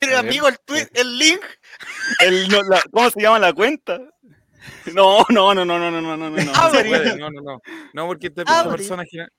Pero 0.00 0.16
amigo, 0.18 0.48
el, 0.48 0.58
tweet, 0.64 0.88
el 0.94 1.18
link. 1.18 1.42
El- 2.20 2.48
no, 2.48 2.62
la- 2.62 2.82
¿Cómo 2.90 3.10
se 3.10 3.20
llama 3.20 3.38
la 3.38 3.52
cuenta? 3.52 4.00
No, 4.94 5.24
no, 5.28 5.54
no, 5.54 5.64
no, 5.64 5.78
no, 5.78 5.90
no, 5.90 6.00
no, 6.00 6.16
no, 6.16 6.30
no. 6.30 6.30
No 6.30 6.70
se 6.70 6.84
puede, 6.84 7.16
no, 7.18 7.30
no, 7.30 7.40
no. 7.42 7.60
No, 7.92 8.06
porque 8.06 8.28
esta, 8.28 8.42
esta 8.42 8.60
Abre. 8.60 8.78
persona 8.78 9.02
gener- 9.04 9.30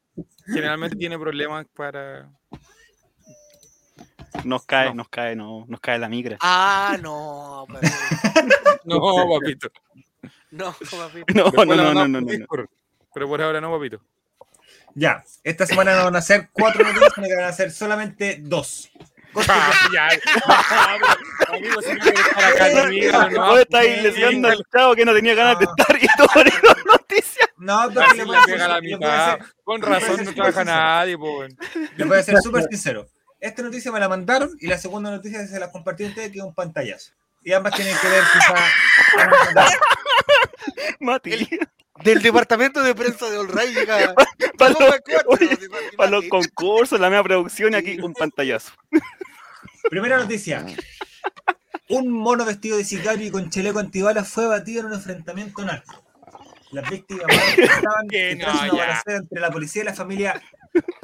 generalmente 0.45 0.95
tiene 0.95 1.18
problemas 1.18 1.66
para. 1.76 2.30
Nos 4.44 4.66
cae, 4.66 4.90
No. 4.90 4.95
nos 4.95 5.10
cae, 5.10 5.36
no, 5.36 5.66
nos 5.68 5.80
cae 5.80 5.99
la 5.99 6.10
migra. 6.10 6.38
Ah, 6.41 6.98
no. 7.02 7.68
No, 8.84 8.99
papito. 9.40 9.70
No, 10.52 10.74
papito. 10.74 11.34
No, 11.36 11.52
no, 11.52 11.76
no, 11.76 11.94
no, 11.94 12.08
no, 12.08 12.22
no, 12.22 12.68
Pero 13.14 13.28
por 13.28 13.41
ahora 13.41 13.62
no, 13.62 13.72
papito. 13.72 14.02
Ya, 14.95 15.24
esta 15.44 15.66
semana 15.66 15.95
no 15.95 16.06
van 16.06 16.16
a 16.16 16.22
ser 16.22 16.49
cuatro 16.52 16.84
noticias, 16.84 17.14
sino 17.16 17.28
que 17.28 17.36
van 17.36 17.45
a 17.45 17.53
ser 17.53 17.72
solamente 17.72 18.38
dos. 18.41 18.90
Ah, 19.48 19.72
ya. 19.94 20.10
Amigo, 21.48 21.82
si 21.82 21.94
no 23.34 23.58
estáis 23.58 24.03
lesionando 24.03 24.49
al 24.49 24.66
chavo 24.70 24.94
que 24.94 25.06
no 25.06 25.14
tenía 25.14 25.36
ganas 25.36 25.58
de 25.58 25.66
estar 25.66 25.95
y 25.95 26.08
todo 26.18 26.44
noticias. 26.86 27.49
No, 27.56 27.88
pero 27.88 28.02
Así 28.02 28.18
le 28.18 28.26
le 28.26 28.26
voy 28.26 28.36
a 28.36 28.68
la 28.68 28.80
le 28.80 28.82
mitad. 28.82 29.40
Con 29.64 29.80
le 29.80 29.88
razón 29.88 30.26
no 30.26 30.34
trabaja 30.34 30.66
nadie, 30.66 31.16
weón. 31.16 31.58
Les 31.95 32.08
voy 32.08 32.18
a 32.18 32.24
ser 32.24 32.41
súper 32.41 32.64
sincero. 32.64 33.08
Esta 33.41 33.63
noticia 33.63 33.91
me 33.91 33.99
la 33.99 34.07
mandaron 34.07 34.55
y 34.59 34.68
la 34.68 34.77
segunda 34.77 35.09
noticia 35.09 35.45
se 35.47 35.59
la 35.59 35.72
compartí 35.72 36.05
a 36.05 36.09
ustedes 36.09 36.31
que 36.31 36.38
es 36.38 36.43
un 36.43 36.53
pantallazo. 36.53 37.11
Y 37.43 37.53
ambas 37.53 37.73
tienen 37.73 37.95
que 37.99 38.07
ver 38.07 38.23
quizá. 38.31 38.55
Mati. 40.99 41.49
Del 42.03 42.22
departamento 42.22 42.84
de 42.84 42.93
prensa 42.93 43.31
de 43.31 43.39
Olray 43.39 43.73
llega. 43.73 44.13
Para 44.59 44.76
los, 44.80 44.93
oye, 45.26 45.57
para 45.97 46.11
los 46.11 46.26
concursos, 46.26 46.99
la 46.99 47.09
misma 47.09 47.23
producción 47.23 47.73
y 47.73 47.77
aquí 47.77 47.99
un 47.99 48.13
pantallazo. 48.13 48.73
Primera 49.89 50.18
noticia. 50.18 50.63
Un 51.89 52.11
mono 52.11 52.45
vestido 52.45 52.77
de 52.77 52.85
sicario 52.85 53.26
y 53.26 53.31
con 53.31 53.49
chaleco 53.49 53.80
antibalas 53.80 54.30
fue 54.30 54.45
abatido 54.45 54.81
en 54.81 54.85
un 54.88 54.93
enfrentamiento 54.93 55.65
narco. 55.65 56.03
Las 56.72 56.88
víctimas 56.91 57.26
estaban 57.57 58.07
tras 58.07 58.55
no, 58.55 58.61
una 58.61 58.73
balacera 58.73 59.18
entre 59.18 59.41
la 59.41 59.49
policía 59.49 59.81
y 59.81 59.85
la 59.85 59.93
familia 59.95 60.41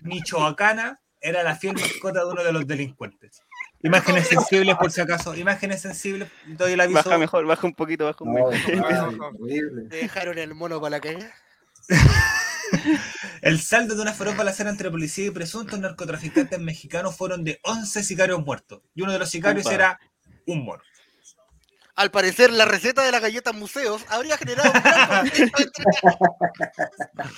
michoacana 0.04 1.00
era 1.28 1.44
la 1.44 1.56
fiel 1.56 1.74
mascota 1.74 2.20
de 2.22 2.26
uno 2.32 2.44
de 2.44 2.52
los 2.54 2.66
delincuentes. 2.66 3.44
Imágenes 3.84 4.28
sensibles, 4.28 4.76
por 4.76 4.92
si 4.92 5.02
acaso. 5.02 5.36
Imágenes 5.36 5.82
sensibles. 5.82 6.30
Doy 6.46 6.74
el 6.74 6.82
aviso. 6.82 7.04
Baja 7.04 7.18
mejor, 7.18 7.46
baja 7.46 7.68
un 7.68 7.74
poquito, 7.74 8.06
baja 8.06 8.24
un 8.24 8.36
poquito. 8.36 9.12
no, 9.12 9.28
horrible. 9.40 9.84
Dejaron 9.90 10.38
el 10.38 10.56
mono 10.56 10.80
para 10.82 10.92
la 10.92 11.00
calle. 11.00 11.30
El 13.42 13.60
saldo 13.62 13.96
de 13.96 14.02
una 14.02 14.14
feroz 14.14 14.36
balacera 14.36 14.70
entre 14.70 14.90
policía 14.90 15.28
y 15.28 15.32
presuntos 15.32 15.80
narcotraficantes 15.80 16.60
mexicanos 16.60 17.16
fueron 17.16 17.44
de 17.44 17.60
11 17.64 18.04
sicarios 18.04 18.44
muertos. 18.44 18.82
Y 18.96 19.04
uno 19.04 19.14
de 19.14 19.20
los 19.20 19.30
sicarios 19.30 19.66
Upa. 19.66 19.76
era 19.76 20.00
un 20.48 20.66
mono. 20.66 20.82
Al 21.96 22.12
parecer, 22.12 22.52
la 22.52 22.66
receta 22.66 23.04
de 23.04 23.12
las 23.12 23.22
galletas 23.22 23.54
museos 23.56 24.06
habría 24.10 24.38
generado 24.38 24.72
un 24.72 24.82
gran 24.82 25.28
entre- 25.28 25.52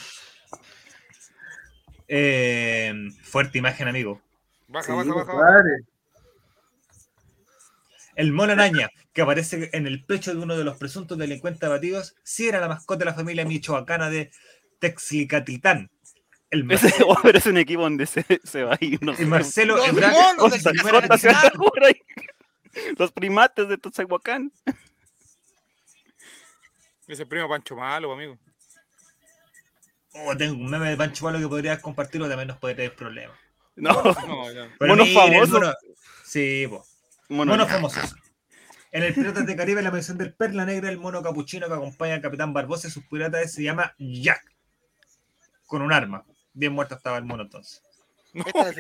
Eh, 2.11 2.91
fuerte 3.29 3.57
imagen, 3.57 3.87
amigo. 3.87 4.21
Baja, 4.67 4.87
Sí, 4.87 4.91
baja, 4.91 5.13
baja. 5.13 5.33
baja. 5.33 5.63
El 8.15 8.33
mono 8.33 8.51
araña, 8.51 8.89
que 9.13 9.21
aparece 9.21 9.69
en 9.73 9.87
el 9.87 10.03
pecho 10.03 10.33
de 10.33 10.41
uno 10.41 10.57
de 10.57 10.63
los 10.65 10.77
presuntos 10.77 11.17
delincuentes 11.17 11.63
abatidos, 11.63 12.15
sí 12.23 12.47
era 12.49 12.59
la 12.59 12.67
mascota 12.67 12.99
de 12.99 13.05
la 13.05 13.13
familia 13.13 13.45
michoacana 13.45 14.09
de 14.09 14.31
Texlicatitán. 14.79 15.89
El 16.51 16.69
Ese, 16.71 16.87
Marcelo, 16.87 17.07
oh, 17.09 17.17
pero 17.23 17.37
es 17.37 17.45
un 17.45 17.57
equipo 17.57 17.83
donde 17.83 18.05
se, 18.07 18.25
se 18.43 18.63
va 18.63 18.73
a 18.73 18.77
ir 18.81 18.99
unos 19.01 19.19
y 19.19 19.25
Marcelo 19.25 19.77
Los 19.77 19.87
Ebrard- 19.87 20.11
monos 20.37 20.51
de. 20.63 22.01
Los 22.97 23.11
primates 23.11 23.67
de 23.69 23.77
Tozahuacán. 23.77 24.51
Ese 27.07 27.25
primo 27.25 27.47
Pancho 27.49 27.75
Malo, 27.75 28.11
amigo. 28.11 28.37
Oh, 30.13 30.35
tengo 30.35 30.55
un 30.55 30.69
meme 30.69 30.89
de 30.89 30.97
Pancho 30.97 31.25
Palo 31.25 31.39
que 31.39 31.47
podrías 31.47 31.79
compartirlo, 31.79 32.27
también 32.27 32.47
nos 32.47 32.57
podría 32.57 32.77
tener 32.77 32.95
problemas. 32.95 33.37
No, 33.75 33.91
No. 34.03 34.13
Pero 34.77 34.95
Monos 34.95 35.13
famosos. 35.13 35.49
mono- 35.51 35.73
Sí, 36.25 36.65
po. 36.69 36.85
mono- 37.29 37.51
Monos 37.53 37.69
famosos. 37.69 38.15
En 38.91 39.03
el 39.03 39.13
Piratas 39.13 39.45
de 39.45 39.55
Caribe, 39.55 39.81
la 39.83 39.91
mención 39.91 40.17
del 40.17 40.33
Perla 40.33 40.65
Negra, 40.65 40.89
el 40.89 40.97
mono 40.97 41.21
capuchino 41.21 41.67
que 41.67 41.73
acompaña 41.73 42.15
al 42.15 42.21
Capitán 42.21 42.53
Barbosa 42.53 42.87
y 42.87 42.91
sus 42.91 43.05
piratas 43.05 43.53
se 43.53 43.61
llama 43.63 43.93
Jack. 43.99 44.43
Con 45.67 45.83
un 45.83 45.93
arma. 45.93 46.25
Bien 46.53 46.73
muerto 46.73 46.95
estaba 46.95 47.17
el 47.19 47.25
mono 47.25 47.43
entonces. 47.43 47.83
Esta 48.33 48.73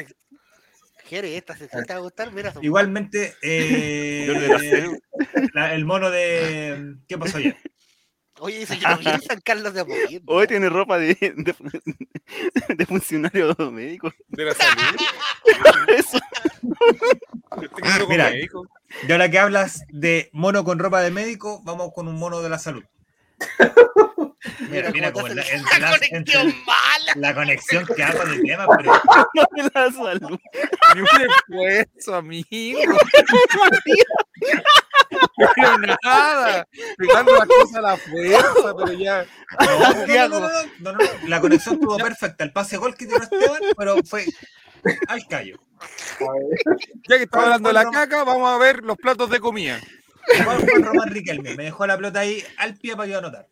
Jere, 1.05 1.37
esta 1.37 1.55
sección 1.55 1.85
te 1.85 1.93
va 1.93 1.99
a 1.99 2.03
gustar, 2.03 2.31
mira. 2.33 2.51
son- 2.51 2.63
Igualmente, 2.63 3.35
eh, 3.41 4.27
la- 5.53 5.73
el 5.73 5.85
mono 5.85 6.09
de. 6.11 6.95
¿Qué 7.07 7.17
pasó 7.17 7.37
ayer? 7.37 7.55
Oye, 8.39 8.59
dice 8.59 8.77
yo 8.77 8.89
no 8.89 9.19
San 9.19 9.41
Carlos 9.41 9.73
de 9.73 9.81
Apoquindo. 9.81 10.33
Hoy 10.33 10.47
tiene 10.47 10.69
ropa 10.69 10.97
de, 10.97 11.15
de, 11.15 11.55
de 12.75 12.85
funcionario 12.85 13.55
médico. 13.71 14.13
De 14.27 14.45
la 14.45 14.53
salud. 14.53 14.99
Eso. 15.97 16.19
Mira. 18.07 18.31
Y 18.35 19.11
ahora 19.11 19.29
que 19.29 19.39
hablas 19.39 19.83
de 19.89 20.29
mono 20.33 20.63
con 20.63 20.79
ropa 20.79 21.01
de 21.01 21.11
médico, 21.11 21.61
vamos 21.63 21.91
con 21.93 22.07
un 22.07 22.15
mono 22.17 22.41
de 22.41 22.49
la 22.49 22.59
salud. 22.59 22.83
Mira, 24.69 24.89
mira 24.91 25.11
cómo 25.11 25.27
como 25.27 25.35
la, 25.35 25.43
la 25.79 25.91
conexión 25.91 26.13
entre 26.13 26.43
mala. 26.65 27.13
la 27.15 27.33
conexión 27.33 27.85
que 27.85 28.03
hago 28.03 28.23
de 28.25 28.39
tema, 28.41 28.65
pero 28.77 28.93
No 29.33 29.43
de 29.51 29.71
la 29.73 29.91
salud. 29.91 30.39
Ni 30.95 31.01
un 31.01 31.07
esfuerzo, 31.07 32.15
amigo. 32.15 32.79
Pero 35.55 35.77
nada. 36.03 36.67
Pegando 36.97 37.33
las 37.33 37.47
cosas 37.47 37.75
a 37.75 37.81
la 37.81 37.97
fuerza, 37.97 38.75
pero 38.77 38.93
ya. 38.93 39.25
No, 40.27 40.39
no, 40.39 40.91
no. 40.91 40.99
La 41.27 41.39
conexión 41.39 41.75
estuvo 41.75 41.97
perfecta. 41.97 42.43
El 42.43 42.51
pase 42.51 42.77
gol 42.77 42.95
que 42.95 43.05
tiró 43.05 43.23
Esteban, 43.23 43.61
pero 43.77 43.97
fue 44.03 44.25
al 45.07 45.25
callo. 45.27 45.59
Ya 47.07 47.17
que 47.17 47.23
estaba 47.23 47.45
hablando 47.45 47.69
de 47.69 47.73
la 47.73 47.89
caca, 47.89 48.23
vamos 48.23 48.49
a 48.49 48.57
ver 48.57 48.83
los 48.83 48.97
platos 48.97 49.29
de 49.29 49.39
comida. 49.39 49.79
Juan 50.43 50.61
Juan 50.67 50.83
Román 50.83 51.09
Riquelme 51.09 51.55
me 51.55 51.63
dejó 51.63 51.87
la 51.87 51.95
pelota 51.95 52.19
ahí 52.19 52.43
al 52.57 52.75
pie 52.75 52.95
para 52.95 53.07
yo 53.09 53.17
anotar. 53.17 53.47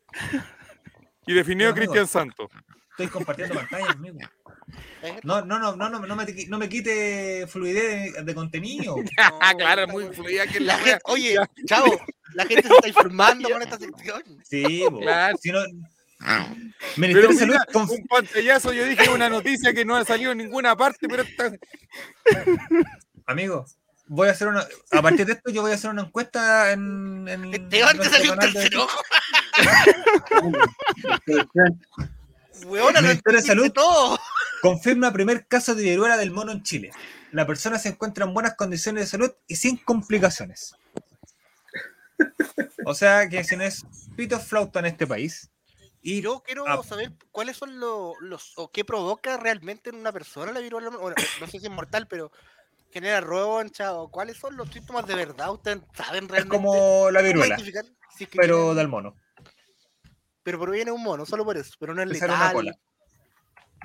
Y 1.25 1.33
definió 1.33 1.69
Amigo. 1.69 1.85
Cristian 1.85 2.07
Santos. 2.07 2.51
Estoy 2.97 3.09
compartiendo 3.09 3.53
pantalla, 3.53 3.91
amigo. 3.91 4.17
No, 5.21 5.45
no, 5.45 5.59
no, 5.59 5.75
no, 5.75 5.87
no, 5.87 5.99
no 5.99 6.15
me, 6.15 6.25
no 6.47 6.57
me 6.57 6.67
quite 6.67 7.45
fluidez 7.45 8.13
de, 8.13 8.23
de 8.23 8.33
contenido. 8.33 8.95
Ah, 9.39 9.53
claro, 9.55 9.87
muy 9.87 10.05
fluida 10.15 10.47
que 10.47 10.59
La 10.59 10.77
la 10.77 10.79
gente, 10.79 11.01
oye, 11.05 11.37
chavo, 11.65 11.95
la 12.33 12.45
gente 12.47 12.67
se 12.67 12.73
está 12.73 12.87
informando 12.87 13.49
con 13.49 13.61
esta 13.61 13.77
sección. 13.77 14.23
Sí. 14.43 14.83
Claro. 14.99 15.37
Si 15.39 15.51
no, 15.51 15.59
Pero 16.17 16.45
Ministerio 16.95 17.29
de 17.29 17.35
Salud 17.35 17.55
un 17.75 18.07
pantallazo, 18.07 18.73
yo 18.73 18.85
dije 18.85 19.09
una 19.09 19.29
noticia 19.29 19.75
que 19.75 19.85
no 19.85 19.95
ha 19.95 20.03
salido 20.03 20.31
en 20.31 20.39
ninguna 20.39 20.75
parte, 20.75 21.07
pero 21.07 21.21
está... 21.21 21.51
Amigo, 23.27 23.67
voy 24.07 24.29
a 24.29 24.31
hacer 24.31 24.47
una. 24.47 24.65
A 24.91 25.01
partir 25.03 25.27
de 25.27 25.33
esto, 25.33 25.51
yo 25.51 25.61
voy 25.61 25.71
a 25.71 25.75
hacer 25.75 25.91
una 25.91 26.01
encuesta 26.01 26.71
en. 26.71 27.27
en 27.27 27.53
Esteban, 27.53 27.91
te 27.91 27.97
nuestro 27.97 28.17
salió 28.17 28.33
un 28.33 28.39
tercer 28.39 28.75
ojo. 28.75 29.01
Weona, 32.65 33.01
lo 33.01 33.07
Ministerio 33.07 33.11
de 33.11 33.13
entendiste 33.13 33.47
Salud. 33.47 33.71
todo. 33.71 34.19
Confirma 34.61 35.11
primer 35.13 35.47
caso 35.47 35.75
de 35.75 35.83
viruela 35.83 36.17
del 36.17 36.31
mono 36.31 36.51
en 36.51 36.63
Chile. 36.63 36.91
La 37.31 37.45
persona 37.45 37.77
se 37.77 37.89
encuentra 37.89 38.25
en 38.25 38.33
buenas 38.33 38.55
condiciones 38.55 39.03
de 39.03 39.07
salud 39.07 39.31
y 39.47 39.55
sin 39.57 39.77
complicaciones. 39.77 40.75
O 42.85 42.93
sea 42.93 43.27
que 43.29 43.43
si 43.43 43.55
no 43.55 43.63
es 43.63 43.85
pito 44.15 44.39
flauta 44.39 44.79
en 44.79 44.85
este 44.87 45.05
país. 45.05 45.49
Y 46.01 46.21
Yo 46.21 46.41
quiero 46.41 46.63
Ah. 46.67 46.81
saber 46.83 47.11
cuáles 47.31 47.57
son 47.57 47.79
los, 47.79 48.13
los 48.21 48.53
o 48.55 48.71
qué 48.71 48.85
provoca 48.85 49.35
realmente 49.37 49.89
en 49.89 49.97
una 49.97 50.11
persona 50.11 50.51
la 50.51 50.59
viruela. 50.61 50.89
Bueno, 50.89 51.15
no 51.41 51.47
sé 51.47 51.59
si 51.59 51.65
es 51.65 51.71
mortal, 51.71 52.07
pero 52.07 52.31
genera 52.91 53.19
roncha 53.19 53.93
o 53.93 54.09
cuáles 54.09 54.37
son 54.37 54.55
los 54.55 54.69
síntomas 54.69 55.05
de 55.05 55.15
verdad. 55.15 55.51
Ustedes 55.51 55.79
saben 55.93 56.23
es 56.25 56.31
realmente. 56.31 56.55
como 56.57 57.11
la 57.11 57.21
viruela, 57.21 57.55
es 57.55 58.27
pero 58.35 58.57
tienen- 58.57 58.75
del 58.77 58.87
mono. 58.87 59.15
Pero 60.47 60.61
proviene 60.61 60.93
un 60.93 61.03
mono, 61.03 61.25
solo 61.25 61.43
por 61.43 61.57
eso. 61.57 61.73
Pero 61.77 61.93
no 61.93 62.01
es 62.01 62.07
una 62.07 62.27
letal. 62.27 62.53
cola. 62.53 62.77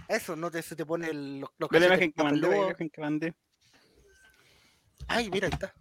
Eso, 0.06 0.36
no 0.36 0.48
te, 0.48 0.62
se 0.62 0.76
te 0.76 0.86
pone 0.86 1.08
el, 1.08 1.40
los, 1.40 1.50
los 1.58 1.68
la 1.72 1.86
imagen 1.86 2.12
que 2.12 2.22
mandé, 2.22 2.48
la 2.48 2.56
imagen 2.56 2.88
que 2.88 3.00
mandé. 3.00 3.34
Ay, 5.08 5.28
mira, 5.28 5.48
ahí 5.48 5.52
está. 5.52 5.74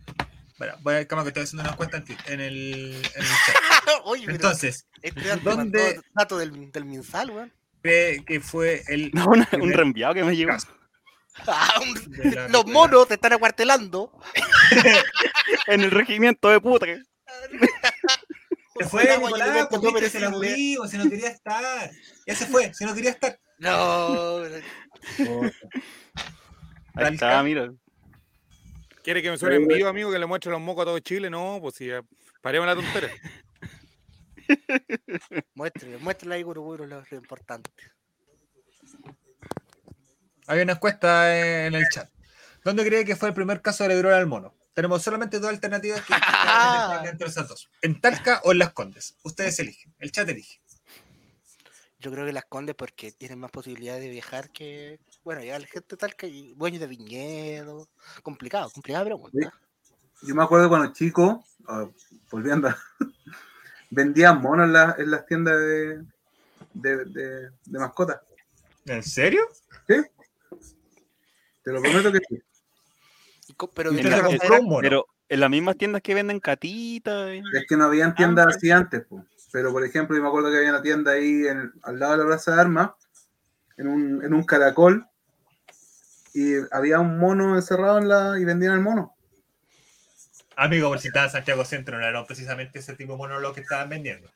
Bueno, 0.58 0.74
voy 0.82 0.96
a 0.96 1.08
calma 1.08 1.22
que 1.22 1.28
estoy 1.30 1.44
haciendo 1.44 1.62
una 1.62 1.74
encuesta 1.74 1.98
en, 2.26 2.40
el, 2.42 2.96
en 2.96 3.22
el 3.22 3.28
chat. 3.46 3.56
Oye, 4.06 4.24
pero 4.26 4.38
Entonces, 4.38 4.88
este 5.04 5.22
dato 5.28 5.52
¿dónde- 5.52 6.02
dato 6.16 6.40
del, 6.40 6.72
del 6.72 6.86
Minsal, 6.86 7.30
weón. 7.30 7.54
cree 7.84 8.26
que 8.26 8.40
fue 8.40 8.82
el. 8.88 9.12
No, 9.14 9.26
una- 9.28 9.48
un 9.62 9.72
reenviado 9.72 10.16
que 10.16 10.24
me 10.24 10.36
llegó. 10.36 10.54
Ah, 11.46 11.80
un- 11.80 11.94
de 12.12 12.32
la 12.32 12.48
los 12.48 12.66
monos 12.66 13.08
te 13.08 13.14
están 13.14 13.34
acuartelando. 13.34 14.20
En 15.68 15.82
el 15.82 15.92
regimiento 15.92 16.50
de 16.50 16.60
puta. 16.60 16.88
Se 18.84 18.90
fue, 18.90 19.18
Nicolás, 19.18 19.68
creo 19.68 19.70
que 19.70 19.76
no 19.78 19.94
viste, 19.94 20.10
se 20.10 20.20
la 20.20 20.30
merece 20.30 20.50
aburrió, 20.50 20.88
si 20.88 20.98
no 20.98 21.10
quería 21.10 21.30
estar. 21.30 21.92
Ya 22.26 22.36
se 22.36 22.46
fue, 22.48 22.74
si 22.74 22.86
no 22.86 22.96
quería 22.96 23.12
estar. 23.12 23.40
No, 23.60 24.42
Ahí 26.94 27.14
está, 27.14 27.44
mira. 27.44 27.72
¿Quiere 29.04 29.22
que 29.22 29.32
me 29.32 29.38
suene 29.38 29.58
en 29.58 29.68
vivo, 29.68 29.88
amigo, 29.88 30.12
que 30.12 30.20
le 30.20 30.26
muestre 30.26 30.52
los 30.52 30.62
mocos 30.62 30.84
a 30.84 30.86
todo 30.86 31.00
Chile? 31.00 31.30
No, 31.30 31.60
pues 31.62 31.76
si 31.76 31.88
ya 31.88 32.02
paremos 32.42 32.68
la 32.68 32.76
tontera. 32.76 33.10
muéstrale, 35.56 35.98
muéstrale 35.98 36.36
ahí, 36.36 36.44
Guruguru, 36.44 36.86
lo, 36.86 37.04
lo 37.10 37.18
importante. 37.18 37.72
Hay 40.48 40.62
una 40.62 40.74
encuesta 40.74 41.66
en 41.66 41.76
el 41.76 41.88
chat. 41.90 42.10
¿Dónde 42.64 42.86
cree 42.86 43.06
que 43.06 43.16
fue 43.16 43.30
el 43.30 43.36
primer 43.36 43.62
caso 43.62 43.84
de 43.84 43.90
la 43.90 43.96
viruela 43.96 44.18
del 44.18 44.28
mono? 44.28 44.54
Tenemos 44.74 45.02
solamente 45.04 45.40
dos 45.40 45.50
alternativas 45.50 46.02
que 46.06 46.14
entre 47.10 47.28
esas 47.28 47.48
dos. 47.48 47.70
¿En 47.82 48.00
Talca 48.00 48.42
o 48.46 48.52
en 48.52 48.60
Las 48.60 48.72
Condes? 48.74 49.18
Ustedes 49.24 49.60
eligen. 49.60 49.94
El 50.00 50.12
chat 50.12 50.28
elige. 50.30 50.62
Yo 52.00 52.12
creo 52.12 52.26
que 52.26 52.34
las 52.34 52.46
condes 52.46 52.74
porque 52.76 53.12
tienen 53.12 53.38
más 53.38 53.52
posibilidades 53.52 54.02
de 54.02 54.10
viajar 54.10 54.50
que. 54.50 55.00
Bueno, 55.24 55.44
ya 55.44 55.60
la 55.60 55.68
gente 55.68 55.86
de 55.92 55.98
Talca 55.98 56.26
y 56.26 56.54
dueños 56.56 56.80
de 56.82 56.88
viñedo. 56.88 57.90
Complicado, 58.24 58.72
complicada 58.72 59.06
pregunta. 59.06 59.38
Yo 60.24 60.34
me 60.36 60.42
acuerdo 60.44 60.68
cuando 60.68 60.92
chico, 60.94 61.46
ah, 61.68 61.88
volviendo, 62.32 62.70
a- 62.70 62.78
vendían 63.92 64.42
monos 64.42 64.66
en, 64.66 64.74
la- 64.74 64.96
en 64.98 65.12
las 65.12 65.26
tiendas 65.28 65.60
de, 65.60 66.04
de, 66.74 67.06
de- 67.06 67.50
de 67.66 67.80
mascotas. 67.80 68.20
¿En 68.86 69.04
serio? 69.04 69.42
Sí. 69.88 69.96
Te 71.64 71.72
lo 71.72 71.82
prometo 71.82 72.12
que 72.12 72.20
sí. 72.28 72.42
Pero 73.74 73.92
En 73.92 74.10
la- 74.10 74.22
compró. 74.24 74.60
Pero 74.82 75.06
las 75.30 75.50
mismas 75.50 75.78
tiendas 75.78 76.02
que 76.02 76.14
venden 76.14 76.40
catitas. 76.40 77.30
eh. 77.30 77.42
Es 77.54 77.66
que 77.68 77.78
no 77.78 77.86
habían 77.86 78.16
tiendas 78.16 78.48
así 78.56 78.72
antes, 78.72 79.06
po. 79.06 79.26
pero 79.52 79.72
por 79.72 79.84
ejemplo, 79.84 80.16
yo 80.16 80.22
me 80.24 80.30
acuerdo 80.30 80.50
que 80.50 80.58
había 80.58 80.70
una 80.70 80.82
tienda 80.82 81.12
ahí 81.12 81.46
en- 81.48 81.74
al 81.84 82.00
lado 82.00 82.14
de 82.14 82.18
la 82.20 82.26
Plaza 82.26 82.56
de 82.56 82.62
Armas, 82.62 82.92
en 83.78 83.88
un, 83.88 84.24
en 84.24 84.34
un 84.34 84.44
caracol, 84.44 85.06
y 86.34 86.54
había 86.72 87.00
un 87.00 87.18
mono 87.18 87.56
encerrado 87.56 87.98
en 87.98 88.08
la 88.08 88.40
y 88.40 88.46
vendían 88.46 88.74
el 88.74 88.80
mono. 88.80 89.14
Amigo, 90.56 90.90
por 90.90 91.00
si 91.00 91.08
estaba 91.08 91.26
en 91.26 91.32
Santiago 91.32 91.66
Centro, 91.66 91.98
no 91.98 92.06
era 92.06 92.26
precisamente 92.26 92.80
ese 92.80 92.96
tipo 92.96 93.14
de 93.14 93.18
mono 93.18 93.40
lo 93.40 93.54
que 93.54 93.62
estaban 93.62 93.90
vendiendo. 93.90 94.30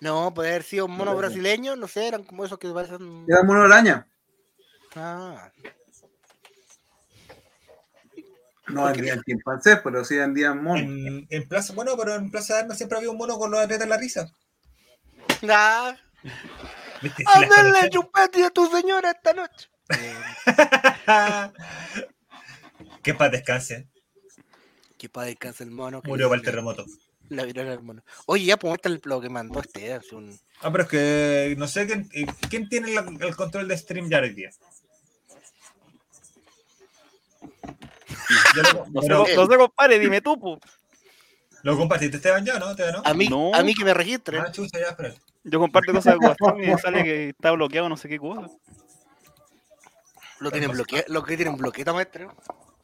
No, 0.00 0.32
puede 0.32 0.50
haber 0.50 0.62
sido 0.62 0.86
un 0.86 0.96
mono 0.96 1.16
brasileño, 1.16 1.76
no 1.76 1.86
sé, 1.88 2.08
eran 2.08 2.24
como 2.24 2.44
esos 2.44 2.58
que 2.58 2.68
parecen. 2.70 3.24
Era 3.28 3.42
mono 3.42 3.62
araña. 3.62 4.06
Ah, 4.96 5.50
No 8.68 8.84
vendían 8.84 9.22
chimpancés, 9.22 9.80
pero 9.84 10.04
sí 10.04 10.16
vendían 10.16 10.62
monos. 10.62 10.82
En, 10.82 11.26
en 11.28 11.48
Plaza, 11.48 11.72
bueno, 11.74 11.96
pero 11.96 12.14
en 12.14 12.30
Plaza 12.30 12.54
de 12.54 12.60
Armas 12.60 12.76
siempre 12.78 12.96
había 12.98 13.10
un 13.10 13.16
mono 13.18 13.38
con 13.38 13.50
los 13.50 13.60
atletas 13.60 13.84
en 13.84 13.90
la 13.90 13.96
risa. 13.98 14.26
ah. 15.48 15.96
Las 17.02 17.16
¡Ándale, 17.36 17.90
chupete 17.90 18.44
a 18.44 18.50
tu 18.50 18.66
señora 18.70 19.10
esta 19.10 19.34
noche! 19.34 19.68
que 23.02 23.14
paz 23.14 23.30
descanse. 23.30 23.86
Que 24.96 25.08
para 25.08 25.26
descansar 25.26 25.66
el 25.66 25.72
mono. 25.72 26.00
que 26.02 26.08
Murió 26.08 26.28
para 26.28 26.38
el 26.38 26.44
terremoto. 26.44 26.86
La 27.28 27.44
viruela 27.44 27.70
del 27.70 27.82
mono. 27.82 28.02
Oye, 28.26 28.44
ya 28.46 28.56
pues 28.58 28.70
muestra 28.70 28.92
lo 29.04 29.20
que 29.20 29.28
mandó 29.28 29.60
este. 29.60 29.94
es 29.96 30.12
un- 30.12 30.38
Ah, 30.60 30.70
pero 30.72 30.84
es 30.84 30.88
que 30.90 31.54
no 31.58 31.66
sé 31.68 31.86
quién, 31.86 32.08
eh, 32.14 32.26
quién 32.48 32.68
tiene 32.68 32.92
la- 32.94 33.00
el 33.20 33.36
control 33.36 33.68
de 33.68 33.76
stream 33.76 34.08
ya 34.08 34.20
hoy 34.20 34.34
día. 34.34 34.50
Yo 38.56 38.62
lo- 38.62 38.86
No 38.90 39.00
sé, 39.02 39.08
pero- 39.08 39.26
no 39.36 39.46
sé, 39.46 39.56
compadre, 39.58 39.98
dime 39.98 40.20
tú, 40.20 40.38
po. 40.38 40.58
¿Lo 41.62 41.76
compartiste, 41.78 42.16
Esteban, 42.18 42.44
ya, 42.44 42.58
no? 42.58 42.70
¿Esteban, 42.70 42.92
no? 42.94 43.02
A 43.04 43.14
mí, 43.14 43.28
No. 43.28 43.54
a 43.54 43.62
mí 43.62 43.74
que 43.74 43.84
me 43.84 43.94
registren. 43.94 44.42
Ah, 44.42 44.52
chucha, 44.52 44.78
ya, 44.78 44.88
espérate. 44.88 45.18
Yo 45.44 45.58
comparto 45.58 45.92
cosas 45.92 46.14
de 46.18 46.26
WhatsApp 46.26 46.56
y 46.62 46.78
sale 46.78 47.02
que 47.04 47.28
está 47.30 47.50
bloqueado 47.52 47.88
no 47.88 47.96
sé 47.96 48.08
qué 48.08 48.18
cosa. 48.18 48.48
Lo 50.40 50.50
tienen 50.50 50.70
bloqueado, 50.72 51.04
lo 51.08 51.22
que 51.24 51.36
tienen 51.36 51.56
bloqueado, 51.56 51.94
maestro. 51.94 52.34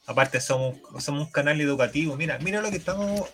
Aparte, 0.07 0.41
somos, 0.41 0.77
somos 0.99 1.27
un 1.27 1.33
canal 1.33 1.61
educativo. 1.61 2.17
Mira, 2.17 2.39
mira 2.39 2.61
lo 2.63 2.71
que 2.71 2.77
estamos. 2.79 3.29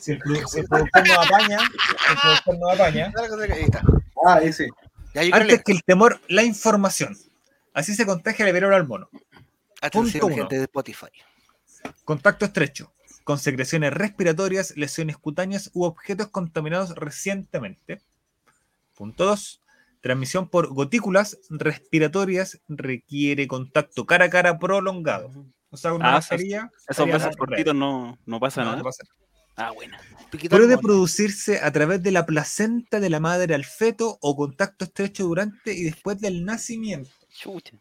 Si 0.00 0.12
el, 0.12 0.18
produ- 0.20 0.46
si 0.48 0.60
el 0.60 0.66
productor 0.66 1.06
nos 1.08 1.18
apaña, 1.26 1.58
el 1.60 2.16
productor 2.20 2.58
nos 2.58 2.72
apaña. 2.72 3.12
Ahí 3.54 3.62
está. 3.62 3.82
Ah, 4.26 4.40
creo 5.12 5.34
Antes 5.34 5.62
que 5.64 5.72
el 5.72 5.82
temor, 5.84 6.20
la 6.28 6.42
información. 6.42 7.16
Así 7.74 7.94
se 7.94 8.06
contagia 8.06 8.44
la 8.46 8.52
viruela 8.52 8.76
al 8.76 8.86
mono. 8.86 9.08
Atención, 9.80 10.20
Punto 10.20 10.26
uno. 10.26 10.36
gente 10.36 10.56
de 10.58 10.62
Spotify. 10.64 11.06
Contacto 12.04 12.44
estrecho. 12.44 12.92
Con 13.24 13.38
secreciones 13.38 13.92
respiratorias, 13.92 14.76
lesiones 14.76 15.16
cutáneas 15.16 15.70
u 15.74 15.84
objetos 15.84 16.28
contaminados 16.28 16.94
recientemente. 16.96 18.02
Punto 18.96 19.24
2. 19.26 19.60
Transmisión 20.00 20.48
por 20.48 20.66
gotículas 20.74 21.38
respiratorias 21.48 22.60
requiere 22.68 23.46
contacto 23.46 24.04
cara 24.06 24.24
a 24.26 24.30
cara 24.30 24.58
prolongado. 24.58 25.30
O 25.70 25.76
sea, 25.76 25.94
una 25.94 26.06
Ah, 26.06 26.18
esos, 26.18 26.30
mascarilla. 26.32 26.70
esos 26.88 26.96
sería 26.96 27.14
besos 27.14 27.36
cortitos 27.36 27.74
no, 27.74 28.18
no 28.26 28.40
pasa 28.40 28.60
No, 28.62 28.66
nada. 28.66 28.78
no 28.78 28.84
pasa 28.84 29.04
Ah, 29.56 29.70
bueno. 29.70 29.96
Puede 30.50 30.78
producirse 30.78 31.60
a 31.60 31.70
través 31.70 32.02
de 32.02 32.10
la 32.10 32.26
placenta 32.26 32.98
de 33.00 33.10
la 33.10 33.20
madre 33.20 33.54
al 33.54 33.64
feto 33.64 34.18
o 34.20 34.34
contacto 34.34 34.84
estrecho 34.86 35.24
durante 35.24 35.72
y 35.74 35.84
después 35.84 36.18
del 36.20 36.44
nacimiento. 36.44 37.10
Chucha. 37.34 37.76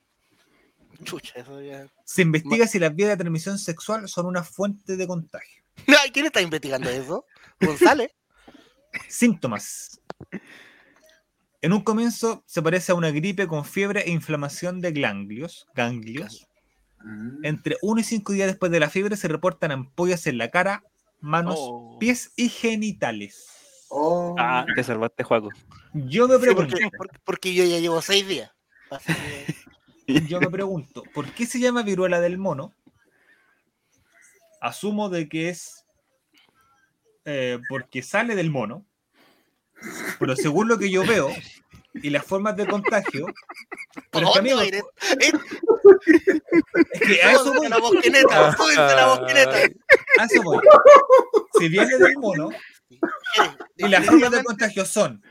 Chucha, 1.04 1.40
eso 1.40 1.62
ya. 1.62 1.88
Se 2.06 2.22
investiga 2.22 2.68
si 2.68 2.78
las 2.80 2.96
vías 2.96 3.10
de 3.10 3.18
transmisión 3.18 3.58
sexual 3.58 4.08
son 4.08 4.26
una 4.26 4.44
fuente 4.44 4.98
de 4.98 5.08
contagio. 5.08 5.64
¿Quién 6.14 6.26
está 6.28 6.42
investigando 6.42 6.90
eso? 6.90 7.26
González. 7.60 8.12
Síntomas. 9.10 10.00
En 11.62 11.74
un 11.74 11.82
comienzo 11.82 12.44
se 12.46 12.62
parece 12.62 12.92
a 12.92 12.96
una 12.96 13.12
gripe 13.12 13.48
con 13.48 13.66
fiebre 13.66 14.02
e 14.02 14.12
inflamación 14.12 14.82
de 14.82 14.92
ganglios. 14.92 15.68
ganglios. 15.76 16.48
Entre 17.44 17.78
1 17.82 18.00
y 18.02 18.04
5 18.04 18.34
días 18.34 18.48
después 18.48 18.72
de 18.72 18.80
la 18.80 18.90
fiebre 18.90 19.16
se 19.16 19.28
reportan 19.28 19.72
ampollas 19.72 20.28
en 20.28 20.38
la 20.38 20.50
cara, 20.50 20.84
manos, 21.20 21.56
Oh. 21.58 21.98
pies 22.00 22.32
y 22.36 22.50
genitales. 22.50 23.48
Oh. 23.90 24.36
Ah, 24.38 24.66
te 24.76 24.84
salvaste, 24.84 25.24
Juaco. 25.24 25.50
Yo 25.94 26.28
me 26.28 26.36
Sí, 26.36 26.42
pregunto, 26.42 26.72
porque, 26.80 26.98
porque- 26.98 27.20
porque 27.24 27.54
yo 27.56 27.64
ya 27.66 27.80
llevo 27.80 28.02
seis 28.02 28.28
días. 28.28 28.52
Así 28.92 29.14
que- 29.14 30.22
yo 30.28 30.40
me 30.40 30.50
pregunto, 30.50 31.04
¿por 31.14 31.32
qué 31.34 31.46
se 31.46 31.60
llama 31.60 31.82
viruela 31.84 32.20
del 32.20 32.38
mono? 32.38 32.74
Asumo 34.60 35.10
de 35.10 35.28
que 35.28 35.50
es 35.50 35.86
eh, 37.26 37.60
porque 37.70 38.04
sale 38.04 38.36
del 38.36 38.50
mono, 38.52 38.86
pero 40.20 40.36
según 40.36 40.68
lo 40.68 40.78
que 40.78 40.90
yo 40.92 41.04
veo 41.06 41.30
y 41.96 42.10
las 42.10 42.26
formas 42.26 42.56
de 42.56 42.68
contagio, 42.68 43.26
pero 44.12 44.28
es 44.28 44.42
que, 44.42 44.82
es 46.92 47.02
que 47.02 47.22
a 47.24 47.32
eso 47.32 47.54
voy. 47.54 47.68
la 47.70 47.78
bosqueneta, 47.80 48.56
súbense 48.56 48.96
la 48.96 49.08
bosqueneta. 49.08 49.58
A 50.20 50.26
eso 50.26 50.42
voy. 50.44 50.60
Si 51.60 51.70
viene 51.70 51.98
del 51.98 52.18
mono 52.18 52.50
y 53.78 53.88
las 53.88 54.06
formas 54.06 54.32
de 54.32 54.44
contagio 54.44 54.86
son 54.86 55.24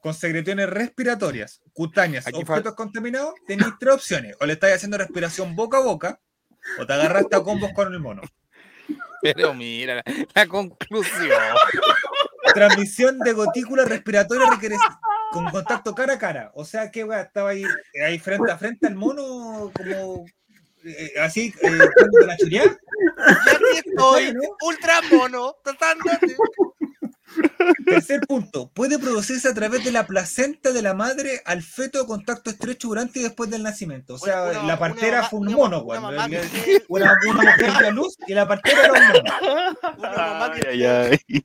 con 0.00 0.14
secreciones 0.14 0.68
respiratorias, 0.68 1.60
cutáneas, 1.72 2.26
Aquí 2.26 2.38
objetos 2.38 2.74
contaminados, 2.74 3.34
tenéis 3.46 3.74
tres 3.78 3.94
opciones. 3.94 4.36
O 4.40 4.46
le 4.46 4.54
estáis 4.54 4.76
haciendo 4.76 4.98
respiración 4.98 5.54
boca 5.54 5.78
a 5.78 5.82
boca, 5.82 6.20
o 6.78 6.86
te 6.86 6.92
agarraste 6.92 7.36
a 7.36 7.42
combos 7.42 7.70
con 7.74 7.92
el 7.92 8.00
mono. 8.00 8.22
Pero 9.22 9.54
mira, 9.54 9.96
la, 9.96 10.04
la 10.34 10.46
conclusión. 10.46 11.38
Transmisión 12.54 13.18
de 13.18 13.32
gotícula 13.32 13.84
respiratoria 13.84 14.50
requiere 14.50 14.76
con 15.30 15.44
contacto 15.50 15.94
cara 15.94 16.14
a 16.14 16.18
cara. 16.18 16.50
O 16.54 16.64
sea 16.64 16.90
que 16.90 17.04
weá, 17.04 17.22
estaba 17.22 17.50
ahí, 17.50 17.64
ahí 18.04 18.18
frente 18.18 18.50
a 18.50 18.58
frente 18.58 18.86
al 18.86 18.94
mono, 18.94 19.70
como 19.74 20.24
eh, 20.84 21.12
así, 21.20 21.54
eh, 21.62 21.78
la 22.26 22.36
churía. 22.36 22.64
Ya 22.64 23.52
aquí 23.52 23.86
estoy, 23.86 24.34
ultra 24.62 25.00
mono, 25.10 25.56
tratándote. 25.62 26.36
Tercer 28.10 28.26
punto, 28.26 28.68
puede 28.74 28.98
producirse 28.98 29.46
a 29.48 29.54
través 29.54 29.84
de 29.84 29.92
la 29.92 30.04
placenta 30.04 30.72
de 30.72 30.82
la 30.82 30.94
madre 30.94 31.42
al 31.44 31.62
feto 31.62 32.04
contacto 32.06 32.50
estrecho 32.50 32.88
durante 32.88 33.20
y 33.20 33.22
después 33.22 33.48
del 33.50 33.62
nacimiento. 33.62 34.14
O 34.14 34.18
sea, 34.18 34.46
Una- 34.50 34.62
la 34.64 34.78
partera 34.80 35.18
una- 35.20 35.28
fue 35.28 35.38
un 35.38 35.46
una- 35.48 35.56
mono, 35.56 35.86
que- 36.28 36.82
una, 36.88 37.14
una 37.28 37.42
mujer 37.42 37.78
dio 37.78 37.86
a 37.86 37.90
luz 37.92 38.16
y 38.26 38.34
la 38.34 38.48
partera 38.48 38.82
era 38.82 38.92
un 38.92 39.06
mono. 39.06 39.96
Una 39.98 40.10
mamá 40.10 40.52
que 40.54 40.68
Ay, 40.68 40.84
ay. 40.84 41.18
Ay, 41.28 41.44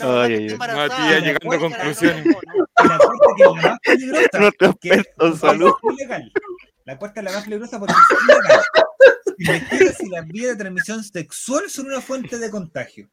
ay, 0.00 0.32
ay. 0.34 0.46
embarazada. 0.52 0.88
Matías 0.98 1.22
llegando 1.24 1.56
a 1.56 1.58
conclusiones. 1.58 2.26
La 2.26 2.98
cuarta 2.98 3.26
que 3.36 3.42
es 3.42 3.48
la 3.48 3.62
más 3.70 3.78
peligrosa. 3.82 4.38
Nuestro 4.38 4.76
que 4.80 4.90
es 4.90 5.38
salud. 5.40 5.72
ilegal. 5.98 6.32
La 6.84 6.98
cuarta 6.98 7.20
es 7.20 7.24
la 7.24 7.32
más 7.32 7.44
peligrosa 7.44 7.78
porque 7.80 7.94
es 7.94 8.22
ilegal. 8.22 8.62
Investiga 9.38 9.92
si 9.92 10.08
las 10.08 10.26
vías 10.28 10.50
de 10.52 10.56
transmisión 10.56 11.02
sexual 11.02 11.64
son 11.68 11.86
una 11.86 12.00
fuente 12.00 12.38
de 12.38 12.48
contagio. 12.50 13.10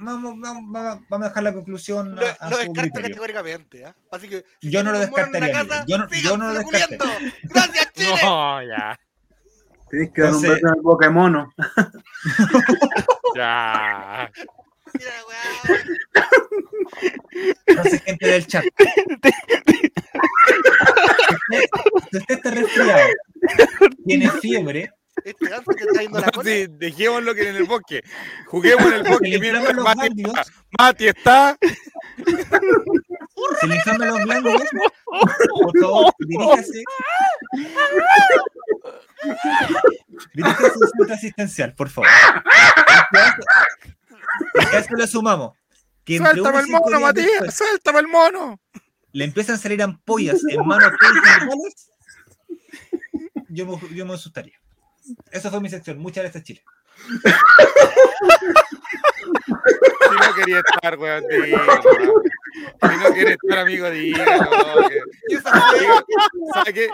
Vamos, 0.00 0.34
vamos, 0.40 0.62
vamos, 0.72 1.00
vamos 1.08 1.26
a 1.26 1.28
dejar 1.28 1.42
la 1.42 1.52
conclusión 1.52 2.14
Lo, 2.16 2.26
a, 2.26 2.30
a 2.30 2.50
lo 2.50 2.56
su 2.56 2.62
descarta 2.62 2.82
criterio. 2.82 3.08
categóricamente. 3.08 3.94
Así 4.10 4.28
que. 4.28 4.44
si 4.60 4.70
Yo 4.70 4.82
no 4.82 4.92
lo 4.92 4.98
descartaría, 4.98 5.52
casa. 5.52 5.84
Yo 5.86 5.98
no- 5.98 6.08
yo 6.08 6.36
no 6.36 6.52
lo 6.52 6.60
síganse 6.62 6.78
descartaría. 6.96 7.14
muriendo. 7.14 7.36
Gracias, 7.54 7.92
Chile. 7.94 8.08
No, 8.22 8.62
ya. 8.62 9.00
Tienes 9.90 10.12
que 10.12 10.22
dar 10.22 10.34
un 10.34 10.42
beso 10.42 10.54
en 10.56 10.74
el 10.76 10.80
boca 10.82 11.06
de 11.06 11.12
mono. 11.12 11.52
Ya. 13.34 14.30
Mira, 14.94 15.10
weá. 15.28 15.78
Entonces, 17.66 18.02
gente 18.02 18.26
del 18.26 18.46
chat. 18.46 18.64
Si 22.10 22.16
usted 22.18 22.34
está 22.36 22.50
resfriado, 22.50 23.08
tiene 24.06 24.30
fiebre, 24.30 24.92
Este 25.24 25.48
ganso 25.48 25.70
te 25.72 25.84
está 25.84 26.00
yendo 26.02 26.18
la 26.20 26.26
No, 26.26 26.32
cola. 26.32 26.50
sí, 26.50 26.66
dejémoslo 26.70 27.34
que 27.34 27.48
en 27.48 27.56
el 27.56 27.64
bosque. 27.64 28.02
Juguemos 28.46 28.86
en 28.86 28.92
el 28.94 29.02
bosque 29.04 29.38
mientras 29.38 29.74
Mati, 29.76 29.98
ganglios, 30.00 30.52
Mati 30.78 31.08
está. 31.08 31.58
se 33.60 33.66
le 33.66 33.76
inflaman 33.76 34.08
los 34.08 34.26
ganglios, 34.26 34.62
por 35.04 35.78
favor, 35.80 36.14
diríjase. 36.18 36.84
Diríjase 40.34 40.64
a 40.64 40.66
un 40.66 40.88
centro 40.96 41.14
asistencial, 41.14 41.74
por 41.74 41.88
favor. 41.90 42.08
Y 44.54 44.58
a 44.74 44.78
eso 44.78 44.94
le 44.94 45.06
sumamos 45.06 45.56
que 46.04 46.18
Suéltame 46.18 46.60
el 46.60 46.66
mono, 46.68 47.00
Matías. 47.00 47.26
después 47.26 47.54
Suéltame 47.54 47.98
el 48.00 48.08
mono. 48.08 48.60
le 49.12 49.24
empiezan 49.24 49.56
a 49.56 49.58
salir 49.58 49.82
ampollas 49.82 50.40
en 50.48 50.66
manos 50.66 50.92
yo 53.52 53.66
me, 53.66 53.94
yo 53.96 54.06
me 54.06 54.14
asustaría. 54.14 54.54
Esa 55.30 55.50
fue 55.50 55.60
mi 55.60 55.68
sección. 55.68 55.98
Muchas 55.98 56.24
gracias, 56.24 56.44
Chile. 56.44 56.62
Si 60.10 60.16
no 60.16 60.34
quería 60.34 60.58
estar, 60.60 60.98
weón, 60.98 61.24
weón. 61.30 61.82
Si 62.82 62.96
no 62.96 63.12
quiere 63.14 63.32
estar, 63.40 63.58
amigo, 63.58 63.86
que- 63.86 63.92
diga, 63.92 64.24
¿Sabe 66.54 66.74
qué? 66.74 66.88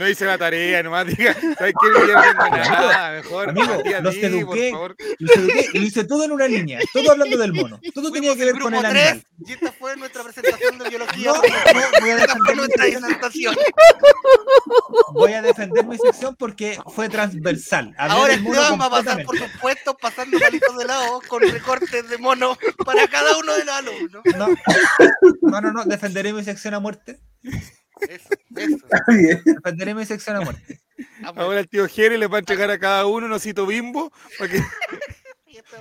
No 0.00 0.08
hice 0.08 0.24
la 0.24 0.38
tarea, 0.38 0.82
nomás 0.82 1.06
diga. 1.06 1.34
¿Sabes 1.34 1.74
qué? 1.78 1.88
No 1.90 2.22
tengo 2.22 2.56
nada. 2.56 3.12
Mejor, 3.12 3.50
Amigo, 3.50 3.66
los 4.00 4.16
eduqué, 4.16 4.72
los 5.18 5.36
eduqué 5.36 5.68
y 5.74 5.78
lo 5.78 5.84
hice 5.84 6.04
todo 6.04 6.24
en 6.24 6.32
una 6.32 6.48
línea, 6.48 6.80
todo 6.90 7.12
hablando 7.12 7.36
del 7.36 7.52
mono. 7.52 7.78
Todo 7.92 8.10
tenía 8.10 8.34
que 8.34 8.46
ver 8.46 8.58
con 8.58 8.72
el 8.72 8.80
Grupo 8.80 8.88
animal. 8.88 9.22
3, 9.36 9.46
y 9.46 9.52
esta 9.52 9.72
fue 9.72 9.94
nuestra 9.98 10.24
presentación 10.24 10.78
de 10.78 10.88
biología. 10.88 11.32
No, 11.32 11.34
no, 11.34 11.42
voy 12.00 12.10
a 12.10 12.16
esta 12.16 12.34
fue 12.38 12.54
defender 12.54 12.56
nuestra 12.56 12.84
sección. 12.84 13.02
disertación. 13.02 13.56
Voy 15.12 15.32
a 15.34 15.42
defender 15.42 15.84
mi 15.84 15.98
sección 15.98 16.34
porque 16.34 16.78
fue 16.94 17.10
transversal. 17.10 17.94
Hablé 17.98 18.14
Ahora 18.14 18.32
del 18.32 18.42
mono 18.42 18.78
va 18.78 18.86
a 18.86 18.90
pasar 18.90 19.22
por 19.24 19.36
puestos 19.60 19.96
pasando 20.00 20.38
palitos 20.38 20.78
de 20.78 20.84
lado 20.86 21.20
con 21.28 21.42
recortes 21.42 22.08
de 22.08 22.16
mono 22.16 22.56
para 22.86 23.06
cada 23.06 23.36
uno 23.36 23.52
de 23.52 23.64
los 23.66 23.74
alumnos. 23.74 24.22
No, 24.34 24.48
no, 25.42 25.60
no, 25.60 25.72
no, 25.72 25.84
defenderé 25.84 26.32
mi 26.32 26.42
sección 26.42 26.72
a 26.72 26.80
muerte. 26.80 27.20
Eso, 28.08 28.28
eso. 28.56 28.86
Defenderé 29.44 29.94
mi 29.94 30.04
sección 30.06 30.36
a 30.36 30.40
muerte. 30.40 30.80
Ahora 31.36 31.60
el 31.60 31.68
tío 31.68 31.86
Jerry 31.88 32.16
le 32.18 32.26
va 32.26 32.36
a 32.36 32.40
entregar 32.40 32.70
a 32.70 32.78
cada 32.78 33.06
uno 33.06 33.26
un 33.26 33.32
osito 33.32 33.66
bimbo. 33.66 34.12
Para 34.38 34.50
que... 34.50 34.62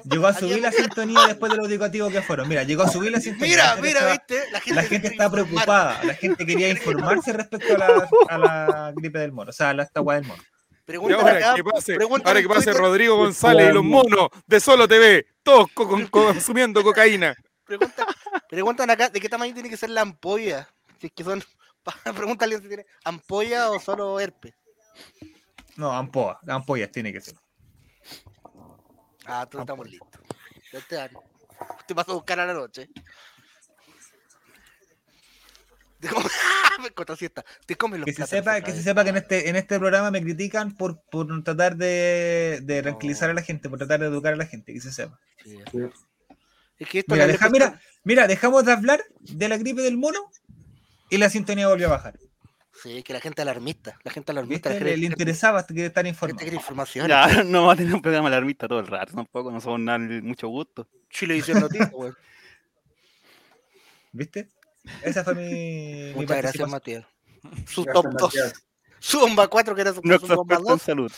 Llegó 0.03 0.27
a 0.27 0.33
subir 0.33 0.59
la 0.61 0.71
sintonía 0.71 1.27
después 1.27 1.51
de 1.51 1.57
lo 1.57 1.65
educativo 1.65 2.09
que 2.09 2.21
fueron. 2.21 2.47
Mira, 2.49 2.63
llegó 2.63 2.83
a 2.83 2.89
subir 2.89 3.11
la 3.11 3.21
sintonía. 3.21 3.47
Mira, 3.47 3.63
La 3.63 3.71
gente 3.75 3.87
mira, 3.87 3.99
estaba- 3.99 4.11
viste, 4.11 4.51
la 4.51 4.59
gente, 4.59 4.75
La 4.75 4.81
está 4.81 5.05
informar. 5.07 5.31
preocupada. 5.31 6.03
La 6.03 6.13
gente 6.15 6.45
quería 6.45 6.69
informarse 6.69 7.33
respecto 7.33 7.75
a 7.75 7.77
la, 7.77 8.09
a 8.29 8.37
la 8.37 8.93
gripe 8.95 9.19
del 9.19 9.31
mono. 9.31 9.49
O 9.49 9.53
sea, 9.53 9.69
a 9.69 9.73
la 9.73 9.83
esta 9.83 10.01
guay 10.01 10.19
del 10.19 10.27
mono. 10.27 10.43
Y 10.43 10.83
Pregúntale 10.85 11.21
ahora 11.21 11.37
acá, 11.37 11.53
que 11.55 11.63
pase, 11.63 11.97
ahora 12.25 12.41
que 12.41 12.49
pase 12.49 12.73
Rodrigo 12.73 13.15
González 13.17 13.69
y 13.69 13.73
los 13.73 13.83
monos 13.83 14.29
de 14.47 14.59
Solo 14.59 14.87
TV, 14.87 15.25
todos 15.43 15.67
co- 15.73 15.87
con- 15.87 16.07
consumiendo 16.07 16.83
cocaína. 16.83 17.35
Pregunta, 17.63 18.07
preguntan 18.49 18.89
acá 18.89 19.09
de 19.09 19.19
qué 19.21 19.29
tamaño 19.29 19.53
tiene 19.53 19.69
que 19.69 19.77
ser 19.77 19.91
la 19.91 20.01
ampolla. 20.01 20.67
Si 20.99 21.07
es 21.07 21.13
que 21.13 21.23
son. 21.23 21.43
Pregúntale 22.15 22.57
si 22.59 22.67
tiene 22.67 22.85
ampolla 23.03 23.71
o 23.71 23.79
solo 23.79 24.19
herpes. 24.19 24.53
No, 25.77 25.91
ampoa. 25.91 26.39
Ampollas 26.47 26.91
tiene 26.91 27.13
que 27.13 27.21
ser. 27.21 27.35
Ah, 29.25 29.47
todos 29.49 29.63
estamos 29.63 29.89
listos. 29.89 30.09
Este 30.71 30.99
año. 30.99 31.21
Te 31.87 31.93
vas 31.93 32.07
a 32.09 32.13
buscar 32.13 32.39
a 32.39 32.45
la 32.45 32.53
noche. 32.53 32.89
Te 35.99 36.07
comes. 36.07 36.31
Te 37.65 37.75
comes 37.75 37.99
los 37.99 38.05
Que 38.05 38.13
se 38.13 38.25
sepa, 38.25 38.61
que 38.61 38.71
se 38.71 38.81
sepa 38.81 39.03
que 39.03 39.09
en 39.09 39.17
este, 39.17 39.49
en 39.49 39.55
este 39.57 39.77
programa 39.79 40.11
me 40.11 40.21
critican 40.21 40.73
por, 40.75 41.01
por 41.01 41.43
tratar 41.43 41.75
de, 41.75 42.59
de 42.63 42.81
tranquilizar 42.81 43.29
a 43.29 43.33
la 43.33 43.41
gente, 43.41 43.67
por 43.69 43.79
tratar 43.79 43.99
de 43.99 44.05
educar 44.05 44.33
a 44.33 44.37
la 44.37 44.45
gente, 44.45 44.73
que 44.73 44.79
se 44.79 44.93
sepa. 44.93 45.19
Es 46.77 46.87
que 46.87 46.99
esto 46.99 47.13
Mira, 47.13 47.25
la 47.27 47.33
deja- 47.33 47.49
mira, 47.49 47.81
mira, 48.05 48.27
dejamos 48.27 48.65
de 48.65 48.71
hablar 48.71 49.03
de 49.19 49.49
la 49.49 49.57
gripe 49.57 49.81
del 49.81 49.97
mono 49.97 50.31
y 51.09 51.17
la 51.17 51.29
sintonía 51.29 51.67
volvió 51.67 51.87
a 51.87 51.91
bajar. 51.91 52.19
Sí, 52.81 53.03
que 53.03 53.11
la 53.13 53.19
gente 53.19 53.41
alarmista. 53.41 53.99
La 54.03 54.11
gente 54.11 54.31
alarmista. 54.31 54.69
Le, 54.69 54.95
le 54.95 55.05
interesaba 55.05 55.63
quiere 55.65 55.87
estar 55.87 56.05
informado. 56.07 56.39
quiere 56.39 56.55
información. 56.55 57.07
Ya, 57.07 57.27
no 57.43 57.65
va 57.65 57.73
a 57.73 57.75
tener 57.75 57.93
un 57.93 58.01
programa 58.01 58.29
alarmista 58.29 58.67
todo 58.67 58.79
el 58.79 58.87
rato, 58.87 59.13
tampoco, 59.13 59.51
no 59.51 59.59
somos 59.59 59.79
nada 59.81 59.99
mucho 59.99 60.47
gusto. 60.47 60.87
Chilevisión 61.09 61.59
Noticias, 61.59 61.91
weón. 61.93 62.15
¿Viste? 64.11 64.49
Esa 65.03 65.23
fue 65.23 65.35
mi. 65.35 65.43
mi 65.43 66.13
Muchas 66.13 66.37
gracias. 66.37 66.69
Matías. 66.69 67.05
Su 67.67 67.83
Gracias, 67.83 68.03
top 68.03 68.13
2. 68.13 68.21
Matías. 68.21 68.65
Su 68.99 69.19
bomba 69.19 69.47
4, 69.47 69.75
que 69.75 69.81
era 69.81 69.93
su, 69.93 70.01
No 70.03 70.19
su 70.19 70.27
bomba 70.27 70.55
experto 70.55 70.71
en 70.71 70.77
2. 70.77 70.81
salud. 70.81 71.11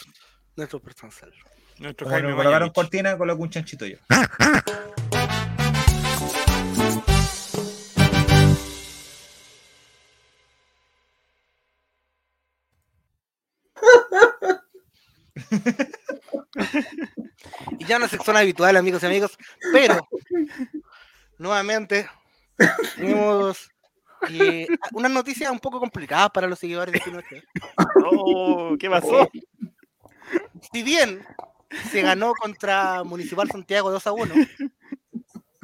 Nuestro 0.56 0.82
en 1.04 1.12
salud. 1.12 1.34
Nuestro 1.80 2.10
Jaime 2.10 2.30
nos 2.30 2.38
colocaron 2.38 2.70
cortina, 2.70 3.18
coloco 3.18 3.42
un 3.42 3.50
chanchito 3.50 3.86
yo. 3.88 3.98
Y 17.80 17.86
ya 17.86 17.98
no 17.98 18.06
es 18.06 18.12
sección 18.12 18.38
habitual, 18.38 18.78
amigos 18.78 19.02
y 19.02 19.06
amigos, 19.08 19.38
pero 19.72 20.08
nuevamente 21.38 22.08
tenemos 22.96 23.72
eh, 24.30 24.68
unas 24.94 25.12
noticias 25.12 25.52
un 25.52 25.60
poco 25.60 25.80
complicadas 25.80 26.30
para 26.30 26.48
los 26.48 26.60
seguidores 26.60 26.94
de 26.94 27.00
Pinochet. 27.00 27.44
Oh, 28.06 28.76
¿qué 28.80 28.90
pasó? 28.90 29.28
Si 30.72 30.84
bien 30.84 31.26
se 31.90 32.02
ganó 32.02 32.34
contra 32.34 33.04
Municipal 33.04 33.50
Santiago 33.50 33.90
2 33.90 34.06
a 34.06 34.12
1, 34.12 34.36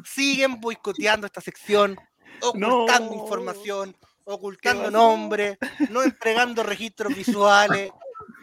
siguen 0.03 0.59
boicoteando 0.59 1.27
esta 1.27 1.41
sección, 1.41 1.95
ocultando 2.41 3.13
No. 3.13 3.21
información, 3.21 3.95
ocultando 4.23 4.89
nombres, 4.89 5.57
no 5.89 6.01
entregando 6.01 6.63
registros 6.63 7.15
visuales, 7.15 7.91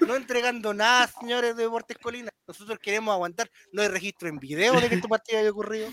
no 0.01 0.17
entregando 0.17 0.75
nada, 0.75 1.07
señores 1.07 1.57
de 1.57 1.65
Deportes 1.65 1.99
Colina. 1.99 2.31
Nosotros 2.47 2.79
queremos 2.79 3.13
aguantar, 3.13 3.51
no 3.73 3.83
hay 3.83 3.89
registro 3.89 4.29
en 4.29 4.39
video 4.39 4.81
de 4.81 4.89
que 4.89 4.97
esta 4.97 5.09
partida 5.09 5.41
haya 5.41 5.51
ocurrido. 5.51 5.91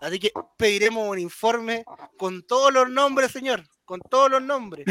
Así 0.00 0.18
que 0.18 0.32
pediremos 0.56 1.08
un 1.08 1.18
informe 1.18 1.84
con 2.16 2.42
todos 2.42 2.72
los 2.72 2.90
nombres, 2.90 3.30
señor, 3.30 3.64
con 3.84 4.00
todos 4.00 4.30
los 4.30 4.42
nombres. 4.42 4.86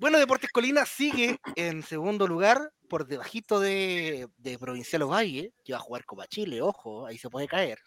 Bueno, 0.00 0.18
Deportes 0.18 0.50
Colina 0.50 0.84
sigue 0.84 1.38
en 1.54 1.84
segundo 1.84 2.26
lugar, 2.26 2.72
por 2.88 3.06
debajito 3.06 3.60
de, 3.60 4.28
de 4.36 4.58
Provincial 4.58 5.02
Ovalle, 5.02 5.54
que 5.64 5.74
va 5.74 5.78
a 5.78 5.82
jugar 5.82 6.04
Copa 6.04 6.26
Chile, 6.26 6.60
ojo, 6.60 7.06
ahí 7.06 7.16
se 7.18 7.30
puede 7.30 7.46
caer. 7.46 7.78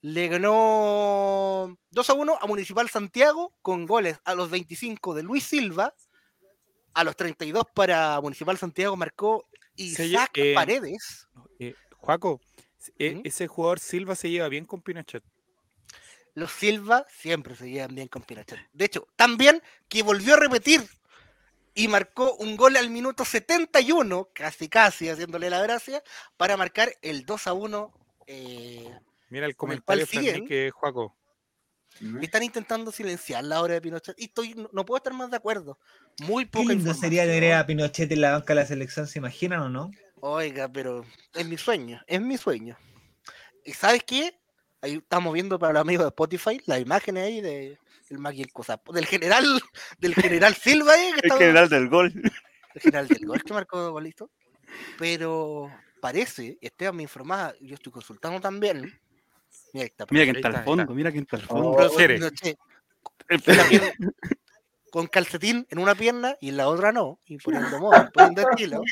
Le 0.00 0.28
ganó 0.28 1.76
2 1.90 2.10
a 2.10 2.12
1 2.12 2.38
a 2.40 2.46
Municipal 2.46 2.88
Santiago 2.88 3.52
con 3.62 3.86
goles 3.86 4.20
a 4.24 4.34
los 4.34 4.50
25 4.50 5.14
de 5.14 5.22
Luis 5.22 5.42
Silva, 5.42 5.94
a 6.96 7.04
los 7.04 7.14
32 7.14 7.64
para 7.74 8.18
Municipal 8.22 8.56
Santiago 8.56 8.96
marcó 8.96 9.46
Isaac 9.76 10.30
eh, 10.34 10.54
Paredes. 10.54 11.28
Eh, 11.58 11.74
Juaco, 11.98 12.40
e- 12.98 13.16
¿Mm? 13.16 13.20
ese 13.24 13.46
jugador 13.46 13.80
Silva 13.80 14.14
se 14.16 14.30
lleva 14.30 14.48
bien 14.48 14.64
con 14.64 14.80
Pinochet. 14.80 15.22
Los 16.32 16.52
Silva 16.52 17.04
siempre 17.10 17.54
se 17.54 17.68
llevan 17.68 17.94
bien 17.94 18.08
con 18.08 18.22
Pinochet. 18.22 18.58
De 18.72 18.86
hecho, 18.86 19.06
también 19.14 19.62
que 19.88 20.02
volvió 20.02 20.34
a 20.34 20.38
repetir 20.38 20.82
y 21.74 21.88
marcó 21.88 22.34
un 22.36 22.56
gol 22.56 22.76
al 22.76 22.88
minuto 22.88 23.26
71, 23.26 24.30
casi 24.32 24.70
casi 24.70 25.10
haciéndole 25.10 25.50
la 25.50 25.60
gracia, 25.62 26.02
para 26.38 26.56
marcar 26.56 26.94
el 27.02 27.26
2 27.26 27.46
a 27.46 27.52
1. 27.52 27.92
eh, 28.26 28.90
Mira 29.28 29.44
el 29.44 29.54
Con 29.54 29.70
el 29.72 29.82
comentario 29.82 30.06
siguen. 30.06 30.46
Que 30.46 30.70
Juaco. 30.70 31.14
Están 32.20 32.42
intentando 32.42 32.92
silenciar 32.92 33.42
la 33.44 33.60
obra 33.62 33.74
de 33.74 33.80
Pinochet. 33.80 34.14
Y 34.18 34.24
estoy, 34.24 34.54
no, 34.54 34.68
no 34.72 34.84
puedo 34.84 34.98
estar 34.98 35.12
más 35.14 35.30
de 35.30 35.36
acuerdo. 35.36 35.78
Muy 36.22 36.44
Qué 36.44 36.50
poca 36.50 36.60
lindo 36.68 36.74
información. 36.74 37.00
sería 37.02 37.24
tener 37.24 37.54
a 37.54 37.66
Pinochet 37.66 38.10
en 38.12 38.20
la 38.20 38.32
banca 38.32 38.54
de 38.54 38.60
la 38.60 38.66
selección, 38.66 39.06
¿se 39.06 39.18
imaginan 39.18 39.60
o 39.60 39.68
no? 39.68 39.90
Oiga, 40.20 40.68
pero 40.68 41.04
es 41.34 41.46
mi 41.46 41.56
sueño, 41.56 42.02
es 42.06 42.20
mi 42.20 42.36
sueño. 42.38 42.76
¿Y 43.64 43.72
sabes 43.72 44.02
qué? 44.04 44.38
Ahí 44.82 44.94
estamos 44.96 45.32
viendo 45.34 45.58
para 45.58 45.72
los 45.74 45.80
amigos 45.82 46.04
de 46.04 46.08
Spotify 46.08 46.60
las 46.66 46.80
imágenes 46.80 47.24
ahí 47.24 47.40
de 47.40 47.78
el 48.10 48.18
Magui 48.18 48.42
el 48.42 48.52
Cosapo, 48.52 48.92
del 48.92 49.06
general, 49.06 49.44
del 49.98 50.14
general 50.14 50.54
Silva 50.54 50.92
ahí, 50.92 51.06
que 51.12 51.18
El 51.18 51.24
estaba- 51.24 51.40
general 51.40 51.68
del 51.68 51.88
gol. 51.88 52.12
el 52.74 52.80
general 52.80 53.08
del 53.08 53.26
gol 53.26 53.42
que 53.42 53.52
marcó 53.54 53.90
golito. 53.90 54.30
Pero 54.98 55.70
parece, 56.00 56.58
Esteban 56.60 56.96
me 56.96 57.02
informaba, 57.02 57.54
yo 57.60 57.74
estoy 57.74 57.92
consultando 57.92 58.40
también. 58.40 58.98
Mira, 59.76 59.82
ahí 59.84 59.88
está, 59.90 60.06
Mira 60.10 60.24
quién 60.24 60.36
está 60.36 60.48
al 60.48 60.64
fondo, 60.64 60.94
mira 60.94 61.10
quién 61.12 61.22
está 61.24 61.36
al 61.36 61.42
fondo. 61.42 61.76
Profesor 61.76 62.14
Pinochet, 62.14 62.58
con 63.28 63.56
la 63.56 63.64
pierna- 63.64 63.92
con 64.90 65.06
calcetín 65.08 65.66
en 65.70 65.78
una 65.78 65.94
pierna 65.94 66.36
y 66.40 66.48
en 66.50 66.56
la 66.56 66.68
otra 66.68 66.92
no, 66.92 67.20
y 67.26 67.38
poniendo 67.38 67.78
moda, 67.78 68.10
poniendo 68.14 68.48
estilo. 68.50 68.82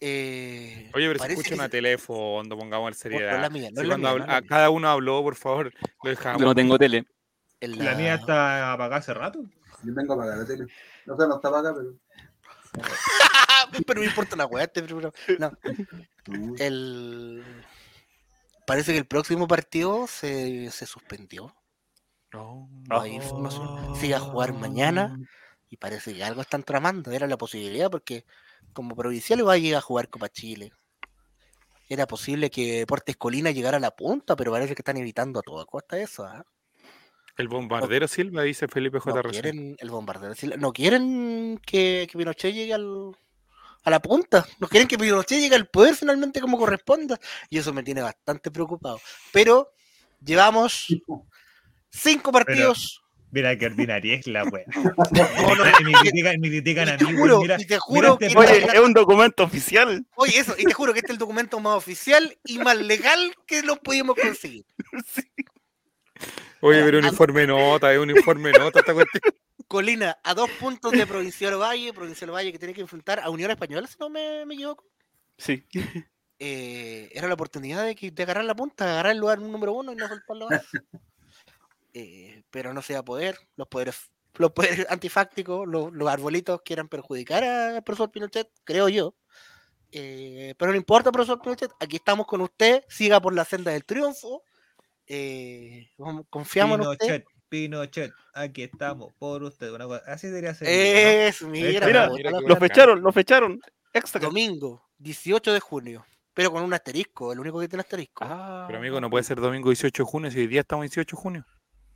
Eh, 0.00 0.90
Oye, 0.94 1.06
pero 1.08 1.18
se 1.24 1.28
escucha 1.32 1.48
que 1.48 1.54
una 1.54 1.68
teléfono, 1.70 2.56
pongamos 2.56 2.88
en 2.88 2.94
seriedad. 2.94 3.40
la 3.40 3.48
mía, 3.48 3.70
no 3.70 3.76
Sí, 3.80 3.82
es 3.82 3.88
la 3.88 3.94
cuando 3.94 4.08
mía, 4.08 4.10
habl- 4.10 4.18
no 4.18 4.24
es 4.24 4.28
la 4.28 4.36
a 4.36 4.40
mía. 4.40 4.48
cada 4.48 4.70
uno 4.70 4.88
habló, 4.90 5.22
por 5.22 5.36
favor, 5.36 5.72
lo 6.02 6.10
dejamos. 6.10 6.40
Yo 6.40 6.46
no 6.46 6.54
tengo 6.54 6.78
tele. 6.78 7.06
en 7.60 7.84
La 7.84 7.94
mía 7.94 8.14
está 8.16 8.72
apagada 8.72 8.96
hace 8.96 9.14
rato. 9.14 9.42
Yo 9.82 9.94
tengo 9.94 10.12
apagada 10.14 10.36
la 10.42 10.46
tele. 10.46 10.66
No 11.06 11.16
sé, 11.16 11.26
no 11.28 11.36
está 11.36 11.48
apagada, 11.48 11.74
pero. 11.74 11.94
pero 13.86 14.00
me 14.00 14.06
importa 14.06 14.36
la 14.36 14.46
weá, 14.46 14.64
este, 14.64 14.82
pero- 14.82 15.12
no. 15.38 15.52
El... 16.58 17.42
Parece 18.66 18.92
que 18.92 18.98
el 18.98 19.06
próximo 19.06 19.46
partido 19.46 20.06
se, 20.08 20.70
se 20.72 20.86
suspendió. 20.86 21.54
No, 22.32 22.68
No 22.90 23.00
hay 23.00 23.12
información. 23.12 23.94
Se 23.94 24.08
iba 24.08 24.16
a 24.16 24.20
jugar 24.20 24.52
mañana 24.52 25.16
y 25.70 25.76
parece 25.76 26.12
que 26.12 26.24
algo 26.24 26.42
están 26.42 26.64
tramando. 26.64 27.12
Era 27.12 27.26
la 27.28 27.38
posibilidad 27.38 27.90
porque 27.90 28.24
como 28.72 28.96
provincial 28.96 29.38
iba 29.38 29.52
a 29.52 29.58
llegar 29.58 29.78
a 29.78 29.82
jugar 29.82 30.08
Copa 30.08 30.28
Chile. 30.28 30.72
Era 31.88 32.06
posible 32.06 32.50
que 32.50 32.80
Deportes 32.80 33.16
Colina 33.16 33.52
llegara 33.52 33.76
a 33.76 33.80
la 33.80 33.92
punta, 33.92 34.34
pero 34.34 34.50
parece 34.50 34.74
que 34.74 34.80
están 34.80 34.96
evitando 34.96 35.38
a 35.38 35.42
toda 35.42 35.64
costa 35.64 35.98
eso. 35.98 36.24
¿ah? 36.24 36.44
El 37.36 37.46
bombardero 37.46 38.08
Silva, 38.08 38.42
dice 38.42 38.66
Felipe 38.66 38.98
J. 38.98 39.22
No 39.22 39.30
quieren 39.30 39.76
el 39.78 39.90
bombardero. 39.90 40.34
sí, 40.34 40.50
No 40.58 40.72
quieren 40.72 41.60
que, 41.64 42.08
que 42.10 42.18
Pinochet 42.18 42.52
llegue 42.52 42.74
al, 42.74 43.16
a 43.86 43.90
la 43.90 44.00
punta. 44.02 44.44
No 44.58 44.66
quieren 44.68 44.88
que 44.88 44.98
Pinochet 44.98 45.38
llegue 45.38 45.54
al 45.54 45.68
poder 45.68 45.94
finalmente 45.94 46.40
como 46.40 46.58
corresponda. 46.58 47.18
Y 47.48 47.58
eso 47.58 47.72
me 47.72 47.84
tiene 47.84 48.02
bastante 48.02 48.50
preocupado. 48.50 49.00
Pero 49.32 49.72
llevamos 50.24 50.88
cinco 51.88 52.32
partidos. 52.32 53.00
Mira 53.30 53.56
qué 53.56 53.66
ordinaria 53.66 54.16
es 54.16 54.26
la 54.26 54.42
wea. 54.44 54.64
No, 55.12 55.54
no, 55.54 55.64
y 55.80 55.84
me 55.84 55.92
critican, 56.00 56.34
y 56.34 56.38
me 56.38 56.48
critican 56.48 56.88
a 56.88 56.96
te 56.96 57.04
mí, 57.04 57.16
juro, 57.16 57.40
mira, 57.40 57.56
y 57.60 57.64
te 57.64 57.78
juro 57.78 58.14
este 58.14 58.28
que- 58.28 58.38
Oye, 58.38 58.66
es 58.72 58.80
un 58.80 58.92
documento 58.92 59.44
oficial. 59.44 60.04
Oye, 60.16 60.36
eso, 60.38 60.54
y 60.58 60.64
te 60.64 60.72
juro 60.74 60.92
que 60.92 60.98
este 61.00 61.12
es 61.12 61.14
el 61.14 61.18
documento 61.18 61.60
más 61.60 61.76
oficial 61.76 62.36
y 62.44 62.58
más 62.58 62.76
legal 62.76 63.34
que 63.46 63.62
lo 63.62 63.76
pudimos 63.76 64.16
conseguir. 64.16 64.64
Oye, 66.60 66.82
pero 66.82 66.98
un 66.98 67.04
informe 67.04 67.46
nota, 67.46 67.92
es 67.92 67.98
un 68.00 68.10
informe 68.10 68.50
nota 68.50 68.80
esta 68.80 68.94
cuestión. 68.94 69.22
Colina, 69.68 70.18
a 70.22 70.34
dos 70.34 70.50
puntos 70.60 70.92
de 70.92 71.06
Provincial 71.06 71.60
Valle, 71.60 71.92
Provincial 71.92 72.30
Valle 72.30 72.52
que 72.52 72.58
tiene 72.58 72.74
que 72.74 72.80
enfrentar 72.82 73.20
a 73.20 73.30
Unión 73.30 73.50
Española, 73.50 73.86
si 73.86 73.96
no 73.98 74.08
me, 74.08 74.44
me 74.46 74.54
equivoco. 74.54 74.84
Sí. 75.38 75.64
eh, 76.38 77.08
era 77.12 77.28
la 77.28 77.34
oportunidad 77.34 77.84
de, 77.84 77.94
que- 77.94 78.10
de 78.10 78.22
agarrar 78.22 78.44
la 78.44 78.54
punta, 78.54 78.84
de 78.84 78.92
agarrar 78.92 79.12
el 79.12 79.18
lugar 79.18 79.38
número 79.40 79.72
uno 79.72 79.92
y 79.92 79.96
no 79.96 80.08
soltarlo 80.08 80.48
más. 80.48 80.62
Eh, 81.98 82.42
pero 82.50 82.74
no 82.74 82.82
se 82.82 82.92
va 82.92 82.98
a 82.98 83.04
poder, 83.06 83.38
los 83.56 83.68
poderes, 83.68 84.10
los 84.34 84.52
poderes 84.52 84.86
antifácticos, 84.90 85.66
los, 85.66 85.90
los 85.94 86.08
arbolitos 86.10 86.60
quieran 86.62 86.88
perjudicar 86.90 87.42
al 87.42 87.82
profesor 87.82 88.10
Pinochet, 88.10 88.50
creo 88.64 88.90
yo. 88.90 89.14
Eh, 89.92 90.54
pero 90.58 90.72
no 90.72 90.76
importa, 90.76 91.10
profesor 91.10 91.40
Pinochet, 91.40 91.70
aquí 91.80 91.96
estamos 91.96 92.26
con 92.26 92.42
usted, 92.42 92.84
siga 92.86 93.18
por 93.18 93.32
la 93.34 93.46
senda 93.46 93.70
del 93.72 93.86
triunfo. 93.86 94.44
eh, 95.06 95.88
confiamos 96.28 96.80
en 96.80 96.86
usted. 96.86 97.24
Pinochet, 97.48 98.12
aquí 98.34 98.62
estamos 98.62 99.12
por 99.18 99.42
usted. 99.42 99.70
Una 99.72 99.86
cosa- 99.86 100.02
Así 100.06 100.26
debería 100.28 100.54
ser. 100.54 100.68
Es, 100.68 101.42
¿no? 101.42 101.48
mira, 101.48 101.86
Mira, 101.86 102.08
la 102.30 102.40
lo 102.40 102.56
fecharon, 102.56 103.02
lo 103.02 103.12
fecharon. 103.12 103.60
Extra. 103.92 104.20
Domingo, 104.20 104.82
18 104.98 105.52
de 105.52 105.60
junio, 105.60 106.04
pero 106.34 106.50
con 106.50 106.62
un 106.62 106.74
asterisco, 106.74 107.32
el 107.32 107.40
único 107.40 107.60
que 107.60 107.68
tiene 107.68 107.80
asterisco. 107.80 108.24
Ah. 108.26 108.64
Pero 108.66 108.78
amigo, 108.78 109.00
no 109.00 109.08
puede 109.08 109.24
ser 109.24 109.40
domingo 109.40 109.70
18 109.70 110.02
de 110.02 110.08
junio, 110.08 110.30
si 110.30 110.40
hoy 110.40 110.46
día 110.46 110.60
estamos 110.60 110.82
18 110.84 111.16
de 111.16 111.22
junio. 111.22 111.46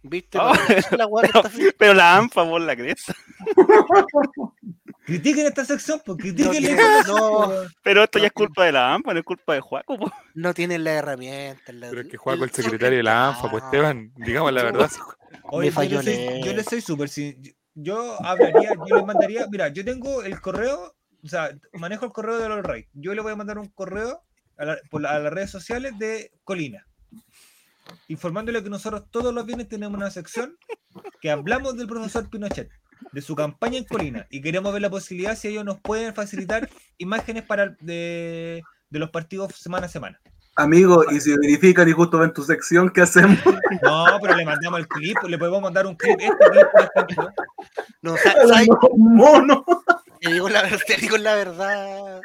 ¿Viste? 0.02 0.39
Ah, 0.40 0.52
es 0.68 0.90
la 0.93 1.06
haciendo. 1.44 1.72
Pero 1.78 1.94
la 1.94 2.16
ANFA 2.16 2.44
por 2.48 2.60
la 2.60 2.74
cresta. 2.77 3.14
Critiquen 5.05 5.47
esta 5.47 5.64
sección, 5.64 6.01
pues 6.05 6.18
critiquen 6.18 6.77
la 6.77 7.02
no. 7.06 7.51
Pero 7.82 8.05
esto 8.05 8.18
ya 8.18 8.27
es 8.27 8.32
culpa 8.32 8.64
de 8.66 8.72
la 8.72 8.94
AMPA, 8.94 9.12
no 9.12 9.18
es 9.20 9.24
culpa 9.24 9.55
de 9.55 9.60
Juaco. 9.60 9.98
po. 9.98 10.12
No 10.35 10.55
tienen 10.55 10.85
las 10.85 10.94
herramientas. 10.94 11.74
la- 11.74 11.89
Pero 11.90 12.02
es 12.02 12.09
que 12.09 12.16
juega 12.16 12.39
con 12.39 12.48
el 12.48 12.55
secretario 12.55 12.98
de 12.98 13.02
la 13.02 13.28
ANFA, 13.28 13.51
pues 13.51 13.64
Esteban, 13.64 14.12
digamos 14.16 14.52
la 14.52 14.62
verdad. 14.62 14.90
Oye, 15.44 15.68
Me 15.68 15.72
falló 15.72 16.01
yo, 16.01 16.02
le 16.02 16.14
soy, 16.14 16.24
Leo. 16.35 16.44
yo 16.47 16.52
le 16.52 16.64
soy 16.64 16.81
súper. 16.81 17.09
sin- 17.09 17.56
Yo 17.74 18.24
hablaría, 18.24 18.70
yo 18.89 18.97
le 18.97 19.05
mandaría. 19.05 19.47
Mira, 19.51 19.68
yo 19.68 19.85
tengo 19.85 20.22
el 20.22 20.40
correo, 20.40 20.94
o 21.24 21.28
sea, 21.28 21.51
manejo 21.72 22.05
el 22.05 22.12
correo 22.12 22.39
de 22.39 22.48
los 22.48 22.62
Rey. 22.62 22.86
Yo 22.93 23.14
le 23.14 23.22
voy 23.22 23.32
a 23.32 23.36
mandar 23.36 23.59
un 23.59 23.68
correo 23.68 24.22
a, 24.59 24.64
la- 24.64 24.78
por 24.90 25.01
la- 25.01 25.10
a 25.12 25.18
las 25.18 25.32
redes 25.32 25.51
sociales 25.51 25.93
de 25.98 26.31
Colina, 26.44 26.86
informándole 28.09 28.62
que 28.62 28.70
nosotros 28.70 29.05
todos 29.11 29.32
los 29.35 29.44
viernes 29.47 29.69
tenemos 29.69 29.97
una 29.97 30.11
sección 30.11 30.57
que 31.20 31.31
hablamos 31.31 31.77
del 31.77 31.86
profesor 31.86 32.28
Pinochet, 32.28 32.69
de 33.12 33.23
su 33.23 33.35
campaña 33.35 33.78
en 33.78 33.85
Colina, 33.85 34.27
y 34.31 34.40
queremos 34.40 34.73
ver 34.73 34.82
la 34.82 34.90
posibilidad 34.90 35.36
si 35.36 35.48
ellos 35.48 35.65
nos 35.65 35.81
pueden 35.81 36.15
facilitar 36.15 36.69
imágenes 36.98 37.44
para 37.44 37.74
de, 37.81 38.62
de 38.90 38.98
los 38.98 39.11
partidos 39.11 39.55
semana 39.57 39.86
a 39.86 39.89
semana. 39.89 40.20
Amigo, 40.57 41.05
y 41.11 41.20
si 41.20 41.35
verifican 41.39 41.89
y 41.89 41.93
justo 41.93 42.19
ven 42.19 42.32
tu 42.35 42.43
sección, 42.43 42.90
¿qué 42.90 43.01
hacemos? 43.02 43.39
No, 43.82 44.05
pero 44.20 44.35
le 44.36 44.44
mandamos 44.44 44.81
el 44.81 44.89
clip, 44.89 45.16
le 45.23 45.39
podemos 45.39 45.62
mandar 45.62 45.86
un 45.86 45.94
clip, 45.97 46.20
este 46.20 46.51
clip, 46.51 46.66
por 46.73 46.90
ejemplo. 46.94 47.31
No, 48.02 48.16
sa- 48.16 48.35
¿sabes? 48.47 48.69
Mono. 48.97 49.65
Te 50.20 50.32
digo 50.32 50.48
la, 50.51 50.69
te 50.86 50.97
digo 50.97 51.16
la 51.16 51.35
verdad. 51.36 52.20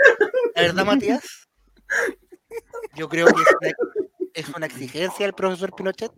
La 0.55 0.61
verdad, 0.63 0.85
Matías. 0.85 1.47
Yo 2.95 3.07
creo 3.07 3.27
que 3.27 3.73
es 4.35 4.49
una, 4.49 4.65
exigencia 4.65 5.25
del 5.25 5.33
profesor 5.33 5.73
Pinochet 5.75 6.11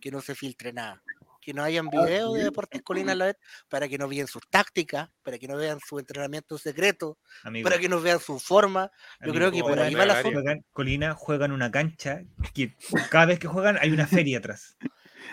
que 0.00 0.10
no 0.10 0.20
se 0.20 0.34
filtre 0.34 0.72
nada. 0.72 1.02
Que 1.40 1.54
no 1.54 1.62
hayan 1.62 1.88
videos 1.88 2.34
de 2.34 2.44
Deportes 2.44 2.82
Colina 2.82 3.12
a 3.12 3.14
la 3.14 3.24
vez 3.26 3.36
para 3.68 3.88
que 3.88 3.96
no 3.96 4.08
vean 4.08 4.26
sus 4.26 4.42
tácticas, 4.50 5.08
para 5.22 5.38
que 5.38 5.48
no 5.48 5.56
vean 5.56 5.78
su 5.80 5.98
entrenamiento 5.98 6.58
secreto, 6.58 7.18
Amigo. 7.44 7.64
para 7.66 7.80
que 7.80 7.88
no 7.88 8.00
vean 8.00 8.20
su 8.20 8.38
forma. 8.38 8.90
Yo 9.24 9.32
creo 9.32 9.50
que 9.50 9.60
por 9.60 9.78
ahí 9.78 9.94
va 9.94 10.04
la 10.04 10.22
juegan, 10.22 10.64
Colina 10.72 11.14
juegan 11.14 11.52
una 11.52 11.70
cancha 11.70 12.22
que 12.52 12.76
cada 13.10 13.26
vez 13.26 13.38
que 13.38 13.48
juegan 13.48 13.78
hay 13.80 13.90
una 13.90 14.06
feria 14.06 14.38
atrás. 14.38 14.76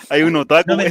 Hay 0.09 0.21
un 0.23 0.35
otaku 0.35 0.69
No 0.69 0.77
me 0.77 0.89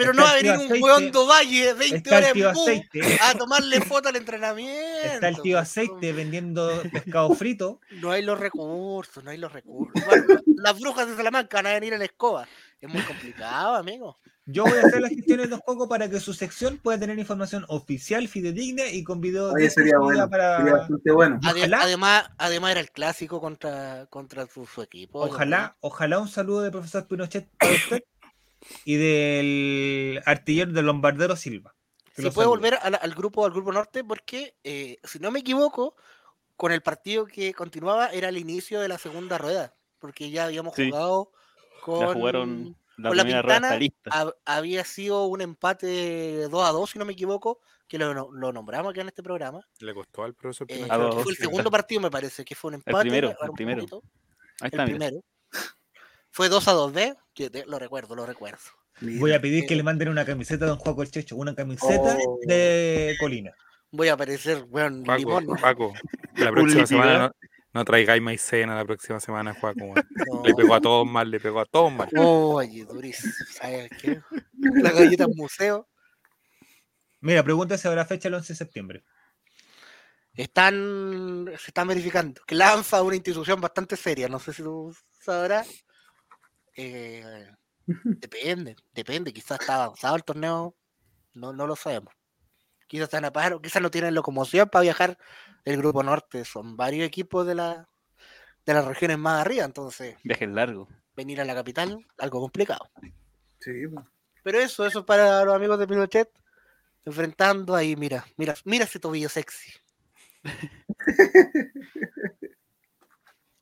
Pero 0.00 0.10
Está 0.12 0.22
no 0.22 0.26
va 0.26 0.30
a 0.32 0.34
venir 0.34 0.52
un 0.52 0.56
Aceite, 0.66 0.80
weón 0.82 1.12
do 1.12 1.26
Valle 1.26 1.74
20 1.74 1.96
está 1.96 2.18
el 2.18 2.24
horas 2.24 2.32
tío 2.32 2.48
en 2.48 2.56
Aceite. 2.56 3.18
a 3.22 3.34
tomarle 3.34 3.80
foto 3.82 4.08
al 4.08 4.16
entrenamiento. 4.16 5.06
Está 5.14 5.28
el 5.28 5.40
tío 5.42 5.58
aceite 5.58 6.12
vendiendo 6.12 6.82
pescado 6.92 7.34
frito. 7.34 7.80
No 8.00 8.10
hay 8.10 8.22
los 8.22 8.38
recursos, 8.40 9.22
no 9.22 9.30
hay 9.30 9.38
los 9.38 9.52
recursos. 9.52 10.04
Bueno, 10.06 10.24
las 10.56 10.78
brujas 10.80 11.06
de 11.08 11.16
Salamanca 11.16 11.58
van 11.58 11.66
a 11.66 11.72
venir 11.74 11.92
en 11.92 11.98
la 12.00 12.06
escoba. 12.06 12.48
Es 12.80 12.88
muy 12.88 13.02
complicado, 13.02 13.74
amigo. 13.76 14.18
Yo 14.46 14.64
voy 14.64 14.78
a 14.78 14.86
hacer 14.86 15.00
las 15.00 15.10
gestiones 15.10 15.48
de 15.50 15.60
Coco 15.60 15.88
para 15.88 16.08
que 16.10 16.18
su 16.18 16.32
sección 16.34 16.78
pueda 16.78 16.98
tener 16.98 17.16
información 17.18 17.64
oficial, 17.68 18.26
fidedigna 18.26 18.86
y 18.88 19.04
con 19.04 19.20
video 19.20 19.52
Oye, 19.52 19.64
de 19.64 19.70
sería 19.70 19.98
bueno. 19.98 20.28
para. 20.28 20.56
Sería 20.56 20.72
bastante 20.72 21.12
bueno. 21.12 21.38
Ade- 21.44 21.58
Ojalá. 21.60 21.82
además, 21.82 22.30
además 22.38 22.70
era 22.72 22.80
el 22.80 22.90
clásico 22.90 23.40
contra, 23.40 24.06
contra 24.06 24.46
su, 24.46 24.66
su 24.66 24.82
equipo. 24.82 25.20
Ojalá, 25.20 25.76
ojalá 25.80 26.18
un 26.18 26.26
saludo 26.28 26.62
del 26.62 26.72
profesor 26.72 27.06
Pinochet 27.06 27.48
para 27.58 27.72
usted 27.72 28.02
y 28.84 28.96
del 28.96 30.22
artillero 30.26 30.72
del 30.72 30.86
Lombardero 30.86 31.36
Silva. 31.36 31.74
Lo 32.16 32.32
puede 32.32 32.48
volver 32.48 32.74
al, 32.82 32.98
al 33.00 33.14
grupo 33.14 33.44
al 33.46 33.52
grupo 33.52 33.72
norte, 33.72 34.04
porque 34.04 34.54
eh, 34.64 34.98
si 35.04 35.18
no 35.20 35.30
me 35.30 35.40
equivoco, 35.40 35.94
con 36.56 36.72
el 36.72 36.82
partido 36.82 37.24
que 37.26 37.54
continuaba 37.54 38.08
era 38.08 38.28
el 38.28 38.36
inicio 38.36 38.80
de 38.80 38.88
la 38.88 38.98
segunda 38.98 39.38
rueda, 39.38 39.74
porque 39.98 40.30
ya 40.30 40.44
habíamos 40.44 40.74
Sí. 40.74 40.90
jugado 40.90 41.32
con, 41.82 42.00
Ya 42.00 42.12
jugaron 42.12 42.76
la 42.98 43.08
con 43.08 43.16
la 43.16 43.22
primera 43.22 43.42
rueda, 43.42 43.54
Pintana. 43.56 43.68
está 43.68 43.78
lista. 43.78 44.10
hab- 44.10 44.36
había 44.44 44.84
sido 44.84 45.24
un 45.26 45.40
empate 45.40 46.48
2 46.48 46.68
a 46.68 46.72
2, 46.72 46.90
si 46.90 46.98
no 46.98 47.06
me 47.06 47.14
equivoco, 47.14 47.60
que 47.88 47.96
lo, 47.96 48.12
no- 48.12 48.30
lo 48.30 48.52
nombramos 48.52 48.90
acá 48.90 49.00
en 49.00 49.08
este 49.08 49.22
programa. 49.22 49.66
Le 49.78 49.94
costó 49.94 50.24
al 50.24 50.34
profesor 50.34 50.66
Eh, 50.70 50.86
fue 51.22 51.32
el 51.32 51.36
segundo 51.38 51.70
partido, 51.70 52.02
me 52.02 52.10
parece, 52.10 52.44
que 52.44 52.54
fue 52.54 52.68
un 52.68 52.74
empate. 52.74 53.00
primero, 53.00 53.30
el 53.30 53.50
primero. 53.52 53.80
poquito. 53.80 54.02
Ahí 54.60 54.66
El 54.66 54.66
está, 54.66 54.84
mira. 54.84 54.98
primero. 54.98 55.24
Fue 56.30 56.48
2 56.48 56.68
a 56.68 56.72
2, 56.72 56.92
¿ves? 56.92 57.14
Que 57.34 57.50
te- 57.50 57.66
lo 57.66 57.78
recuerdo, 57.78 58.14
lo 58.14 58.26
recuerdo. 58.26 58.58
Voy 59.00 59.32
a 59.32 59.40
pedir 59.40 59.66
que 59.66 59.74
le 59.76 59.82
manden 59.82 60.08
una 60.08 60.24
camiseta 60.24 60.64
de 60.66 60.70
Don 60.70 60.78
Juaco 60.78 61.02
el 61.02 61.10
Checho, 61.10 61.36
una 61.36 61.54
camiseta 61.54 62.16
Oh. 62.26 62.38
de 62.42 63.16
Colina. 63.18 63.52
Voy 63.90 64.08
a 64.08 64.12
aparecer, 64.12 64.64
weón, 64.68 65.02
Paco, 65.04 65.18
limón. 65.40 65.46
Paco, 65.60 65.92
la 66.36 66.50
próxima 66.52 66.86
semana 66.86 67.18
no, 67.18 67.32
no 67.72 67.84
traigáis 67.84 68.22
maicena 68.22 68.76
la 68.76 68.84
próxima 68.84 69.18
semana, 69.18 69.54
Juaco. 69.54 69.94
No. 70.26 70.42
Le 70.44 70.54
pegó 70.54 70.74
a 70.74 70.80
todos 70.80 71.06
mal, 71.06 71.30
le 71.30 71.40
pegó 71.40 71.60
a 71.60 71.64
todos 71.66 71.90
mal. 71.92 72.08
Oye, 72.16 72.84
durísimo. 72.84 73.32
¿Sabes 73.52 73.90
qué? 74.00 74.20
La 74.58 74.92
galleta 74.92 75.24
en 75.24 75.32
museo. 75.34 75.88
Mira, 77.20 77.42
pregunta 77.42 77.76
si 77.78 77.88
habrá 77.88 78.04
fecha 78.04 78.28
el 78.28 78.34
11 78.34 78.52
de 78.52 78.56
septiembre. 78.56 79.04
Están, 80.34 81.46
se 81.58 81.66
están 81.68 81.88
verificando. 81.88 82.40
Que 82.46 82.54
la 82.54 82.72
ANFA 82.72 82.98
es 82.98 83.02
una 83.02 83.16
institución 83.16 83.60
bastante 83.60 83.96
seria. 83.96 84.28
No 84.28 84.38
sé 84.38 84.52
si 84.52 84.62
tú 84.62 84.94
sabrás. 85.20 85.68
Eh, 86.76 87.50
depende, 87.86 88.76
depende. 88.92 89.32
Quizás 89.32 89.60
está 89.60 89.84
avanzado 89.84 90.16
el 90.16 90.24
torneo. 90.24 90.74
No, 91.34 91.52
no 91.52 91.66
lo 91.66 91.76
sabemos. 91.76 92.14
Quizás 92.86 93.04
están 93.04 93.24
a 93.24 93.32
paro, 93.32 93.60
quizás 93.62 93.80
no 93.80 93.90
tienen 93.90 94.14
locomoción 94.14 94.68
para 94.68 94.82
viajar. 94.82 95.16
El 95.64 95.76
grupo 95.76 96.02
norte 96.02 96.44
son 96.44 96.76
varios 96.76 97.06
equipos 97.06 97.46
de 97.46 97.54
la 97.54 97.88
de 98.66 98.74
las 98.74 98.84
regiones 98.84 99.18
más 99.18 99.40
arriba. 99.40 99.64
Entonces, 99.64 100.16
Viaje 100.24 100.46
largo. 100.46 100.88
venir 101.14 101.40
a 101.40 101.44
la 101.44 101.54
capital, 101.54 102.04
algo 102.18 102.40
complicado. 102.40 102.90
Sí. 103.60 103.72
Pero 104.42 104.58
eso, 104.58 104.86
eso 104.86 105.00
es 105.00 105.04
para 105.04 105.44
los 105.44 105.54
amigos 105.54 105.78
de 105.78 105.86
Pinochet. 105.86 106.30
Enfrentando 107.04 107.74
ahí, 107.74 107.96
mira, 107.96 108.26
mira, 108.36 108.54
mira 108.64 108.84
ese 108.84 108.98
tobillo 108.98 109.28
sexy. 109.28 109.72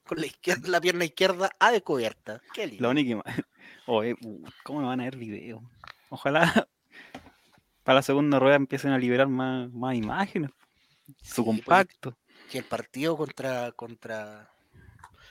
Con 0.09 0.21
la 0.21 0.27
izquierda, 0.27 0.69
la 0.69 0.81
pierna 0.81 1.05
izquierda 1.05 1.51
a 1.61 1.71
descubierta. 1.71 2.41
Qué 2.55 2.67
lindo. 2.67 2.83
La 2.83 2.89
única 2.91 3.23
Oye, 3.87 4.17
uh, 4.23 4.45
¿cómo 4.65 4.81
me 4.81 4.87
van 4.87 5.01
a 5.01 5.05
ver 5.05 5.17
video? 5.17 5.63
Ojalá 6.09 6.69
para 7.85 7.97
la 7.97 8.03
segunda 8.03 8.39
rueda 8.39 8.57
empiecen 8.57 8.91
a 8.93 8.99
liberar 8.99 9.29
más, 9.29 9.71
más 9.73 9.95
imágenes. 9.95 10.51
Su 11.23 11.43
Sí, 11.43 11.45
compacto. 11.45 12.17
Que 12.51 12.59
el 12.59 12.65
partido 12.65 13.17
contra, 13.17 13.73
contra, 13.73 14.51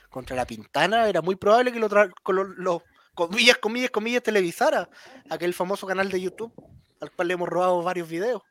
contra 0.09 0.35
la 0.35 0.45
Pintana 0.45 1.07
era 1.09 1.21
muy 1.21 1.35
probable 1.35 1.71
que 1.71 1.79
lo, 1.79 1.87
lo, 1.87 2.43
lo- 2.43 2.83
comillas, 3.13 3.57
comillas, 3.57 3.89
comillas, 3.91 4.21
televisara 4.23 4.89
aquel 5.29 5.53
famoso 5.53 5.87
canal 5.87 6.09
de 6.09 6.21
YouTube 6.21 6.53
al 6.99 7.11
cual 7.11 7.27
le 7.27 7.33
hemos 7.35 7.49
robado 7.49 7.81
varios 7.83 8.07
videos. 8.09 8.41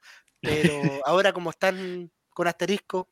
Pero 0.40 0.70
ahora 1.06 1.32
como 1.32 1.50
están 1.50 2.10
con 2.30 2.46
asterisco, 2.46 3.08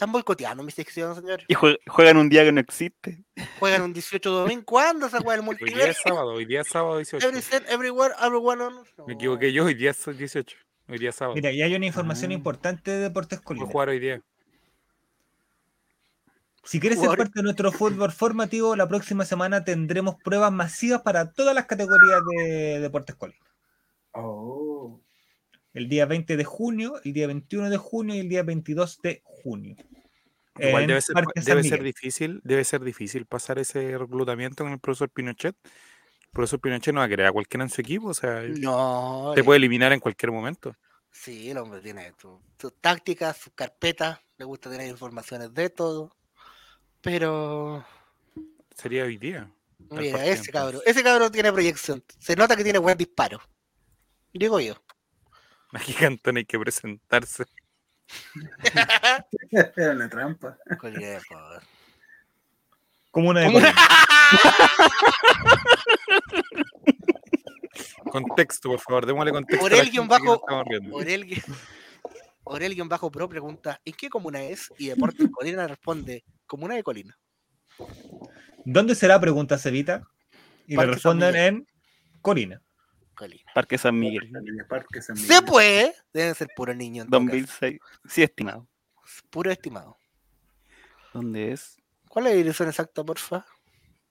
están 0.00 0.12
boicoteando 0.12 0.62
mi 0.62 0.72
sección, 0.72 1.14
señor. 1.14 1.42
Y 1.46 1.54
jue- 1.54 1.78
juegan 1.86 2.16
un 2.16 2.30
día 2.30 2.42
que 2.42 2.52
no 2.52 2.60
existe. 2.60 3.22
Juegan 3.58 3.82
un 3.82 3.92
18 3.92 4.30
de 4.30 4.40
domingo. 4.40 4.64
¿Cuándo 4.64 5.10
se 5.10 5.18
juega 5.18 5.34
el 5.34 5.40
Hoy 5.40 5.56
día 5.56 5.56
es 5.56 5.60
multiverso? 5.60 6.02
sábado, 6.04 6.32
hoy 6.32 6.44
día 6.46 6.60
es 6.62 6.68
sábado 6.68 6.96
18. 6.96 7.28
Every 7.28 7.42
set, 7.42 7.64
everywhere, 7.68 8.14
everyone 8.22 8.62
on. 8.62 8.74
Me 9.06 9.12
equivoqué 9.12 9.52
yo, 9.52 9.66
hoy 9.66 9.74
día 9.74 9.90
es 9.90 10.02
18. 10.06 10.56
Hoy 10.88 10.98
día 10.98 11.10
es 11.10 11.16
sábado. 11.16 11.34
Mira, 11.34 11.52
y 11.52 11.60
hay 11.60 11.74
una 11.74 11.84
información 11.84 12.30
Ah. 12.30 12.34
importante 12.34 12.90
de 12.90 12.98
Deportes 12.98 13.40
Voy 13.40 13.44
Colina. 13.44 13.66
a 13.66 13.70
jugar 13.70 13.88
hoy 13.90 13.98
día. 14.00 14.22
Si 16.64 16.80
quieres 16.80 16.98
ser 16.98 17.08
parte 17.10 17.32
de 17.34 17.42
nuestro 17.42 17.70
fútbol 17.72 18.12
formativo, 18.12 18.76
la 18.76 18.88
próxima 18.88 19.24
semana 19.26 19.64
tendremos 19.64 20.16
pruebas 20.22 20.52
masivas 20.52 21.02
para 21.02 21.30
todas 21.32 21.54
las 21.54 21.66
categorías 21.66 22.20
de 22.36 22.80
Deportes 22.80 23.16
Colina. 23.16 23.44
Oh. 24.12 24.98
El 25.72 25.88
día 25.88 26.06
20 26.06 26.36
de 26.36 26.44
junio, 26.44 27.00
el 27.04 27.12
día 27.12 27.26
21 27.26 27.70
de 27.70 27.76
junio 27.76 28.14
y 28.14 28.18
el 28.20 28.28
día 28.28 28.42
22 28.42 29.00
de 29.02 29.20
junio. 29.24 29.76
Igual 30.58 30.86
debe 30.86 31.00
ser, 31.00 31.16
debe 31.44 31.62
difícil, 31.84 32.40
debe 32.44 32.64
ser 32.64 32.82
difícil 32.82 33.24
pasar 33.26 33.58
ese 33.58 33.96
reclutamiento 33.96 34.64
con 34.64 34.72
el 34.72 34.78
profesor 34.80 35.08
Pinochet. 35.10 35.54
El 35.64 36.30
profesor 36.32 36.60
Pinochet 36.60 36.92
no 36.92 37.00
va 37.00 37.06
a 37.06 37.08
querer 37.08 37.26
a 37.26 37.32
cualquiera 37.32 37.64
en 37.64 37.70
su 37.70 37.80
equipo, 37.80 38.08
o 38.08 38.14
sea, 38.14 38.42
No, 38.42 39.32
te 39.34 39.40
le- 39.40 39.44
puede 39.44 39.58
eliminar 39.58 39.92
en 39.92 40.00
cualquier 40.00 40.32
momento. 40.32 40.74
sí, 41.10 41.50
el 41.50 41.58
hombre 41.58 41.80
tiene 41.80 42.12
su- 42.20 42.40
sus 42.58 42.74
tácticas, 42.80 43.36
sus 43.36 43.52
carpetas, 43.54 44.18
le 44.38 44.44
gusta 44.44 44.70
tener 44.70 44.88
informaciones 44.88 45.52
de 45.54 45.70
todo. 45.70 46.14
Pero, 47.00 47.84
Sería 48.76 49.04
hoy 49.04 49.16
día. 49.18 49.50
mira, 49.90 50.26
ese 50.26 50.50
cabrón, 50.52 50.82
ese 50.84 51.02
cabrón 51.02 51.32
tiene 51.32 51.52
proyección. 51.52 52.02
Se 52.18 52.36
nota 52.36 52.56
que 52.56 52.64
tiene 52.64 52.78
buen 52.78 52.98
disparo. 52.98 53.40
Digo 54.32 54.60
yo. 54.60 54.74
Aquí 55.72 55.92
Cantón 55.94 56.36
hay 56.36 56.44
que 56.44 56.58
presentarse. 56.58 57.44
Era 59.76 59.92
una 59.92 60.08
trampa. 60.08 60.56
Como 63.10 63.30
una 63.30 63.40
de. 63.40 63.52
Colina. 63.52 63.74
Contexto, 68.10 68.68
por 68.68 68.80
favor, 68.80 69.06
démosle 69.06 69.30
contexto. 69.32 69.68
la 69.68 69.74
Orel 69.76 69.84
gente 69.84 69.90
guion 69.92 70.08
que 70.08 70.14
nos 70.14 70.20
bajo, 70.22 70.34
estamos 70.34 70.64
riendo. 70.68 70.96
Orel, 70.96 71.26
guión- 71.26 71.56
Orel 72.44 72.74
guion 72.74 72.88
bajo 72.88 73.10
pro 73.10 73.28
pregunta, 73.28 73.80
¿en 73.84 73.92
qué 73.94 74.08
comuna 74.08 74.42
es? 74.42 74.72
Y 74.78 74.88
Deportes 74.88 75.28
Colina 75.30 75.66
responde, 75.68 76.24
comuna 76.46 76.74
de 76.74 76.82
Colina. 76.82 77.16
¿Dónde 78.64 78.94
será? 78.94 79.20
Pregunta 79.20 79.58
Cevita. 79.58 80.02
Y 80.66 80.76
le 80.76 80.86
responden 80.86 81.36
en 81.36 81.66
Colina. 82.20 82.60
Colina. 83.20 83.52
Parque 83.54 83.76
San 83.76 83.98
Miguel. 83.98 84.32
Parque 84.66 85.02
San 85.02 85.14
Se 85.14 85.24
Miguel. 85.24 85.44
puede, 85.44 85.94
deben 86.14 86.34
ser 86.34 86.48
puro 86.56 86.72
niño. 86.72 87.02
en 87.02 87.10
todo 87.10 87.20
caso. 87.20 87.32
2006. 87.36 87.78
Sí, 88.08 88.22
estimado. 88.22 88.66
Puro 89.28 89.50
estimado. 89.50 89.98
¿Dónde 91.12 91.52
es? 91.52 91.76
¿Cuál 92.08 92.28
es 92.28 92.32
la 92.32 92.36
dirección 92.38 92.68
exacta, 92.68 93.04
porfa? 93.04 93.44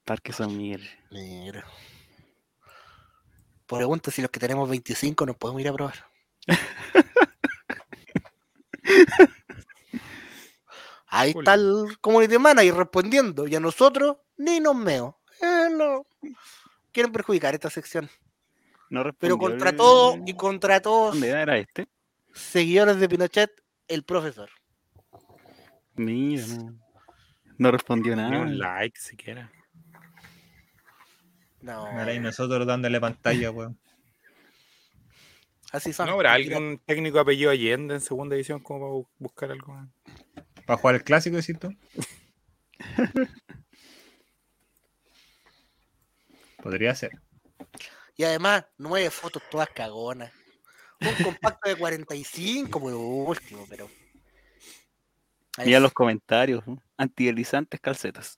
Parque 0.05 0.31
San 0.31 0.55
Miguel. 0.55 0.87
Mira. 1.09 1.65
Pregunta 3.65 4.11
si 4.11 4.21
los 4.21 4.29
que 4.29 4.39
tenemos 4.39 4.69
25 4.69 5.25
nos 5.25 5.37
podemos 5.37 5.61
ir 5.61 5.69
a 5.69 5.73
probar. 5.73 6.05
Ahí 11.07 11.33
está 11.35 11.55
el 11.55 11.97
community 11.99 12.37
manager 12.37 12.75
respondiendo. 12.75 13.47
Y 13.47 13.55
a 13.55 13.59
nosotros 13.59 14.17
ni 14.37 14.59
nos 14.59 14.75
meo. 14.75 15.19
Eh, 15.41 15.69
no. 15.71 16.05
Quieren 16.91 17.11
perjudicar 17.11 17.55
esta 17.55 17.71
sección. 17.71 18.07
No 18.89 19.03
Pero 19.13 19.37
contra 19.37 19.75
todo 19.75 20.17
y 20.25 20.33
contra 20.33 20.81
todos 20.81 21.13
¿Dónde 21.13 21.29
era 21.29 21.57
este? 21.57 21.87
seguidores 22.33 22.99
de 22.99 23.07
Pinochet, 23.09 23.51
el 23.87 24.03
profesor. 24.03 24.49
Mira, 25.95 26.45
no. 26.47 26.79
No 27.57 27.71
respondió 27.71 28.15
Ni 28.15 28.21
nada. 28.21 28.39
un 28.41 28.57
like 28.57 28.99
siquiera. 28.99 29.51
No. 31.61 31.85
Ahora 31.85 32.13
y 32.13 32.19
nosotros 32.19 32.65
dándole 32.65 32.99
pantalla, 33.01 33.51
weón. 33.51 33.77
Así 35.71 35.93
son. 35.93 36.07
¿No 36.07 36.13
habrá 36.13 36.33
algún 36.33 36.81
técnico 36.85 37.19
apellido 37.19 37.51
Allende 37.51 37.93
en 37.95 38.01
segunda 38.01 38.33
división 38.35 38.59
como 38.59 38.79
para 38.79 38.91
bu- 38.93 39.07
buscar 39.19 39.51
algo? 39.51 39.73
más? 39.73 39.89
Para 40.65 40.77
jugar 40.77 40.95
el 40.95 41.03
clásico, 41.03 41.35
decís 41.35 41.59
tú. 41.59 41.69
Podría 46.63 46.95
ser. 46.95 47.11
Y 48.19 48.25
además, 48.25 48.65
nueve 48.77 49.09
fotos 49.11 49.41
todas 49.49 49.69
cagonas. 49.69 50.29
Un 50.99 51.23
compacto 51.23 51.69
de 51.69 51.77
45 51.77 52.77
por 52.77 52.93
último, 52.93 53.65
pero. 53.69 53.89
Ahí 55.55 55.67
Mira 55.67 55.77
sí. 55.79 55.83
los 55.83 55.93
comentarios. 55.93 56.67
¿no? 56.67 56.83
Antideslizantes 56.97 57.79
calcetas. 57.79 58.37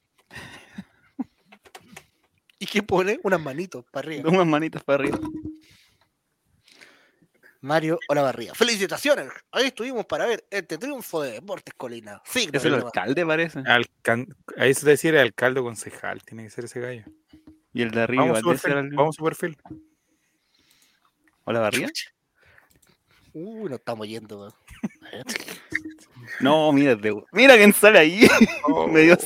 ¿Y 2.59 2.67
qué 2.67 2.83
pone? 2.83 3.19
Unas 3.23 3.41
manitos 3.41 3.83
para 3.91 4.07
arriba. 4.07 4.29
Unas 4.29 4.45
manitas 4.45 4.83
para 4.83 5.01
arriba. 5.03 5.17
Mario 7.61 7.97
Olavarría. 8.07 8.53
¡Felicitaciones! 8.53 9.29
Ahí 9.51 9.65
estuvimos 9.65 10.05
para 10.05 10.27
ver 10.27 10.45
este 10.51 10.77
triunfo 10.77 11.23
de 11.23 11.31
Deportes 11.31 11.73
Colina. 11.75 12.21
Signo 12.23 12.55
Es 12.55 12.65
el 12.65 12.75
alcalde, 12.75 13.25
parece. 13.25 13.59
Alcan- 13.61 14.35
Ahí 14.57 14.75
se 14.75 14.85
decía 14.87 15.09
el 15.09 15.17
alcalde 15.17 15.59
o 15.59 15.63
concejal, 15.63 16.21
tiene 16.23 16.43
que 16.43 16.51
ser 16.51 16.65
ese 16.65 16.79
gallo. 16.79 17.03
Y 17.73 17.81
el 17.83 17.91
de 17.91 18.01
arriba. 18.01 18.23
Vamos 18.23 18.37
a 18.37 18.41
su 18.41 18.47
perfil. 18.49 18.77
el- 18.77 18.89
Vamos 18.95 19.15
a 19.15 19.17
su 19.17 19.23
perfil. 19.23 19.57
¿Hola, 21.45 21.59
Barría? 21.61 21.89
Uy, 23.33 23.69
nos 23.69 23.79
estamos 23.79 24.07
yendo. 24.07 24.39
weón. 24.39 24.53
No, 26.39 26.71
mira, 26.71 26.95
de- 26.95 27.23
mira 27.33 27.55
quién 27.57 27.73
sale 27.73 27.99
ahí. 27.99 28.27
Me 28.89 29.01
dio- 29.01 29.17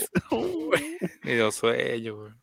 Me 1.24 1.34
dio 1.36 1.52
sueño, 1.52 2.16
güey. 2.16 2.34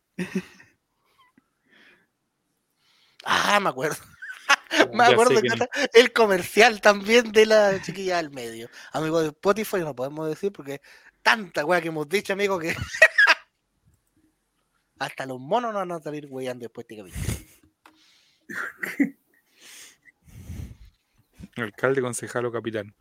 Ah, 3.25 3.59
me 3.59 3.69
acuerdo. 3.69 3.97
me 4.93 5.03
acuerdo 5.05 5.41
que 5.41 5.47
era 5.47 5.69
el 5.93 6.11
comercial 6.13 6.81
también 6.81 7.31
de 7.31 7.45
la 7.45 7.81
chiquilla 7.81 8.17
del 8.17 8.31
medio. 8.31 8.69
Amigo 8.91 9.21
de 9.21 9.27
Spotify, 9.29 9.77
no 9.79 9.95
podemos 9.95 10.27
decir 10.29 10.51
porque 10.51 10.81
tanta 11.21 11.65
weá 11.65 11.81
que 11.81 11.87
hemos 11.89 12.07
dicho, 12.09 12.33
amigo, 12.33 12.59
que 12.59 12.75
hasta 15.05 15.25
los 15.25 15.39
monos 15.39 15.73
no 15.73 15.79
van 15.79 15.91
a 15.91 15.99
salir 15.99 16.27
weyando 16.29 16.63
después 16.63 16.87
de 16.87 16.95
este 16.95 17.11
capítulo. 17.11 17.43
Alcalde, 21.57 22.01
concejal 22.01 22.45
o 22.45 22.51
capitán. 22.51 22.95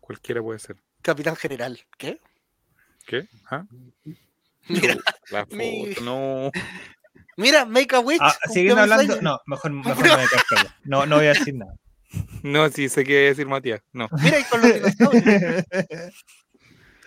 Cualquiera 0.00 0.42
puede 0.42 0.58
ser. 0.58 0.76
Capitán 1.02 1.36
General. 1.36 1.78
¿Qué? 1.98 2.20
¿Qué? 3.06 3.28
¿Ah? 3.50 3.64
Mira, 4.68 4.96
La 5.30 5.44
foto, 5.44 5.56
mi- 5.56 5.94
no. 6.02 6.50
mira, 7.38 7.64
Make 7.64 7.96
a 7.96 8.00
Wish. 8.00 8.18
Ah, 8.20 8.34
mis 8.54 8.70
hablando. 8.70 9.22
No, 9.22 9.40
mejor, 9.46 9.70
mejor 9.72 10.06
no 10.06 10.16
me 10.18 10.26
casco. 10.26 10.56
No, 10.84 11.06
no 11.06 11.16
voy 11.16 11.26
a 11.26 11.30
decir 11.30 11.54
nada. 11.54 11.74
No, 12.42 12.68
sí, 12.70 12.88
sé 12.90 13.04
qué 13.04 13.12
iba 13.12 13.20
a 13.20 13.28
decir 13.30 13.46
Matías. 13.46 13.80
No. 13.92 14.08
Mira, 14.22 14.38
y 14.38 14.44
con 14.44 14.60
los 14.60 14.74
dinosaurios. 14.74 15.64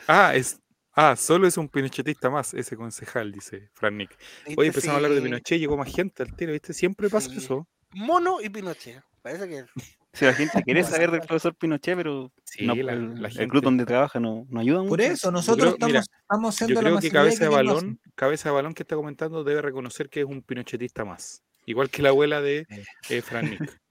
Ah, 0.08 0.34
es. 0.36 0.60
Ah, 1.04 1.16
solo 1.16 1.48
es 1.48 1.58
un 1.58 1.68
pinochetista 1.68 2.30
más, 2.30 2.54
ese 2.54 2.76
concejal, 2.76 3.32
dice 3.32 3.70
Fran 3.74 3.98
Nick. 3.98 4.16
Oye, 4.58 4.68
empezamos 4.68 4.94
a 4.94 4.96
hablar 4.98 5.14
de. 5.14 5.22
Pinochet, 5.22 5.60
llegó 5.60 5.76
más 5.78 5.92
gente 5.92 6.22
al 6.22 6.36
tiro, 6.36 6.52
¿viste? 6.52 6.74
Siempre 6.74 7.10
pasa 7.10 7.30
Sí. 7.30 7.38
eso. 7.38 7.68
Mono 7.94 8.40
y 8.42 8.50
Pinochet. 8.50 9.02
Parece 9.22 9.48
que. 9.50 9.66
Si 10.14 10.26
la 10.26 10.34
gente 10.34 10.62
quiere 10.66 10.84
saber 10.84 11.10
del 11.10 11.22
profesor 11.22 11.56
Pinochet, 11.56 11.96
pero 11.96 12.32
Sí, 12.44 12.68
no, 12.68 12.76
la- 12.76 12.94
el, 12.94 13.22
la 13.22 13.28
el 13.30 13.34
gente- 13.34 13.48
club 13.48 13.64
donde 13.64 13.86
trabaja 13.86 14.20
no, 14.20 14.46
no 14.50 14.60
ayuda 14.60 14.80
mucho. 14.80 14.90
Por 14.90 15.02
eso, 15.02 15.28
Yo 15.30 15.32
nosotros 15.32 15.58
creo- 15.64 15.74
estamos, 15.74 15.90
mira, 15.90 16.00
estamos 16.22 16.54
Yo 16.60 16.66
siendo 16.68 16.74
la 16.76 16.80
creo 16.82 16.92
que 16.92 16.96
masividad 16.96 17.22
cabeza 17.22 17.44
de 17.46 17.50
no 17.50 17.56
hacen. 17.56 17.66
balón, 17.68 18.00
cabeza 18.16 18.50
de 18.50 18.56
balón 18.56 18.74
que 18.74 18.84
está 18.84 18.96
comentando 18.96 19.44
debe 19.44 19.62
reconocer 19.62 20.10
que 20.10 20.20
es 20.20 20.26
un 20.26 20.42
pinochetista 20.44 21.04
más. 21.06 21.42
Igual 21.66 21.90
que 21.90 22.02
la 22.04 22.10
abuela 22.10 22.42
de 22.42 22.68
eh, 23.10 23.22
Fran 23.24 23.50
Nick. 23.50 23.60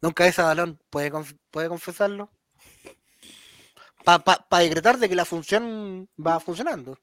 Nunca 0.00 0.26
ese 0.26 0.40
balón. 0.42 0.78
¿Puede, 0.88 1.12
conf- 1.12 1.36
puede 1.50 1.68
confesarlo? 1.68 2.30
Para 4.04 4.62
decretar 4.64 4.98
de 4.98 5.08
que 5.08 5.14
la 5.14 5.24
función 5.24 6.08
va 6.24 6.40
funcionando. 6.40 6.98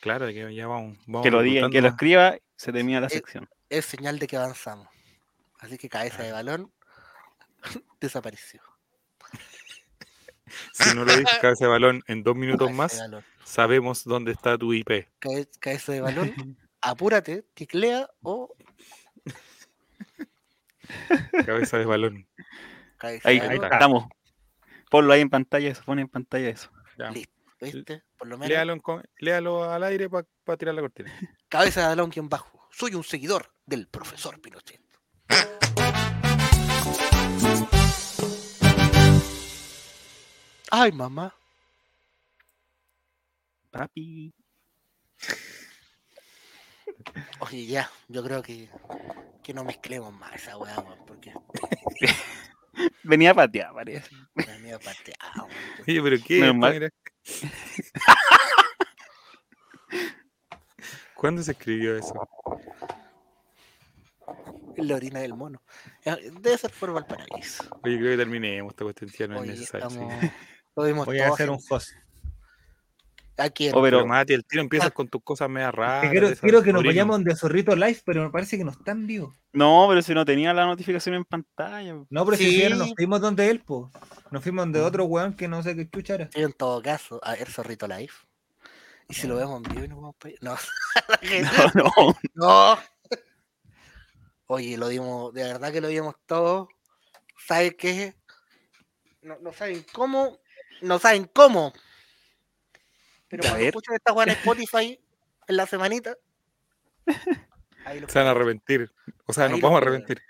Claro, 0.00 0.26
de 0.26 0.34
que 0.34 0.54
ya 0.54 0.66
vamos. 0.66 0.96
vamos 1.06 1.24
que 1.24 1.30
lo 1.30 1.42
diga, 1.42 1.68
que 1.70 1.80
lo 1.82 1.88
escriba, 1.88 2.36
se 2.56 2.72
termina 2.72 3.00
la 3.00 3.08
sección. 3.08 3.48
Es 3.68 3.84
señal 3.86 4.18
de 4.18 4.26
que 4.26 4.36
avanzamos. 4.36 4.88
Así 5.58 5.76
que 5.76 5.88
cabeza 5.88 6.22
de 6.22 6.32
balón 6.32 6.72
desapareció. 8.00 8.62
Si 10.72 10.94
no 10.96 11.04
lo 11.04 11.16
dices 11.16 11.38
cabeza 11.40 11.66
de 11.66 11.70
balón 11.70 12.02
en 12.08 12.22
dos 12.24 12.34
minutos 12.34 12.68
Cabeza 12.68 13.08
más, 13.08 13.24
sabemos 13.44 14.02
dónde 14.04 14.32
está 14.32 14.56
tu 14.58 14.72
IP. 14.72 15.06
Cabe- 15.20 15.48
Cabeza 15.60 15.92
de 15.92 16.00
balón, 16.00 16.56
apúrate, 16.80 17.42
ticlea 17.54 18.08
o 18.22 18.52
Cabeza 21.46 21.78
de 21.78 21.84
balón. 21.84 22.26
cabeza 22.96 23.28
Ahí, 23.28 23.38
de 23.38 23.46
ahí 23.48 23.58
balón. 23.58 23.72
estamos. 23.72 24.08
Ponlo 24.90 25.12
ahí 25.14 25.20
en 25.22 25.30
pantalla, 25.30 25.74
se 25.74 25.82
pone 25.82 26.02
en 26.02 26.08
pantalla 26.08 26.48
eso. 26.50 26.70
Ya. 26.98 27.10
Listo, 27.10 27.32
¿viste? 27.60 28.02
Por 28.18 28.28
lo 28.28 28.36
menos. 28.36 28.48
Léalo, 28.50 28.72
en 28.74 28.80
co- 28.80 29.02
léalo 29.18 29.64
al 29.70 29.82
aire 29.84 30.10
para 30.10 30.26
tirar 30.58 30.74
la 30.74 30.82
cortina. 30.82 31.10
Cabeza 31.48 31.80
de 31.82 31.86
balón, 31.86 32.10
quien 32.10 32.28
bajo. 32.28 32.68
Soy 32.72 32.94
un 32.94 33.04
seguidor 33.04 33.54
del 33.64 33.86
profesor 33.88 34.40
Pinochet. 34.40 34.80
Ay, 40.70 40.92
mamá. 40.92 41.34
Papi. 43.70 44.32
Oye, 47.40 47.66
ya, 47.66 47.90
yo 48.08 48.22
creo 48.22 48.42
que, 48.42 48.68
que 49.42 49.54
no 49.54 49.64
mezclemos 49.64 50.12
más 50.12 50.34
esa 50.34 50.56
weá, 50.56 50.76
porque 51.06 51.32
Venía 53.02 53.30
a 53.30 53.34
patear, 53.34 53.72
parece. 53.74 54.10
miedo 54.62 54.78
pateado. 54.78 55.48
Oye, 55.86 56.02
pero 56.02 56.16
¿qué? 56.24 56.52
Mira. 56.52 56.90
¿Cuándo 61.14 61.42
se 61.42 61.52
escribió 61.52 61.96
eso? 61.96 62.14
La 64.76 64.94
orina 64.96 65.20
del 65.20 65.34
mono. 65.34 65.62
Eh, 66.04 66.30
Debe 66.40 66.56
ser 66.56 66.70
por 66.78 66.92
Valparaíso. 66.92 67.64
Oye, 67.82 67.98
creo 67.98 68.12
que 68.12 68.16
terminemos 68.16 68.72
esta 68.72 68.84
cuestión, 68.84 69.10
ya 69.18 69.26
no 69.26 69.42
es 69.42 69.48
necesario. 69.50 69.88
estamos- 69.88 70.24
Voy 71.06 71.18
a 71.18 71.28
hacer 71.28 71.50
un 71.50 71.58
host. 71.68 71.90
¿A 73.40 73.48
quién? 73.48 73.72
Oh, 73.74 73.82
Pero 73.82 73.98
pero 73.98 74.06
Mati, 74.06 74.34
el 74.34 74.44
tiro 74.44 74.62
empiezas 74.62 74.90
con 74.92 75.08
tus 75.08 75.22
cosas 75.22 75.48
medio 75.48 75.72
raras. 75.72 76.10
Quiero, 76.40 76.62
que 76.62 76.72
nos 76.72 76.84
vayamos 76.84 77.24
de 77.24 77.34
Zorrito 77.34 77.74
Live, 77.74 78.02
pero 78.04 78.22
me 78.22 78.30
parece 78.30 78.58
que 78.58 78.64
no 78.64 78.70
están 78.70 79.06
vivos. 79.06 79.34
no, 79.52 79.86
pero 79.88 80.02
si 80.02 80.12
no 80.14 80.24
tenía 80.24 80.52
la 80.52 80.66
notificación 80.66 81.14
en 81.14 81.24
pantalla. 81.24 81.94
No, 82.10 82.24
pero 82.24 82.36
si 82.36 82.44
Sí. 82.44 82.50
siquiera 82.50 82.76
nos 82.76 82.92
fuimos 82.94 83.20
donde 83.20 83.48
él, 83.48 83.60
po. 83.60 83.90
Nos 84.30 84.42
fuimos 84.42 84.64
donde 84.64 84.80
otro 84.80 85.04
weón 85.06 85.32
que 85.34 85.48
no 85.48 85.62
sé 85.62 85.74
qué 85.74 85.88
era. 86.14 86.28
Sí, 86.32 86.42
en 86.42 86.52
todo 86.52 86.82
caso, 86.82 87.18
a 87.22 87.32
ver, 87.32 87.50
Zorrito 87.50 87.88
Live. 87.88 88.12
Y 89.08 89.14
si 89.14 89.26
lo 89.26 89.36
vemos 89.36 89.56
en 89.56 89.62
vivo 89.74 89.84
y 89.84 89.88
nos 89.88 90.00
vamos 90.00 90.16
para 90.18 90.34
No, 90.42 90.56
No, 91.74 91.92
no. 91.94 92.16
no. 92.34 92.78
Oye, 94.46 94.76
lo 94.76 94.88
dimos, 94.88 95.32
de 95.32 95.44
verdad 95.44 95.72
que 95.72 95.80
lo 95.80 95.88
dimos 95.88 96.14
todo. 96.26 96.68
¿Sabes 97.46 97.74
qué? 97.78 98.14
No, 99.22 99.36
no 99.40 99.52
saben 99.52 99.84
cómo, 99.92 100.38
no 100.82 100.98
saben 100.98 101.30
cómo. 101.32 101.72
Pero 103.30 103.44
A 103.44 103.50
cuando 103.50 103.66
escuchen 103.66 103.94
esta 103.94 104.12
weá 104.12 104.24
en 104.24 104.30
Spotify 104.30 105.00
en 105.46 105.56
la 105.56 105.64
semanita, 105.64 106.16
ahí 107.84 108.00
lo 108.00 108.08
Se 108.08 108.18
van 108.18 108.26
a 108.26 108.32
arrepentir. 108.32 108.92
O 109.24 109.32
sea, 109.32 109.44
Ahí 109.44 109.52
nos 109.52 109.60
vamos 109.60 109.80
a 109.80 109.82
arrepentir. 109.82 110.20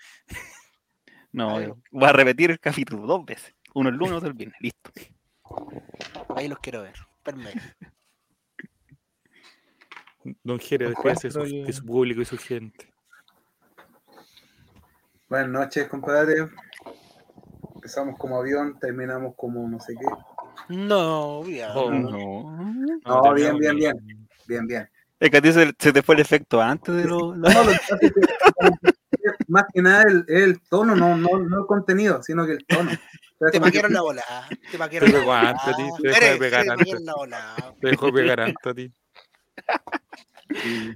No, 1.33 1.79
voy 1.91 2.09
a 2.09 2.13
repetir 2.13 2.51
el 2.51 2.61
capítulo 2.61 3.07
dos 3.07 3.25
veces. 3.25 3.55
Uno 3.73 3.89
el 3.89 3.95
lunes, 3.95 4.15
otro 4.15 4.29
el 4.29 4.35
viernes. 4.35 4.61
Listo. 4.61 4.91
ahí 6.37 6.49
los 6.49 6.59
quiero 6.59 6.83
ver. 6.83 6.95
Permedio. 7.23 7.63
Don 10.43 10.59
Jere, 10.59 10.89
despídese 10.89 11.29
de 11.29 11.33
su, 11.33 11.41
de 11.41 11.73
su 11.73 11.85
público 11.85 12.21
y 12.21 12.25
su 12.25 12.37
gente. 12.37 12.93
Buenas 15.29 15.49
noches, 15.49 15.89
compadre. 15.89 16.49
Empezamos 17.77 18.19
como 18.19 18.39
avión, 18.39 18.79
terminamos 18.79 19.35
como 19.37 19.67
no 19.67 19.81
sé 19.81 19.95
qué. 19.95 20.07
No, 20.71 21.45
ya. 21.49 21.73
Oh, 21.75 21.91
No. 21.91 22.57
No, 23.05 23.35
bien, 23.35 23.59
bien, 23.59 23.77
bien. 23.77 23.95
Bien, 24.47 24.67
bien. 24.67 24.89
Es 25.19 25.31
que 25.31 25.37
a 25.37 25.43
ti 25.43 25.53
se, 25.53 25.73
se 25.79 25.93
te 25.93 26.03
fue 26.03 26.15
el 26.15 26.21
efecto 26.23 26.61
antes 26.63 26.95
de 26.95 27.05
lo. 27.05 27.35
No, 27.37 27.49
lo 27.65 27.73
que 27.73 27.79
pasa 27.79 27.97
es 28.01 28.13
que, 28.13 28.21
más 29.49 29.65
que 29.73 29.83
nada 29.83 30.05
el, 30.05 30.25
el 30.29 30.61
tono, 30.63 30.95
no, 30.97 31.17
no, 31.17 31.39
no 31.39 31.59
el 31.61 31.67
contenido, 31.67 32.23
sino 32.23 32.47
que 32.47 32.53
el 32.53 32.65
tono. 32.67 32.91
O 32.91 33.49
sea, 33.51 33.61
Te 33.61 33.71
que- 33.71 33.89
la 33.89 34.01
bola. 34.03 34.23
Te 34.71 34.79
paquearon 34.79 35.11
Te 35.11 35.15
la 35.17 35.21
pegó 35.21 35.33
bola. 35.33 35.57
te 36.01 36.09
dejó 36.21 36.39
pegar 36.39 36.65
te 36.65 36.71
antes. 36.71 37.01
la. 37.01 37.75
Te 37.81 37.89
dejó 37.89 38.13
pegar 38.13 38.41
antes 38.41 38.67
a 38.67 38.75
ti. 38.75 38.93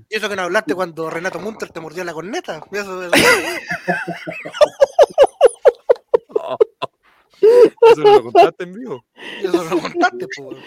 Y 0.08 0.16
eso 0.16 0.28
que 0.28 0.36
no 0.36 0.42
hablaste 0.42 0.74
cuando 0.74 1.10
Renato 1.10 1.38
Munter 1.40 1.68
te 1.70 1.80
mordió 1.80 2.02
la 2.04 2.12
corneta. 2.12 2.60
Eso, 2.72 3.02
eso. 3.04 3.12
Eso 7.40 8.00
no 8.00 8.12
lo 8.12 8.22
contaste 8.24 8.64
en 8.64 8.72
vivo. 8.74 9.04
Eso 9.42 9.52
no 9.52 9.64
lo 9.64 9.80
contaste, 9.80 10.26
pues. 10.36 10.64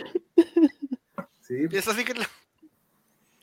Sí, 1.41 1.55
Y 1.71 1.77
eso 1.77 1.93
sí 1.93 2.03
que. 2.03 2.13
lo- 2.13 2.23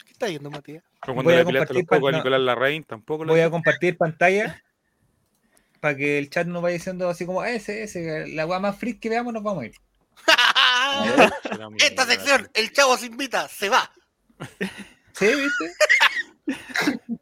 ¿Qué 0.05 0.13
está 0.13 0.29
yendo, 0.29 0.51
Matías? 0.51 0.83
Pero 1.03 1.15
cuando 1.15 1.31
Voy 1.31 1.35
a 1.35 1.39
le 1.39 1.45
pilaste 1.45 1.75
los 1.75 1.83
compartir 1.83 1.87
cocos 1.87 2.09
a 2.15 2.17
Nicolás 2.19 2.41
Larraín, 2.41 2.85
tampoco 2.85 3.25
lo 3.25 3.33
Voy 3.33 3.41
a 3.41 3.51
compartir 3.51 3.97
pantalla 3.97 4.63
para 5.81 5.97
que 5.97 6.19
el 6.19 6.31
chat 6.31 6.47
nos 6.47 6.63
vaya 6.63 6.75
diciendo 6.75 7.09
así 7.11 7.27
como, 7.27 7.41
"Ah, 7.43 7.51
ese, 7.51 7.83
ese, 7.83 8.27
la 8.29 8.47
weá 8.47 8.59
más 8.59 8.79
freak 8.79 9.01
que 9.01 9.11
veamos 9.11 9.33
nos 9.35 9.43
vamos 9.43 9.65
a 9.65 9.67
ir. 9.67 9.75
Esta 11.79 12.07
sección, 12.07 12.49
el 12.55 12.73
chavo 12.73 12.97
se 12.97 13.07
invita, 13.07 13.49
se 13.49 13.69
va. 13.69 13.91
¿Sí, 15.13 15.27
viste? 15.27 15.73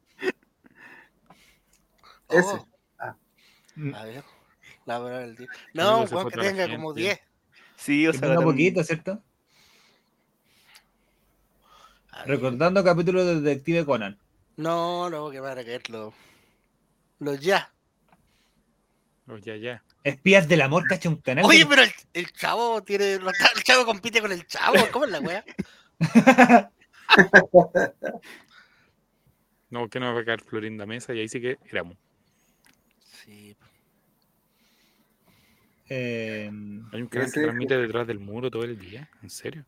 Ese. 2.28 2.56
Oh, 2.56 2.66
Ah, 2.98 3.16
a 3.94 4.04
ver. 4.04 4.22
La 4.86 4.98
verdad 4.98 5.20
del 5.20 5.36
día. 5.36 5.48
No, 5.74 5.96
weón, 6.02 6.08
fue 6.08 6.30
que 6.32 6.38
tenga 6.40 6.68
como 6.68 6.88
gente. 6.94 7.02
10. 7.02 7.20
Sí, 7.76 8.06
o 8.06 8.12
Que 8.12 8.18
sea. 8.18 8.28
tenga 8.28 8.40
tam- 8.40 8.44
poquito, 8.44 8.84
¿cierto? 8.84 9.22
Recordando 12.26 12.84
capítulo 12.84 13.24
de 13.24 13.40
Detective 13.40 13.84
Conan. 13.84 14.18
No, 14.56 15.08
no, 15.10 15.30
que 15.30 15.40
van 15.40 15.58
a 15.58 15.64
caerlo. 15.64 16.12
Los 17.18 17.40
ya. 17.40 17.72
Oh, 19.28 19.38
ya, 19.38 19.56
ya. 19.56 19.82
Espías 20.04 20.46
del 20.48 20.60
amor, 20.62 20.84
cacha 20.86 21.08
un 21.08 21.16
canal. 21.16 21.44
Oye, 21.46 21.64
pero 21.66 21.82
el, 21.82 21.92
el 22.12 22.32
chavo 22.32 22.82
tiene. 22.82 23.14
El 23.14 23.62
chavo 23.64 23.84
compite 23.86 24.20
con 24.20 24.30
el 24.32 24.46
chavo. 24.46 24.74
¿Cómo 24.92 25.04
es 25.06 25.10
la 25.10 25.20
wea? 25.20 25.44
No, 29.70 29.88
que 29.88 29.98
no 30.00 30.14
va 30.14 30.20
a 30.20 30.24
caer 30.24 30.42
Florinda 30.42 30.84
Mesa 30.84 31.14
y 31.14 31.20
ahí 31.20 31.28
sí 31.28 31.40
que 31.40 31.58
éramos. 31.70 31.96
Sí. 33.24 33.56
Eh, 35.88 36.46
Hay 36.92 37.02
un 37.02 37.08
canal 37.08 37.32
que 37.32 37.40
transmite 37.42 37.76
detrás 37.76 38.06
del 38.06 38.18
muro 38.18 38.50
todo 38.50 38.64
el 38.64 38.78
día. 38.78 39.08
¿En 39.22 39.30
serio? 39.30 39.64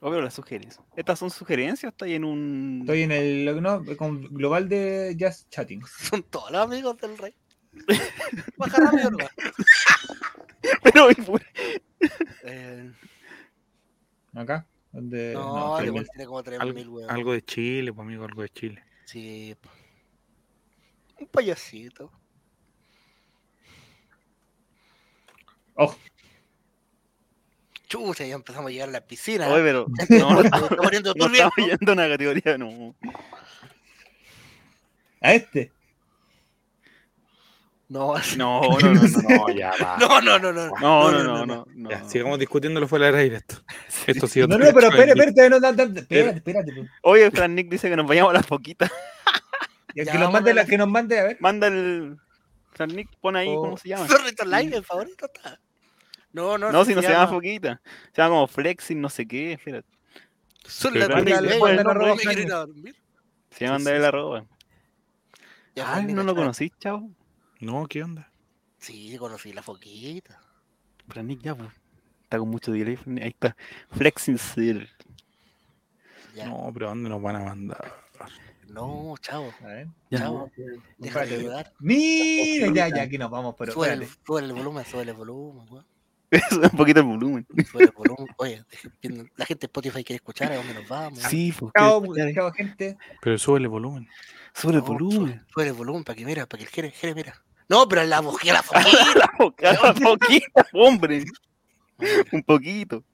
Oh, 0.00 0.10
pero 0.10 0.22
las 0.22 0.34
sugerencias. 0.34 0.84
¿Estas 0.96 1.18
son 1.18 1.30
sugerencias 1.30 1.94
ahí 2.00 2.14
en 2.14 2.24
un. 2.24 2.78
estoy 2.82 3.02
en 3.02 3.12
el 3.12 3.62
no, 3.62 3.84
con 3.96 4.22
global 4.34 4.68
de 4.68 5.16
Just 5.18 5.48
Chatting. 5.50 5.82
Son 5.86 6.22
todos 6.24 6.50
los 6.50 6.60
amigos 6.60 6.96
del 6.98 7.16
rey. 7.18 7.34
Baja 8.56 8.78
rápido, 8.78 9.10
nomás. 9.12 9.30
Pero. 10.82 11.08
Eh, 12.44 12.92
Acá. 14.34 14.66
Donde, 14.90 15.32
no, 15.32 15.54
no, 15.56 15.72
estoy 15.78 15.86
igual 15.88 16.04
en- 16.04 16.10
tiene 16.10 16.26
como 16.26 16.38
Algo, 16.40 16.50
3.000, 16.78 16.88
weón. 16.88 17.10
algo 17.10 17.32
de 17.32 17.42
Chile, 17.42 17.92
pues 17.94 18.04
amigo, 18.06 18.24
algo 18.24 18.42
de 18.42 18.48
Chile. 18.50 18.84
Sí. 19.06 19.56
Un 21.18 21.26
payasito. 21.28 22.10
Oh, 25.74 25.94
Chucha, 27.88 28.24
ya 28.24 28.34
empezamos 28.34 28.68
a 28.68 28.72
llegar 28.72 28.88
a 28.88 28.92
la 28.92 29.00
piscina. 29.02 29.48
Oye, 29.48 29.62
pero. 29.62 29.86
No, 30.08 30.30
no, 30.32 30.40
está 30.40 30.68
poniendo 30.68 31.12
no 31.14 31.26
estamos 31.26 31.52
yendo 31.56 31.92
a 31.92 31.94
una 31.94 32.08
categoría, 32.08 32.56
no. 32.58 32.94
a 35.20 35.34
este. 35.34 35.70
No, 37.88 38.14
así- 38.14 38.38
No, 38.38 38.62
no, 38.62 38.94
no, 38.94 39.02
no. 39.02 39.28
No, 39.28 39.50
ya 39.50 39.72
va. 39.78 39.98
no, 39.98 40.20
no, 40.22 40.38
no, 40.38 40.52
no. 40.52 40.70
No, 40.80 41.12
no, 41.12 41.44
no, 41.46 41.66
no. 41.74 41.90
Ya, 41.90 42.02
sigamos 42.08 42.38
discutiéndolo 42.38 42.88
fuera 42.88 43.06
del 43.06 43.16
aire 43.16 43.36
esto. 43.36 43.56
Esto 44.06 44.26
sido 44.26 44.48
No, 44.48 44.56
no, 44.56 44.64
pero 44.72 44.88
espérate, 44.88 45.10
espérate, 45.10 45.50
no, 45.50 45.60
no, 45.60 45.72
no, 45.72 45.82
espérate, 46.00 46.38
espérate. 46.38 46.72
pues. 46.72 46.90
Oye, 47.02 47.30
Fran 47.30 47.54
Nick 47.54 47.68
dice 47.68 47.90
que 47.90 47.96
nos 47.96 48.06
vayamos 48.06 48.30
a 48.30 48.34
las 48.38 48.46
poquitas. 48.46 48.90
Que, 49.94 50.04
nos 50.06 50.32
mande 50.32 50.64
que 50.66 50.78
nos 50.78 50.88
mande, 50.88 51.20
a 51.20 51.22
ver. 51.24 51.36
Manda 51.40 51.66
el. 51.66 52.16
Nick, 52.86 53.08
pon 53.20 53.36
ahí 53.36 53.48
Oh. 53.50 53.62
cómo 53.62 53.76
se 53.76 53.88
llama. 53.88 54.06
Zorrito 54.08 54.44
Live, 54.44 54.76
el 54.76 54.84
favorito 54.84 55.26
está. 55.26 55.60
No, 56.32 56.56
no, 56.56 56.72
No, 56.72 56.84
si 56.84 56.94
no 56.94 57.02
se 57.02 57.10
llama 57.10 57.28
Foquita. 57.28 57.80
Se 58.12 58.22
llama 58.22 58.34
como 58.36 58.46
Flexing, 58.46 59.00
no 59.00 59.08
sé 59.10 59.26
qué. 59.26 59.52
Espérate. 59.52 59.88
Son 60.64 60.92
Pero 60.92 61.06
las 61.08 61.12
Fran 61.12 61.24
Nick, 61.24 61.34
nueve, 61.34 61.48
le 61.52 61.58
pueden 61.58 61.76
no, 61.76 61.82
dar 61.82 61.84
no, 61.84 61.90
arroba 62.02 62.14
me 62.16 62.22
Fran 62.22 62.34
quiero 62.34 62.40
ir 62.40 62.46
Nick. 62.46 62.54
a 62.54 62.58
dormir. 62.66 62.96
Se 63.50 63.64
llama 63.66 63.90
el 63.90 64.04
arroba. 64.04 64.46
Ya, 65.74 65.94
Ay, 65.94 66.04
Nick, 66.04 66.16
no 66.16 66.22
lo 66.22 66.34
conocí, 66.34 66.70
chavo. 66.78 67.10
No, 67.60 67.86
¿qué 67.86 68.02
onda? 68.02 68.30
Sí, 68.78 69.16
conocí 69.18 69.52
la 69.52 69.62
foquita. 69.62 70.40
Fran 71.08 71.26
Nick 71.26 71.42
ya, 71.42 71.54
pues. 71.54 71.68
Está 72.22 72.38
con 72.38 72.48
mucho 72.48 72.72
delay. 72.72 72.98
Ahí 73.20 73.28
está. 73.28 73.54
Flexing 73.90 74.38
Sir. 74.38 74.88
Ya. 76.34 76.46
No, 76.46 76.70
pero 76.72 76.86
¿a 76.86 76.88
dónde 76.90 77.10
nos 77.10 77.20
van 77.20 77.36
a 77.36 77.40
mandar? 77.40 77.94
No, 78.72 79.14
chavo. 79.20 79.52
A 79.62 79.66
ver. 79.66 79.86
Ya. 80.10 80.18
Chavo. 80.20 80.50
Deja 80.98 81.26
de 81.26 81.34
ayudar. 81.36 81.72
Mira, 81.78 82.66
ya, 82.74 82.88
ya, 82.88 83.02
aquí 83.02 83.18
nos 83.18 83.30
vamos, 83.30 83.54
pero 83.58 83.72
Sube 83.72 83.92
el, 83.92 84.02
espérate. 84.02 84.22
sube 84.26 84.40
el 84.40 84.52
volumen, 84.52 84.84
sube 84.86 85.02
el 85.02 85.12
volumen, 85.12 85.66
weón. 85.70 85.86
Sube 86.50 86.64
un 86.64 86.76
poquito 86.78 87.00
el 87.00 87.06
volumen. 87.06 87.46
Sube 87.70 87.84
el 87.84 87.90
volumen. 87.90 88.26
Oye, 88.38 88.64
la 89.36 89.44
gente 89.44 89.60
de 89.60 89.66
Spotify 89.66 90.02
quiere 90.02 90.16
escuchar 90.16 90.50
a 90.52 90.56
dónde 90.56 90.72
nos 90.72 90.88
vamos. 90.88 91.18
Sí, 91.18 91.52
pues. 91.58 91.70
Chao, 91.76 92.02
que- 92.02 92.34
chao, 92.34 92.50
gente. 92.52 92.96
Pero 93.20 93.36
sube 93.38 93.58
el 93.58 93.68
volumen. 93.68 94.08
Sube 94.54 94.72
el 94.72 94.78
No, 94.78 94.84
volumen. 94.84 95.44
Sube 95.52 95.66
el 95.66 95.72
volumen 95.74 96.04
para 96.04 96.16
que 96.16 96.24
mira, 96.24 96.46
para 96.46 96.58
que 96.58 96.64
el 96.64 96.70
Jere, 96.70 96.90
Jere 96.90 97.14
mira. 97.14 97.42
No, 97.68 97.86
pero 97.86 98.04
la 98.04 98.22
foquita, 98.22 98.54
la 98.54 98.62
foquita. 98.62 99.72
La 99.72 99.92
poquita, 99.94 100.66
hombre. 100.72 101.24
Un 102.32 102.42
poquito. 102.42 103.04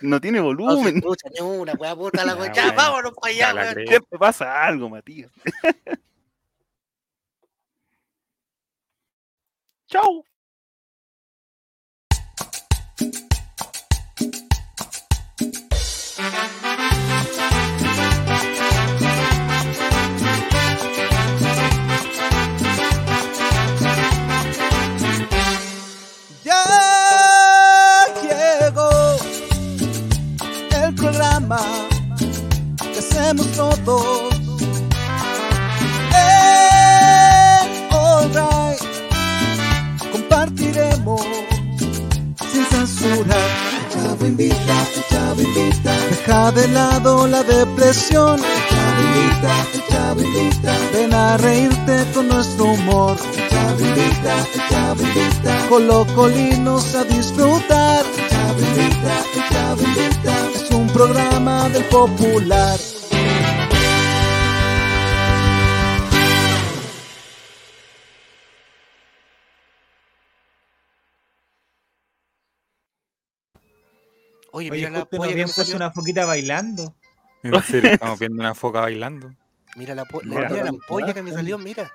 No 0.00 0.20
tiene 0.20 0.38
No 0.38 0.50
se 0.50 0.54
volumen. 0.54 0.96
escucha 0.98 1.28
ni 1.30 1.40
una, 1.40 1.72
weá, 1.74 1.94
puta 1.96 2.24
la 2.24 2.34
Ya, 2.34 2.38
weá. 2.40 2.52
Ya, 2.52 2.72
vámonos 2.72 3.12
para 3.20 3.32
allá, 3.34 3.54
weón. 3.54 3.86
Siempre 3.86 4.18
pasa 4.18 4.64
algo, 4.64 4.88
Matías. 4.88 5.30
Chau. 9.88 10.24
Ya 16.18 16.67
que 33.36 33.42
hacemos 33.42 33.78
todos. 33.84 34.34
En 36.14 37.92
All 37.92 38.30
Right 38.32 38.80
compartiremos 40.12 41.22
sin 42.50 42.64
censura. 42.66 43.36
El 43.36 43.88
chavo 43.92 44.26
invita, 44.26 44.86
el 44.96 45.04
chavo 45.10 45.42
invita. 45.42 45.92
Deja 46.10 46.52
de 46.52 46.68
lado 46.68 47.26
la 47.26 47.42
depresión. 47.42 48.40
El 48.40 48.68
chavo 48.68 49.02
invita, 49.02 49.66
el 49.74 49.86
chavo 49.88 50.20
invita. 50.22 50.76
Ven 50.92 51.14
a 51.14 51.36
reírte 51.36 52.06
con 52.14 52.28
nuestro 52.28 52.64
humor. 52.64 53.16
El 53.36 53.48
chavo 53.50 53.80
invita, 53.80 54.46
el 54.54 54.68
chavo 54.68 55.02
invita. 55.02 55.68
Colocolinos 55.68 56.94
a 56.94 57.04
disfrutar. 57.04 58.04
El 58.06 58.28
chavo 58.30 58.60
invita, 58.60 59.22
el 59.34 59.48
chavo 59.50 59.82
invita. 59.82 60.34
Es 60.54 60.70
un 60.70 60.86
programa 60.88 61.68
del 61.68 61.84
popular. 61.84 62.78
Oye, 74.58 74.70
Oye, 74.72 74.78
mira 74.80 74.90
la 74.90 75.04
polla 75.04 75.34
me 75.36 75.44
puesto 75.44 75.76
una 75.76 75.92
foquita 75.92 76.26
bailando. 76.26 76.94
En 77.44 77.62
serio, 77.62 77.90
estamos 77.92 78.18
viendo 78.18 78.40
una 78.40 78.54
foca 78.54 78.80
bailando. 78.80 79.32
Mira 79.76 79.94
la, 79.94 80.04
po- 80.04 80.20
Mira. 80.24 80.48
mira 80.48 80.64
la 80.64 80.70
ampolla 80.70 81.14
que 81.14 81.22
me 81.22 81.30
salió, 81.32 81.56
mira. 81.58 81.92